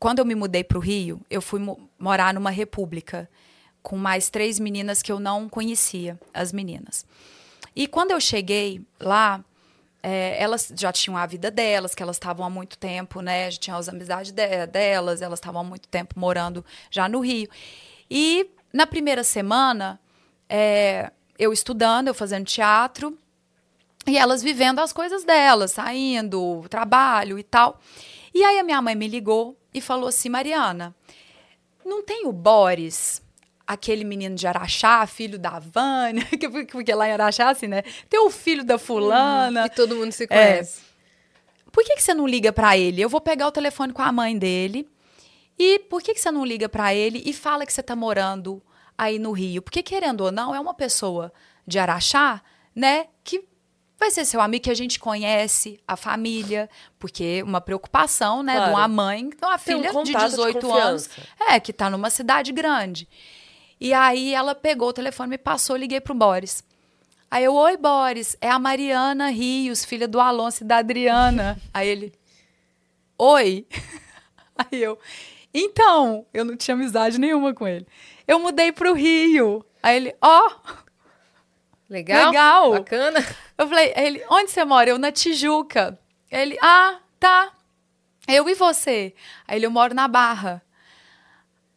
quando 0.00 0.20
eu 0.20 0.24
me 0.24 0.34
mudei 0.34 0.62
para 0.62 0.78
o 0.78 0.80
Rio, 0.80 1.20
eu 1.28 1.42
fui 1.42 1.58
mo- 1.58 1.88
morar 1.98 2.32
numa 2.32 2.50
república 2.50 3.28
com 3.88 3.96
mais 3.96 4.28
três 4.28 4.60
meninas 4.60 5.00
que 5.02 5.10
eu 5.10 5.18
não 5.18 5.48
conhecia, 5.48 6.20
as 6.34 6.52
meninas. 6.52 7.06
E 7.74 7.86
quando 7.86 8.10
eu 8.10 8.20
cheguei 8.20 8.82
lá, 9.00 9.42
é, 10.02 10.36
elas 10.38 10.70
já 10.76 10.92
tinham 10.92 11.16
a 11.16 11.24
vida 11.24 11.50
delas, 11.50 11.94
que 11.94 12.02
elas 12.02 12.16
estavam 12.16 12.44
há 12.44 12.50
muito 12.50 12.76
tempo, 12.76 13.22
né? 13.22 13.50
Já 13.50 13.58
tinham 13.58 13.78
as 13.78 13.88
amizades 13.88 14.30
de- 14.30 14.66
delas, 14.66 15.22
elas 15.22 15.38
estavam 15.38 15.62
há 15.62 15.64
muito 15.64 15.88
tempo 15.88 16.20
morando 16.20 16.62
já 16.90 17.08
no 17.08 17.20
Rio. 17.20 17.48
E 18.10 18.50
na 18.70 18.86
primeira 18.86 19.24
semana, 19.24 19.98
é, 20.50 21.10
eu 21.38 21.50
estudando, 21.50 22.08
eu 22.08 22.14
fazendo 22.14 22.44
teatro, 22.44 23.16
e 24.06 24.18
elas 24.18 24.42
vivendo 24.42 24.80
as 24.80 24.92
coisas 24.92 25.24
delas, 25.24 25.72
saindo, 25.72 26.62
trabalho 26.68 27.38
e 27.38 27.42
tal. 27.42 27.80
E 28.34 28.44
aí 28.44 28.58
a 28.58 28.62
minha 28.62 28.82
mãe 28.82 28.94
me 28.94 29.08
ligou 29.08 29.56
e 29.72 29.80
falou 29.80 30.08
assim: 30.08 30.28
Mariana, 30.28 30.94
não 31.86 32.02
tem 32.02 32.26
o 32.26 32.32
Boris, 32.32 33.22
aquele 33.68 34.02
menino 34.02 34.34
de 34.34 34.46
Araxá, 34.46 35.06
filho 35.06 35.38
da 35.38 35.58
Vânia, 35.58 36.24
que- 36.40 36.48
porque 36.48 36.94
lá 36.94 37.06
em 37.06 37.12
Araxá, 37.12 37.50
assim, 37.50 37.66
né? 37.66 37.82
Tem 38.08 38.18
o 38.18 38.30
filho 38.30 38.64
da 38.64 38.78
fulana. 38.78 39.66
E 39.66 39.70
todo 39.70 39.94
mundo 39.94 40.10
se 40.10 40.26
conhece. 40.26 40.80
Por 41.70 41.84
que, 41.84 41.94
que 41.96 42.02
você 42.02 42.14
não 42.14 42.26
liga 42.26 42.50
pra 42.50 42.76
ele? 42.78 43.00
Eu 43.02 43.08
vou 43.10 43.20
pegar 43.20 43.46
o 43.46 43.52
telefone 43.52 43.92
com 43.92 44.00
a 44.02 44.10
mãe 44.10 44.36
dele. 44.38 44.88
E 45.58 45.80
por 45.80 46.02
que, 46.02 46.14
que 46.14 46.20
você 46.20 46.30
não 46.30 46.44
liga 46.44 46.68
pra 46.68 46.94
ele 46.94 47.22
e 47.26 47.32
fala 47.34 47.66
que 47.66 47.72
você 47.72 47.82
tá 47.82 47.94
morando 47.94 48.62
aí 48.96 49.18
no 49.18 49.32
Rio? 49.32 49.60
Porque, 49.60 49.82
querendo 49.82 50.22
ou 50.22 50.32
não, 50.32 50.54
é 50.54 50.58
uma 50.58 50.72
pessoa 50.72 51.30
de 51.66 51.78
Araxá, 51.78 52.40
né? 52.74 53.06
Que 53.22 53.44
vai 53.98 54.10
ser 54.10 54.24
seu 54.24 54.40
amigo 54.40 54.64
que 54.64 54.70
a 54.70 54.74
gente 54.74 54.98
conhece, 54.98 55.78
a 55.86 55.96
família, 55.96 56.70
porque 56.98 57.42
uma 57.42 57.60
preocupação, 57.60 58.42
né? 58.42 58.54
Claro. 58.54 58.70
De 58.70 58.76
uma 58.78 58.88
mãe, 58.88 59.28
de 59.28 59.36
uma 59.44 59.58
Tem 59.58 59.74
um 59.76 59.78
filha 59.80 59.88
de 59.90 59.94
contato 59.94 60.22
de 60.24 60.30
18 60.30 60.72
anos. 60.72 61.10
É, 61.48 61.60
que 61.60 61.72
tá 61.72 61.90
numa 61.90 62.08
cidade 62.08 62.50
grande. 62.52 63.08
E 63.80 63.92
aí 63.92 64.34
ela 64.34 64.54
pegou 64.54 64.88
o 64.88 64.92
telefone, 64.92 65.30
me 65.30 65.38
passou, 65.38 65.76
liguei 65.76 66.00
pro 66.00 66.14
Boris. 66.14 66.64
Aí 67.30 67.44
eu, 67.44 67.54
oi, 67.54 67.76
Boris, 67.76 68.36
é 68.40 68.50
a 68.50 68.58
Mariana 68.58 69.28
Rios, 69.28 69.84
filha 69.84 70.08
do 70.08 70.18
Alonso 70.18 70.64
e 70.64 70.66
da 70.66 70.78
Adriana. 70.78 71.60
Aí 71.72 71.86
ele, 71.86 72.12
oi. 73.18 73.66
Aí 74.56 74.82
eu, 74.82 74.98
então, 75.52 76.26
eu 76.32 76.44
não 76.44 76.56
tinha 76.56 76.74
amizade 76.74 77.18
nenhuma 77.18 77.54
com 77.54 77.66
ele. 77.66 77.86
Eu 78.26 78.38
mudei 78.38 78.72
pro 78.72 78.94
Rio. 78.94 79.64
Aí 79.82 79.96
ele, 79.96 80.16
ó. 80.20 80.50
Legal? 81.88 82.26
Legal. 82.26 82.70
Bacana. 82.72 83.26
Eu 83.56 83.68
falei, 83.68 83.92
ele, 83.96 84.24
onde 84.30 84.50
você 84.50 84.64
mora? 84.64 84.90
Eu, 84.90 84.98
na 84.98 85.12
Tijuca. 85.12 85.98
Ele, 86.30 86.58
ah, 86.62 86.98
tá. 87.18 87.52
Eu 88.26 88.48
e 88.48 88.54
você? 88.54 89.14
Aí 89.46 89.58
ele, 89.58 89.66
eu 89.66 89.70
moro 89.70 89.94
na 89.94 90.06
Barra. 90.06 90.62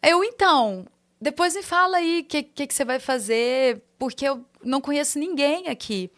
Eu, 0.01 0.23
então, 0.23 0.85
depois 1.21 1.55
me 1.55 1.61
fala 1.61 1.97
aí 1.97 2.21
o 2.21 2.25
que, 2.25 2.41
que, 2.41 2.65
que 2.65 2.73
você 2.73 2.83
vai 2.83 2.99
fazer, 2.99 3.83
porque 3.99 4.25
eu 4.27 4.43
não 4.63 4.81
conheço 4.81 5.19
ninguém 5.19 5.67
aqui. 5.67 6.09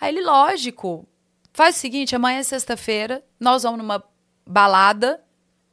Aí 0.00 0.12
ele, 0.12 0.20
lógico, 0.20 1.06
faz 1.52 1.76
o 1.76 1.78
seguinte, 1.78 2.16
amanhã 2.16 2.40
é 2.40 2.42
sexta-feira, 2.42 3.24
nós 3.38 3.62
vamos 3.62 3.78
numa 3.78 4.02
balada, 4.44 5.22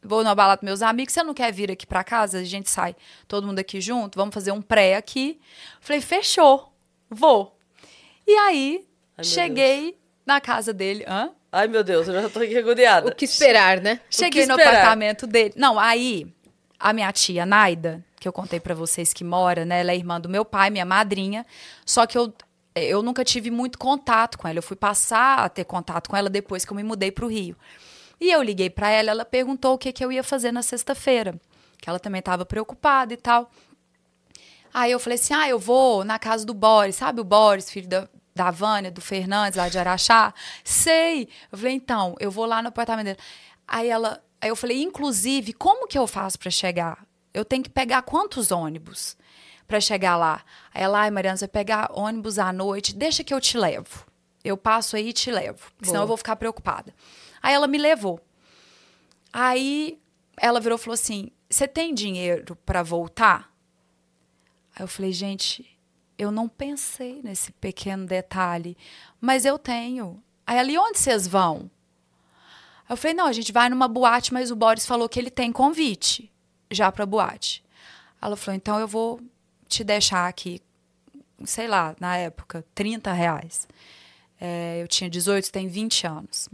vou 0.03 0.23
numa 0.23 0.35
balada 0.35 0.59
com 0.59 0.67
meus 0.67 0.83
amigos, 0.83 1.13
você 1.13 1.23
não 1.23 1.33
quer 1.33 1.51
vir 1.51 1.71
aqui 1.71 1.87
pra 1.87 2.03
casa? 2.03 2.37
A 2.37 2.43
gente 2.43 2.69
sai 2.69 2.95
todo 3.27 3.47
mundo 3.47 3.57
aqui 3.57 3.81
junto, 3.81 4.17
vamos 4.17 4.33
fazer 4.33 4.51
um 4.51 4.61
pré 4.61 4.95
aqui. 4.97 5.39
Falei, 5.81 5.99
fechou, 5.99 6.71
vou. 7.09 7.57
E 8.27 8.33
aí, 8.37 8.87
meu 9.17 9.25
cheguei 9.25 9.97
na 10.25 10.39
casa 10.39 10.71
dele, 10.71 11.03
hã? 11.07 11.31
Ai, 11.51 11.67
meu 11.67 11.83
Deus, 11.83 12.07
eu 12.07 12.21
já 12.21 12.29
tô 12.29 12.39
aqui 12.39 12.57
agoniada. 12.57 13.09
O 13.09 13.15
que 13.15 13.25
esperar, 13.25 13.81
né? 13.81 13.99
Cheguei 14.09 14.45
no 14.45 14.53
esperar? 14.53 14.73
apartamento 14.73 15.25
dele. 15.27 15.53
Não, 15.55 15.77
aí 15.77 16.33
a 16.83 16.91
minha 16.91 17.09
tia 17.13 17.45
Naida, 17.45 18.03
que 18.19 18.27
eu 18.27 18.33
contei 18.33 18.59
pra 18.59 18.75
vocês 18.75 19.13
que 19.13 19.23
mora, 19.23 19.63
né? 19.63 19.79
Ela 19.79 19.93
é 19.93 19.95
irmã 19.95 20.19
do 20.19 20.27
meu 20.27 20.43
pai, 20.43 20.69
minha 20.69 20.83
madrinha. 20.83 21.45
Só 21.85 22.05
que 22.05 22.17
eu, 22.17 22.33
eu 22.75 23.01
nunca 23.01 23.23
tive 23.23 23.49
muito 23.49 23.79
contato 23.79 24.37
com 24.37 24.49
ela. 24.49 24.59
Eu 24.59 24.63
fui 24.63 24.75
passar 24.75 25.39
a 25.39 25.47
ter 25.47 25.63
contato 25.63 26.09
com 26.09 26.17
ela 26.17 26.29
depois 26.29 26.65
que 26.65 26.73
eu 26.73 26.75
me 26.75 26.83
mudei 26.83 27.09
pro 27.09 27.27
Rio. 27.27 27.55
E 28.19 28.29
eu 28.29 28.43
liguei 28.43 28.69
pra 28.69 28.89
ela, 28.89 29.11
ela 29.11 29.23
perguntou 29.23 29.75
o 29.75 29.77
que, 29.77 29.93
que 29.93 30.03
eu 30.03 30.11
ia 30.11 30.23
fazer 30.25 30.51
na 30.51 30.61
sexta-feira. 30.61 31.39
Que 31.81 31.89
ela 31.89 31.99
também 31.99 32.19
estava 32.19 32.45
preocupada 32.45 33.13
e 33.13 33.17
tal. 33.17 33.49
Aí 34.73 34.91
eu 34.91 34.99
falei 34.99 35.17
assim: 35.17 35.33
ah, 35.33 35.47
eu 35.47 35.57
vou 35.57 36.03
na 36.03 36.19
casa 36.19 36.45
do 36.45 36.53
Boris, 36.53 36.97
sabe 36.97 37.21
o 37.21 37.23
Boris, 37.23 37.69
filho 37.69 37.87
da, 37.87 38.09
da 38.35 38.51
Vânia, 38.51 38.91
do 38.91 38.99
Fernandes, 38.99 39.55
lá 39.55 39.69
de 39.69 39.79
Araxá? 39.79 40.33
Sei. 40.65 41.29
Eu 41.49 41.57
falei, 41.57 41.75
então, 41.75 42.13
eu 42.19 42.29
vou 42.29 42.45
lá 42.45 42.61
no 42.61 42.67
apartamento 42.67 43.05
dele. 43.05 43.19
Aí 43.65 43.87
ela, 43.87 44.21
aí 44.43 44.49
eu 44.49 44.57
falei, 44.57 44.83
inclusive, 44.83 45.53
como 45.53 45.87
que 45.87 45.97
eu 45.97 46.05
faço 46.05 46.37
para 46.37 46.51
chegar? 46.51 47.05
Eu 47.33 47.45
tenho 47.45 47.63
que 47.63 47.69
pegar 47.69 48.01
quantos 48.01 48.51
ônibus 48.51 49.15
pra 49.65 49.79
chegar 49.79 50.17
lá. 50.17 50.43
Aí 50.73 50.83
ela, 50.83 50.99
ai, 50.99 51.09
Mariana, 51.09 51.37
você 51.37 51.45
vai 51.45 51.51
pegar 51.53 51.89
ônibus 51.93 52.37
à 52.37 52.51
noite, 52.51 52.93
deixa 52.93 53.23
que 53.23 53.33
eu 53.33 53.39
te 53.39 53.57
levo. 53.57 54.05
Eu 54.43 54.57
passo 54.57 54.97
aí 54.97 55.09
e 55.09 55.13
te 55.13 55.31
levo, 55.31 55.71
senão 55.81 55.99
Boa. 55.99 56.03
eu 56.03 56.07
vou 56.07 56.17
ficar 56.17 56.35
preocupada. 56.35 56.93
Aí 57.41 57.53
ela 57.53 57.67
me 57.67 57.77
levou. 57.77 58.19
Aí 59.31 59.97
ela 60.35 60.59
virou 60.59 60.77
e 60.77 60.81
falou 60.81 60.93
assim: 60.95 61.31
Você 61.49 61.65
tem 61.65 61.93
dinheiro 61.93 62.57
pra 62.65 62.83
voltar? 62.83 63.49
Aí 64.75 64.83
eu 64.83 64.87
falei, 64.89 65.13
gente, 65.13 65.65
eu 66.17 66.31
não 66.31 66.49
pensei 66.49 67.21
nesse 67.23 67.53
pequeno 67.53 68.05
detalhe, 68.05 68.75
mas 69.21 69.45
eu 69.45 69.57
tenho. 69.57 70.21
Aí 70.45 70.59
ali 70.59 70.77
onde 70.77 70.99
vocês 70.99 71.25
vão? 71.25 71.71
Eu 72.93 72.97
falei, 72.97 73.15
não, 73.15 73.25
a 73.25 73.33
gente 73.33 73.51
vai 73.51 73.69
numa 73.69 73.87
boate, 73.87 74.31
mas 74.31 74.51
o 74.51 74.55
Boris 74.55 74.85
falou 74.85 75.09
que 75.09 75.19
ele 75.19 75.31
tem 75.31 75.51
convite 75.51 76.31
já 76.71 76.91
pra 76.91 77.05
boate. 77.05 77.63
Ela 78.21 78.35
falou, 78.37 78.55
então 78.55 78.79
eu 78.79 78.87
vou 78.87 79.19
te 79.67 79.83
deixar 79.83 80.27
aqui, 80.27 80.61
sei 81.43 81.67
lá, 81.67 81.95
na 81.99 82.15
época, 82.17 82.63
30 82.75 83.11
reais. 83.11 83.67
É, 84.39 84.79
eu 84.81 84.87
tinha 84.87 85.09
18, 85.09 85.51
tem 85.51 85.67
20 85.67 86.05
anos. 86.05 86.47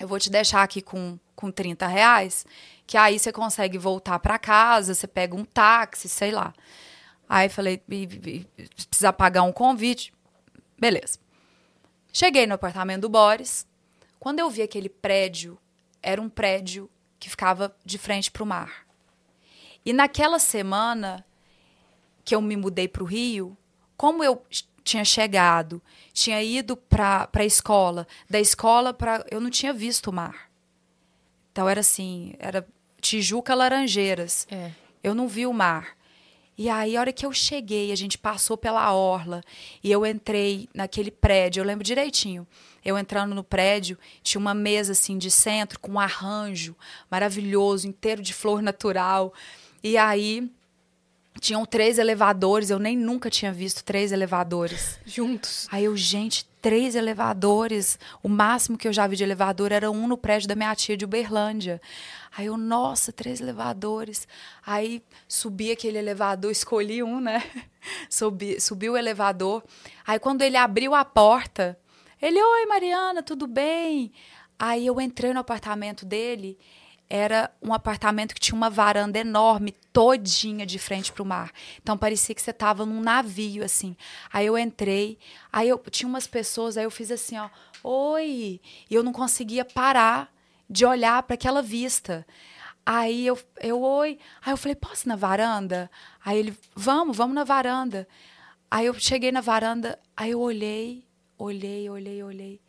Eu 0.00 0.08
vou 0.08 0.18
te 0.18 0.30
deixar 0.30 0.62
aqui 0.62 0.82
com, 0.82 1.18
com 1.36 1.50
30 1.50 1.86
reais, 1.86 2.44
que 2.86 2.96
aí 2.96 3.18
você 3.18 3.30
consegue 3.30 3.78
voltar 3.78 4.18
pra 4.18 4.38
casa, 4.38 4.94
você 4.94 5.06
pega 5.06 5.36
um 5.36 5.44
táxi, 5.44 6.08
sei 6.08 6.32
lá. 6.32 6.52
Aí 7.28 7.48
falei, 7.48 7.80
precisa 8.88 9.12
pagar 9.12 9.44
um 9.44 9.52
convite. 9.52 10.12
Beleza. 10.76 11.18
Cheguei 12.12 12.46
no 12.46 12.54
apartamento 12.54 13.02
do 13.02 13.08
Boris. 13.08 13.69
Quando 14.20 14.38
eu 14.38 14.50
vi 14.50 14.60
aquele 14.60 14.90
prédio, 14.90 15.58
era 16.02 16.20
um 16.20 16.28
prédio 16.28 16.90
que 17.18 17.30
ficava 17.30 17.74
de 17.84 17.96
frente 17.96 18.30
para 18.30 18.42
o 18.42 18.46
mar. 18.46 18.86
E 19.84 19.94
naquela 19.94 20.38
semana 20.38 21.24
que 22.22 22.34
eu 22.34 22.42
me 22.42 22.54
mudei 22.54 22.86
para 22.86 23.02
o 23.02 23.06
Rio, 23.06 23.56
como 23.96 24.22
eu 24.22 24.42
tinha 24.84 25.04
chegado, 25.04 25.82
tinha 26.12 26.42
ido 26.42 26.76
para 26.76 27.28
a 27.32 27.44
escola, 27.44 28.06
da 28.28 28.38
escola 28.38 28.92
para. 28.92 29.24
Eu 29.30 29.40
não 29.40 29.48
tinha 29.48 29.72
visto 29.72 30.08
o 30.08 30.12
mar. 30.12 30.50
Então 31.50 31.66
era 31.66 31.80
assim: 31.80 32.34
era 32.38 32.68
Tijuca 33.00 33.54
Laranjeiras. 33.54 34.46
É. 34.50 34.70
Eu 35.02 35.14
não 35.14 35.26
vi 35.26 35.46
o 35.46 35.52
mar. 35.52 35.96
E 36.60 36.68
aí, 36.68 36.94
a 36.94 37.00
hora 37.00 37.10
que 37.10 37.24
eu 37.24 37.32
cheguei, 37.32 37.90
a 37.90 37.96
gente 37.96 38.18
passou 38.18 38.54
pela 38.54 38.92
orla 38.92 39.42
e 39.82 39.90
eu 39.90 40.04
entrei 40.04 40.68
naquele 40.74 41.10
prédio, 41.10 41.62
eu 41.62 41.64
lembro 41.64 41.82
direitinho. 41.82 42.46
Eu 42.84 42.98
entrando 42.98 43.34
no 43.34 43.42
prédio, 43.42 43.96
tinha 44.22 44.38
uma 44.38 44.52
mesa 44.52 44.92
assim 44.92 45.16
de 45.16 45.30
centro 45.30 45.80
com 45.80 45.92
um 45.92 45.98
arranjo 45.98 46.76
maravilhoso, 47.10 47.88
inteiro 47.88 48.20
de 48.20 48.34
flor 48.34 48.60
natural. 48.60 49.32
E 49.82 49.96
aí 49.96 50.50
tinham 51.38 51.64
três 51.64 51.98
elevadores, 51.98 52.70
eu 52.70 52.78
nem 52.78 52.96
nunca 52.96 53.30
tinha 53.30 53.52
visto 53.52 53.84
três 53.84 54.10
elevadores. 54.12 54.98
Juntos. 55.06 55.68
Aí 55.70 55.84
eu, 55.84 55.96
gente, 55.96 56.44
três 56.60 56.94
elevadores. 56.94 57.98
O 58.22 58.28
máximo 58.28 58.76
que 58.76 58.88
eu 58.88 58.92
já 58.92 59.06
vi 59.06 59.16
de 59.16 59.24
elevador 59.24 59.72
era 59.72 59.90
um 59.90 60.08
no 60.08 60.18
prédio 60.18 60.48
da 60.48 60.54
minha 60.54 60.74
tia 60.74 60.96
de 60.96 61.04
Uberlândia. 61.04 61.80
Aí 62.36 62.46
eu, 62.46 62.56
nossa, 62.56 63.12
três 63.12 63.40
elevadores. 63.40 64.26
Aí 64.66 65.02
subi 65.28 65.70
aquele 65.70 65.98
elevador, 65.98 66.50
escolhi 66.52 67.02
um, 67.02 67.20
né? 67.20 67.42
Subi, 68.08 68.60
subi 68.60 68.90
o 68.90 68.96
elevador. 68.96 69.62
Aí 70.06 70.18
quando 70.18 70.42
ele 70.42 70.56
abriu 70.56 70.94
a 70.94 71.04
porta, 71.04 71.78
ele, 72.20 72.42
oi, 72.42 72.66
Mariana, 72.66 73.22
tudo 73.22 73.46
bem? 73.46 74.12
Aí 74.58 74.86
eu 74.86 75.00
entrei 75.00 75.32
no 75.32 75.40
apartamento 75.40 76.04
dele. 76.04 76.58
Era 77.12 77.50
um 77.60 77.74
apartamento 77.74 78.32
que 78.32 78.40
tinha 78.40 78.54
uma 78.54 78.70
varanda 78.70 79.18
enorme, 79.18 79.72
todinha 79.92 80.64
de 80.64 80.78
frente 80.78 81.12
para 81.12 81.24
o 81.24 81.26
mar. 81.26 81.50
Então 81.82 81.98
parecia 81.98 82.32
que 82.34 82.40
você 82.40 82.52
estava 82.52 82.86
num 82.86 83.00
navio, 83.00 83.64
assim. 83.64 83.96
Aí 84.32 84.46
eu 84.46 84.56
entrei, 84.56 85.18
aí 85.52 85.68
eu 85.68 85.78
tinha 85.90 86.08
umas 86.08 86.28
pessoas, 86.28 86.76
aí 86.76 86.84
eu 86.84 86.90
fiz 86.90 87.10
assim, 87.10 87.36
ó, 87.36 87.50
oi! 87.82 88.60
E 88.88 88.94
eu 88.94 89.02
não 89.02 89.12
conseguia 89.12 89.64
parar 89.64 90.32
de 90.68 90.86
olhar 90.86 91.20
para 91.24 91.34
aquela 91.34 91.60
vista. 91.60 92.24
Aí 92.86 93.26
eu, 93.26 93.36
eu, 93.60 93.82
oi. 93.82 94.16
Aí 94.40 94.52
eu 94.52 94.56
falei, 94.56 94.76
posso 94.76 95.06
ir 95.06 95.08
na 95.08 95.16
varanda? 95.16 95.90
Aí 96.24 96.38
ele, 96.38 96.56
vamos, 96.76 97.16
vamos 97.16 97.34
na 97.34 97.42
varanda. 97.42 98.06
Aí 98.70 98.86
eu 98.86 98.94
cheguei 98.94 99.32
na 99.32 99.40
varanda, 99.40 99.98
aí 100.16 100.30
eu 100.30 100.40
olhei, 100.40 101.04
olhei, 101.36 101.90
olhei, 101.90 102.22
olhei. 102.22 102.60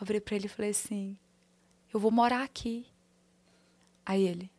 Virei 0.00 0.20
pra 0.20 0.36
ele 0.36 0.46
e 0.46 0.48
falei 0.48 0.70
assim, 0.70 1.18
eu 1.92 1.98
vou 1.98 2.10
morar 2.10 2.42
aqui. 2.42 2.86
Aí 4.04 4.26
ele, 4.26 4.50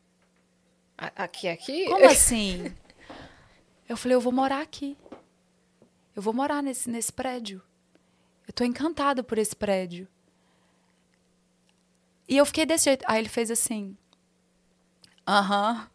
Aqui, 0.98 1.48
aqui? 1.48 1.86
como 1.86 2.06
assim? 2.10 2.74
Eu 3.90 3.98
falei, 3.98 4.16
eu 4.16 4.22
vou 4.22 4.32
morar 4.32 4.62
aqui. 4.62 4.96
Eu 6.16 6.22
vou 6.22 6.34
morar 6.34 6.62
nesse, 6.62 6.90
nesse 6.90 7.12
prédio. 7.12 7.62
Eu 8.48 8.54
tô 8.54 8.64
encantada 8.64 9.24
por 9.24 9.38
esse 9.38 9.56
prédio. 9.56 10.08
E 12.28 12.38
eu 12.38 12.46
fiquei 12.46 12.66
desse 12.66 12.86
jeito. 12.86 13.04
Aí 13.08 13.20
ele 13.20 13.30
fez 13.30 13.50
assim. 13.50 13.98
Aham. 15.28 15.90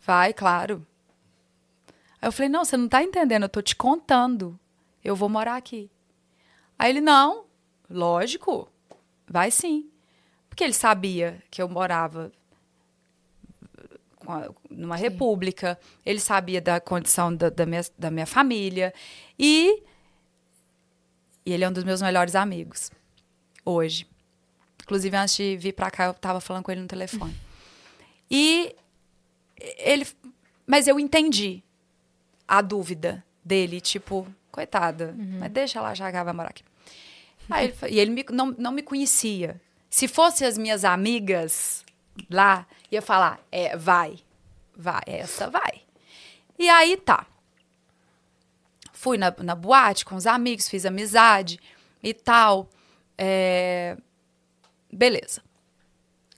Vai, 0.00 0.32
claro. 0.32 0.86
Aí 2.20 2.28
eu 2.28 2.32
falei, 2.32 2.48
não, 2.48 2.64
você 2.64 2.76
não 2.76 2.88
tá 2.88 3.02
entendendo, 3.02 3.44
eu 3.44 3.48
tô 3.48 3.62
te 3.62 3.74
contando. 3.74 4.58
Eu 5.02 5.16
vou 5.16 5.28
morar 5.28 5.56
aqui. 5.56 5.90
Aí 6.78 6.90
ele, 6.90 7.00
não, 7.00 7.44
lógico, 7.88 8.68
vai 9.26 9.50
sim. 9.50 9.89
Porque 10.60 10.66
ele 10.66 10.74
sabia 10.74 11.42
que 11.50 11.62
eu 11.62 11.68
morava 11.70 12.30
numa 14.68 14.94
república, 14.94 15.80
ele 16.04 16.20
sabia 16.20 16.60
da 16.60 16.78
condição 16.78 17.34
da, 17.34 17.48
da 17.48 17.64
minha, 17.64 17.80
da 17.98 18.10
minha 18.10 18.26
família. 18.26 18.92
E, 19.38 19.82
e 21.46 21.50
ele 21.54 21.64
é 21.64 21.68
um 21.68 21.72
dos 21.72 21.82
meus 21.82 22.02
melhores 22.02 22.34
amigos, 22.34 22.90
hoje. 23.64 24.06
Inclusive, 24.82 25.16
antes 25.16 25.34
de 25.34 25.56
vir 25.56 25.72
pra 25.72 25.90
cá, 25.90 26.04
eu 26.04 26.12
tava 26.12 26.42
falando 26.42 26.62
com 26.64 26.70
ele 26.70 26.82
no 26.82 26.86
telefone. 26.88 27.34
E 28.30 28.76
ele. 29.78 30.06
Mas 30.66 30.86
eu 30.86 31.00
entendi 31.00 31.62
a 32.46 32.60
dúvida 32.60 33.24
dele, 33.42 33.80
tipo, 33.80 34.26
coitada, 34.52 35.16
mas 35.40 35.50
deixa 35.50 35.78
ela 35.78 35.94
já 35.94 36.10
que 36.10 36.16
ela 36.16 36.24
vai 36.24 36.34
morar 36.34 36.50
aqui. 36.50 36.62
Aí 37.50 37.64
ele, 37.66 37.94
e 37.94 37.98
ele 37.98 38.10
me- 38.10 38.26
não, 38.30 38.54
não 38.58 38.70
me 38.72 38.82
conhecia. 38.82 39.58
Se 39.90 40.06
fossem 40.06 40.46
as 40.46 40.56
minhas 40.56 40.84
amigas 40.84 41.84
lá, 42.30 42.64
ia 42.90 43.02
falar, 43.02 43.40
é, 43.50 43.76
vai, 43.76 44.20
vai, 44.76 45.02
essa 45.06 45.50
vai. 45.50 45.82
E 46.56 46.68
aí 46.68 46.96
tá. 46.96 47.26
Fui 48.92 49.18
na, 49.18 49.34
na 49.38 49.54
boate 49.54 50.04
com 50.04 50.14
os 50.14 50.26
amigos, 50.26 50.68
fiz 50.68 50.86
amizade 50.86 51.58
e 52.02 52.14
tal. 52.14 52.70
É, 53.18 53.96
beleza. 54.92 55.42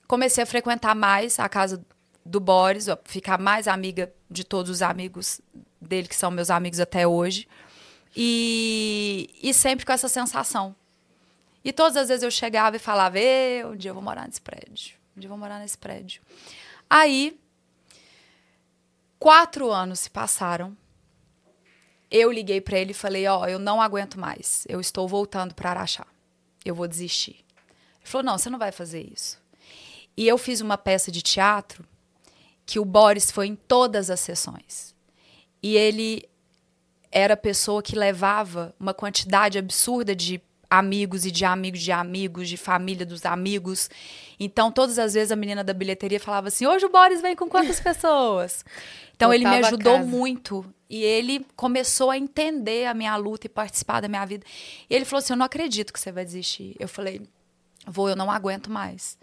Comecei 0.07 0.43
a 0.43 0.47
frequentar 0.47 0.95
mais 0.95 1.39
a 1.39 1.47
casa 1.47 1.85
do 2.25 2.39
Boris, 2.39 2.87
ficar 3.05 3.39
mais 3.39 3.67
amiga 3.67 4.11
de 4.29 4.43
todos 4.43 4.71
os 4.71 4.81
amigos 4.81 5.41
dele, 5.79 6.07
que 6.07 6.15
são 6.15 6.31
meus 6.31 6.49
amigos 6.49 6.79
até 6.79 7.05
hoje. 7.05 7.47
E, 8.15 9.29
e 9.41 9.53
sempre 9.53 9.85
com 9.85 9.91
essa 9.91 10.07
sensação. 10.07 10.75
E 11.63 11.71
todas 11.71 11.95
as 11.95 12.09
vezes 12.09 12.23
eu 12.23 12.31
chegava 12.31 12.75
e 12.75 12.79
falava: 12.79 13.19
"Ê, 13.19 13.63
um 13.65 13.75
dia 13.75 13.91
eu 13.91 13.95
vou 13.95 14.03
morar 14.03 14.27
nesse 14.27 14.41
prédio. 14.41 14.95
Um 15.15 15.19
dia 15.19 15.27
eu 15.27 15.29
vou 15.29 15.37
morar 15.37 15.59
nesse 15.59 15.77
prédio. 15.77 16.21
Aí, 16.89 17.39
quatro 19.19 19.71
anos 19.71 20.01
se 20.01 20.09
passaram. 20.09 20.75
Eu 22.09 22.31
liguei 22.31 22.61
para 22.61 22.77
ele 22.77 22.91
e 22.91 22.93
falei: 22.93 23.27
Ó, 23.27 23.47
eu 23.47 23.57
não 23.57 23.81
aguento 23.81 24.19
mais. 24.19 24.65
Eu 24.67 24.79
estou 24.79 25.07
voltando 25.07 25.55
para 25.55 25.71
Araxá. 25.71 26.05
Eu 26.63 26.75
vou 26.75 26.87
desistir. 26.87 27.43
Ele 28.01 28.05
falou: 28.05 28.25
Não, 28.25 28.37
você 28.37 28.49
não 28.49 28.59
vai 28.59 28.71
fazer 28.71 29.01
isso. 29.11 29.41
E 30.15 30.27
eu 30.27 30.37
fiz 30.37 30.61
uma 30.61 30.77
peça 30.77 31.11
de 31.11 31.21
teatro 31.21 31.83
que 32.65 32.79
o 32.79 32.85
Boris 32.85 33.31
foi 33.31 33.47
em 33.47 33.55
todas 33.55 34.09
as 34.09 34.19
sessões. 34.19 34.93
E 35.61 35.75
ele 35.75 36.29
era 37.11 37.35
a 37.35 37.37
pessoa 37.37 37.81
que 37.81 37.95
levava 37.95 38.75
uma 38.79 38.93
quantidade 38.93 39.57
absurda 39.57 40.15
de 40.15 40.41
amigos 40.77 41.25
e 41.25 41.31
de 41.31 41.45
amigos 41.45 41.81
de 41.81 41.91
amigos, 41.91 42.49
de 42.49 42.57
família 42.57 43.05
dos 43.05 43.25
amigos. 43.25 43.89
Então, 44.39 44.71
todas 44.71 44.97
as 44.99 45.13
vezes 45.13 45.31
a 45.31 45.35
menina 45.35 45.63
da 45.63 45.73
bilheteria 45.73 46.19
falava 46.19 46.47
assim: 46.47 46.65
hoje 46.65 46.85
o 46.85 46.89
Boris 46.89 47.21
vem 47.21 47.35
com 47.35 47.47
quantas 47.47 47.79
pessoas? 47.81 48.63
Então, 49.15 49.29
ele 49.35 49.45
me 49.45 49.55
ajudou 49.67 49.93
muito. 50.07 50.65
E 50.89 51.01
ele 51.03 51.45
começou 51.55 52.11
a 52.11 52.17
entender 52.17 52.85
a 52.85 52.93
minha 52.93 53.15
luta 53.15 53.47
e 53.47 53.49
participar 53.49 53.99
da 54.01 54.07
minha 54.07 54.25
vida. 54.25 54.45
E 54.89 54.93
ele 54.95 55.05
falou 55.05 55.19
assim: 55.19 55.33
Eu 55.33 55.37
não 55.37 55.45
acredito 55.45 55.91
que 55.93 55.99
você 55.99 56.11
vai 56.11 56.23
desistir. 56.25 56.75
Eu 56.79 56.87
falei: 56.87 57.21
Vou, 57.87 58.09
eu 58.09 58.15
não 58.15 58.29
aguento 58.29 58.69
mais. 58.69 59.17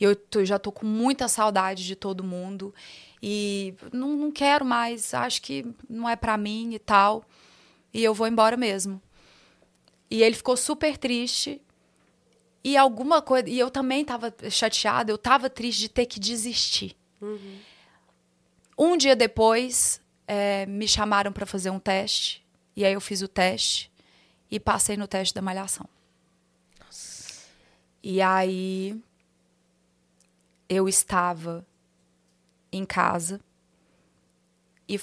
Eu 0.00 0.14
tô- 0.16 0.44
já 0.44 0.58
tô 0.58 0.72
com 0.72 0.84
muita 0.86 1.28
saudade 1.28 1.86
de 1.86 1.94
todo 1.96 2.24
mundo. 2.24 2.74
E 3.22 3.74
não, 3.92 4.08
não 4.16 4.30
quero 4.30 4.64
mais, 4.64 5.14
acho 5.14 5.40
que 5.40 5.64
não 5.88 6.06
é 6.08 6.14
pra 6.16 6.36
mim 6.36 6.74
e 6.74 6.78
tal. 6.78 7.24
E 7.92 8.02
eu 8.04 8.12
vou 8.12 8.26
embora 8.26 8.56
mesmo. 8.56 9.00
E 10.10 10.22
ele 10.22 10.34
ficou 10.34 10.56
super 10.56 10.96
triste. 10.96 11.60
E 12.62 12.76
alguma 12.76 13.20
coisa. 13.20 13.48
E 13.48 13.58
eu 13.58 13.70
também 13.70 14.04
tava 14.04 14.34
chateada, 14.50 15.10
eu 15.10 15.18
tava 15.18 15.50
triste 15.50 15.80
de 15.80 15.88
ter 15.88 16.06
que 16.06 16.18
desistir. 16.18 16.96
Um 18.78 18.96
dia 18.96 19.14
depois, 19.14 20.00
é, 20.26 20.66
me 20.66 20.88
chamaram 20.88 21.32
para 21.32 21.46
fazer 21.46 21.70
um 21.70 21.78
teste. 21.78 22.44
E 22.76 22.84
aí 22.84 22.92
eu 22.92 23.00
fiz 23.00 23.22
o 23.22 23.28
teste 23.28 23.90
e 24.50 24.58
passei 24.58 24.96
no 24.96 25.06
teste 25.06 25.34
da 25.34 25.42
malhação. 25.42 25.88
E 28.02 28.20
aí 28.20 29.00
eu 30.68 30.88
estava 30.88 31.66
em 32.70 32.84
casa 32.84 33.40
e 34.88 35.00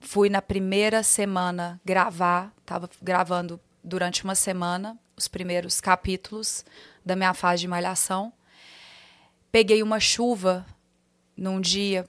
fui 0.00 0.28
na 0.28 0.40
primeira 0.40 1.02
semana 1.02 1.80
gravar, 1.84 2.54
estava 2.60 2.88
gravando 3.02 3.60
durante 3.86 4.24
uma 4.24 4.34
semana 4.34 4.98
os 5.16 5.28
primeiros 5.28 5.80
capítulos 5.80 6.64
da 7.04 7.14
minha 7.14 7.32
fase 7.32 7.60
de 7.60 7.68
malhação. 7.68 8.32
Peguei 9.50 9.82
uma 9.82 10.00
chuva 10.00 10.66
num 11.36 11.60
dia, 11.60 12.06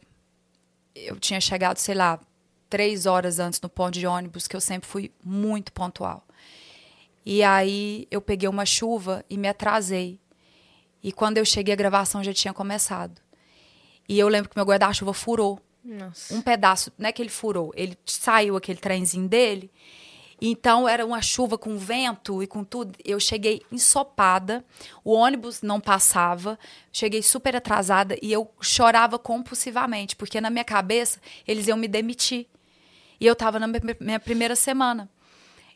eu 0.96 1.20
tinha 1.20 1.40
chegado, 1.40 1.78
sei 1.78 1.96
lá, 1.96 2.20
três 2.70 3.06
horas 3.06 3.40
antes 3.40 3.62
no 3.62 3.70
ponto 3.70 3.94
de 3.94 4.08
ônibus, 4.08 4.48
que 4.48 4.56
eu 4.56 4.62
sempre 4.62 4.90
fui 4.90 5.12
muito 5.24 5.72
pontual. 5.72 6.26
E 7.26 7.44
aí 7.44 8.08
eu 8.10 8.22
peguei 8.22 8.50
uma 8.50 8.66
chuva 8.66 9.24
e 9.30 9.38
me 9.38 9.48
atrasei. 9.48 10.20
E 11.04 11.12
quando 11.12 11.38
eu 11.38 11.46
cheguei, 11.46 11.74
a 11.74 11.78
gravação 11.78 12.24
já 12.24 12.34
tinha 12.34 12.54
começado. 12.54 13.22
E 14.10 14.18
eu 14.18 14.28
lembro 14.28 14.50
que 14.50 14.58
meu 14.58 14.66
guarda-chuva 14.66 15.14
furou. 15.14 15.62
Nossa. 15.84 16.34
Um 16.34 16.42
pedaço, 16.42 16.92
não 16.98 17.08
é 17.08 17.12
que 17.14 17.22
ele 17.22 17.30
furou, 17.30 17.72
ele 17.76 17.98
saiu 18.06 18.58
aquele 18.58 18.80
trenzinho 18.80 19.28
dele. 19.28 19.72
Então 20.40 20.88
era 20.88 21.06
uma 21.06 21.22
chuva 21.22 21.58
com 21.58 21.78
vento 21.78 22.44
e 22.44 22.48
com 22.48 22.64
tudo. 22.64 22.94
Eu 23.04 23.20
cheguei 23.20 23.62
ensopada, 23.72 24.64
o 25.04 25.14
ônibus 25.14 25.62
não 25.62 25.80
passava, 25.80 26.60
cheguei 26.92 27.24
super 27.24 27.56
atrasada 27.56 28.16
e 28.22 28.32
eu 28.32 28.50
chorava 28.62 29.18
compulsivamente, 29.18 30.16
porque 30.16 30.40
na 30.40 30.50
minha 30.50 30.64
cabeça 30.64 31.20
eles 31.48 31.68
iam 31.68 31.78
me 31.78 31.88
demitir. 31.88 32.46
E 33.20 33.26
eu 33.26 33.34
estava 33.34 33.60
na 33.60 33.68
minha 34.00 34.20
primeira 34.20 34.56
semana. 34.56 35.10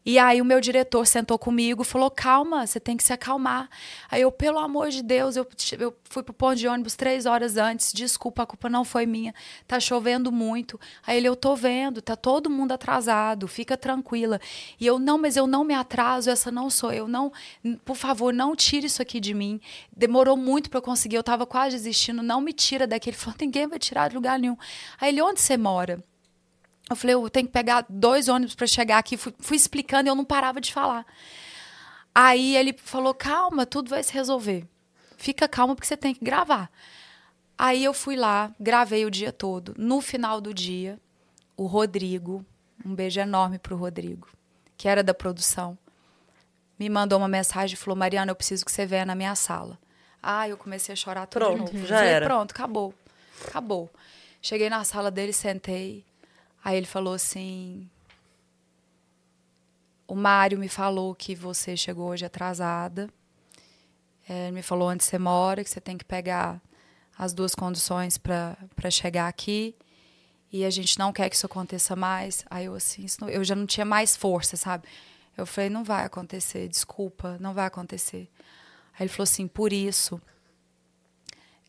E 0.06 0.18
aí 0.18 0.42
o 0.42 0.46
meu 0.46 0.60
diretor 0.60 1.06
sentou 1.06 1.38
comigo, 1.38 1.84
falou: 1.84 2.10
"Calma, 2.10 2.66
você 2.66 2.80
tem 2.80 2.98
que 2.98 3.04
se 3.04 3.14
acalmar". 3.14 3.70
Aí 4.10 4.22
eu, 4.22 4.32
pelo 4.32 4.58
amor 4.60 4.90
de 4.90 5.04
Deus, 5.04 5.36
eu, 5.36 5.48
eu 5.80 5.96
fui 6.10 6.24
pro 6.24 6.34
ponto 6.34 6.56
de 6.56 6.68
ônibus 6.68 6.96
três 6.96 7.26
horas 7.26 7.56
antes. 7.58 7.94
Desculpa, 7.94 8.44
a 8.44 8.46
culpa 8.46 8.70
não 8.70 8.84
foi 8.84 9.06
minha. 9.06 9.34
Tá 9.68 9.80
chovendo 9.80 10.32
muito. 10.32 10.80
Aí 11.06 11.18
ele, 11.18 11.28
eu 11.28 11.36
tô 11.36 11.56
vendo, 11.56 12.02
tá 12.02 12.16
todo 12.16 12.50
mundo 12.50 12.72
atrasado. 12.72 13.48
Fica 13.48 13.78
tranquila. 13.78 14.40
E 14.80 14.86
eu 14.88 14.98
não, 14.98 15.18
mas 15.18 15.38
eu 15.38 15.46
não 15.46 15.64
me 15.64 15.74
atraso. 15.74 16.30
Essa 16.30 16.52
não 16.52 16.70
sou 16.70 16.92
eu. 16.92 17.08
Não, 17.08 17.32
por 17.86 17.96
favor, 17.96 18.34
não 18.34 18.56
tire 18.56 18.88
isso 18.88 19.02
aqui 19.02 19.20
de 19.20 19.34
mim. 19.34 19.62
Demorou 19.96 20.36
muito 20.36 20.70
para 20.70 20.80
eu 20.80 20.84
conseguir. 20.84 21.16
Eu 21.16 21.24
tava 21.24 21.46
quase 21.46 21.76
desistindo. 21.78 22.24
Não 22.24 22.42
me 22.42 22.54
tira 22.54 22.88
daqui. 22.88 23.10
Ele 23.10 23.18
falou: 23.18 23.36
ninguém 23.40 23.68
vai 23.68 23.80
tirar 23.80 24.10
de 24.10 24.16
lugar 24.16 24.40
nenhum. 24.40 24.58
Aí 25.00 25.10
ele, 25.10 25.22
onde 25.22 25.42
você 25.42 25.58
mora? 25.58 26.04
Eu 26.92 26.96
falei, 26.98 27.16
eu 27.16 27.30
tenho 27.30 27.48
que 27.48 27.54
pegar 27.54 27.86
dois 27.88 28.28
ônibus 28.28 28.54
para 28.54 28.68
chegar 28.68 28.98
aqui. 28.98 29.16
Fui, 29.16 29.34
fui, 29.40 29.56
explicando 29.56 30.08
e 30.08 30.12
eu 30.12 30.16
não 30.16 30.26
parava 30.26 30.60
de 30.60 30.74
falar. 30.74 31.06
Aí 32.14 32.58
ele 32.58 32.76
falou, 32.84 33.14
calma, 33.14 33.66
tudo 33.66 33.90
vai 33.90 34.04
se 34.04 34.14
resolver. 34.14 34.68
Fica 35.16 35.48
calma 35.48 35.74
porque 35.74 35.88
você 35.88 35.96
tem 35.96 36.14
que 36.14 36.24
gravar. 36.24 36.70
Aí 37.58 37.82
eu 37.82 37.94
fui 37.94 38.18
lá, 38.18 38.52
gravei 38.60 39.06
o 39.06 39.12
dia 39.12 39.32
todo. 39.32 39.74
No 39.78 40.02
final 40.02 40.42
do 40.42 40.54
dia, 40.54 41.00
o 41.56 41.66
Rodrigo, 41.66 42.46
um 42.86 42.94
beijo 42.94 43.22
enorme 43.22 43.58
pro 43.58 43.78
Rodrigo, 43.78 44.28
que 44.76 44.90
era 44.90 45.02
da 45.02 45.14
produção, 45.14 45.78
me 46.78 46.90
mandou 46.90 47.20
uma 47.20 47.28
mensagem 47.30 47.76
e 47.76 47.78
falou, 47.78 47.96
Mariana, 47.96 48.32
eu 48.32 48.36
preciso 48.36 48.66
que 48.66 48.72
você 48.72 48.86
venha 48.86 49.06
na 49.06 49.16
minha 49.16 49.36
sala. 49.36 49.80
Ah, 50.22 50.50
eu 50.50 50.58
comecei 50.58 50.92
a 50.92 50.96
chorar 50.98 51.26
tudo 51.26 51.46
pronto, 51.46 51.72
de 51.72 51.78
novo. 51.78 51.88
Já 51.88 51.98
falei, 51.98 52.12
era. 52.12 52.26
pronto, 52.26 52.52
acabou. 52.52 52.94
Acabou. 53.48 53.90
Cheguei 54.42 54.70
na 54.70 54.84
sala 54.84 55.10
dele, 55.10 55.32
sentei. 55.32 56.04
Aí 56.64 56.78
ele 56.78 56.86
falou 56.86 57.14
assim: 57.14 57.90
O 60.08 60.16
Mário 60.16 60.60
me 60.60 60.70
falou 60.70 61.16
que 61.16 61.36
você 61.36 61.76
chegou 61.76 62.10
hoje 62.10 62.26
atrasada. 62.26 63.10
É, 64.30 64.48
ele 64.48 64.56
me 64.56 64.62
falou 64.62 64.90
onde 64.90 65.04
você 65.04 65.18
mora, 65.18 65.64
que 65.64 65.70
você 65.70 65.82
tem 65.82 65.98
que 65.98 66.06
pegar 66.06 66.62
as 67.18 67.34
duas 67.34 67.54
condições 67.54 68.18
para 68.18 68.90
chegar 68.90 69.28
aqui. 69.28 69.76
E 70.52 70.66
a 70.66 70.70
gente 70.70 71.00
não 71.00 71.14
quer 71.14 71.30
que 71.30 71.36
isso 71.36 71.46
aconteça 71.46 71.96
mais. 71.96 72.46
Aí 72.50 72.66
eu 72.66 72.76
assim, 72.76 73.06
não, 73.20 73.30
eu 73.30 73.44
já 73.44 73.56
não 73.56 73.66
tinha 73.66 73.86
mais 73.86 74.16
força, 74.16 74.58
sabe? 74.58 74.88
Eu 75.38 75.46
falei, 75.46 75.70
não 75.70 75.84
vai 75.84 76.04
acontecer, 76.04 76.68
desculpa, 76.68 77.38
não 77.40 77.54
vai 77.54 77.66
acontecer. 77.66 78.30
Aí 78.94 79.04
ele 79.04 79.10
falou 79.10 79.24
assim, 79.24 79.48
por 79.48 79.72
isso, 79.72 80.22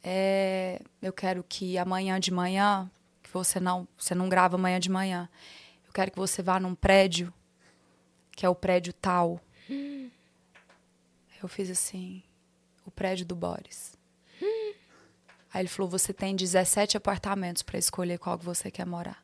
é, 0.02 0.80
eu 1.00 1.12
quero 1.12 1.44
que 1.48 1.78
amanhã 1.78 2.18
de 2.18 2.32
manhã 2.32 2.90
você 3.32 3.58
não, 3.58 3.88
você 3.96 4.14
não 4.14 4.28
grava 4.28 4.56
amanhã 4.56 4.78
de 4.78 4.90
manhã. 4.90 5.28
Eu 5.86 5.92
quero 5.92 6.10
que 6.10 6.18
você 6.18 6.42
vá 6.42 6.60
num 6.60 6.74
prédio, 6.74 7.32
que 8.32 8.44
é 8.44 8.48
o 8.48 8.54
prédio 8.54 8.92
tal. 8.92 9.40
Hum. 9.68 10.10
Eu 11.42 11.48
fiz 11.48 11.70
assim, 11.70 12.22
o 12.86 12.90
prédio 12.90 13.26
do 13.26 13.34
Boris. 13.34 13.96
Hum. 14.40 14.74
Aí 15.52 15.62
ele 15.62 15.68
falou: 15.68 15.90
você 15.90 16.12
tem 16.12 16.34
17 16.34 16.96
apartamentos 16.96 17.62
para 17.62 17.78
escolher 17.78 18.18
qual 18.18 18.38
que 18.38 18.44
você 18.44 18.70
quer 18.70 18.86
morar. 18.86 19.22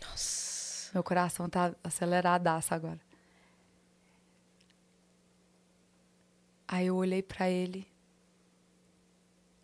Nossa. 0.00 0.90
Meu 0.94 1.02
coração 1.02 1.48
tá 1.48 1.74
aceleradaço 1.82 2.74
agora. 2.74 3.00
Aí 6.68 6.86
eu 6.86 6.96
olhei 6.96 7.22
para 7.22 7.50
ele. 7.50 7.86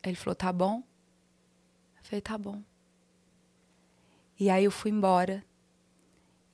Ele 0.02 0.16
falou: 0.16 0.34
tá 0.34 0.52
bom. 0.52 0.82
Falei, 2.08 2.22
tá 2.22 2.38
bom. 2.38 2.62
E 4.40 4.48
aí 4.48 4.64
eu 4.64 4.70
fui 4.70 4.90
embora. 4.90 5.44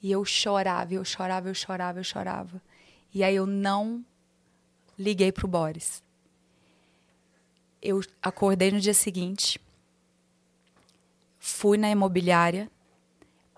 E 0.02 0.10
eu 0.10 0.24
chorava, 0.24 0.92
eu 0.92 1.04
chorava, 1.04 1.48
eu 1.48 1.54
chorava, 1.54 2.00
eu 2.00 2.04
chorava. 2.04 2.60
E 3.14 3.22
aí 3.22 3.36
eu 3.36 3.46
não 3.46 4.04
liguei 4.98 5.30
pro 5.30 5.46
Boris. 5.46 6.02
Eu 7.80 8.00
acordei 8.20 8.72
no 8.72 8.80
dia 8.80 8.94
seguinte, 8.94 9.60
fui 11.38 11.78
na 11.78 11.88
imobiliária, 11.88 12.68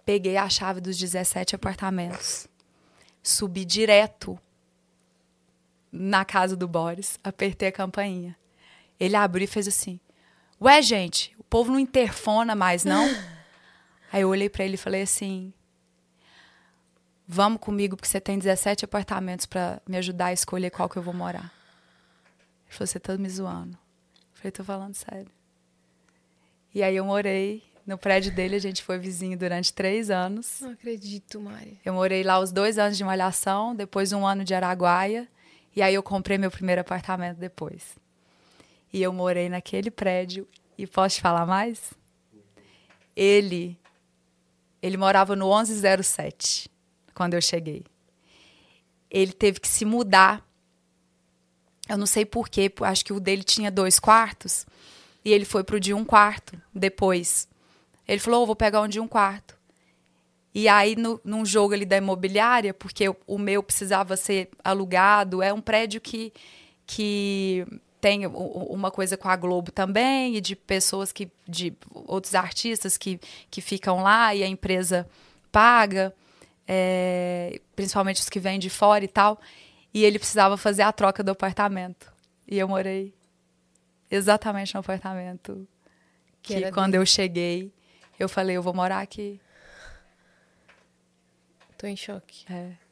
peguei 0.04 0.36
a 0.36 0.50
chave 0.50 0.82
dos 0.82 0.98
17 0.98 1.54
apartamentos, 1.54 2.46
subi 3.22 3.64
direto 3.64 4.38
na 5.90 6.26
casa 6.26 6.54
do 6.54 6.68
Boris, 6.68 7.18
apertei 7.24 7.68
a 7.68 7.72
campainha. 7.72 8.36
Ele 9.00 9.16
abriu 9.16 9.44
e 9.44 9.48
fez 9.48 9.66
assim: 9.66 9.98
Ué, 10.60 10.82
gente, 10.82 11.35
povo 11.48 11.72
não 11.72 11.78
interfona 11.78 12.54
mais, 12.54 12.84
não? 12.84 13.06
Aí 14.12 14.22
eu 14.22 14.28
olhei 14.28 14.48
para 14.48 14.64
ele 14.64 14.74
e 14.74 14.78
falei 14.78 15.02
assim: 15.02 15.52
Vamos 17.26 17.60
comigo, 17.60 17.96
porque 17.96 18.08
você 18.08 18.20
tem 18.20 18.38
17 18.38 18.84
apartamentos 18.84 19.46
para 19.46 19.80
me 19.86 19.96
ajudar 19.96 20.26
a 20.26 20.32
escolher 20.32 20.70
qual 20.70 20.88
que 20.88 20.96
eu 20.96 21.02
vou 21.02 21.14
morar. 21.14 21.52
Ele 22.66 22.74
falou: 22.74 22.86
Você 22.86 23.00
tá 23.00 23.16
me 23.16 23.28
zoando. 23.28 23.72
Eu 23.72 24.40
falei: 24.40 24.52
Tô 24.52 24.64
falando 24.64 24.94
sério. 24.94 25.30
E 26.74 26.82
aí 26.82 26.94
eu 26.94 27.04
morei 27.04 27.62
no 27.86 27.96
prédio 27.96 28.32
dele, 28.32 28.56
a 28.56 28.60
gente 28.60 28.82
foi 28.82 28.98
vizinho 28.98 29.38
durante 29.38 29.72
três 29.72 30.10
anos. 30.10 30.60
Não 30.60 30.72
acredito, 30.72 31.40
Mari. 31.40 31.80
Eu 31.84 31.94
morei 31.94 32.22
lá 32.22 32.38
os 32.38 32.50
dois 32.50 32.78
anos 32.78 32.98
de 32.98 33.04
malhação, 33.04 33.74
depois 33.74 34.12
um 34.12 34.26
ano 34.26 34.44
de 34.44 34.54
Araguaia. 34.54 35.28
E 35.74 35.80
aí 35.80 35.94
eu 35.94 36.02
comprei 36.02 36.36
meu 36.36 36.50
primeiro 36.50 36.80
apartamento 36.80 37.38
depois. 37.38 37.96
E 38.92 39.02
eu 39.02 39.12
morei 39.12 39.48
naquele 39.48 39.90
prédio. 39.90 40.48
E 40.78 40.86
posso 40.86 41.16
te 41.16 41.22
falar 41.22 41.46
mais? 41.46 41.94
Ele, 43.14 43.78
ele 44.82 44.96
morava 44.96 45.34
no 45.34 45.46
1107 45.46 46.70
quando 47.14 47.34
eu 47.34 47.40
cheguei. 47.40 47.84
Ele 49.10 49.32
teve 49.32 49.60
que 49.60 49.68
se 49.68 49.84
mudar. 49.84 50.46
Eu 51.88 51.96
não 51.96 52.06
sei 52.06 52.26
porquê, 52.26 52.70
acho 52.82 53.04
que 53.04 53.12
o 53.12 53.20
dele 53.20 53.42
tinha 53.42 53.70
dois 53.70 53.98
quartos. 53.98 54.66
E 55.24 55.32
ele 55.32 55.44
foi 55.44 55.64
pro 55.64 55.80
de 55.80 55.94
um 55.94 56.04
quarto 56.04 56.60
depois. 56.74 57.48
Ele 58.06 58.20
falou: 58.20 58.42
oh, 58.42 58.46
vou 58.46 58.56
pegar 58.56 58.82
um 58.82 58.88
de 58.88 59.00
um 59.00 59.08
quarto. 59.08 59.56
E 60.54 60.68
aí, 60.68 60.96
no, 60.96 61.20
num 61.24 61.44
jogo 61.44 61.74
ali 61.74 61.84
da 61.84 61.98
imobiliária, 61.98 62.72
porque 62.72 63.08
o, 63.08 63.16
o 63.26 63.38
meu 63.38 63.62
precisava 63.62 64.16
ser 64.16 64.48
alugado, 64.64 65.42
é 65.42 65.52
um 65.52 65.60
prédio 65.60 66.00
que, 66.00 66.32
que 66.86 67.66
tem 68.06 68.24
uma 68.24 68.88
coisa 68.88 69.16
com 69.16 69.28
a 69.28 69.34
Globo 69.34 69.72
também, 69.72 70.36
e 70.36 70.40
de 70.40 70.54
pessoas 70.54 71.10
que. 71.10 71.28
de 71.44 71.74
outros 71.92 72.36
artistas 72.36 72.96
que, 72.96 73.18
que 73.50 73.60
ficam 73.60 74.00
lá 74.00 74.32
e 74.32 74.44
a 74.44 74.46
empresa 74.46 75.08
paga, 75.50 76.14
é, 76.68 77.60
principalmente 77.74 78.20
os 78.20 78.28
que 78.28 78.38
vêm 78.38 78.60
de 78.60 78.70
fora 78.70 79.04
e 79.04 79.08
tal. 79.08 79.40
E 79.92 80.04
ele 80.04 80.20
precisava 80.20 80.56
fazer 80.56 80.82
a 80.82 80.92
troca 80.92 81.20
do 81.24 81.32
apartamento. 81.32 82.12
E 82.46 82.56
eu 82.56 82.68
morei 82.68 83.12
exatamente 84.08 84.72
no 84.72 84.80
apartamento 84.80 85.66
que, 86.40 86.62
que 86.62 86.70
quando 86.70 86.92
dele. 86.92 87.02
eu 87.02 87.06
cheguei, 87.06 87.72
eu 88.20 88.28
falei, 88.28 88.56
eu 88.56 88.62
vou 88.62 88.72
morar 88.72 89.00
aqui. 89.00 89.40
Tô 91.76 91.88
em 91.88 91.96
choque. 91.96 92.44
É. 92.48 92.85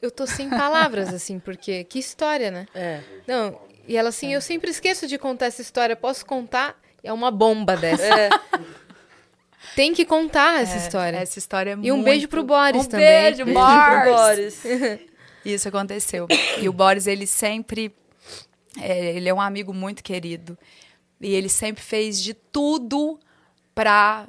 Eu 0.00 0.10
tô 0.10 0.26
sem 0.26 0.48
palavras, 0.50 1.08
assim, 1.14 1.38
porque 1.38 1.84
que 1.84 1.98
história, 1.98 2.50
né? 2.50 2.66
É. 2.74 3.00
Não, 3.26 3.60
e 3.86 3.96
ela 3.96 4.08
assim, 4.10 4.32
é. 4.32 4.36
eu 4.36 4.40
sempre 4.40 4.70
esqueço 4.70 5.06
de 5.06 5.18
contar 5.18 5.46
essa 5.46 5.62
história. 5.62 5.94
Posso 5.96 6.24
contar? 6.26 6.78
É 7.02 7.12
uma 7.12 7.30
bomba 7.30 7.76
dessa. 7.76 8.02
É, 8.04 8.28
Tem 9.74 9.92
que 9.94 10.04
contar 10.04 10.62
essa 10.62 10.76
história. 10.76 11.16
Essa 11.18 11.38
história 11.38 11.70
é 11.70 11.74
E 11.74 11.92
um 11.92 11.96
muito- 11.96 12.04
beijo 12.04 12.28
pro 12.28 12.42
Boris 12.42 12.86
um 12.86 12.88
também. 12.88 13.06
Beijo, 13.06 13.44
beijo 13.44 13.58
Boris. 13.60 14.56
pro 14.60 14.78
Boris. 14.78 15.00
Isso 15.44 15.68
aconteceu. 15.68 16.26
E 16.60 16.68
o 16.68 16.72
Boris, 16.72 17.06
ele 17.06 17.26
sempre. 17.26 17.94
é, 18.80 19.14
ele 19.16 19.28
é 19.28 19.34
um 19.34 19.40
amigo 19.40 19.72
muito 19.72 20.02
querido. 20.02 20.58
E 21.20 21.34
ele 21.34 21.48
sempre 21.48 21.82
fez 21.82 22.20
de 22.20 22.34
tudo 22.34 23.18
pra, 23.74 24.26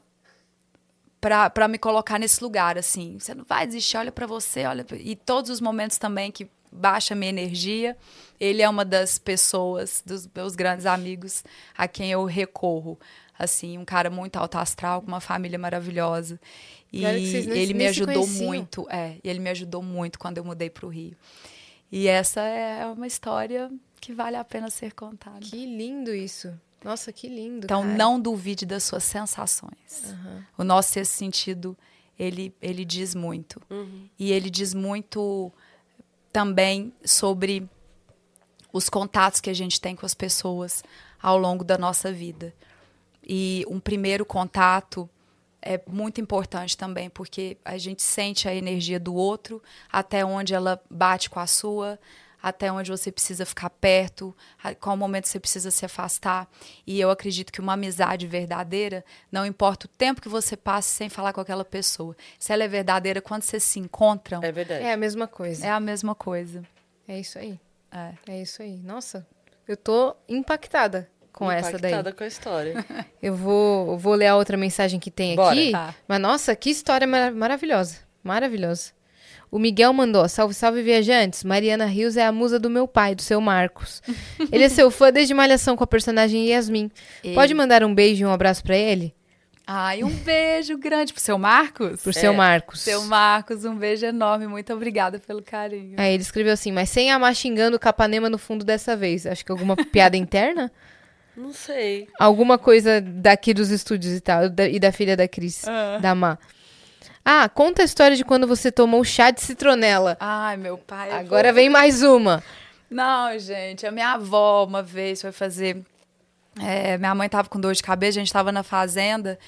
pra 1.22 1.68
me 1.68 1.78
colocar 1.78 2.18
nesse 2.20 2.44
lugar, 2.44 2.78
assim. 2.78 3.18
Você 3.20 3.34
não 3.36 3.44
vai 3.46 3.66
desistir, 3.68 3.98
olha 3.98 4.12
pra 4.12 4.26
você, 4.26 4.66
olha. 4.66 4.84
pra- 4.84 4.98
E 4.98 5.16
todos 5.16 5.50
os 5.52 5.62
momentos 5.62 5.98
também 5.98 6.32
que 6.32 6.50
baixa 6.72 7.14
minha 7.14 7.30
energia, 7.30 7.96
ele 8.40 8.62
é 8.62 8.68
uma 8.70 8.84
das 8.84 9.20
pessoas, 9.20 10.02
dos 10.06 10.28
meus 10.34 10.56
grandes 10.56 10.86
amigos, 10.86 11.44
a 11.78 11.88
quem 11.88 12.12
eu 12.12 12.24
recorro. 12.26 13.00
Assim, 13.38 13.78
um 13.78 13.86
cara 13.86 14.10
muito 14.10 14.38
alto 14.38 14.58
astral, 14.58 15.02
com 15.02 15.08
uma 15.08 15.20
família 15.22 15.58
maravilhosa. 15.60 16.40
E 16.94 17.02
vocês 17.02 17.46
nem- 17.48 17.58
ele 17.60 17.74
me 17.74 17.88
ajudou 17.88 18.24
muito, 18.46 18.88
é, 18.90 19.16
e 19.24 19.30
ele 19.30 19.40
me 19.40 19.50
ajudou 19.50 19.82
muito 19.82 20.20
quando 20.20 20.38
eu 20.38 20.44
mudei 20.46 20.70
para 20.70 20.86
o 20.86 20.90
Rio. 20.90 21.16
E 21.92 22.08
essa 22.08 22.42
é 22.42 22.86
uma 22.86 23.08
história 23.08 23.70
que 24.00 24.14
vale 24.14 24.36
a 24.38 24.44
pena 24.44 24.70
ser 24.70 24.94
contada. 24.94 25.40
Que 25.42 25.66
lindo 25.66 26.14
isso. 26.14 26.54
Nossa, 26.84 27.12
que 27.12 27.28
lindo. 27.28 27.66
Então, 27.66 27.84
cara. 27.84 27.96
não 27.96 28.20
duvide 28.20 28.66
das 28.66 28.84
suas 28.84 29.04
sensações. 29.04 30.16
O 30.58 30.64
nosso 30.64 30.92
sexto 30.92 31.12
sentido, 31.12 31.78
ele, 32.18 32.54
ele 32.62 32.84
diz 32.84 33.14
muito. 33.14 33.62
E 34.18 34.32
ele 34.32 34.50
diz 34.50 34.74
muito 34.74 35.52
também 36.32 36.94
sobre 37.04 37.70
os 38.74 38.90
contatos 38.90 39.40
que 39.40 39.50
a 39.50 39.54
gente 39.54 39.80
tem 39.80 39.96
com 39.96 40.06
as 40.06 40.14
pessoas 40.14 40.84
ao 41.22 41.38
longo 41.38 41.64
da 41.64 41.78
nossa 41.78 42.12
vida. 42.12 42.54
E 43.24 43.66
um 43.70 43.80
primeiro 43.80 44.26
contato 44.26 45.10
é 45.62 45.80
muito 45.88 46.20
importante 46.20 46.76
também, 46.76 47.10
porque 47.10 47.58
a 47.64 47.78
gente 47.78 48.02
sente 48.02 48.48
a 48.48 48.56
energia 48.56 49.00
do 49.00 49.14
outro, 49.14 49.62
até 49.92 50.26
onde 50.26 50.54
ela 50.54 50.82
bate 50.90 51.30
com 51.30 51.40
a 51.40 51.46
sua, 51.46 52.00
até 52.42 52.72
onde 52.72 52.90
você 52.90 53.12
precisa 53.12 53.46
ficar 53.46 53.70
perto, 53.70 54.36
qual 54.80 54.98
momento 54.98 55.28
você 55.28 55.40
precisa 55.40 55.70
se 55.72 55.86
afastar. 55.86 56.48
E 56.88 57.00
eu 57.00 57.10
acredito 57.12 57.52
que 57.52 57.60
uma 57.62 57.74
amizade 57.74 58.26
verdadeira, 58.28 59.04
não 59.32 59.46
importa 59.46 59.86
o 59.86 59.90
tempo 59.90 60.22
que 60.22 60.30
você 60.30 60.58
passe 60.58 60.90
sem 60.90 61.10
falar 61.10 61.34
com 61.34 61.42
aquela 61.42 61.64
pessoa, 61.66 62.16
se 62.40 62.52
ela 62.52 62.64
é 62.64 62.68
verdadeira, 62.68 63.22
quando 63.22 63.44
vocês 63.44 63.64
se 63.64 63.80
encontram, 63.80 64.42
É 64.44 64.52
verdade. 64.52 64.84
É 64.84 64.92
a 64.94 64.98
mesma 64.98 65.28
coisa. 65.28 65.66
é 65.66 65.70
a 65.70 65.80
mesma 65.80 66.16
coisa. 66.16 66.64
É 67.08 67.20
isso 67.20 67.38
aí. 67.38 67.60
É. 67.92 68.14
É 68.28 68.42
isso 68.42 68.62
aí. 68.62 68.78
Nossa, 68.78 69.28
eu 69.68 69.76
tô 69.78 70.16
impactada 70.28 71.10
com 71.34 71.52
essa 71.52 71.78
daí. 71.78 71.92
Impactada 71.92 72.12
com 72.14 72.24
a 72.24 72.28
história. 72.28 72.86
Eu 73.22 73.36
vou, 73.36 73.98
vou 73.98 74.16
ler 74.16 74.28
a 74.28 74.36
outra 74.36 74.58
mensagem 74.58 75.00
que 75.00 75.12
tem 75.12 75.36
Bora. 75.36 75.52
aqui. 75.52 75.72
Tá. 75.72 75.94
Mas 76.08 76.20
nossa, 76.20 76.56
que 76.56 76.70
história 76.70 77.06
mara- 77.08 77.32
maravilhosa. 77.32 77.98
Maravilhosa. 78.24 78.92
O 79.52 79.60
Miguel 79.60 79.92
mandou: 79.92 80.28
Salve, 80.30 80.54
salve, 80.54 80.82
viajantes. 80.82 81.44
Mariana 81.44 81.86
Rios 81.86 82.16
é 82.16 82.26
a 82.26 82.32
musa 82.32 82.58
do 82.58 82.70
meu 82.70 82.88
pai, 82.88 83.14
do 83.14 83.22
seu 83.22 83.42
Marcos. 83.42 84.02
Ele 84.52 84.64
é 84.64 84.70
seu 84.70 84.90
fã 84.90 85.12
desde 85.12 85.34
Malhação 85.34 85.76
com 85.76 85.84
a 85.84 85.88
personagem 85.88 86.48
Yasmin. 86.48 86.90
Pode 87.36 87.54
mandar 87.54 87.84
um 87.84 87.94
beijo 87.94 88.24
e 88.24 88.26
um 88.26 88.32
abraço 88.32 88.64
pra 88.64 88.78
ele? 88.78 89.14
Ai, 89.68 90.04
um 90.04 90.10
beijo 90.10 90.78
grande 90.78 91.14
pro 91.14 91.22
seu 91.22 91.38
Marcos. 91.38 92.02
Pro 92.02 92.12
seu 92.12 92.34
Marcos. 92.34 92.82
Seu 92.82 93.04
Marcos, 93.04 93.64
um 93.64 93.76
beijo 93.76 94.06
enorme. 94.06 94.48
Muito 94.48 94.74
obrigada 94.74 95.20
pelo 95.20 95.42
carinho. 95.42 95.96
Aí 95.98 96.14
ele 96.14 96.24
escreveu 96.24 96.52
assim, 96.54 96.72
mas 96.72 96.90
sem 96.90 97.12
amar 97.12 97.34
xingando 97.36 97.78
o 97.78 97.80
Capanema 97.80 98.30
no 98.30 98.38
fundo 98.38 98.66
dessa 98.66 98.96
vez. 98.98 99.26
Acho 99.26 99.46
que 99.46 99.52
alguma 99.52 99.76
piada 99.78 100.16
interna? 100.18 100.72
Não 101.38 101.54
sei. 101.54 102.08
Alguma 102.20 102.58
coisa 102.58 103.00
daqui 103.00 103.54
dos 103.54 103.70
estúdios 103.70 104.14
e 104.14 104.20
tal, 104.20 104.50
da- 104.50 104.68
e 104.68 104.80
da 104.80 104.92
filha 104.92 105.16
da 105.16 105.28
Cris, 105.28 105.62
da 106.02 106.14
Má. 106.16 106.38
Ah, 107.24 107.48
conta 107.50 107.82
a 107.82 107.86
história 107.86 108.16
de 108.18 108.26
quando 108.26 108.48
você 108.48 108.72
tomou 108.72 109.04
chá 109.04 109.30
de 109.32 109.42
citronela. 109.42 110.18
Ai, 110.20 110.58
meu 110.58 110.78
pai. 110.78 111.12
Agora 111.12 111.50
vou- 111.50 111.56
vem 111.56 111.70
mais 111.70 112.02
uma. 112.02 112.44
Não, 112.90 113.38
gente, 113.40 113.86
a 113.86 113.92
minha 113.92 114.14
avó 114.14 114.66
uma 114.66 114.82
vez 114.84 115.22
foi 115.22 115.32
fazer. 115.32 115.82
é, 116.60 116.98
minha 116.98 117.16
mãe 117.16 117.30
tava 117.30 117.48
com 117.48 117.60
dor 117.60 117.74
de 117.74 117.82
cabeça, 117.84 118.20
a 118.20 118.22
gente 118.22 118.34
tava 118.34 118.52
na 118.52 118.64
fazenda. 118.64 119.40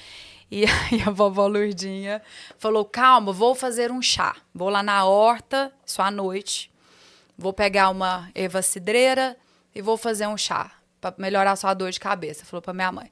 E 0.50 0.64
aí 0.92 1.02
a 1.06 1.10
vovó 1.10 1.46
Lourdinha 1.46 2.22
falou: 2.58 2.84
calma, 2.84 3.32
vou 3.32 3.54
fazer 3.54 3.90
um 3.90 4.00
chá. 4.00 4.36
Vou 4.54 4.68
lá 4.70 4.82
na 4.82 5.04
horta, 5.04 5.72
isso 5.84 6.00
à 6.00 6.10
noite. 6.10 6.70
Vou 7.36 7.52
pegar 7.52 7.90
uma 7.90 8.30
erva 8.34 8.62
cidreira 8.62 9.36
e 9.74 9.82
vou 9.82 9.96
fazer 9.96 10.26
um 10.28 10.36
chá 10.36 10.70
para 11.00 11.14
melhorar 11.18 11.56
sua 11.56 11.74
dor 11.74 11.90
de 11.90 11.98
cabeça, 12.00 12.44
falou 12.44 12.62
para 12.62 12.72
minha 12.72 12.92
mãe. 12.92 13.10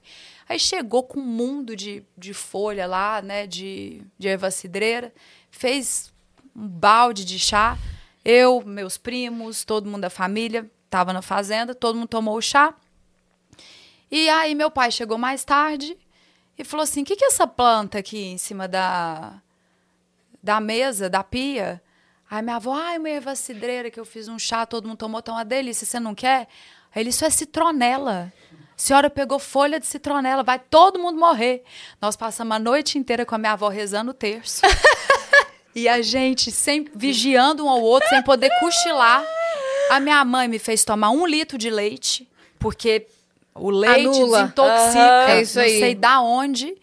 Aí 0.53 0.59
chegou 0.59 1.01
com 1.01 1.19
um 1.19 1.23
mundo 1.25 1.75
de, 1.75 2.03
de 2.15 2.31
folha 2.31 2.85
lá, 2.85 3.23
né, 3.23 3.47
de, 3.47 4.03
de 4.19 4.27
erva 4.27 4.51
cidreira, 4.51 5.11
fez 5.49 6.13
um 6.55 6.67
balde 6.67 7.25
de 7.25 7.39
chá. 7.39 7.75
Eu, 8.23 8.61
meus 8.63 8.95
primos, 8.95 9.65
todo 9.65 9.89
mundo 9.89 10.01
da 10.01 10.11
família 10.11 10.69
tava 10.91 11.11
na 11.11 11.23
fazenda, 11.23 11.73
todo 11.73 11.95
mundo 11.95 12.07
tomou 12.07 12.37
o 12.37 12.41
chá. 12.41 12.71
E 14.11 14.29
aí 14.29 14.53
meu 14.53 14.69
pai 14.69 14.91
chegou 14.91 15.17
mais 15.17 15.43
tarde 15.43 15.97
e 16.55 16.63
falou 16.63 16.83
assim: 16.83 17.01
"O 17.01 17.05
que 17.05 17.15
que 17.15 17.25
é 17.25 17.29
essa 17.29 17.47
planta 17.47 17.97
aqui 17.97 18.23
em 18.23 18.37
cima 18.37 18.67
da 18.67 19.41
da 20.43 20.59
mesa, 20.59 21.09
da 21.09 21.23
pia?" 21.23 21.81
Aí 22.29 22.43
minha 22.43 22.57
avó, 22.57 22.75
ai, 22.75 22.99
uma 22.99 23.09
erva 23.09 23.33
cidreira 23.33 23.89
que 23.89 23.99
eu 23.99 24.05
fiz 24.05 24.27
um 24.27 24.37
chá, 24.37 24.67
todo 24.67 24.87
mundo 24.87 24.97
tomou, 24.97 25.19
tá 25.19 25.31
uma 25.31 25.43
delícia, 25.43 25.83
você 25.83 25.99
não 25.99 26.13
quer? 26.13 26.47
Aí 26.93 27.01
ele, 27.01 27.09
isso 27.09 27.25
é 27.25 27.29
citronela. 27.31 28.31
A 28.75 28.81
senhora 28.83 29.09
pegou 29.09 29.37
folha 29.39 29.79
de 29.79 29.85
citronela, 29.85 30.43
vai 30.43 30.59
todo 30.59 30.99
mundo 30.99 31.17
morrer. 31.19 31.63
Nós 32.01 32.15
passamos 32.15 32.55
a 32.55 32.59
noite 32.59 32.97
inteira 32.97 33.25
com 33.25 33.35
a 33.35 33.37
minha 33.37 33.53
avó 33.53 33.67
rezando 33.69 34.11
o 34.11 34.13
terço. 34.13 34.61
e 35.75 35.87
a 35.87 36.01
gente 36.01 36.51
sempre 36.51 36.91
vigiando 36.95 37.65
um 37.65 37.69
ao 37.69 37.81
outro, 37.81 38.09
sem 38.09 38.21
poder 38.23 38.49
cochilar. 38.59 39.23
A 39.91 39.99
minha 39.99 40.23
mãe 40.25 40.47
me 40.47 40.59
fez 40.59 40.83
tomar 40.83 41.11
um 41.11 41.25
litro 41.25 41.57
de 41.57 41.69
leite, 41.69 42.27
porque 42.59 43.05
o 43.53 43.69
leite 43.69 44.07
Anula. 44.07 44.41
desintoxica. 44.41 44.99
Aham. 44.99 45.29
É 45.29 45.41
isso 45.41 45.57
não 45.57 45.65
aí. 45.65 45.79
sei 45.79 45.95
da 45.95 46.19
onde, 46.21 46.75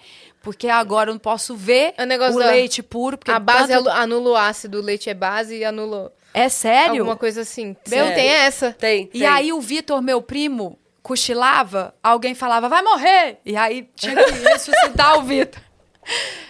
porque 0.42 0.68
agora 0.68 1.10
eu 1.10 1.14
não 1.14 1.18
posso 1.20 1.56
ver 1.56 1.92
É 1.96 2.04
o 2.04 2.06
negócio 2.06 2.36
o 2.36 2.38
leite 2.38 2.82
puro. 2.82 3.18
Porque 3.18 3.30
a 3.32 3.38
base 3.40 3.68
tanto- 3.72 3.88
anu- 3.90 4.00
anula 4.02 4.30
o 4.30 4.36
ácido, 4.36 4.78
o 4.78 4.82
leite 4.82 5.10
é 5.10 5.14
base 5.14 5.56
e 5.56 5.64
anula 5.64 6.12
É 6.32 6.48
sério? 6.48 7.00
alguma 7.00 7.16
coisa 7.16 7.40
assim. 7.40 7.76
Meu 7.88 8.04
Meu, 8.06 8.14
tem 8.14 8.28
essa. 8.28 8.72
Tem, 8.72 9.10
E 9.12 9.18
tem. 9.20 9.26
aí 9.26 9.52
o 9.52 9.60
Vitor, 9.60 10.00
meu 10.00 10.22
primo, 10.22 10.78
cochilava, 11.02 11.94
alguém 12.02 12.34
falava, 12.34 12.68
vai 12.68 12.82
morrer! 12.82 13.38
E 13.44 13.56
aí 13.56 13.88
tinha 13.94 14.14
que 14.24 14.30
ressuscitar 14.48 15.18
o 15.18 15.22
Vitor. 15.22 15.60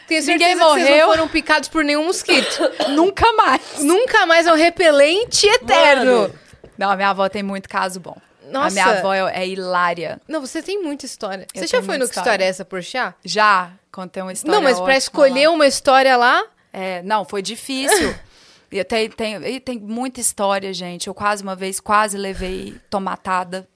Tenho 0.07 0.23
certeza 0.23 0.33
Ninguém 0.33 0.57
que 0.57 0.65
vocês 0.65 0.89
morreu. 0.89 1.07
não 1.07 1.13
foram 1.13 1.29
picados 1.29 1.69
por 1.69 1.85
nenhum 1.85 2.07
mosquito. 2.07 2.61
Nunca 2.91 3.33
mais. 3.35 3.79
Nunca 3.81 4.27
mais 4.27 4.47
é 4.47 4.53
um 4.53 4.57
repelente 4.57 5.47
eterno. 5.47 6.23
Mano. 6.23 6.35
Não, 6.77 6.91
a 6.91 6.97
minha 6.97 7.11
avó 7.11 7.29
tem 7.29 7.43
muito 7.43 7.69
caso 7.69 8.01
bom. 8.01 8.17
A 8.49 8.53
Nossa. 8.53 8.71
minha 8.71 8.87
avó 8.87 9.13
é, 9.13 9.43
é 9.43 9.47
hilária. 9.47 10.21
Não, 10.27 10.41
você 10.41 10.63
tem 10.63 10.83
muita 10.83 11.07
história. 11.07 11.47
Eu 11.55 11.61
você 11.61 11.67
já 11.67 11.83
foi 11.83 11.99
no 11.99 12.05
Que 12.05 12.11
história. 12.11 12.31
História 12.31 12.45
é 12.45 12.49
Essa 12.49 12.65
por 12.65 12.83
chá? 12.83 13.15
Já 13.25 13.71
contei 13.93 14.23
uma 14.23 14.33
história 14.33 14.55
não, 14.55 14.63
mas 14.63 14.75
pra 14.75 14.85
ótima 14.85 14.99
escolher 14.99 15.49
lá. 15.49 15.55
uma 15.55 15.67
história 15.67 16.17
lá... 16.17 16.45
É, 16.73 17.03
não, 17.03 17.25
foi 17.25 17.43
difícil. 17.43 18.15
E 18.73 18.85
tem, 18.85 19.11
tem, 19.11 19.35
e 19.35 19.59
tem 19.59 19.81
muita 19.81 20.21
história, 20.21 20.73
gente. 20.73 21.09
Eu 21.09 21.13
quase 21.13 21.43
uma 21.43 21.57
vez, 21.57 21.81
quase 21.81 22.17
levei 22.17 22.77
tomatada 22.89 23.69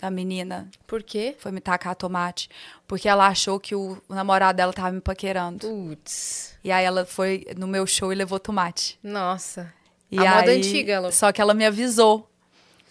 da 0.00 0.10
menina. 0.10 0.68
Por 0.86 1.02
quê? 1.02 1.36
Foi 1.38 1.52
me 1.52 1.60
tacar 1.60 1.94
tomate. 1.94 2.48
Porque 2.86 3.08
ela 3.08 3.26
achou 3.26 3.58
que 3.58 3.74
o, 3.74 3.96
namorado 4.08 4.56
dela 4.56 4.72
tava 4.72 4.92
me 4.92 5.00
paquerando. 5.00 5.66
Putz. 5.66 6.56
E 6.62 6.70
aí 6.70 6.84
ela 6.84 7.04
foi 7.04 7.46
no 7.56 7.66
meu 7.66 7.86
show 7.86 8.12
e 8.12 8.14
levou 8.16 8.38
tomate. 8.38 8.98
Nossa. 9.02 9.72
E 10.10 10.18
A 10.18 10.36
moda 10.36 10.50
aí- 10.50 10.58
antiga, 10.58 11.00
Lu. 11.00 11.12
Só 11.12 11.32
que 11.32 11.40
ela 11.40 11.54
me 11.54 11.64
avisou. 11.64 12.28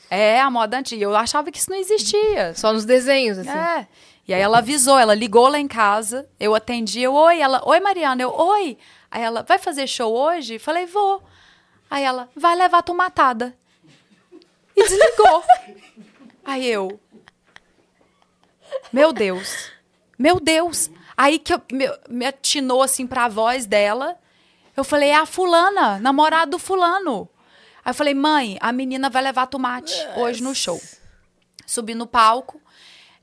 É, 0.09 0.39
a 0.39 0.49
moda 0.49 0.77
antiga. 0.77 1.03
Eu 1.03 1.15
achava 1.15 1.51
que 1.51 1.57
isso 1.57 1.69
não 1.69 1.77
existia. 1.77 2.53
Só 2.55 2.71
nos 2.73 2.85
desenhos, 2.85 3.37
assim. 3.37 3.49
É. 3.49 3.87
E 4.27 4.33
aí 4.33 4.41
ela 4.41 4.59
avisou, 4.59 4.97
ela 4.97 5.13
ligou 5.13 5.49
lá 5.49 5.59
em 5.59 5.67
casa, 5.67 6.29
eu 6.39 6.55
atendi, 6.55 7.01
eu, 7.01 7.13
oi, 7.13 7.41
ela, 7.41 7.61
oi 7.67 7.81
Mariana, 7.81 8.21
eu, 8.21 8.33
oi. 8.33 8.77
Aí 9.11 9.21
ela, 9.21 9.43
vai 9.43 9.59
fazer 9.59 9.85
show 9.85 10.13
hoje? 10.13 10.57
Falei, 10.57 10.85
vou. 10.85 11.21
Aí 11.89 12.03
ela, 12.03 12.29
vai 12.33 12.55
levar 12.55 12.83
tomatada. 12.83 13.53
E 14.75 14.81
desligou. 14.81 15.43
aí 16.53 16.67
eu, 16.67 16.99
meu 18.91 19.11
Deus, 19.11 19.71
meu 20.17 20.39
Deus. 20.39 20.89
Aí 21.15 21.37
que 21.39 21.53
eu, 21.53 21.61
me, 21.71 21.85
me 22.09 22.25
atinou 22.25 22.81
assim 22.81 23.05
pra 23.05 23.27
voz 23.27 23.65
dela, 23.65 24.17
eu 24.75 24.83
falei, 24.83 25.09
é 25.09 25.15
a 25.15 25.25
fulana, 25.25 25.99
namorada 25.99 26.51
do 26.51 26.59
fulano. 26.59 27.29
Aí 27.83 27.91
eu 27.91 27.93
falei, 27.93 28.13
mãe, 28.13 28.57
a 28.61 28.71
menina 28.71 29.09
vai 29.09 29.21
levar 29.21 29.47
tomate 29.47 29.93
hoje 30.15 30.41
no 30.41 30.55
show. 30.55 30.81
Subi 31.65 31.93
no 31.93 32.07
palco, 32.07 32.61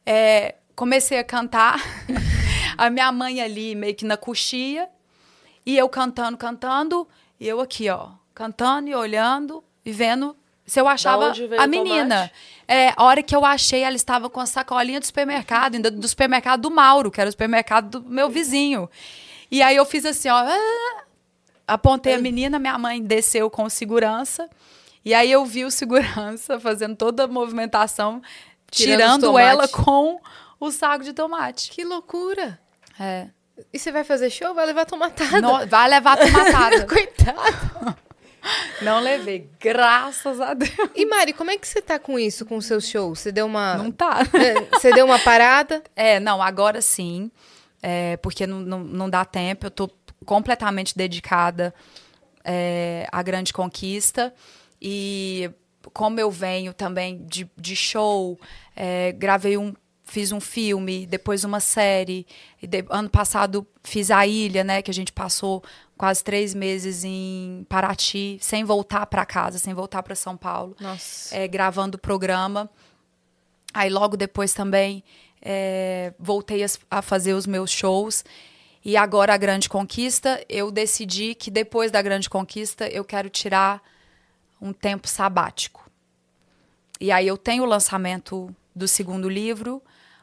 é, 0.04 0.56
comecei 0.74 1.18
a 1.18 1.24
cantar. 1.24 1.80
a 2.76 2.90
minha 2.90 3.10
mãe 3.10 3.40
ali, 3.40 3.74
meio 3.74 3.94
que 3.94 4.04
na 4.04 4.16
coxia. 4.16 4.88
E 5.64 5.76
eu 5.76 5.88
cantando, 5.88 6.36
cantando. 6.36 7.08
E 7.38 7.46
eu 7.46 7.60
aqui, 7.60 7.88
ó, 7.88 8.10
cantando 8.34 8.88
e 8.88 8.94
olhando 8.94 9.64
e 9.84 9.92
vendo 9.92 10.36
Se 10.66 10.80
eu 10.80 10.86
achava 10.86 11.32
a 11.58 11.66
menina. 11.66 12.30
É, 12.68 12.92
a 12.96 13.02
hora 13.02 13.22
que 13.22 13.34
eu 13.34 13.44
achei, 13.44 13.82
ela 13.82 13.96
estava 13.96 14.30
com 14.30 14.38
a 14.38 14.46
sacolinha 14.46 15.00
do 15.00 15.06
supermercado, 15.06 15.74
ainda 15.74 15.90
do 15.90 16.06
supermercado 16.06 16.60
do 16.60 16.70
Mauro, 16.70 17.10
que 17.10 17.20
era 17.20 17.28
o 17.28 17.32
supermercado 17.32 18.00
do 18.00 18.08
meu 18.08 18.30
vizinho. 18.30 18.88
E 19.50 19.60
aí 19.60 19.74
eu 19.74 19.84
fiz 19.84 20.04
assim, 20.04 20.28
ó. 20.28 20.36
ah, 20.36 21.02
apontei 21.66 22.14
a 22.14 22.18
menina, 22.18 22.58
minha 22.60 22.78
mãe 22.78 23.02
desceu 23.02 23.50
com 23.50 23.68
segurança. 23.68 24.48
E 25.04 25.12
aí 25.12 25.32
eu 25.32 25.44
vi 25.44 25.64
o 25.64 25.70
segurança 25.70 26.58
fazendo 26.60 26.94
toda 26.94 27.24
a 27.24 27.26
movimentação, 27.26 28.22
Tirando 28.70 29.22
tirando 29.22 29.38
ela 29.38 29.66
com 29.66 30.20
o 30.60 30.70
saco 30.70 31.02
de 31.02 31.12
tomate. 31.12 31.70
Que 31.72 31.82
loucura. 31.82 32.60
É. 32.98 33.26
E 33.72 33.78
você 33.78 33.90
vai 33.90 34.04
fazer 34.04 34.30
show? 34.30 34.54
Vai 34.54 34.66
levar 34.66 34.86
tomatada. 34.86 35.40
No- 35.40 35.66
vai 35.66 35.88
levar 35.88 36.16
tomatada. 36.16 36.86
Coitada. 36.86 37.96
Não 38.82 39.00
levei, 39.00 39.48
graças 39.60 40.40
a 40.40 40.54
Deus. 40.54 40.70
E 40.94 41.04
Mari, 41.06 41.32
como 41.32 41.50
é 41.50 41.58
que 41.58 41.66
você 41.68 41.82
tá 41.82 41.98
com 41.98 42.18
isso, 42.18 42.44
com 42.46 42.56
o 42.56 42.62
seu 42.62 42.80
show? 42.80 43.14
Você 43.14 43.30
deu 43.30 43.46
uma. 43.46 43.74
Não 43.76 43.90
tá. 43.90 44.20
É, 44.34 44.76
Você 44.78 44.92
deu 44.92 45.04
uma 45.06 45.18
parada? 45.18 45.82
É, 45.94 46.18
não, 46.18 46.40
agora 46.42 46.80
sim. 46.80 47.30
É, 47.82 48.16
porque 48.18 48.46
não, 48.46 48.60
não, 48.60 48.78
não 48.80 49.10
dá 49.10 49.24
tempo. 49.24 49.66
Eu 49.66 49.70
tô 49.70 49.90
completamente 50.24 50.96
dedicada 50.96 51.74
é, 52.44 53.06
à 53.12 53.22
grande 53.22 53.52
conquista. 53.52 54.32
E 54.80 55.50
como 55.92 56.18
eu 56.20 56.30
venho 56.30 56.72
também 56.72 57.24
de, 57.26 57.50
de 57.56 57.76
show, 57.76 58.38
é, 58.74 59.12
gravei 59.12 59.56
um. 59.58 59.74
Fiz 60.02 60.32
um 60.32 60.40
filme, 60.40 61.06
depois 61.06 61.44
uma 61.44 61.60
série. 61.60 62.26
E 62.60 62.66
de- 62.66 62.84
ano 62.90 63.08
passado 63.08 63.64
fiz 63.84 64.10
a 64.10 64.26
ilha, 64.26 64.64
né? 64.64 64.82
Que 64.82 64.90
a 64.90 64.94
gente 64.94 65.12
passou 65.12 65.62
quase 66.00 66.24
três 66.24 66.54
meses 66.54 67.04
em 67.04 67.66
Paraty, 67.68 68.38
sem 68.40 68.64
voltar 68.64 69.04
para 69.04 69.26
casa, 69.26 69.58
sem 69.58 69.74
voltar 69.74 70.02
para 70.02 70.14
São 70.14 70.34
Paulo 70.34 70.74
Nossa. 70.80 71.36
é, 71.36 71.46
gravando 71.46 71.98
o 71.98 72.00
programa. 72.00 72.70
Aí 73.74 73.90
logo 73.90 74.16
depois 74.16 74.54
também 74.54 75.04
é, 75.42 76.14
voltei 76.18 76.64
a, 76.64 76.68
a 76.90 77.02
fazer 77.02 77.34
os 77.34 77.46
meus 77.46 77.70
shows. 77.70 78.24
E 78.82 78.96
agora 78.96 79.34
a 79.34 79.36
Grande 79.36 79.68
Conquista, 79.68 80.42
eu 80.48 80.70
decidi 80.70 81.34
que 81.34 81.50
depois 81.50 81.90
da 81.90 82.00
Grande 82.00 82.30
Conquista 82.30 82.88
eu 82.88 83.04
quero 83.04 83.28
tirar 83.28 83.82
um 84.58 84.72
tempo 84.72 85.06
sabático. 85.06 85.86
E 86.98 87.12
aí 87.12 87.26
eu 87.26 87.36
tenho 87.36 87.62
o 87.62 87.66
lançamento 87.66 88.48
do 88.74 88.88
segundo 88.88 89.28
livro, 89.28 89.82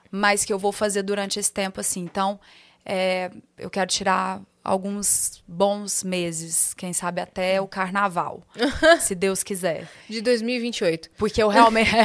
mas 0.10 0.44
que 0.44 0.52
eu 0.52 0.58
vou 0.58 0.72
fazer 0.72 1.04
durante 1.04 1.40
esse 1.40 1.52
tempo 1.52 1.80
assim. 1.80 2.00
Então, 2.00 2.40
é, 2.84 3.30
eu 3.60 3.70
quero 3.70 3.92
tirar 3.92 4.42
alguns 4.68 5.42
bons 5.48 6.04
meses, 6.04 6.74
quem 6.74 6.92
sabe 6.92 7.22
até 7.22 7.60
o 7.62 7.68
carnaval, 7.68 8.44
se 9.00 9.16
Deus 9.16 9.42
quiser. 9.42 9.88
De 10.10 10.22
2028. 10.22 11.10
Porque 11.18 11.42
eu 11.42 11.48
realmente. 11.48 11.90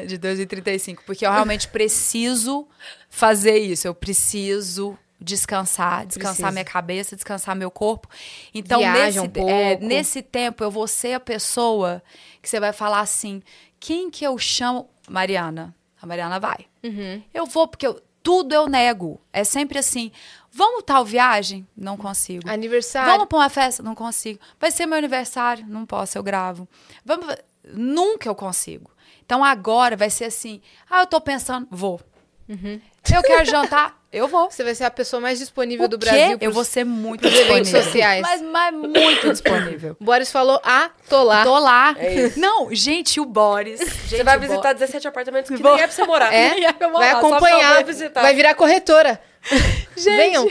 De 0.06 0.16
2035. 0.18 1.02
Porque 1.04 1.26
eu 1.26 1.30
realmente 1.32 1.68
preciso 1.68 2.66
fazer 3.10 3.58
isso. 3.58 3.86
Eu 3.86 3.94
preciso 3.94 4.96
descansar, 5.20 6.06
descansar 6.06 6.34
Precisa. 6.34 6.52
minha 6.52 6.64
cabeça, 6.64 7.16
descansar 7.16 7.56
meu 7.56 7.70
corpo. 7.70 8.08
Então, 8.54 8.78
Viaja 8.78 9.22
nesse, 9.22 9.40
um 9.40 9.48
é, 9.48 9.76
nesse 9.78 10.22
tempo, 10.22 10.62
eu 10.62 10.70
vou 10.70 10.86
ser 10.86 11.14
a 11.14 11.20
pessoa 11.20 12.02
que 12.40 12.48
você 12.48 12.60
vai 12.60 12.72
falar 12.72 13.00
assim: 13.00 13.42
quem 13.80 14.10
que 14.10 14.24
eu 14.24 14.38
chamo? 14.38 14.88
Mariana. 15.08 15.74
A 16.00 16.06
Mariana 16.06 16.38
vai. 16.38 16.66
Uhum. 16.84 17.20
Eu 17.34 17.44
vou, 17.44 17.66
porque 17.66 17.86
eu- 17.86 18.00
tudo 18.22 18.54
eu 18.54 18.66
nego. 18.66 19.20
É 19.32 19.44
sempre 19.44 19.78
assim: 19.78 20.10
vamos 20.50 20.82
tal 20.84 21.04
viagem? 21.04 21.66
Não 21.76 21.96
consigo. 21.96 22.48
Aniversário. 22.48 23.10
Vamos 23.10 23.26
pra 23.26 23.38
uma 23.38 23.48
festa? 23.48 23.82
Não 23.82 23.94
consigo. 23.94 24.40
Vai 24.60 24.70
ser 24.70 24.86
meu 24.86 24.98
aniversário? 24.98 25.66
Não 25.66 25.86
posso, 25.86 26.18
eu 26.18 26.22
gravo. 26.22 26.68
Vamos... 27.04 27.34
Nunca 27.70 28.28
eu 28.28 28.34
consigo. 28.34 28.90
Então 29.24 29.44
agora 29.44 29.96
vai 29.96 30.10
ser 30.10 30.24
assim: 30.24 30.60
ah, 30.88 31.00
eu 31.00 31.06
tô 31.06 31.20
pensando, 31.20 31.66
vou. 31.70 32.00
Eu 32.48 33.22
quero 33.22 33.44
jantar, 33.44 33.98
eu 34.10 34.26
vou. 34.26 34.50
Você 34.50 34.64
vai 34.64 34.74
ser 34.74 34.84
a 34.84 34.90
pessoa 34.90 35.20
mais 35.20 35.38
disponível 35.38 35.84
O 35.84 35.88
do 35.88 35.98
quê? 35.98 36.06
Brasil. 36.06 36.38
Eu 36.40 36.50
vou 36.50 36.64
ser 36.64 36.84
muito 36.84 37.28
disponível. 37.28 37.82
sociais. 37.82 38.22
Mas, 38.22 38.40
mas 38.40 38.74
muito 38.74 39.30
disponível. 39.30 39.96
O 40.00 40.04
Boris 40.04 40.32
falou, 40.32 40.60
ah, 40.64 40.90
tô 41.08 41.22
lá. 41.22 41.44
Tô 41.44 41.58
lá. 41.58 41.94
É 41.98 42.14
isso. 42.14 42.40
Não, 42.40 42.74
gente, 42.74 43.20
o 43.20 43.26
Boris. 43.26 43.80
Você 43.80 44.24
vai 44.24 44.38
visitar 44.38 44.72
17 44.72 45.08
apartamentos 45.08 45.50
que 45.50 45.62
Vou. 45.62 45.74
nem 45.74 45.82
é 45.82 45.86
pra 45.86 45.94
você 45.94 46.04
morar. 46.04 46.32
É? 46.38 46.54
Nem 46.54 46.64
é 46.64 46.72
pra 46.72 46.88
Vai 46.88 46.92
morar, 46.92 47.20
só 47.20 47.28
pra 47.28 47.36
acompanhar. 47.36 47.84
Vai 48.14 48.34
virar 48.34 48.54
corretora. 48.54 49.20
Gente, 49.96 50.16
Venham. 50.16 50.48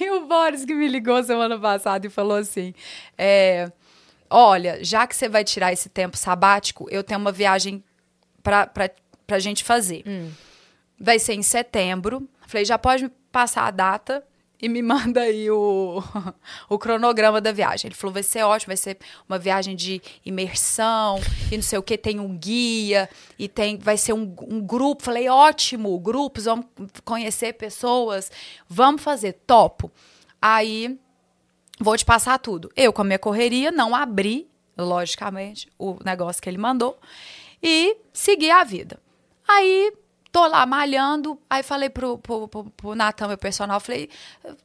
E 0.00 0.10
o 0.10 0.26
Boris 0.26 0.64
que 0.64 0.74
me 0.74 0.86
ligou 0.86 1.22
semana 1.24 1.58
passada 1.58 2.06
e 2.06 2.10
falou 2.10 2.36
assim: 2.36 2.72
é, 3.18 3.70
Olha, 4.30 4.82
já 4.82 5.06
que 5.06 5.14
você 5.14 5.28
vai 5.28 5.44
tirar 5.44 5.72
esse 5.72 5.88
tempo 5.88 6.16
sabático, 6.16 6.86
eu 6.90 7.02
tenho 7.02 7.20
uma 7.20 7.30
viagem 7.32 7.82
pra, 8.42 8.66
pra, 8.66 8.90
pra 9.26 9.38
gente 9.38 9.62
fazer. 9.62 10.02
Vai 11.02 11.18
ser 11.18 11.34
em 11.34 11.42
setembro. 11.42 12.28
Falei, 12.46 12.64
já 12.64 12.78
pode 12.78 13.04
me 13.04 13.10
passar 13.32 13.66
a 13.66 13.70
data 13.70 14.24
e 14.60 14.68
me 14.68 14.80
manda 14.82 15.22
aí 15.22 15.50
o, 15.50 16.00
o 16.68 16.78
cronograma 16.78 17.40
da 17.40 17.50
viagem. 17.50 17.88
Ele 17.88 17.94
falou, 17.96 18.14
vai 18.14 18.22
ser 18.22 18.44
ótimo, 18.44 18.68
vai 18.68 18.76
ser 18.76 18.96
uma 19.28 19.36
viagem 19.36 19.74
de 19.74 20.00
imersão 20.24 21.18
e 21.50 21.56
não 21.56 21.62
sei 21.62 21.78
o 21.78 21.82
que, 21.82 21.98
tem 21.98 22.20
um 22.20 22.38
guia 22.38 23.10
e 23.36 23.48
tem, 23.48 23.76
vai 23.76 23.96
ser 23.96 24.12
um, 24.12 24.32
um 24.42 24.60
grupo. 24.60 25.02
Falei, 25.02 25.28
ótimo, 25.28 25.98
grupos, 25.98 26.44
vamos 26.44 26.66
conhecer 27.04 27.54
pessoas, 27.54 28.30
vamos 28.68 29.02
fazer, 29.02 29.32
topo. 29.44 29.90
Aí, 30.40 30.96
vou 31.80 31.96
te 31.96 32.04
passar 32.04 32.38
tudo. 32.38 32.70
Eu, 32.76 32.92
com 32.92 33.02
a 33.02 33.04
minha 33.04 33.18
correria, 33.18 33.72
não 33.72 33.94
abri, 33.94 34.48
logicamente, 34.78 35.68
o 35.76 35.98
negócio 36.04 36.40
que 36.40 36.48
ele 36.48 36.58
mandou 36.58 36.96
e 37.62 37.96
segui 38.12 38.50
a 38.50 38.64
vida. 38.64 38.98
Aí, 39.46 39.92
tô 40.32 40.46
lá 40.46 40.64
malhando, 40.64 41.38
aí 41.48 41.62
falei 41.62 41.90
pro, 41.90 42.16
pro, 42.16 42.48
pro, 42.48 42.64
pro 42.70 42.94
Natan, 42.94 43.28
meu 43.28 43.36
personal, 43.36 43.78
falei, 43.78 44.08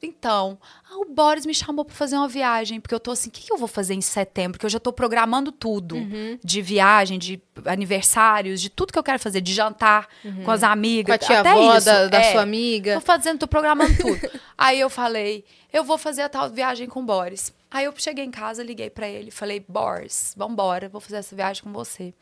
então, 0.02 0.58
ah, 0.90 0.96
o 0.96 1.04
Boris 1.04 1.44
me 1.44 1.54
chamou 1.54 1.84
pra 1.84 1.94
fazer 1.94 2.16
uma 2.16 2.26
viagem, 2.26 2.80
porque 2.80 2.94
eu 2.94 2.98
tô 2.98 3.10
assim, 3.10 3.28
o 3.28 3.32
que, 3.32 3.42
que 3.42 3.52
eu 3.52 3.58
vou 3.58 3.68
fazer 3.68 3.92
em 3.92 4.00
setembro? 4.00 4.52
Porque 4.52 4.64
eu 4.64 4.70
já 4.70 4.80
tô 4.80 4.92
programando 4.94 5.52
tudo, 5.52 5.96
de 6.42 6.62
viagem, 6.62 7.18
de 7.18 7.38
aniversários, 7.66 8.60
de 8.62 8.70
tudo 8.70 8.92
que 8.92 8.98
eu 8.98 9.02
quero 9.02 9.18
fazer, 9.18 9.42
de 9.42 9.52
jantar 9.52 10.08
com 10.42 10.50
as 10.50 10.62
amigas, 10.62 11.18
Com 11.18 11.24
a 11.24 11.26
tia 11.26 11.40
até 11.40 11.50
avó 11.50 11.76
isso. 11.76 11.84
da- 11.86 12.06
da 12.08 12.18
é. 12.18 12.32
sua 12.32 12.40
amiga. 12.42 12.94
Tô 12.94 13.00
fazendo, 13.02 13.38
tô 13.40 13.46
programando 13.46 13.94
tudo. 13.96 14.20
Aí 14.56 14.80
eu 14.80 14.88
falei, 14.88 15.44
eu 15.72 15.84
vou 15.84 15.98
fazer 15.98 16.22
a 16.22 16.28
tal 16.30 16.48
viagem 16.50 16.88
com 16.88 17.00
o 17.00 17.04
Boris. 17.04 17.52
Aí 17.70 17.84
eu 17.84 17.92
cheguei 17.98 18.24
em 18.24 18.30
casa, 18.30 18.62
liguei 18.62 18.88
pra 18.88 19.06
ele, 19.06 19.30
falei, 19.30 19.62
Boris, 19.68 20.32
vambora, 20.34 20.88
vou 20.88 21.00
fazer 21.00 21.16
essa 21.16 21.36
viagem 21.36 21.62
com 21.62 21.72
você. 21.72 22.14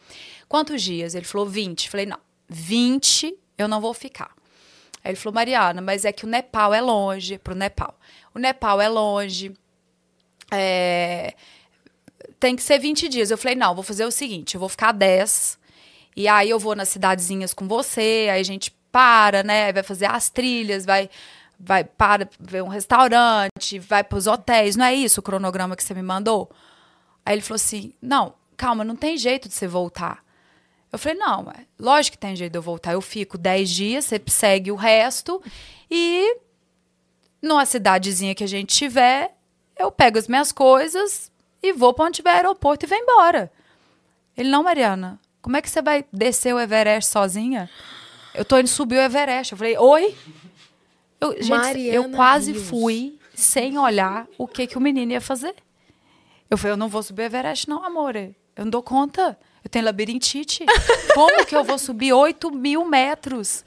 Quantos 0.49 0.83
dias? 0.83 1.15
Ele 1.15 1.25
falou 1.25 1.47
20. 1.47 1.89
Falei, 1.89 2.07
não, 2.07 2.19
20 2.49 3.37
eu 3.59 3.69
não 3.69 3.81
vou 3.81 3.95
ficar. 3.95 4.31
Aí 5.03 5.11
ele 5.11 5.17
falou, 5.17 5.35
Mariana, 5.35 5.81
mas 5.81 6.05
é 6.05 6.13
que 6.13 6.25
o 6.25 6.29
Nepal 6.29 6.75
é 6.75 6.81
longe, 6.81 7.39
pro 7.39 7.55
Nepal. 7.55 7.99
O 8.35 8.39
Nepal 8.39 8.81
é 8.81 8.89
longe, 8.89 9.55
é, 10.51 11.35
tem 12.41 12.57
que 12.57 12.63
ser 12.63 12.79
20 12.79 13.09
dias. 13.09 13.31
Eu 13.31 13.39
falei, 13.39 13.55
não, 13.55 13.75
vou 13.75 13.85
fazer 13.85 14.05
o 14.05 14.11
seguinte, 14.11 14.55
eu 14.55 14.61
vou 14.61 14.69
ficar 14.69 14.93
10, 14.93 15.59
e 16.17 16.29
aí 16.29 16.51
eu 16.51 16.59
vou 16.59 16.75
nas 16.75 16.89
cidadezinhas 16.89 17.55
com 17.55 17.69
você, 17.69 18.29
aí 18.31 18.41
a 18.41 18.45
gente 18.45 18.75
para, 18.91 19.43
né, 19.43 19.73
vai 19.73 19.83
fazer 19.83 20.07
as 20.07 20.31
trilhas, 20.31 20.85
vai 20.85 21.11
vai 21.59 21.85
para 21.85 22.29
ver 22.39 22.63
um 22.63 22.69
restaurante, 22.69 23.79
vai 23.79 24.05
para 24.05 24.19
os 24.19 24.27
hotéis, 24.27 24.77
não 24.77 24.85
é 24.85 24.95
isso 24.95 25.21
o 25.21 25.23
cronograma 25.23 25.75
que 25.75 25.83
você 25.83 25.95
me 25.95 26.03
mandou? 26.03 26.51
Aí 27.25 27.35
ele 27.35 27.43
falou 27.43 27.57
assim, 27.57 27.95
não, 28.01 28.35
calma, 28.57 28.85
não 28.85 28.95
tem 28.95 29.17
jeito 29.17 29.49
de 29.49 29.55
você 29.55 29.67
voltar. 29.67 30.23
Eu 30.93 30.99
falei, 30.99 31.19
não, 31.19 31.51
é, 31.51 31.67
lógico 31.79 32.17
que 32.17 32.21
tem 32.21 32.37
jeito 32.37 32.53
de 32.53 32.59
eu 32.59 32.63
voltar. 32.63 32.93
Eu 32.93 33.01
fico 33.01 33.37
10 33.37 33.71
dias, 33.71 34.05
você 34.05 34.21
segue 34.27 34.71
o 34.71 34.77
resto 34.77 35.43
e 35.91 36.39
numa 37.43 37.67
cidadezinha 37.67 38.35
que 38.35 38.45
a 38.45 38.49
gente 38.49 38.75
tiver, 38.75 39.35
eu 39.79 39.91
pego 39.91 40.19
as 40.19 40.29
minhas 40.29 40.53
coisas 40.53 41.31
e 41.63 41.73
vou 41.73 41.93
para 41.93 42.07
onde 42.07 42.17
tiver 42.17 42.31
aeroporto 42.31 42.87
e 42.87 42.89
vem 42.89 43.03
embora. 43.03 43.53
Ele, 44.37 44.49
não, 44.49 44.63
Mariana, 44.63 45.19
como 45.41 45.57
é 45.57 45.63
que 45.63 45.71
você 45.71 45.81
vai 45.81 46.05
descer 46.13 46.55
o 46.55 46.61
Everest 46.61 47.11
sozinha? 47.11 47.71
Eu 48.35 48.45
tô 48.45 48.59
indo 48.59 48.69
subir 48.69 48.97
o 48.97 49.01
Everest. 49.01 49.53
Eu 49.53 49.59
falei, 49.59 49.79
oi? 49.79 50.15
Eu, 51.21 51.43
gente, 51.43 51.81
eu 51.81 52.11
quase 52.11 52.53
Rios. 52.53 52.69
fui 52.69 53.19
sem 53.35 53.79
olhar 53.79 54.27
o 54.37 54.47
que, 54.47 54.67
que 54.67 54.77
o 54.77 54.81
menino 54.81 55.13
ia 55.13 55.21
fazer. 55.21 55.55
Eu 56.51 56.59
falei, 56.59 56.73
eu 56.73 56.77
não 56.77 56.89
vou 56.89 57.03
subir 57.03 57.23
o 57.23 57.25
Everest, 57.25 57.69
não, 57.69 57.83
amor. 57.85 58.15
Eu 58.17 58.35
não 58.59 58.71
dou 58.71 58.83
conta. 58.83 59.39
Eu 59.67 59.69
tenho 59.69 59.85
labirintite. 59.85 60.65
Como 61.13 61.45
que 61.45 61.57
eu 61.57 61.65
vou 61.65 61.77
subir 61.77 62.13
8 62.13 62.53
mil 62.53 62.85
metros? 62.85 63.65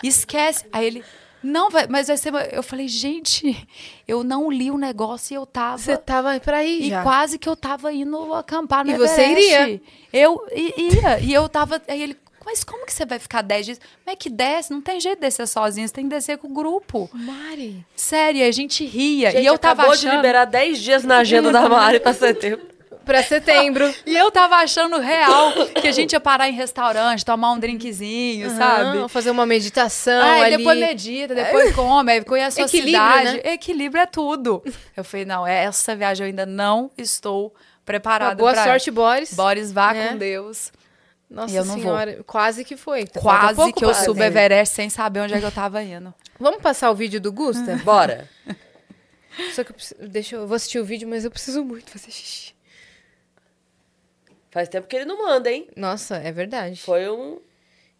Esquece. 0.00 0.64
Aí 0.72 0.86
ele, 0.86 1.04
não, 1.42 1.68
vai, 1.70 1.88
mas 1.88 2.06
vai 2.06 2.16
ser. 2.16 2.32
Eu 2.52 2.62
falei, 2.62 2.86
gente, 2.86 3.66
eu 4.06 4.22
não 4.22 4.48
li 4.48 4.70
o 4.70 4.78
negócio 4.78 5.34
e 5.34 5.36
eu 5.36 5.44
tava. 5.44 5.78
Você 5.78 5.96
tava 5.96 6.38
pra 6.38 6.62
ir 6.64 6.82
E 6.84 6.88
já. 6.90 7.02
quase 7.02 7.36
que 7.36 7.48
eu 7.48 7.56
tava 7.56 7.92
indo 7.92 8.32
acampar 8.32 8.84
no 8.84 8.92
E 8.92 8.96
você 8.96 9.22
Everest. 9.22 9.50
iria? 9.50 9.80
Eu 10.12 10.40
i- 10.54 10.74
ia. 10.94 11.18
E 11.18 11.34
eu 11.34 11.48
tava. 11.48 11.82
Aí 11.88 12.00
ele, 12.00 12.16
mas 12.44 12.62
como 12.62 12.86
que 12.86 12.92
você 12.92 13.04
vai 13.04 13.18
ficar 13.18 13.42
10 13.42 13.66
dias? 13.66 13.78
Como 13.78 14.12
é 14.12 14.14
que 14.14 14.30
desce? 14.30 14.70
Não 14.72 14.80
tem 14.80 15.00
jeito 15.00 15.16
de 15.16 15.22
descer 15.22 15.48
sozinho, 15.48 15.88
você 15.88 15.92
tem 15.92 16.04
que 16.04 16.10
descer 16.14 16.38
com 16.38 16.46
o 16.46 16.54
grupo. 16.54 17.10
Mari. 17.12 17.84
Sério, 17.96 18.46
a 18.46 18.50
gente 18.52 18.84
ria. 18.86 19.32
Gente, 19.32 19.42
e 19.42 19.46
eu 19.46 19.58
tava 19.58 19.82
acabou 19.82 19.94
achando. 19.94 20.10
de 20.12 20.16
liberar 20.16 20.44
10 20.44 20.78
dias 20.78 21.02
na 21.02 21.18
agenda 21.18 21.50
da 21.50 21.68
Mari 21.68 21.98
pra 21.98 22.12
setembro. 22.14 22.70
pra 23.10 23.22
setembro. 23.22 23.92
E 24.06 24.16
eu 24.16 24.30
tava 24.30 24.56
achando 24.56 24.98
real 24.98 25.52
que 25.80 25.88
a 25.88 25.92
gente 25.92 26.12
ia 26.12 26.20
parar 26.20 26.48
em 26.48 26.52
restaurante, 26.52 27.24
tomar 27.24 27.52
um 27.52 27.58
drinkzinho, 27.58 28.50
sabe? 28.56 28.98
Aham, 28.98 29.08
fazer 29.08 29.30
uma 29.30 29.44
meditação 29.46 30.22
Aí 30.22 30.42
ali. 30.44 30.56
depois 30.58 30.78
medita, 30.78 31.34
depois 31.34 31.74
come, 31.74 32.12
aí 32.12 32.24
conhece 32.24 32.60
a 32.60 32.68
sua 32.68 32.78
Equilíbrio, 32.78 33.04
cidade. 33.18 33.36
né? 33.44 33.52
Equilíbrio 33.52 34.02
é 34.02 34.06
tudo. 34.06 34.62
Eu 34.96 35.04
falei, 35.04 35.26
não, 35.26 35.46
essa 35.46 35.94
viagem 35.96 36.24
eu 36.24 36.28
ainda 36.28 36.46
não 36.46 36.90
estou 36.96 37.54
preparada 37.84 38.30
Uma 38.32 38.36
boa 38.36 38.52
pra 38.52 38.64
sorte, 38.64 38.90
Boris. 38.90 39.34
Boris, 39.34 39.72
vá 39.72 39.92
né? 39.92 40.08
com 40.08 40.16
Deus. 40.18 40.72
Nossa 41.28 41.54
eu 41.54 41.64
não 41.64 41.74
vou. 41.74 41.82
senhora, 41.82 42.24
quase 42.26 42.64
que 42.64 42.76
foi. 42.76 43.00
Falta 43.06 43.20
Quase 43.20 43.54
pouco 43.54 43.78
que 43.78 43.84
eu 43.84 43.90
pra- 43.90 44.02
subo 44.02 44.22
Everest 44.22 44.74
sem 44.74 44.90
saber 44.90 45.20
onde 45.20 45.34
é 45.34 45.38
que 45.38 45.44
eu 45.46 45.52
tava 45.52 45.80
indo. 45.82 46.12
Vamos 46.38 46.60
passar 46.60 46.90
o 46.90 46.94
vídeo 46.94 47.20
do 47.20 47.30
Gusta? 47.32 47.76
Bora. 47.84 48.28
Só 49.54 49.62
que 49.62 49.70
eu 49.70 49.74
preciso, 49.74 50.00
deixa 50.08 50.34
eu, 50.36 50.40
eu 50.40 50.46
vou 50.48 50.56
assistir 50.56 50.78
o 50.80 50.84
vídeo, 50.84 51.08
mas 51.08 51.24
eu 51.24 51.30
preciso 51.30 51.64
muito 51.64 51.90
fazer 51.90 52.10
xixi. 52.10 52.52
Faz 54.50 54.68
tempo 54.68 54.86
que 54.88 54.96
ele 54.96 55.04
não 55.04 55.18
manda, 55.18 55.50
hein? 55.50 55.68
Nossa, 55.76 56.16
é 56.16 56.32
verdade. 56.32 56.80
Foi 56.80 57.08
um, 57.08 57.38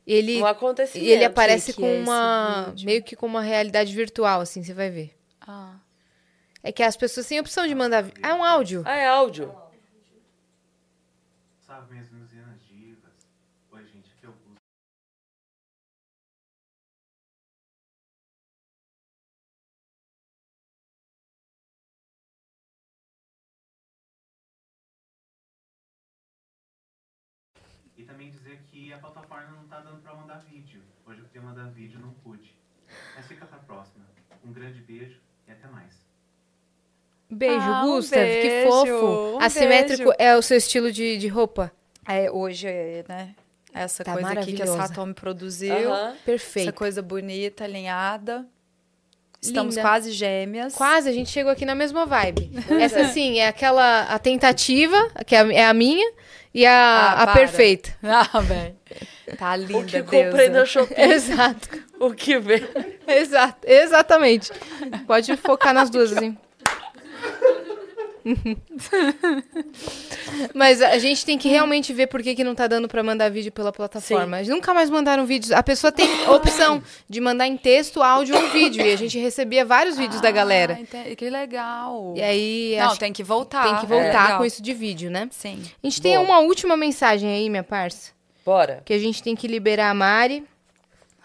Ele 0.06 0.40
um 0.40 0.46
acontecimento. 0.46 1.08
e 1.08 1.12
ele 1.12 1.24
aparece 1.24 1.72
que 1.72 1.80
com 1.80 1.86
é 1.86 1.98
uma 1.98 2.74
meio 2.82 3.02
que 3.02 3.14
com 3.14 3.26
uma 3.26 3.40
realidade 3.42 3.94
virtual, 3.94 4.40
assim, 4.40 4.62
você 4.62 4.74
vai 4.74 4.90
ver. 4.90 5.16
Ah. 5.40 5.76
É 6.62 6.72
que 6.72 6.82
as 6.82 6.96
pessoas 6.96 7.26
têm 7.26 7.38
a 7.38 7.40
opção 7.40 7.66
de 7.66 7.74
mandar. 7.74 8.04
Ah, 8.22 8.30
é 8.30 8.34
um 8.34 8.44
áudio. 8.44 8.82
Ah, 8.84 8.96
é 8.96 9.06
áudio. 9.06 9.54
Que 28.90 28.94
a 28.94 28.98
plataforma 28.98 29.52
não 29.52 29.68
tá 29.68 29.78
dando 29.80 30.02
pra 30.02 30.14
mandar 30.14 30.38
vídeo. 30.50 30.82
Hoje 31.06 31.20
eu 31.20 31.24
queria 31.26 31.42
mandar 31.42 31.70
vídeo, 31.70 32.00
não 32.00 32.10
pude. 32.24 32.52
Mas 33.14 33.24
fica 33.28 33.46
pra 33.46 33.58
próxima. 33.58 34.04
Um 34.44 34.52
grande 34.52 34.80
beijo 34.80 35.20
e 35.46 35.52
até 35.52 35.68
mais. 35.68 35.94
Beijo, 37.30 37.60
Ah, 37.70 37.84
um 37.84 37.94
Gustav. 37.94 38.20
que 38.24 38.48
beijo, 38.48 38.68
fofo. 38.68 39.36
um 39.36 39.40
Assimétrico 39.40 40.02
beijo. 40.10 40.16
é 40.18 40.36
o 40.36 40.42
seu 40.42 40.56
estilo 40.56 40.90
de, 40.90 41.16
de 41.18 41.28
roupa? 41.28 41.70
É, 42.04 42.28
hoje, 42.32 42.66
é, 42.66 43.04
né? 43.08 43.36
Essa 43.72 44.02
Tá 44.02 44.14
coisa 44.14 44.32
aqui 44.32 44.54
que 44.54 44.62
a. 44.62 44.66
Satome 44.66 45.14
produziu. 45.14 45.90
Perfeito. 46.24 46.70
Essa 46.70 46.76
coisa 46.76 47.00
bonita, 47.00 47.62
alinhada. 47.62 48.44
Estamos 49.40 49.74
Linda. 49.74 49.88
quase 49.88 50.12
gêmeas. 50.12 50.74
Quase, 50.74 51.08
a 51.08 51.12
gente 51.12 51.30
chegou 51.30 51.50
aqui 51.50 51.64
na 51.64 51.74
mesma 51.74 52.04
vibe. 52.04 52.50
Essa 52.80 53.04
sim, 53.08 53.38
é 53.38 53.48
aquela 53.48 54.02
a 54.02 54.18
tentativa, 54.18 55.10
que 55.26 55.34
é 55.34 55.40
a, 55.40 55.52
é 55.70 55.72
minha, 55.72 56.12
e 56.52 56.66
a, 56.66 56.72
Ah, 56.72 57.22
a 57.22 57.26
para. 57.26 57.40
perfeita. 57.40 57.90
Ah, 58.02 58.40
velho. 58.40 58.76
Tá 59.38 59.52
O 59.52 59.56
linda, 59.56 59.84
que 59.84 60.02
comprei 60.02 60.48
no. 60.50 60.66
Shopee. 60.66 60.94
Exato. 61.00 61.68
o 62.00 62.12
que 62.12 62.38
vem. 62.38 62.62
Exato, 63.06 63.58
exatamente. 63.66 64.50
Pode 65.06 65.36
focar 65.36 65.72
nas 65.72 65.88
duas, 65.88 66.12
assim. 66.12 66.36
Mas 70.54 70.80
a 70.82 70.98
gente 70.98 71.24
tem 71.24 71.38
que 71.38 71.48
realmente 71.48 71.92
ver 71.92 72.06
por 72.06 72.22
que, 72.22 72.34
que 72.34 72.44
não 72.44 72.54
tá 72.54 72.66
dando 72.66 72.88
pra 72.88 73.02
mandar 73.02 73.30
vídeo 73.30 73.52
pela 73.52 73.72
plataforma. 73.72 74.38
Eles 74.38 74.48
nunca 74.48 74.72
mais 74.74 74.90
mandaram 74.90 75.24
vídeos. 75.26 75.52
A 75.52 75.62
pessoa 75.62 75.92
tem 75.92 76.06
a 76.26 76.30
opção 76.32 76.82
de 77.08 77.20
mandar 77.20 77.46
em 77.46 77.56
texto, 77.56 78.02
áudio 78.02 78.36
ou 78.36 78.48
vídeo. 78.50 78.84
E 78.84 78.92
a 78.92 78.96
gente 78.96 79.18
recebia 79.18 79.64
vários 79.64 79.96
vídeos 79.96 80.20
da 80.20 80.30
galera. 80.30 80.78
Ah, 80.78 80.80
ente- 80.80 81.16
que 81.16 81.30
legal. 81.30 82.14
E 82.16 82.22
aí 82.22 82.76
Não, 82.78 82.96
tem 82.96 83.12
que 83.12 83.22
voltar. 83.22 83.64
tem 83.64 83.76
que 83.76 83.84
É 83.84 83.88
voltar 83.88 84.22
legal. 84.24 84.38
com 84.38 84.44
isso 84.44 84.62
de 84.62 84.72
vídeo, 84.72 85.10
né? 85.10 85.28
Sim. 85.30 85.62
A 85.82 85.86
gente 85.86 86.00
tem 86.00 86.14
Boa. 86.16 86.24
uma 86.26 86.38
última 86.40 86.76
mensagem 86.76 87.30
aí, 87.32 87.48
minha 87.50 87.62
parça. 87.64 88.12
Bora. 88.44 88.82
Que 88.84 88.92
a 88.94 88.98
gente 88.98 89.22
tem 89.22 89.36
que 89.36 89.46
liberar 89.46 89.90
a 89.90 89.94
Mari. 89.94 90.44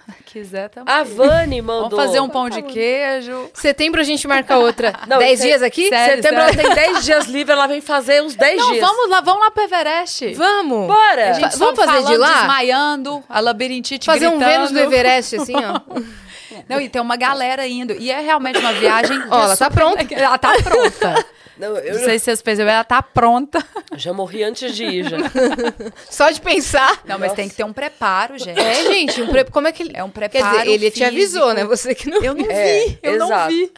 quiser 0.26 0.70
também. 0.70 0.94
A 0.94 1.04
Vani 1.04 1.62
mandou. 1.62 1.90
Vamos 1.90 2.06
fazer 2.06 2.20
um 2.20 2.30
pão 2.30 2.50
de 2.50 2.62
queijo. 2.62 3.50
Setembro 3.54 4.02
a 4.02 4.04
gente 4.04 4.28
marca 4.28 4.58
outra. 4.58 4.94
Não, 5.08 5.18
Dez 5.18 5.40
dias 5.42 5.62
aqui? 5.62 5.90
sério, 5.90 6.22
Setembro 6.22 6.42
ela 6.44 6.56
tem 6.56 6.74
10 6.74 7.06
dias 7.06 7.26
livre, 7.26 7.52
ela 7.54 7.68
vem 7.68 7.82
fazer 7.82 8.22
uns 8.22 8.36
10 8.36 8.58
Não, 8.58 8.72
dias. 8.72 8.82
vamos 8.86 9.10
lá, 9.10 9.22
vamos 9.22 9.42
lá 9.42 9.52
pro 9.52 9.64
Everest. 9.64 10.34
Vamos! 10.34 10.88
Bora! 10.88 11.30
A 11.32 11.34
gente 11.34 11.58
vamos 11.58 11.76
fazer 11.76 11.98
de 11.98 12.04
falando, 12.04 12.20
lá? 12.20 12.34
desmaiando, 12.34 13.24
a 13.30 13.40
labirintite 13.40 14.06
Fazer 14.06 14.28
um 14.28 14.38
gritando. 14.38 14.52
Vênus 14.52 14.72
do 14.72 14.80
Everest, 14.80 15.36
assim, 15.38 15.56
ó. 15.56 15.80
Não, 16.70 16.80
e 16.82 16.90
tem 16.90 17.02
uma 17.02 17.16
galera 17.18 17.68
indo. 17.68 17.94
E 17.94 18.12
é 18.12 18.20
realmente 18.22 18.60
uma 18.60 18.74
viagem... 18.74 19.18
Ó, 19.30 19.44
ela 19.44 19.58
tá 19.58 19.70
pronta. 19.70 20.06
Ela 20.14 20.38
tá 20.38 20.54
pronta. 20.64 21.26
Não, 21.58 21.78
eu 21.78 21.94
Não 21.94 22.04
sei 22.04 22.20
se 22.20 22.26
vocês 22.26 22.42
perceberam, 22.42 22.76
ela 22.76 22.84
tá 22.84 23.02
pronta. 23.02 23.66
já 23.96 24.12
morri 24.12 24.44
antes 24.44 24.76
de 24.76 24.84
ir, 24.84 25.10
já. 25.10 25.18
Só 26.12 26.30
de 26.30 26.42
pensar. 26.42 27.02
Não, 27.06 27.18
mas 27.18 27.32
tem 27.34 27.48
que 27.48 27.56
ter 27.56 27.64
um 27.64 27.72
preparo, 27.72 28.38
gente. 28.38 28.60
É, 28.60 28.84
gente, 28.84 29.22
um 29.22 29.28
pre... 29.28 29.46
como 29.46 29.66
é 29.68 29.72
que 29.72 29.84
ele. 29.84 29.92
É 29.94 30.04
um 30.04 30.10
Quer 30.10 30.30
preparo 30.30 30.58
dizer, 30.60 30.70
ele 30.70 30.92
te 30.92 30.96
físico. 31.00 31.08
avisou, 31.08 31.54
né? 31.54 31.64
Você 31.64 31.96
que 31.96 32.10
não. 32.10 32.22
Eu 32.22 32.34
não 32.34 32.46
É, 32.52 32.80
vi, 32.88 33.00
eu 33.02 33.18
não 33.18 33.28
exato. 33.28 33.48
vi. 33.50 33.72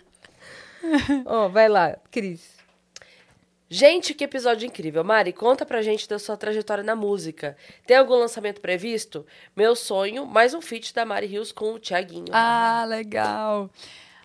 Ó, 1.25 1.47
vai 1.49 1.69
lá, 1.69 1.95
Cris. 2.11 2.56
Gente, 3.69 4.13
que 4.13 4.23
episódio 4.23 4.65
incrível. 4.65 5.03
Mari, 5.03 5.33
conta 5.33 5.65
pra 5.65 5.81
gente 5.81 6.07
da 6.07 6.17
sua 6.17 6.37
trajetória 6.37 6.83
na 6.83 6.95
música. 6.95 7.57
Tem 7.85 7.97
algum 7.97 8.15
lançamento 8.15 8.61
previsto? 8.61 9.25
Meu 9.53 9.75
sonho, 9.75 10.25
mais 10.25 10.53
um 10.53 10.61
feat 10.61 10.93
da 10.93 11.05
Mari 11.05 11.27
Rios 11.27 11.51
com 11.51 11.73
o 11.73 11.79
Thiaguinho. 11.79 12.27
Ah, 12.31 12.85
legal. 12.87 13.69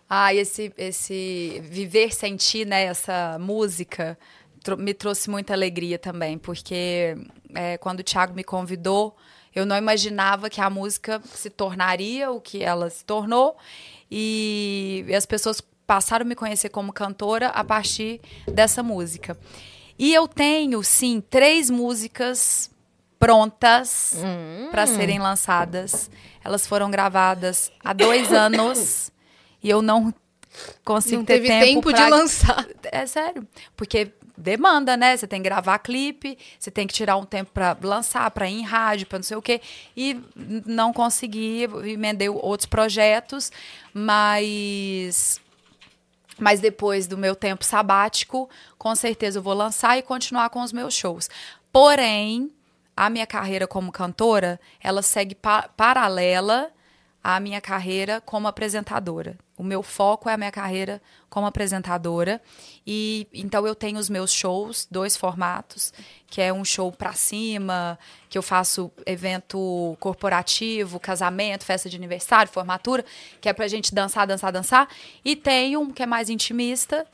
Ah, 0.09 0.33
esse, 0.33 0.71
esse 0.77 1.61
viver 1.61 2.13
sentir, 2.13 2.65
né, 2.65 2.83
essa 2.83 3.37
música 3.37 4.17
me 4.77 4.93
trouxe 4.93 5.29
muita 5.29 5.51
alegria 5.53 5.99
também, 5.99 6.37
porque 6.37 7.17
é, 7.53 7.77
quando 7.77 7.99
o 7.99 8.03
Thiago 8.03 8.33
me 8.33 8.45
convidou, 8.45 9.13
eu 9.53 9.65
não 9.65 9.75
imaginava 9.75 10.49
que 10.49 10.61
a 10.61 10.69
música 10.69 11.21
se 11.25 11.49
tornaria 11.49 12.31
o 12.31 12.39
que 12.39 12.63
ela 12.63 12.89
se 12.89 13.03
tornou 13.03 13.57
e, 14.09 15.03
e 15.05 15.13
as 15.13 15.25
pessoas 15.25 15.61
passaram 15.85 16.25
a 16.25 16.27
me 16.27 16.35
conhecer 16.35 16.69
como 16.69 16.91
cantora 16.93 17.47
a 17.49 17.63
partir 17.63 18.19
dessa 18.47 18.81
música. 18.83 19.37
E 19.97 20.13
eu 20.13 20.27
tenho, 20.27 20.81
sim, 20.83 21.21
três 21.29 21.69
músicas 21.69 22.69
prontas 23.19 24.15
para 24.71 24.85
serem 24.87 25.19
lançadas. 25.19 26.09
Elas 26.43 26.67
foram 26.67 26.91
gravadas 26.91 27.71
há 27.83 27.93
dois 27.93 28.31
anos 28.33 29.11
e 29.61 29.69
eu 29.69 29.81
não 29.81 30.13
consigo 30.83 31.17
Não 31.17 31.25
ter 31.25 31.35
teve 31.35 31.47
tempo, 31.47 31.65
tempo, 31.65 31.89
de 31.93 31.99
pra- 31.99 32.07
lançar. 32.09 32.67
É 32.91 33.05
sério, 33.05 33.47
porque 33.77 34.11
demanda, 34.37 34.97
né? 34.97 35.15
Você 35.15 35.25
tem 35.27 35.41
que 35.41 35.47
gravar 35.47 35.79
clipe, 35.79 36.37
você 36.59 36.69
tem 36.69 36.85
que 36.85 36.93
tirar 36.93 37.15
um 37.17 37.23
tempo 37.25 37.51
para 37.51 37.77
lançar, 37.81 38.29
para 38.31 38.49
ir 38.49 38.59
em 38.59 38.63
rádio, 38.63 39.07
para 39.07 39.19
não 39.19 39.23
sei 39.23 39.37
o 39.37 39.41
quê. 39.41 39.61
E 39.95 40.19
não 40.35 40.91
consegui, 40.91 41.63
emendei 41.85 42.29
outros 42.29 42.65
projetos, 42.67 43.51
mas 43.93 45.39
mas 46.39 46.59
depois 46.59 47.07
do 47.07 47.17
meu 47.17 47.35
tempo 47.35 47.63
sabático, 47.63 48.49
com 48.77 48.93
certeza 48.95 49.39
eu 49.39 49.43
vou 49.43 49.53
lançar 49.53 49.97
e 49.97 50.01
continuar 50.01 50.49
com 50.49 50.61
os 50.61 50.73
meus 50.73 50.93
shows. 50.93 51.29
Porém, 51.71 52.51
a 52.95 53.09
minha 53.09 53.25
carreira 53.25 53.67
como 53.67 53.91
cantora, 53.91 54.59
ela 54.81 55.01
segue 55.01 55.35
pa- 55.35 55.69
paralela 55.75 56.71
à 57.23 57.39
minha 57.39 57.61
carreira 57.61 58.19
como 58.21 58.47
apresentadora. 58.47 59.37
O 59.57 59.63
meu 59.63 59.81
foco 59.81 60.27
é 60.27 60.33
a 60.33 60.37
minha 60.37 60.51
carreira 60.51 61.01
como 61.29 61.47
apresentadora 61.47 62.41
e 62.85 63.27
então 63.33 63.65
eu 63.65 63.73
tenho 63.73 63.97
os 63.97 64.09
meus 64.09 64.33
shows, 64.33 64.87
dois 64.91 65.15
formatos, 65.15 65.93
que 66.27 66.41
é 66.41 66.51
um 66.51 66.65
show 66.65 66.91
pra 66.91 67.13
cima, 67.13 67.97
que 68.29 68.37
eu 68.37 68.41
faço 68.41 68.91
evento 69.05 69.95
corporativo, 69.99 70.99
casamento, 70.99 71.63
festa 71.63 71.89
de 71.89 71.95
aniversário, 71.95 72.51
formatura, 72.51 73.05
que 73.39 73.47
é 73.47 73.53
pra 73.53 73.67
gente 73.67 73.93
dançar, 73.95 74.27
dançar, 74.27 74.51
dançar, 74.51 74.89
e 75.23 75.35
tem 75.35 75.77
um 75.77 75.91
que 75.91 76.03
é 76.03 76.05
mais 76.05 76.29
intimista, 76.29 77.07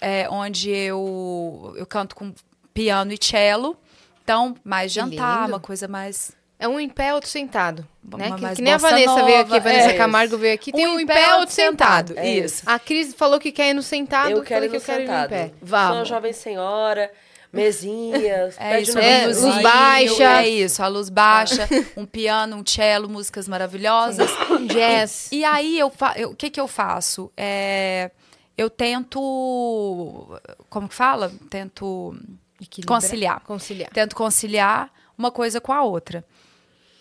é, 0.00 0.28
onde 0.28 0.70
eu, 0.70 1.74
eu 1.76 1.86
canto 1.86 2.16
com 2.16 2.34
piano 2.72 3.12
e 3.12 3.18
cello. 3.20 3.76
Então, 4.24 4.56
mais 4.64 4.90
jantar, 4.90 5.48
uma 5.48 5.60
coisa 5.60 5.86
mais. 5.86 6.32
É 6.64 6.68
um 6.68 6.80
em 6.80 6.88
pé, 6.88 7.12
outro 7.14 7.28
sentado. 7.28 7.86
Né? 8.02 8.28
Uma 8.28 8.36
Que, 8.50 8.56
que 8.56 8.62
nem 8.62 8.72
a 8.72 8.76
Vanessa 8.78 9.22
veio 9.24 9.40
aqui, 9.40 9.50
nova, 9.50 9.60
Vanessa 9.60 9.90
é 9.90 9.96
Camargo 9.96 10.38
veio 10.38 10.54
aqui. 10.54 10.72
Tem 10.72 10.86
um, 10.86 10.98
em 11.00 11.06
pé, 11.06 11.34
outro 11.36 11.54
sentado. 11.54 12.14
É 12.16 12.28
Isso. 12.28 12.62
A 12.66 12.78
Cris 12.78 13.12
falou 13.14 13.38
que 13.40 13.50
quer 13.52 13.70
ir 13.70 13.74
no 13.74 13.82
sentado. 13.82 14.30
eu 14.30 14.42
quero 14.42 14.48
falei 14.62 14.68
ir 14.68 14.70
que 14.70 14.76
no 14.76 14.82
eu 14.82 14.86
quero 14.86 15.00
sentado. 15.02 15.32
ir 15.32 15.34
em 15.36 15.48
pé. 15.48 15.48
Sou 15.48 15.56
uma 15.78 15.88
Vamos. 15.92 16.08
jovem 16.08 16.32
senhora, 16.32 17.10
mesinhas, 17.52 18.56
É 18.60 18.80
isso, 18.80 18.98
um 18.98 19.00
É, 19.02 19.26
luz 19.26 19.62
baixa. 19.62 20.42
É 20.42 20.48
isso, 20.48 20.82
a 20.82 20.88
luz 20.88 21.08
baixa, 21.08 21.68
um 21.96 22.04
piano, 22.06 22.56
um 22.56 22.66
cello, 22.66 23.08
músicas 23.08 23.46
maravilhosas. 23.48 24.30
Um 24.50 24.66
jazz. 24.66 25.28
E 25.32 25.44
aí, 25.44 25.78
eu 25.78 25.90
fa- 25.90 26.14
eu- 26.16 26.30
o 26.30 26.34
que, 26.36 26.50
que 26.50 26.60
eu 26.60 26.66
faço? 26.68 27.30
É, 27.36 28.10
eu 28.56 28.68
tento. 28.70 30.38
Como 30.68 30.88
que 30.88 30.94
fala? 30.94 31.32
Tento 31.50 32.16
Equilibrar. 32.60 33.00
conciliar. 33.00 33.40
Conciliar. 33.40 33.90
Tento 33.92 34.14
conciliar 34.16 34.90
uma 35.16 35.30
coisa 35.30 35.60
com 35.60 35.72
a 35.72 35.82
outra. 35.82 36.24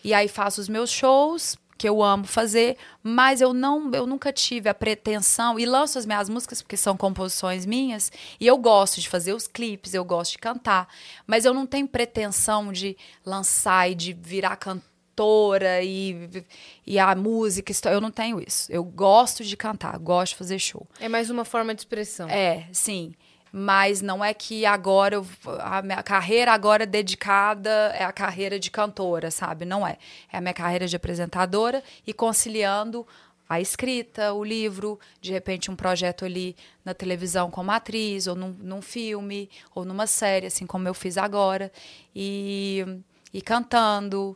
E 0.04 0.14
aí 0.14 0.28
faço 0.28 0.60
os 0.60 0.70
meus 0.70 0.92
shows, 0.92 1.58
porque 1.70 1.90
eu 1.90 2.02
amo 2.02 2.26
fazer, 2.26 2.78
mas 3.02 3.42
eu 3.42 3.54
não, 3.54 3.92
eu 3.94 4.06
nunca 4.06 4.32
tive 4.32 4.70
a 4.70 4.74
pretensão 4.74 5.60
e 5.60 5.66
lanço 5.66 5.98
as 5.98 6.06
minhas 6.06 6.30
músicas 6.30 6.62
porque 6.62 6.78
são 6.78 6.96
composições 6.96 7.66
minhas 7.66 8.12
e 8.40 8.48
eu 8.48 8.58
gosto 8.58 9.02
de 9.02 9.10
fazer 9.10 9.34
os 9.34 9.48
clipes, 9.48 9.94
eu 9.94 10.06
gosto 10.06 10.34
de 10.34 10.38
cantar, 10.38 10.88
mas 11.28 11.46
eu 11.46 11.54
não 11.54 11.66
tenho 11.66 11.88
pretensão 11.88 12.72
de 12.72 12.96
lançar 13.26 13.90
e 13.90 13.96
de 13.96 14.14
virar 14.14 14.56
cantora 14.56 15.84
e, 15.84 16.46
e 16.88 16.98
a 16.98 17.14
música, 17.16 17.74
eu 17.90 18.00
não 18.00 18.12
tenho 18.12 18.42
isso. 18.42 18.72
Eu 18.72 18.84
gosto 18.84 19.44
de 19.44 19.58
cantar, 19.58 19.98
gosto 19.98 20.34
de 20.34 20.38
fazer 20.38 20.60
show. 20.60 20.88
É 21.00 21.10
mais 21.10 21.30
uma 21.30 21.44
forma 21.44 21.74
de 21.74 21.82
expressão. 21.82 22.30
É, 22.30 22.68
sim. 22.72 23.14
Mas 23.56 24.02
não 24.02 24.26
é 24.26 24.34
que 24.34 24.66
agora 24.66 25.14
eu, 25.14 25.28
a 25.60 25.80
minha 25.84 26.02
carreira 26.02 26.52
agora 26.52 26.88
dedicada 26.88 27.70
é 27.96 28.04
a 28.04 28.12
carreira 28.12 28.60
de 28.60 28.72
cantora, 28.72 29.30
sabe? 29.30 29.64
Não 29.64 29.86
é. 29.86 29.98
É 30.32 30.38
a 30.38 30.42
minha 30.42 30.56
carreira 30.56 30.88
de 30.88 30.96
apresentadora 30.96 31.84
e 32.08 32.12
conciliando 32.14 33.06
a 33.48 33.62
escrita, 33.62 34.34
o 34.34 34.44
livro, 34.44 35.00
de 35.22 35.32
repente 35.32 35.70
um 35.70 35.76
projeto 35.76 36.26
ali 36.26 36.56
na 36.84 36.96
televisão 36.96 37.52
como 37.52 37.70
atriz, 37.70 38.26
ou 38.26 38.36
num, 38.36 38.56
num 38.60 38.82
filme, 38.82 39.48
ou 39.76 39.86
numa 39.86 40.08
série, 40.08 40.48
assim 40.48 40.66
como 40.66 40.88
eu 40.88 40.94
fiz 40.96 41.16
agora. 41.16 41.72
E, 42.16 42.84
e 43.32 43.40
cantando. 43.40 44.36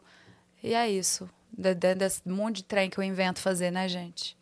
E 0.64 0.76
é 0.76 0.88
isso. 0.88 1.28
De- 1.52 1.74
de- 1.74 1.96
Desse 1.96 2.22
monte 2.30 2.58
de 2.58 2.64
trem 2.66 2.88
que 2.88 3.00
eu 3.00 3.04
invento 3.04 3.40
fazer, 3.40 3.72
né, 3.72 3.88
gente? 3.90 4.38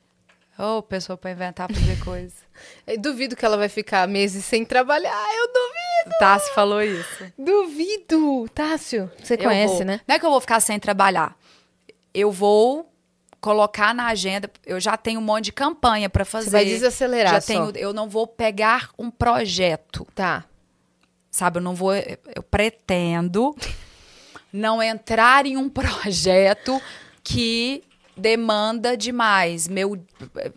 Ô, 0.57 0.82
pessoa 0.82 1.18
pra 1.18 1.32
inventar 1.32 1.68
fazer 1.72 1.99
coisa. 2.03 2.34
Eu 2.88 2.98
duvido 2.99 3.36
que 3.36 3.44
ela 3.45 3.57
vai 3.57 3.68
ficar 3.68 4.07
meses 4.07 4.45
sem 4.45 4.64
trabalhar. 4.64 5.11
Eu 5.36 5.48
duvido. 5.48 6.18
Tassi 6.19 6.53
falou 6.53 6.82
isso. 6.82 7.26
Duvido. 7.38 8.48
Tássio, 8.53 9.11
você 9.22 9.34
Eu 9.34 9.38
conhece, 9.40 9.76
vou- 9.76 9.86
né? 9.86 9.99
Não 10.07 10.15
é 10.15 10.19
que 10.19 10.26
eu 10.26 10.30
vou 10.30 10.40
ficar 10.40 10.60
sem 10.61 10.80
trabalhar. 10.80 11.38
Eu 12.14 12.32
vou 12.32 12.90
colocar 13.41 13.94
na 13.94 14.07
agenda. 14.07 14.49
Eu 14.65 14.80
já 14.80 14.95
tenho 14.95 15.19
um 15.19 15.23
monte 15.23 15.45
de 15.45 15.52
campanha 15.52 16.10
pra 16.10 16.23
fazer. 16.23 16.45
Você 16.45 16.52
vai 16.52 16.64
desacelerar 16.65 17.34
Já 17.34 17.41
só. 17.41 17.48
tenho. 17.48 17.72
Eu 17.76 17.91
não 17.94 18.07
vou 18.07 18.26
pegar 18.26 18.90
um 18.98 19.11
projeto, 19.11 20.07
Tá. 20.15 20.45
sabe? 21.30 21.57
Eu 21.57 21.61
não 21.64 21.76
vou. 21.76 21.94
Eu 21.94 22.41
pretendo 22.49 23.53
não 24.53 24.82
entrar 24.82 25.45
em 25.45 25.57
um 25.57 25.68
projeto 25.69 26.82
que 27.22 27.84
demanda 28.17 28.95
demais, 28.95 29.67
meu 29.67 29.97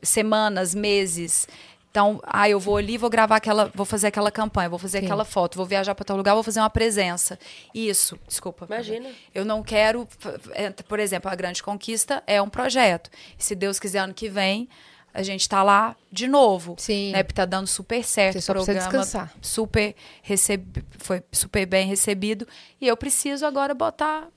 semanas, 0.03 0.75
meses. 0.75 1.47
Então, 1.91 2.21
ah, 2.25 2.49
eu 2.49 2.61
vou 2.61 2.77
ali, 2.77 2.99
vou 2.99 3.09
gravar 3.09 3.37
aquela, 3.37 3.73
vou 3.75 3.87
fazer 3.87 4.09
aquela 4.09 4.31
campanha, 4.31 4.69
vou 4.69 4.79
fazer 4.79 5.01
Sim. 5.01 5.07
aquela 5.07 5.25
foto, 5.25 5.57
vou 5.57 5.67
viajar 5.67 5.95
para 5.95 6.05
tal 6.05 6.17
lugar, 6.17 6.35
vou 6.35 6.43
fazer 6.43 6.61
uma 6.61 6.71
presença. 6.71 7.39
Isso, 7.75 8.19
desculpa. 8.29 8.67
Imagina. 8.67 9.11
Eu 9.35 9.45
não 9.45 9.63
quero, 9.63 10.07
é, 10.53 10.71
por 10.71 11.01
exemplo, 11.01 11.31
a 11.31 11.35
Grande 11.35 11.63
Conquista 11.63 12.23
é 12.27 12.41
um 12.41 12.49
projeto. 12.49 13.11
Se 13.39 13.55
Deus 13.55 13.81
quiser 13.81 14.01
ano 14.01 14.15
que 14.15 14.29
vem, 14.29 14.69
a 15.13 15.23
gente 15.23 15.49
tá 15.49 15.63
lá 15.63 15.97
de 16.13 16.29
novo. 16.29 16.77
Sim. 16.79 17.13
Né, 17.13 17.23
porque 17.23 17.35
tá 17.35 17.45
dando 17.45 17.67
super 17.67 18.05
certo 18.05 18.41
Você 18.41 18.51
o 18.53 18.55
programa. 18.55 18.81
descansar. 18.81 19.33
Super 19.41 19.95
receb... 20.23 20.85
foi 20.99 21.23
super 21.33 21.67
bem 21.67 21.87
recebido 21.89 22.47
e 22.81 22.87
eu 22.87 22.97
preciso 22.97 23.47
agora 23.47 23.75
botar 23.75 24.29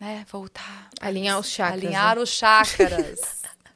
né, 0.00 0.24
voltar 0.30 0.88
Alinhar 1.00 1.38
os 1.38 1.48
chakras. 1.48 1.82
alinhar 1.84 2.16
né? 2.16 2.22
os 2.22 2.28
chakras. 2.30 3.20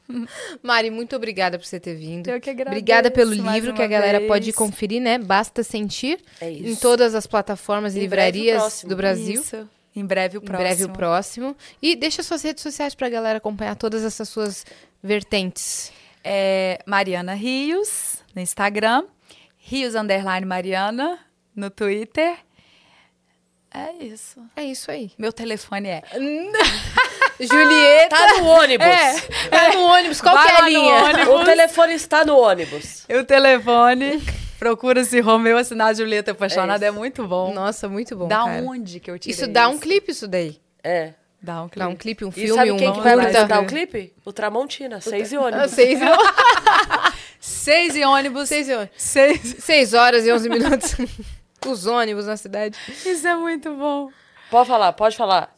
Mari, 0.62 0.90
muito 0.90 1.16
obrigada 1.16 1.58
por 1.58 1.64
você 1.64 1.80
ter 1.80 1.94
vindo. 1.94 2.28
Eu 2.28 2.40
que 2.40 2.50
agradeço 2.50 2.70
Obrigada 2.76 3.10
pelo 3.10 3.32
livro 3.32 3.72
que 3.72 3.82
a 3.82 3.86
galera 3.86 4.18
vez. 4.18 4.28
pode 4.28 4.52
conferir, 4.52 5.00
né? 5.00 5.16
Basta 5.18 5.62
sentir. 5.62 6.20
É 6.40 6.50
isso. 6.50 6.68
Em 6.68 6.76
todas 6.76 7.14
as 7.14 7.26
plataformas 7.26 7.94
e 7.94 7.98
Em 7.98 8.02
livrarias 8.02 8.84
do 8.86 8.94
Brasil. 8.94 9.40
Isso. 9.40 9.68
Em 9.94 10.04
breve 10.04 10.38
o 10.38 10.42
Em 10.42 10.44
próximo. 10.44 10.66
breve 10.68 10.84
o 10.84 10.88
próximo. 10.90 11.56
E 11.80 11.94
deixa 11.96 12.22
suas 12.22 12.42
redes 12.42 12.62
sociais 12.62 12.94
pra 12.94 13.08
galera 13.08 13.38
acompanhar 13.38 13.74
todas 13.76 14.04
essas 14.04 14.28
suas 14.28 14.66
vertentes. 15.02 15.92
É 16.24 16.78
Mariana 16.86 17.34
Rios 17.34 18.16
no 18.34 18.40
Instagram, 18.40 19.04
Rios 19.58 19.94
underline 19.94 20.46
Mariana 20.46 21.18
no 21.54 21.68
Twitter. 21.70 22.36
É 23.74 24.04
isso. 24.04 24.40
É 24.54 24.64
isso 24.64 24.90
aí. 24.90 25.12
Meu 25.16 25.32
telefone 25.32 25.88
é. 25.88 26.02
Julieta. 27.40 28.08
Tá 28.16 28.38
no 28.38 28.46
ônibus. 28.46 28.86
Tá 29.50 29.72
no 29.72 29.80
ônibus. 29.82 30.20
Qual 30.20 30.34
Vai 30.34 30.46
que 30.46 30.52
é 30.52 30.56
a 30.56 30.68
linha? 30.68 30.94
ônibus. 30.94 31.28
O 31.34 31.44
telefone 31.44 31.94
está 31.94 32.24
no 32.24 32.36
ônibus. 32.38 33.06
O 33.08 33.24
telefone. 33.24 34.22
Procura-se 34.58 35.18
Romeu 35.20 35.58
assinar 35.58 35.94
Julieta 35.94 36.30
Apaixonada. 36.32 36.84
É 36.84 36.88
É, 36.88 36.90
muito 36.92 37.26
bom. 37.26 37.52
Nossa, 37.52 37.88
muito 37.88 38.14
bom, 38.14 38.28
da 38.28 38.44
cara. 38.44 38.62
onde 38.62 39.00
que 39.00 39.10
eu 39.10 39.18
tirei 39.18 39.34
Isso 39.34 39.48
dá 39.48 39.68
um 39.68 39.76
clipe, 39.78 40.12
isso 40.12 40.28
daí. 40.28 40.60
É. 40.84 41.14
Dá 41.42 41.62
um 41.62 41.68
clipe. 41.68 41.78
Dá 41.80 41.88
um 41.88 41.96
clipe, 41.96 42.24
um 42.24 42.28
E 42.28 42.32
filme, 42.32 42.54
sabe 42.54 42.70
um 42.70 42.76
quem 42.76 42.92
que 42.92 43.00
vai 43.00 43.14
apresentar 43.14 43.60
o 43.60 43.66
clipe? 43.66 44.12
O 44.24 44.32
Tramontina, 44.32 45.00
seis 45.00 45.32
e 45.32 45.36
Ah, 45.36 45.40
ônibus. 45.40 45.70
Seis, 45.72 45.98
Seis 47.40 47.96
e 47.96 48.04
ônibus. 48.04 48.48
seis, 48.48 48.68
Seis. 48.96 49.56
seis 49.58 49.94
horas 49.94 50.24
e 50.24 50.32
onze 50.32 50.48
minutos. 50.48 50.94
Os 51.66 51.86
ônibus 51.86 52.26
na 52.26 52.36
cidade. 52.36 52.78
Isso 52.88 53.26
é 53.26 53.34
muito 53.34 53.74
bom. 53.74 54.10
Pode 54.50 54.68
falar, 54.68 54.92
pode 54.92 55.16
falar. 55.16 55.54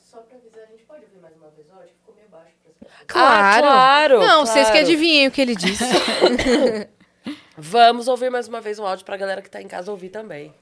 Claro. 3.07 3.67
Ah, 3.67 3.71
claro, 3.71 4.19
Não, 4.21 4.47
vocês 4.47 4.67
que 4.67 4.73
claro. 4.73 4.87
adivinhem 4.87 5.29
o 5.29 5.31
que 5.31 5.41
ele 5.41 5.55
disse. 5.55 5.85
Vamos 7.57 8.09
ouvir 8.09 8.31
mais 8.31 8.49
uma 8.49 8.61
vez 8.61 8.79
um 8.79 8.87
áudio 8.87 9.05
pra 9.05 9.17
galera 9.17 9.43
que 9.43 9.51
tá 9.51 9.61
em 9.61 9.69
casa 9.69 9.91
ouvir 9.91 10.09
também. 10.09 10.55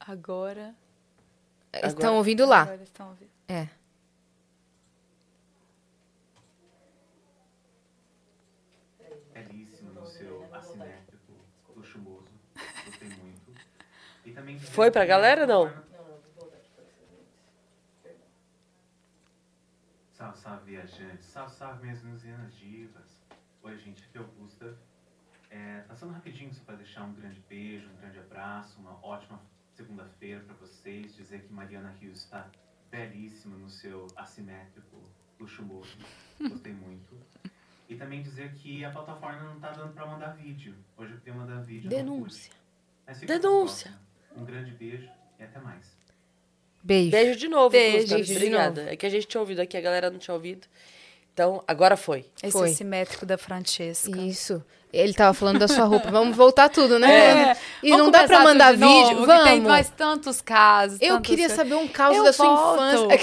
Agora. 0.00 0.74
Estão 1.72 2.16
ouvindo 2.16 2.44
lá. 2.46 2.62
Agora 2.62 2.82
estão 2.82 3.08
ouvindo. 3.10 3.30
É. 3.48 3.68
Belíssimo 9.32 9.92
no 9.92 10.06
seu 10.06 10.48
assimétrico, 10.54 11.32
luxuoso. 11.76 12.28
Gostei 12.86 13.08
muito. 13.08 13.52
E 14.24 14.32
também 14.32 14.39
Foi 14.58 14.90
pra 14.90 15.04
galera, 15.04 15.46
não? 15.46 15.72
Salve, 20.12 20.38
salve, 20.38 20.70
viajantes. 20.70 21.26
Salve, 21.26 21.54
salve, 21.54 21.82
minhas 21.82 22.02
museanas 22.02 22.54
divas. 22.54 23.22
Oi, 23.62 23.78
gente, 23.78 24.04
aqui 24.04 24.18
é 24.18 24.20
Augusta. 24.20 24.76
É, 25.50 25.80
passando 25.88 26.12
rapidinho 26.12 26.52
só 26.54 26.62
para 26.64 26.76
deixar 26.76 27.04
um 27.04 27.12
grande 27.12 27.40
beijo, 27.48 27.88
um 27.88 27.96
grande 27.96 28.18
abraço, 28.18 28.78
uma 28.78 29.04
ótima 29.04 29.40
segunda-feira 29.74 30.40
para 30.40 30.54
vocês. 30.56 31.14
Dizer 31.16 31.42
que 31.42 31.52
Mariana 31.52 31.90
Rios 32.00 32.18
está 32.18 32.48
belíssima 32.90 33.56
no 33.56 33.68
seu 33.68 34.06
assimétrico 34.16 35.02
luxuoso. 35.38 35.96
Gostei 36.40 36.72
muito. 36.72 37.16
E 37.88 37.96
também 37.96 38.22
dizer 38.22 38.52
que 38.54 38.84
a 38.84 38.90
plataforma 38.90 39.42
não 39.42 39.58
tá 39.58 39.72
dando 39.72 39.92
para 39.94 40.06
mandar 40.06 40.36
vídeo. 40.36 40.76
Hoje 40.96 41.12
eu 41.14 41.18
queria 41.18 41.34
mandar 41.34 41.60
vídeo. 41.62 41.88
Denúncia. 41.88 42.52
Denúncia. 43.26 43.98
Um 44.36 44.44
grande 44.44 44.70
beijo 44.72 45.08
e 45.38 45.42
até 45.44 45.58
mais. 45.58 45.84
Beijo. 46.82 47.10
Beijo 47.10 47.38
de 47.38 47.48
novo, 47.48 47.70
Beijo, 47.70 48.22
de 48.22 48.32
Obrigada. 48.32 48.86
É 48.90 48.96
que 48.96 49.04
a 49.04 49.10
gente 49.10 49.26
tinha 49.26 49.40
ouvido 49.40 49.60
aqui, 49.60 49.76
a 49.76 49.80
galera 49.80 50.10
não 50.10 50.18
tinha 50.18 50.34
ouvido. 50.34 50.66
Então, 51.32 51.62
agora 51.66 51.96
foi. 51.96 52.26
Esse 52.42 52.52
Foi. 52.52 52.70
assimétrico 52.70 53.24
da 53.24 53.38
Francesca. 53.38 54.18
Isso. 54.18 54.62
Ele 54.92 55.14
tava 55.14 55.32
falando 55.32 55.58
da 55.60 55.68
sua 55.68 55.84
roupa. 55.84 56.10
Vamos 56.10 56.36
voltar 56.36 56.68
tudo, 56.68 56.98
né? 56.98 57.08
É. 57.54 57.56
E 57.82 57.90
Vamos 57.90 58.06
não 58.06 58.10
dá 58.10 58.24
pra 58.26 58.42
mandar 58.42 58.72
de 58.74 58.80
novo, 58.80 59.08
vídeo? 59.10 59.20
que 59.20 59.26
Tem 59.44 59.44
Vamos. 59.54 59.68
mais 59.68 59.88
tantos 59.90 60.40
casos. 60.42 60.98
Eu 61.00 61.14
tantas 61.14 61.26
queria 61.28 61.48
coisas. 61.48 61.56
saber 61.56 61.74
um 61.76 61.86
caos 61.88 62.16
Eu 62.16 62.24
da 62.24 62.32
sua 62.32 62.54
volto. 62.56 62.82
infância. 63.14 63.18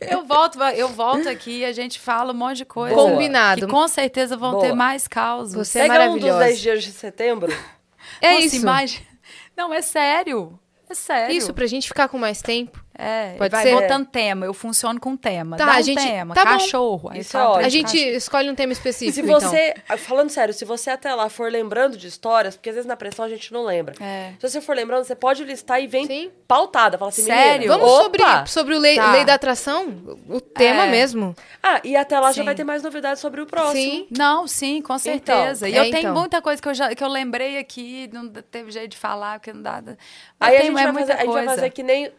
Eu 0.00 0.24
volto, 0.24 0.58
eu 0.76 0.88
volto 0.88 1.28
aqui 1.28 1.58
e 1.60 1.64
a 1.64 1.72
gente 1.72 1.98
fala 1.98 2.32
um 2.32 2.36
monte 2.36 2.58
de 2.58 2.64
coisa. 2.64 2.94
Combinado. 2.94 3.66
Que 3.66 3.72
com 3.72 3.86
certeza 3.88 4.36
vão 4.36 4.52
Boa. 4.52 4.62
ter 4.64 4.72
mais 4.74 5.08
causos. 5.08 5.54
Você 5.54 5.80
é 5.80 5.82
Pega 5.88 5.94
um 6.10 6.18
dos 6.18 6.22
maravilhosa. 6.28 6.44
10 6.44 6.60
dias 6.60 6.84
de 6.84 6.92
setembro. 6.92 7.52
É 8.20 8.34
Nossa, 8.34 8.46
isso. 8.46 8.56
imagem- 8.56 9.00
Não, 9.56 9.72
é 9.72 9.82
sério. 9.82 10.58
É 10.88 10.94
sério. 10.94 11.36
Isso, 11.36 11.54
pra 11.54 11.66
gente 11.66 11.88
ficar 11.88 12.08
com 12.08 12.18
mais 12.18 12.42
tempo. 12.42 12.81
É, 12.96 13.34
Pode 13.38 13.50
vai 13.50 13.62
ser? 13.62 13.74
botando 13.74 14.06
tema. 14.06 14.44
Eu 14.46 14.52
funciono 14.52 15.00
com 15.00 15.16
tema. 15.16 15.56
Tá, 15.56 15.64
Dá 15.66 15.74
a 15.76 15.78
um 15.78 15.82
gente- 15.82 16.02
tema. 16.02 16.34
tá 16.34 16.44
cachorro. 16.44 17.10
Isso 17.14 17.36
é 17.36 17.42
ótimo. 17.42 17.66
A 17.66 17.68
gente 17.68 17.92
cachorro. 17.92 18.16
escolhe 18.16 18.50
um 18.50 18.54
tema 18.54 18.72
E 18.72 18.74
específico, 18.74 19.14
se 19.14 19.20
então. 19.22 19.40
você, 19.40 19.74
falando 19.98 20.28
sério, 20.30 20.52
se 20.52 20.64
você 20.64 20.90
até 20.90 21.14
lá 21.14 21.28
for 21.30 21.50
lembrando 21.50 21.96
de 21.96 22.06
histórias, 22.06 22.54
porque 22.56 22.68
às 22.68 22.74
vezes 22.76 22.86
na 22.86 22.96
pressão 22.96 23.24
a 23.24 23.28
gente 23.28 23.52
não 23.52 23.64
lembra. 23.64 23.94
É. 24.00 24.32
Se 24.38 24.48
você 24.50 24.60
for 24.60 24.76
lembrando, 24.76 25.04
você 25.04 25.14
pode 25.14 25.42
listar 25.44 25.82
e 25.82 25.86
vem 25.86 26.06
Sim. 26.06 26.30
pautada. 26.46 26.98
Fala 26.98 27.08
assim, 27.08 27.22
Sério? 27.22 27.68
Vamos 27.68 27.88
opa! 27.90 28.02
sobre, 28.02 28.22
sobre 28.48 28.74
o 28.74 28.78
lei, 28.78 28.96
Tá. 28.96 29.12
lei 29.12 29.24
da 29.24 29.34
atração? 29.34 29.86
O 30.28 30.40
tema 30.40 30.84
É. 30.86 30.90
mesmo. 30.90 31.34
Ah, 31.62 31.80
e 31.82 31.96
até 31.96 32.20
lá 32.20 32.28
já 32.28 32.42
Sim. 32.42 32.44
vai 32.44 32.54
ter 32.54 32.64
mais 32.64 32.82
novidades 32.82 33.20
sobre 33.20 33.40
o 33.40 33.46
próximo. 33.46 33.72
Sim. 33.72 34.06
Não, 34.10 34.46
sim, 34.46 34.82
com 34.82 34.98
certeza. 34.98 35.68
e 35.68 35.74
é, 35.74 35.78
eu 35.78 35.84
tenho 35.84 35.98
então. 35.98 36.14
muita 36.14 36.42
coisa 36.42 36.60
que 36.60 36.68
eu, 36.68 36.74
já, 36.74 36.94
que 36.94 37.02
eu 37.02 37.08
lembrei 37.08 37.58
aqui, 37.58 38.08
não 38.12 38.28
teve 38.28 38.70
jeito 38.70 38.90
de 38.92 38.96
falar, 38.98 39.38
porque 39.38 39.52
não 39.52 39.62
dá. 39.62 39.82
Aí 40.38 40.56
a 40.56 40.60
gente, 40.62 40.68
é 40.70 40.72
vai 40.72 40.92
fazer, 40.92 41.12
a 41.12 41.16
gente 41.16 41.32
vai 41.32 41.44
fazer 41.46 41.70
que 41.70 41.82
nem 41.82 42.10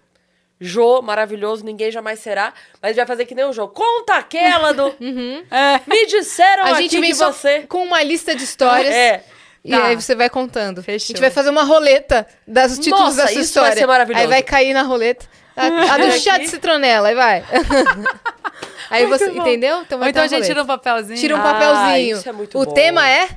Jô, 0.64 1.02
maravilhoso, 1.02 1.64
ninguém 1.66 1.92
jamais 1.92 2.20
será. 2.20 2.54
Mas 2.82 2.84
a 2.84 2.88
gente 2.90 2.98
vai 2.98 3.06
fazer 3.06 3.26
que 3.26 3.36
nem 3.36 3.46
o 3.46 3.52
Jô. 3.54 3.68
Conta 3.68 4.16
aquela 4.16 4.72
do. 4.74 4.94
Me 5.88 6.06
disseram 6.08 6.64
Uhum. 6.64 6.70
A 6.70 6.74
aqui 6.74 6.82
gente 6.84 7.00
vem 7.02 7.12
que 7.12 7.18
você. 7.18 7.60
com 7.62 7.84
uma 7.84 8.02
lista 8.02 8.34
de 8.36 8.44
histórias. 8.44 8.94
É. 8.96 9.24
E 9.66 9.72
Tá. 9.72 9.86
aí 9.86 9.96
você 9.96 10.14
vai 10.14 10.30
contando. 10.30 10.80
A 10.80 10.84
Fechou. 10.84 11.08
gente 11.08 11.22
vai 11.22 11.30
fazer 11.32 11.50
uma 11.50 11.64
roleta 11.64 12.28
das 12.46 12.78
títulos 12.78 13.00
Nossa, 13.16 13.16
da 13.16 13.28
sua 13.28 13.32
isso 13.32 13.36
vai 13.38 13.44
história. 13.70 13.76
ser 13.78 13.86
maravilhoso. 13.88 14.22
Aí 14.24 14.28
vai 14.30 14.44
cair 14.44 14.74
na 14.74 14.82
roleta. 14.84 15.26
A, 15.56 15.94
a 15.94 15.98
do 16.00 16.12
chá 16.20 16.38
de 16.38 16.48
citronela, 16.50 17.08
aí 17.10 17.16
vai. 17.16 17.46
aí 18.90 19.06
você, 19.06 19.26
Muito 19.28 19.38
bom. 19.38 19.48
entendeu? 19.48 19.82
Então 19.82 19.98
Ou 19.98 20.00
vai 20.02 20.10
então 20.10 20.22
a 20.24 20.28
gente 20.28 20.34
roleta. 20.40 20.48
tira 20.54 20.64
um 20.64 20.66
papelzinho. 20.66 21.20
Tira 21.20 21.36
um 21.36 21.40
Ah, 21.40 21.44
papelzinho. 21.44 22.18
isso 22.18 22.28
é 22.28 22.32
muito 22.32 22.60
o 22.60 22.66
bom. 22.66 22.74
tema 22.74 23.08
é? 23.08 23.30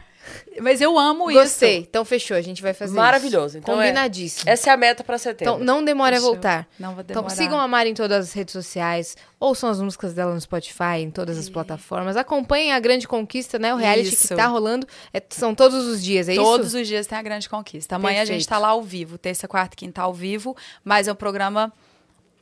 Mas 0.61 0.81
eu 0.81 0.99
amo 0.99 1.31
Gostei. 1.33 1.79
isso. 1.79 1.87
Então 1.89 2.05
fechou, 2.05 2.37
a 2.37 2.41
gente 2.41 2.63
vai 2.63 2.73
fazer 2.75 2.95
Maravilhoso. 2.97 3.59
Então 3.59 3.75
é- 3.81 3.89
Combinadíssimo. 3.89 4.51
Essa 4.51 4.71
é 4.71 4.73
a 4.73 4.77
meta 4.77 5.03
pra 5.05 5.19
setembro. 5.19 5.55
Então 5.55 5.65
não 5.65 5.85
demore 5.85 6.15
a 6.15 6.19
Fechou. 6.19 6.33
voltar. 6.33 6.67
Não 6.79 6.95
vou 6.95 7.03
Então 7.03 7.23
demorar. 7.23 7.35
sigam 7.35 7.61
a 7.61 7.67
Mari 7.69 7.91
em 7.91 7.95
todas 7.95 8.27
as 8.29 8.33
redes 8.33 8.53
sociais, 8.53 9.17
ouçam 9.39 9.69
as 9.71 9.81
músicas 9.81 10.15
dela 10.15 10.33
no 10.35 10.41
Spotify, 10.41 10.99
em 11.01 11.11
todas 11.11 11.37
as 11.39 11.49
plataformas. 11.49 12.17
Acompanhem 12.17 12.73
a 12.73 12.79
Grande 12.81 13.07
Conquista, 13.07 13.59
né? 13.59 13.75
O 13.75 13.77
reality 13.77 14.15
Isso. 14.15 14.29
que 14.29 14.35
tá 14.35 14.47
rolando. 14.47 14.87
É- 15.13 15.23
são 15.31 15.55
todos 15.55 15.87
os 15.87 16.03
dias, 16.03 16.29
é 16.29 16.35
Todos 16.35 16.69
isso? 16.69 16.79
os 16.81 16.87
dias 16.89 17.07
tem 17.07 17.17
a 17.19 17.23
grande 17.23 17.49
conquista. 17.49 17.97
Amanhã 17.97 18.23
a 18.23 18.25
gente 18.25 18.47
Perfeito. 18.47 18.49
tá 18.49 18.59
lá 18.59 18.69
ao 18.69 18.83
vivo, 18.83 19.19
terça, 19.19 19.47
quarta 19.49 19.75
e 19.75 19.77
quinta 19.77 20.03
ao 20.03 20.13
vivo, 20.15 20.57
mas 20.85 21.09
é 21.09 21.13
um 21.13 21.17
programa 21.17 21.73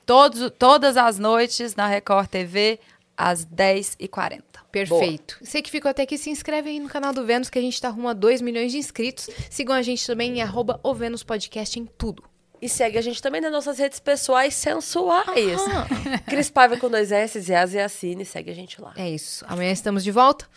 todos, 0.06 0.50
todas 0.58 0.96
as 0.96 1.18
noites 1.18 1.74
na 1.74 1.86
Record 1.86 2.28
TV, 2.28 2.78
às 3.16 3.44
10h40. 3.44 4.53
Perfeito. 4.74 5.38
Você 5.40 5.62
que 5.62 5.70
ficou 5.70 5.90
até 5.90 6.02
aqui, 6.02 6.18
se 6.18 6.30
inscreve 6.30 6.70
aí 6.70 6.80
no 6.80 6.88
canal 6.88 7.12
do 7.12 7.24
Vênus, 7.24 7.48
que 7.48 7.58
a 7.58 7.62
gente 7.62 7.80
tá 7.80 7.88
rumo 7.88 8.08
a 8.08 8.12
2 8.12 8.42
milhões 8.42 8.72
de 8.72 8.78
inscritos. 8.78 9.30
Sigam 9.48 9.74
a 9.74 9.82
gente 9.82 10.06
também 10.06 10.38
em 10.38 10.42
arroba 10.42 10.80
o 10.82 10.92
Vênus 10.92 11.22
Podcast 11.22 11.78
em 11.78 11.86
tudo. 11.86 12.24
E 12.60 12.68
segue 12.68 12.96
a 12.96 13.02
gente 13.02 13.20
também 13.20 13.40
nas 13.40 13.52
nossas 13.52 13.78
redes 13.78 14.00
pessoais 14.00 14.54
sensuais. 14.54 15.60
Cris 16.26 16.50
Paiva 16.50 16.76
com 16.76 16.88
dois 16.88 17.12
S, 17.12 17.38
e 17.38 17.54
As 17.54 17.74
e 17.74 17.78
Assine. 17.78 18.24
Segue 18.24 18.50
a 18.50 18.54
gente 18.54 18.80
lá. 18.80 18.94
É 18.96 19.08
isso. 19.08 19.44
Amanhã 19.48 19.70
estamos 19.70 20.02
de 20.02 20.10
volta. 20.10 20.48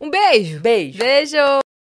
Um 0.00 0.08
beijo! 0.08 0.58
Beijo. 0.60 0.98
Beijo! 0.98 1.60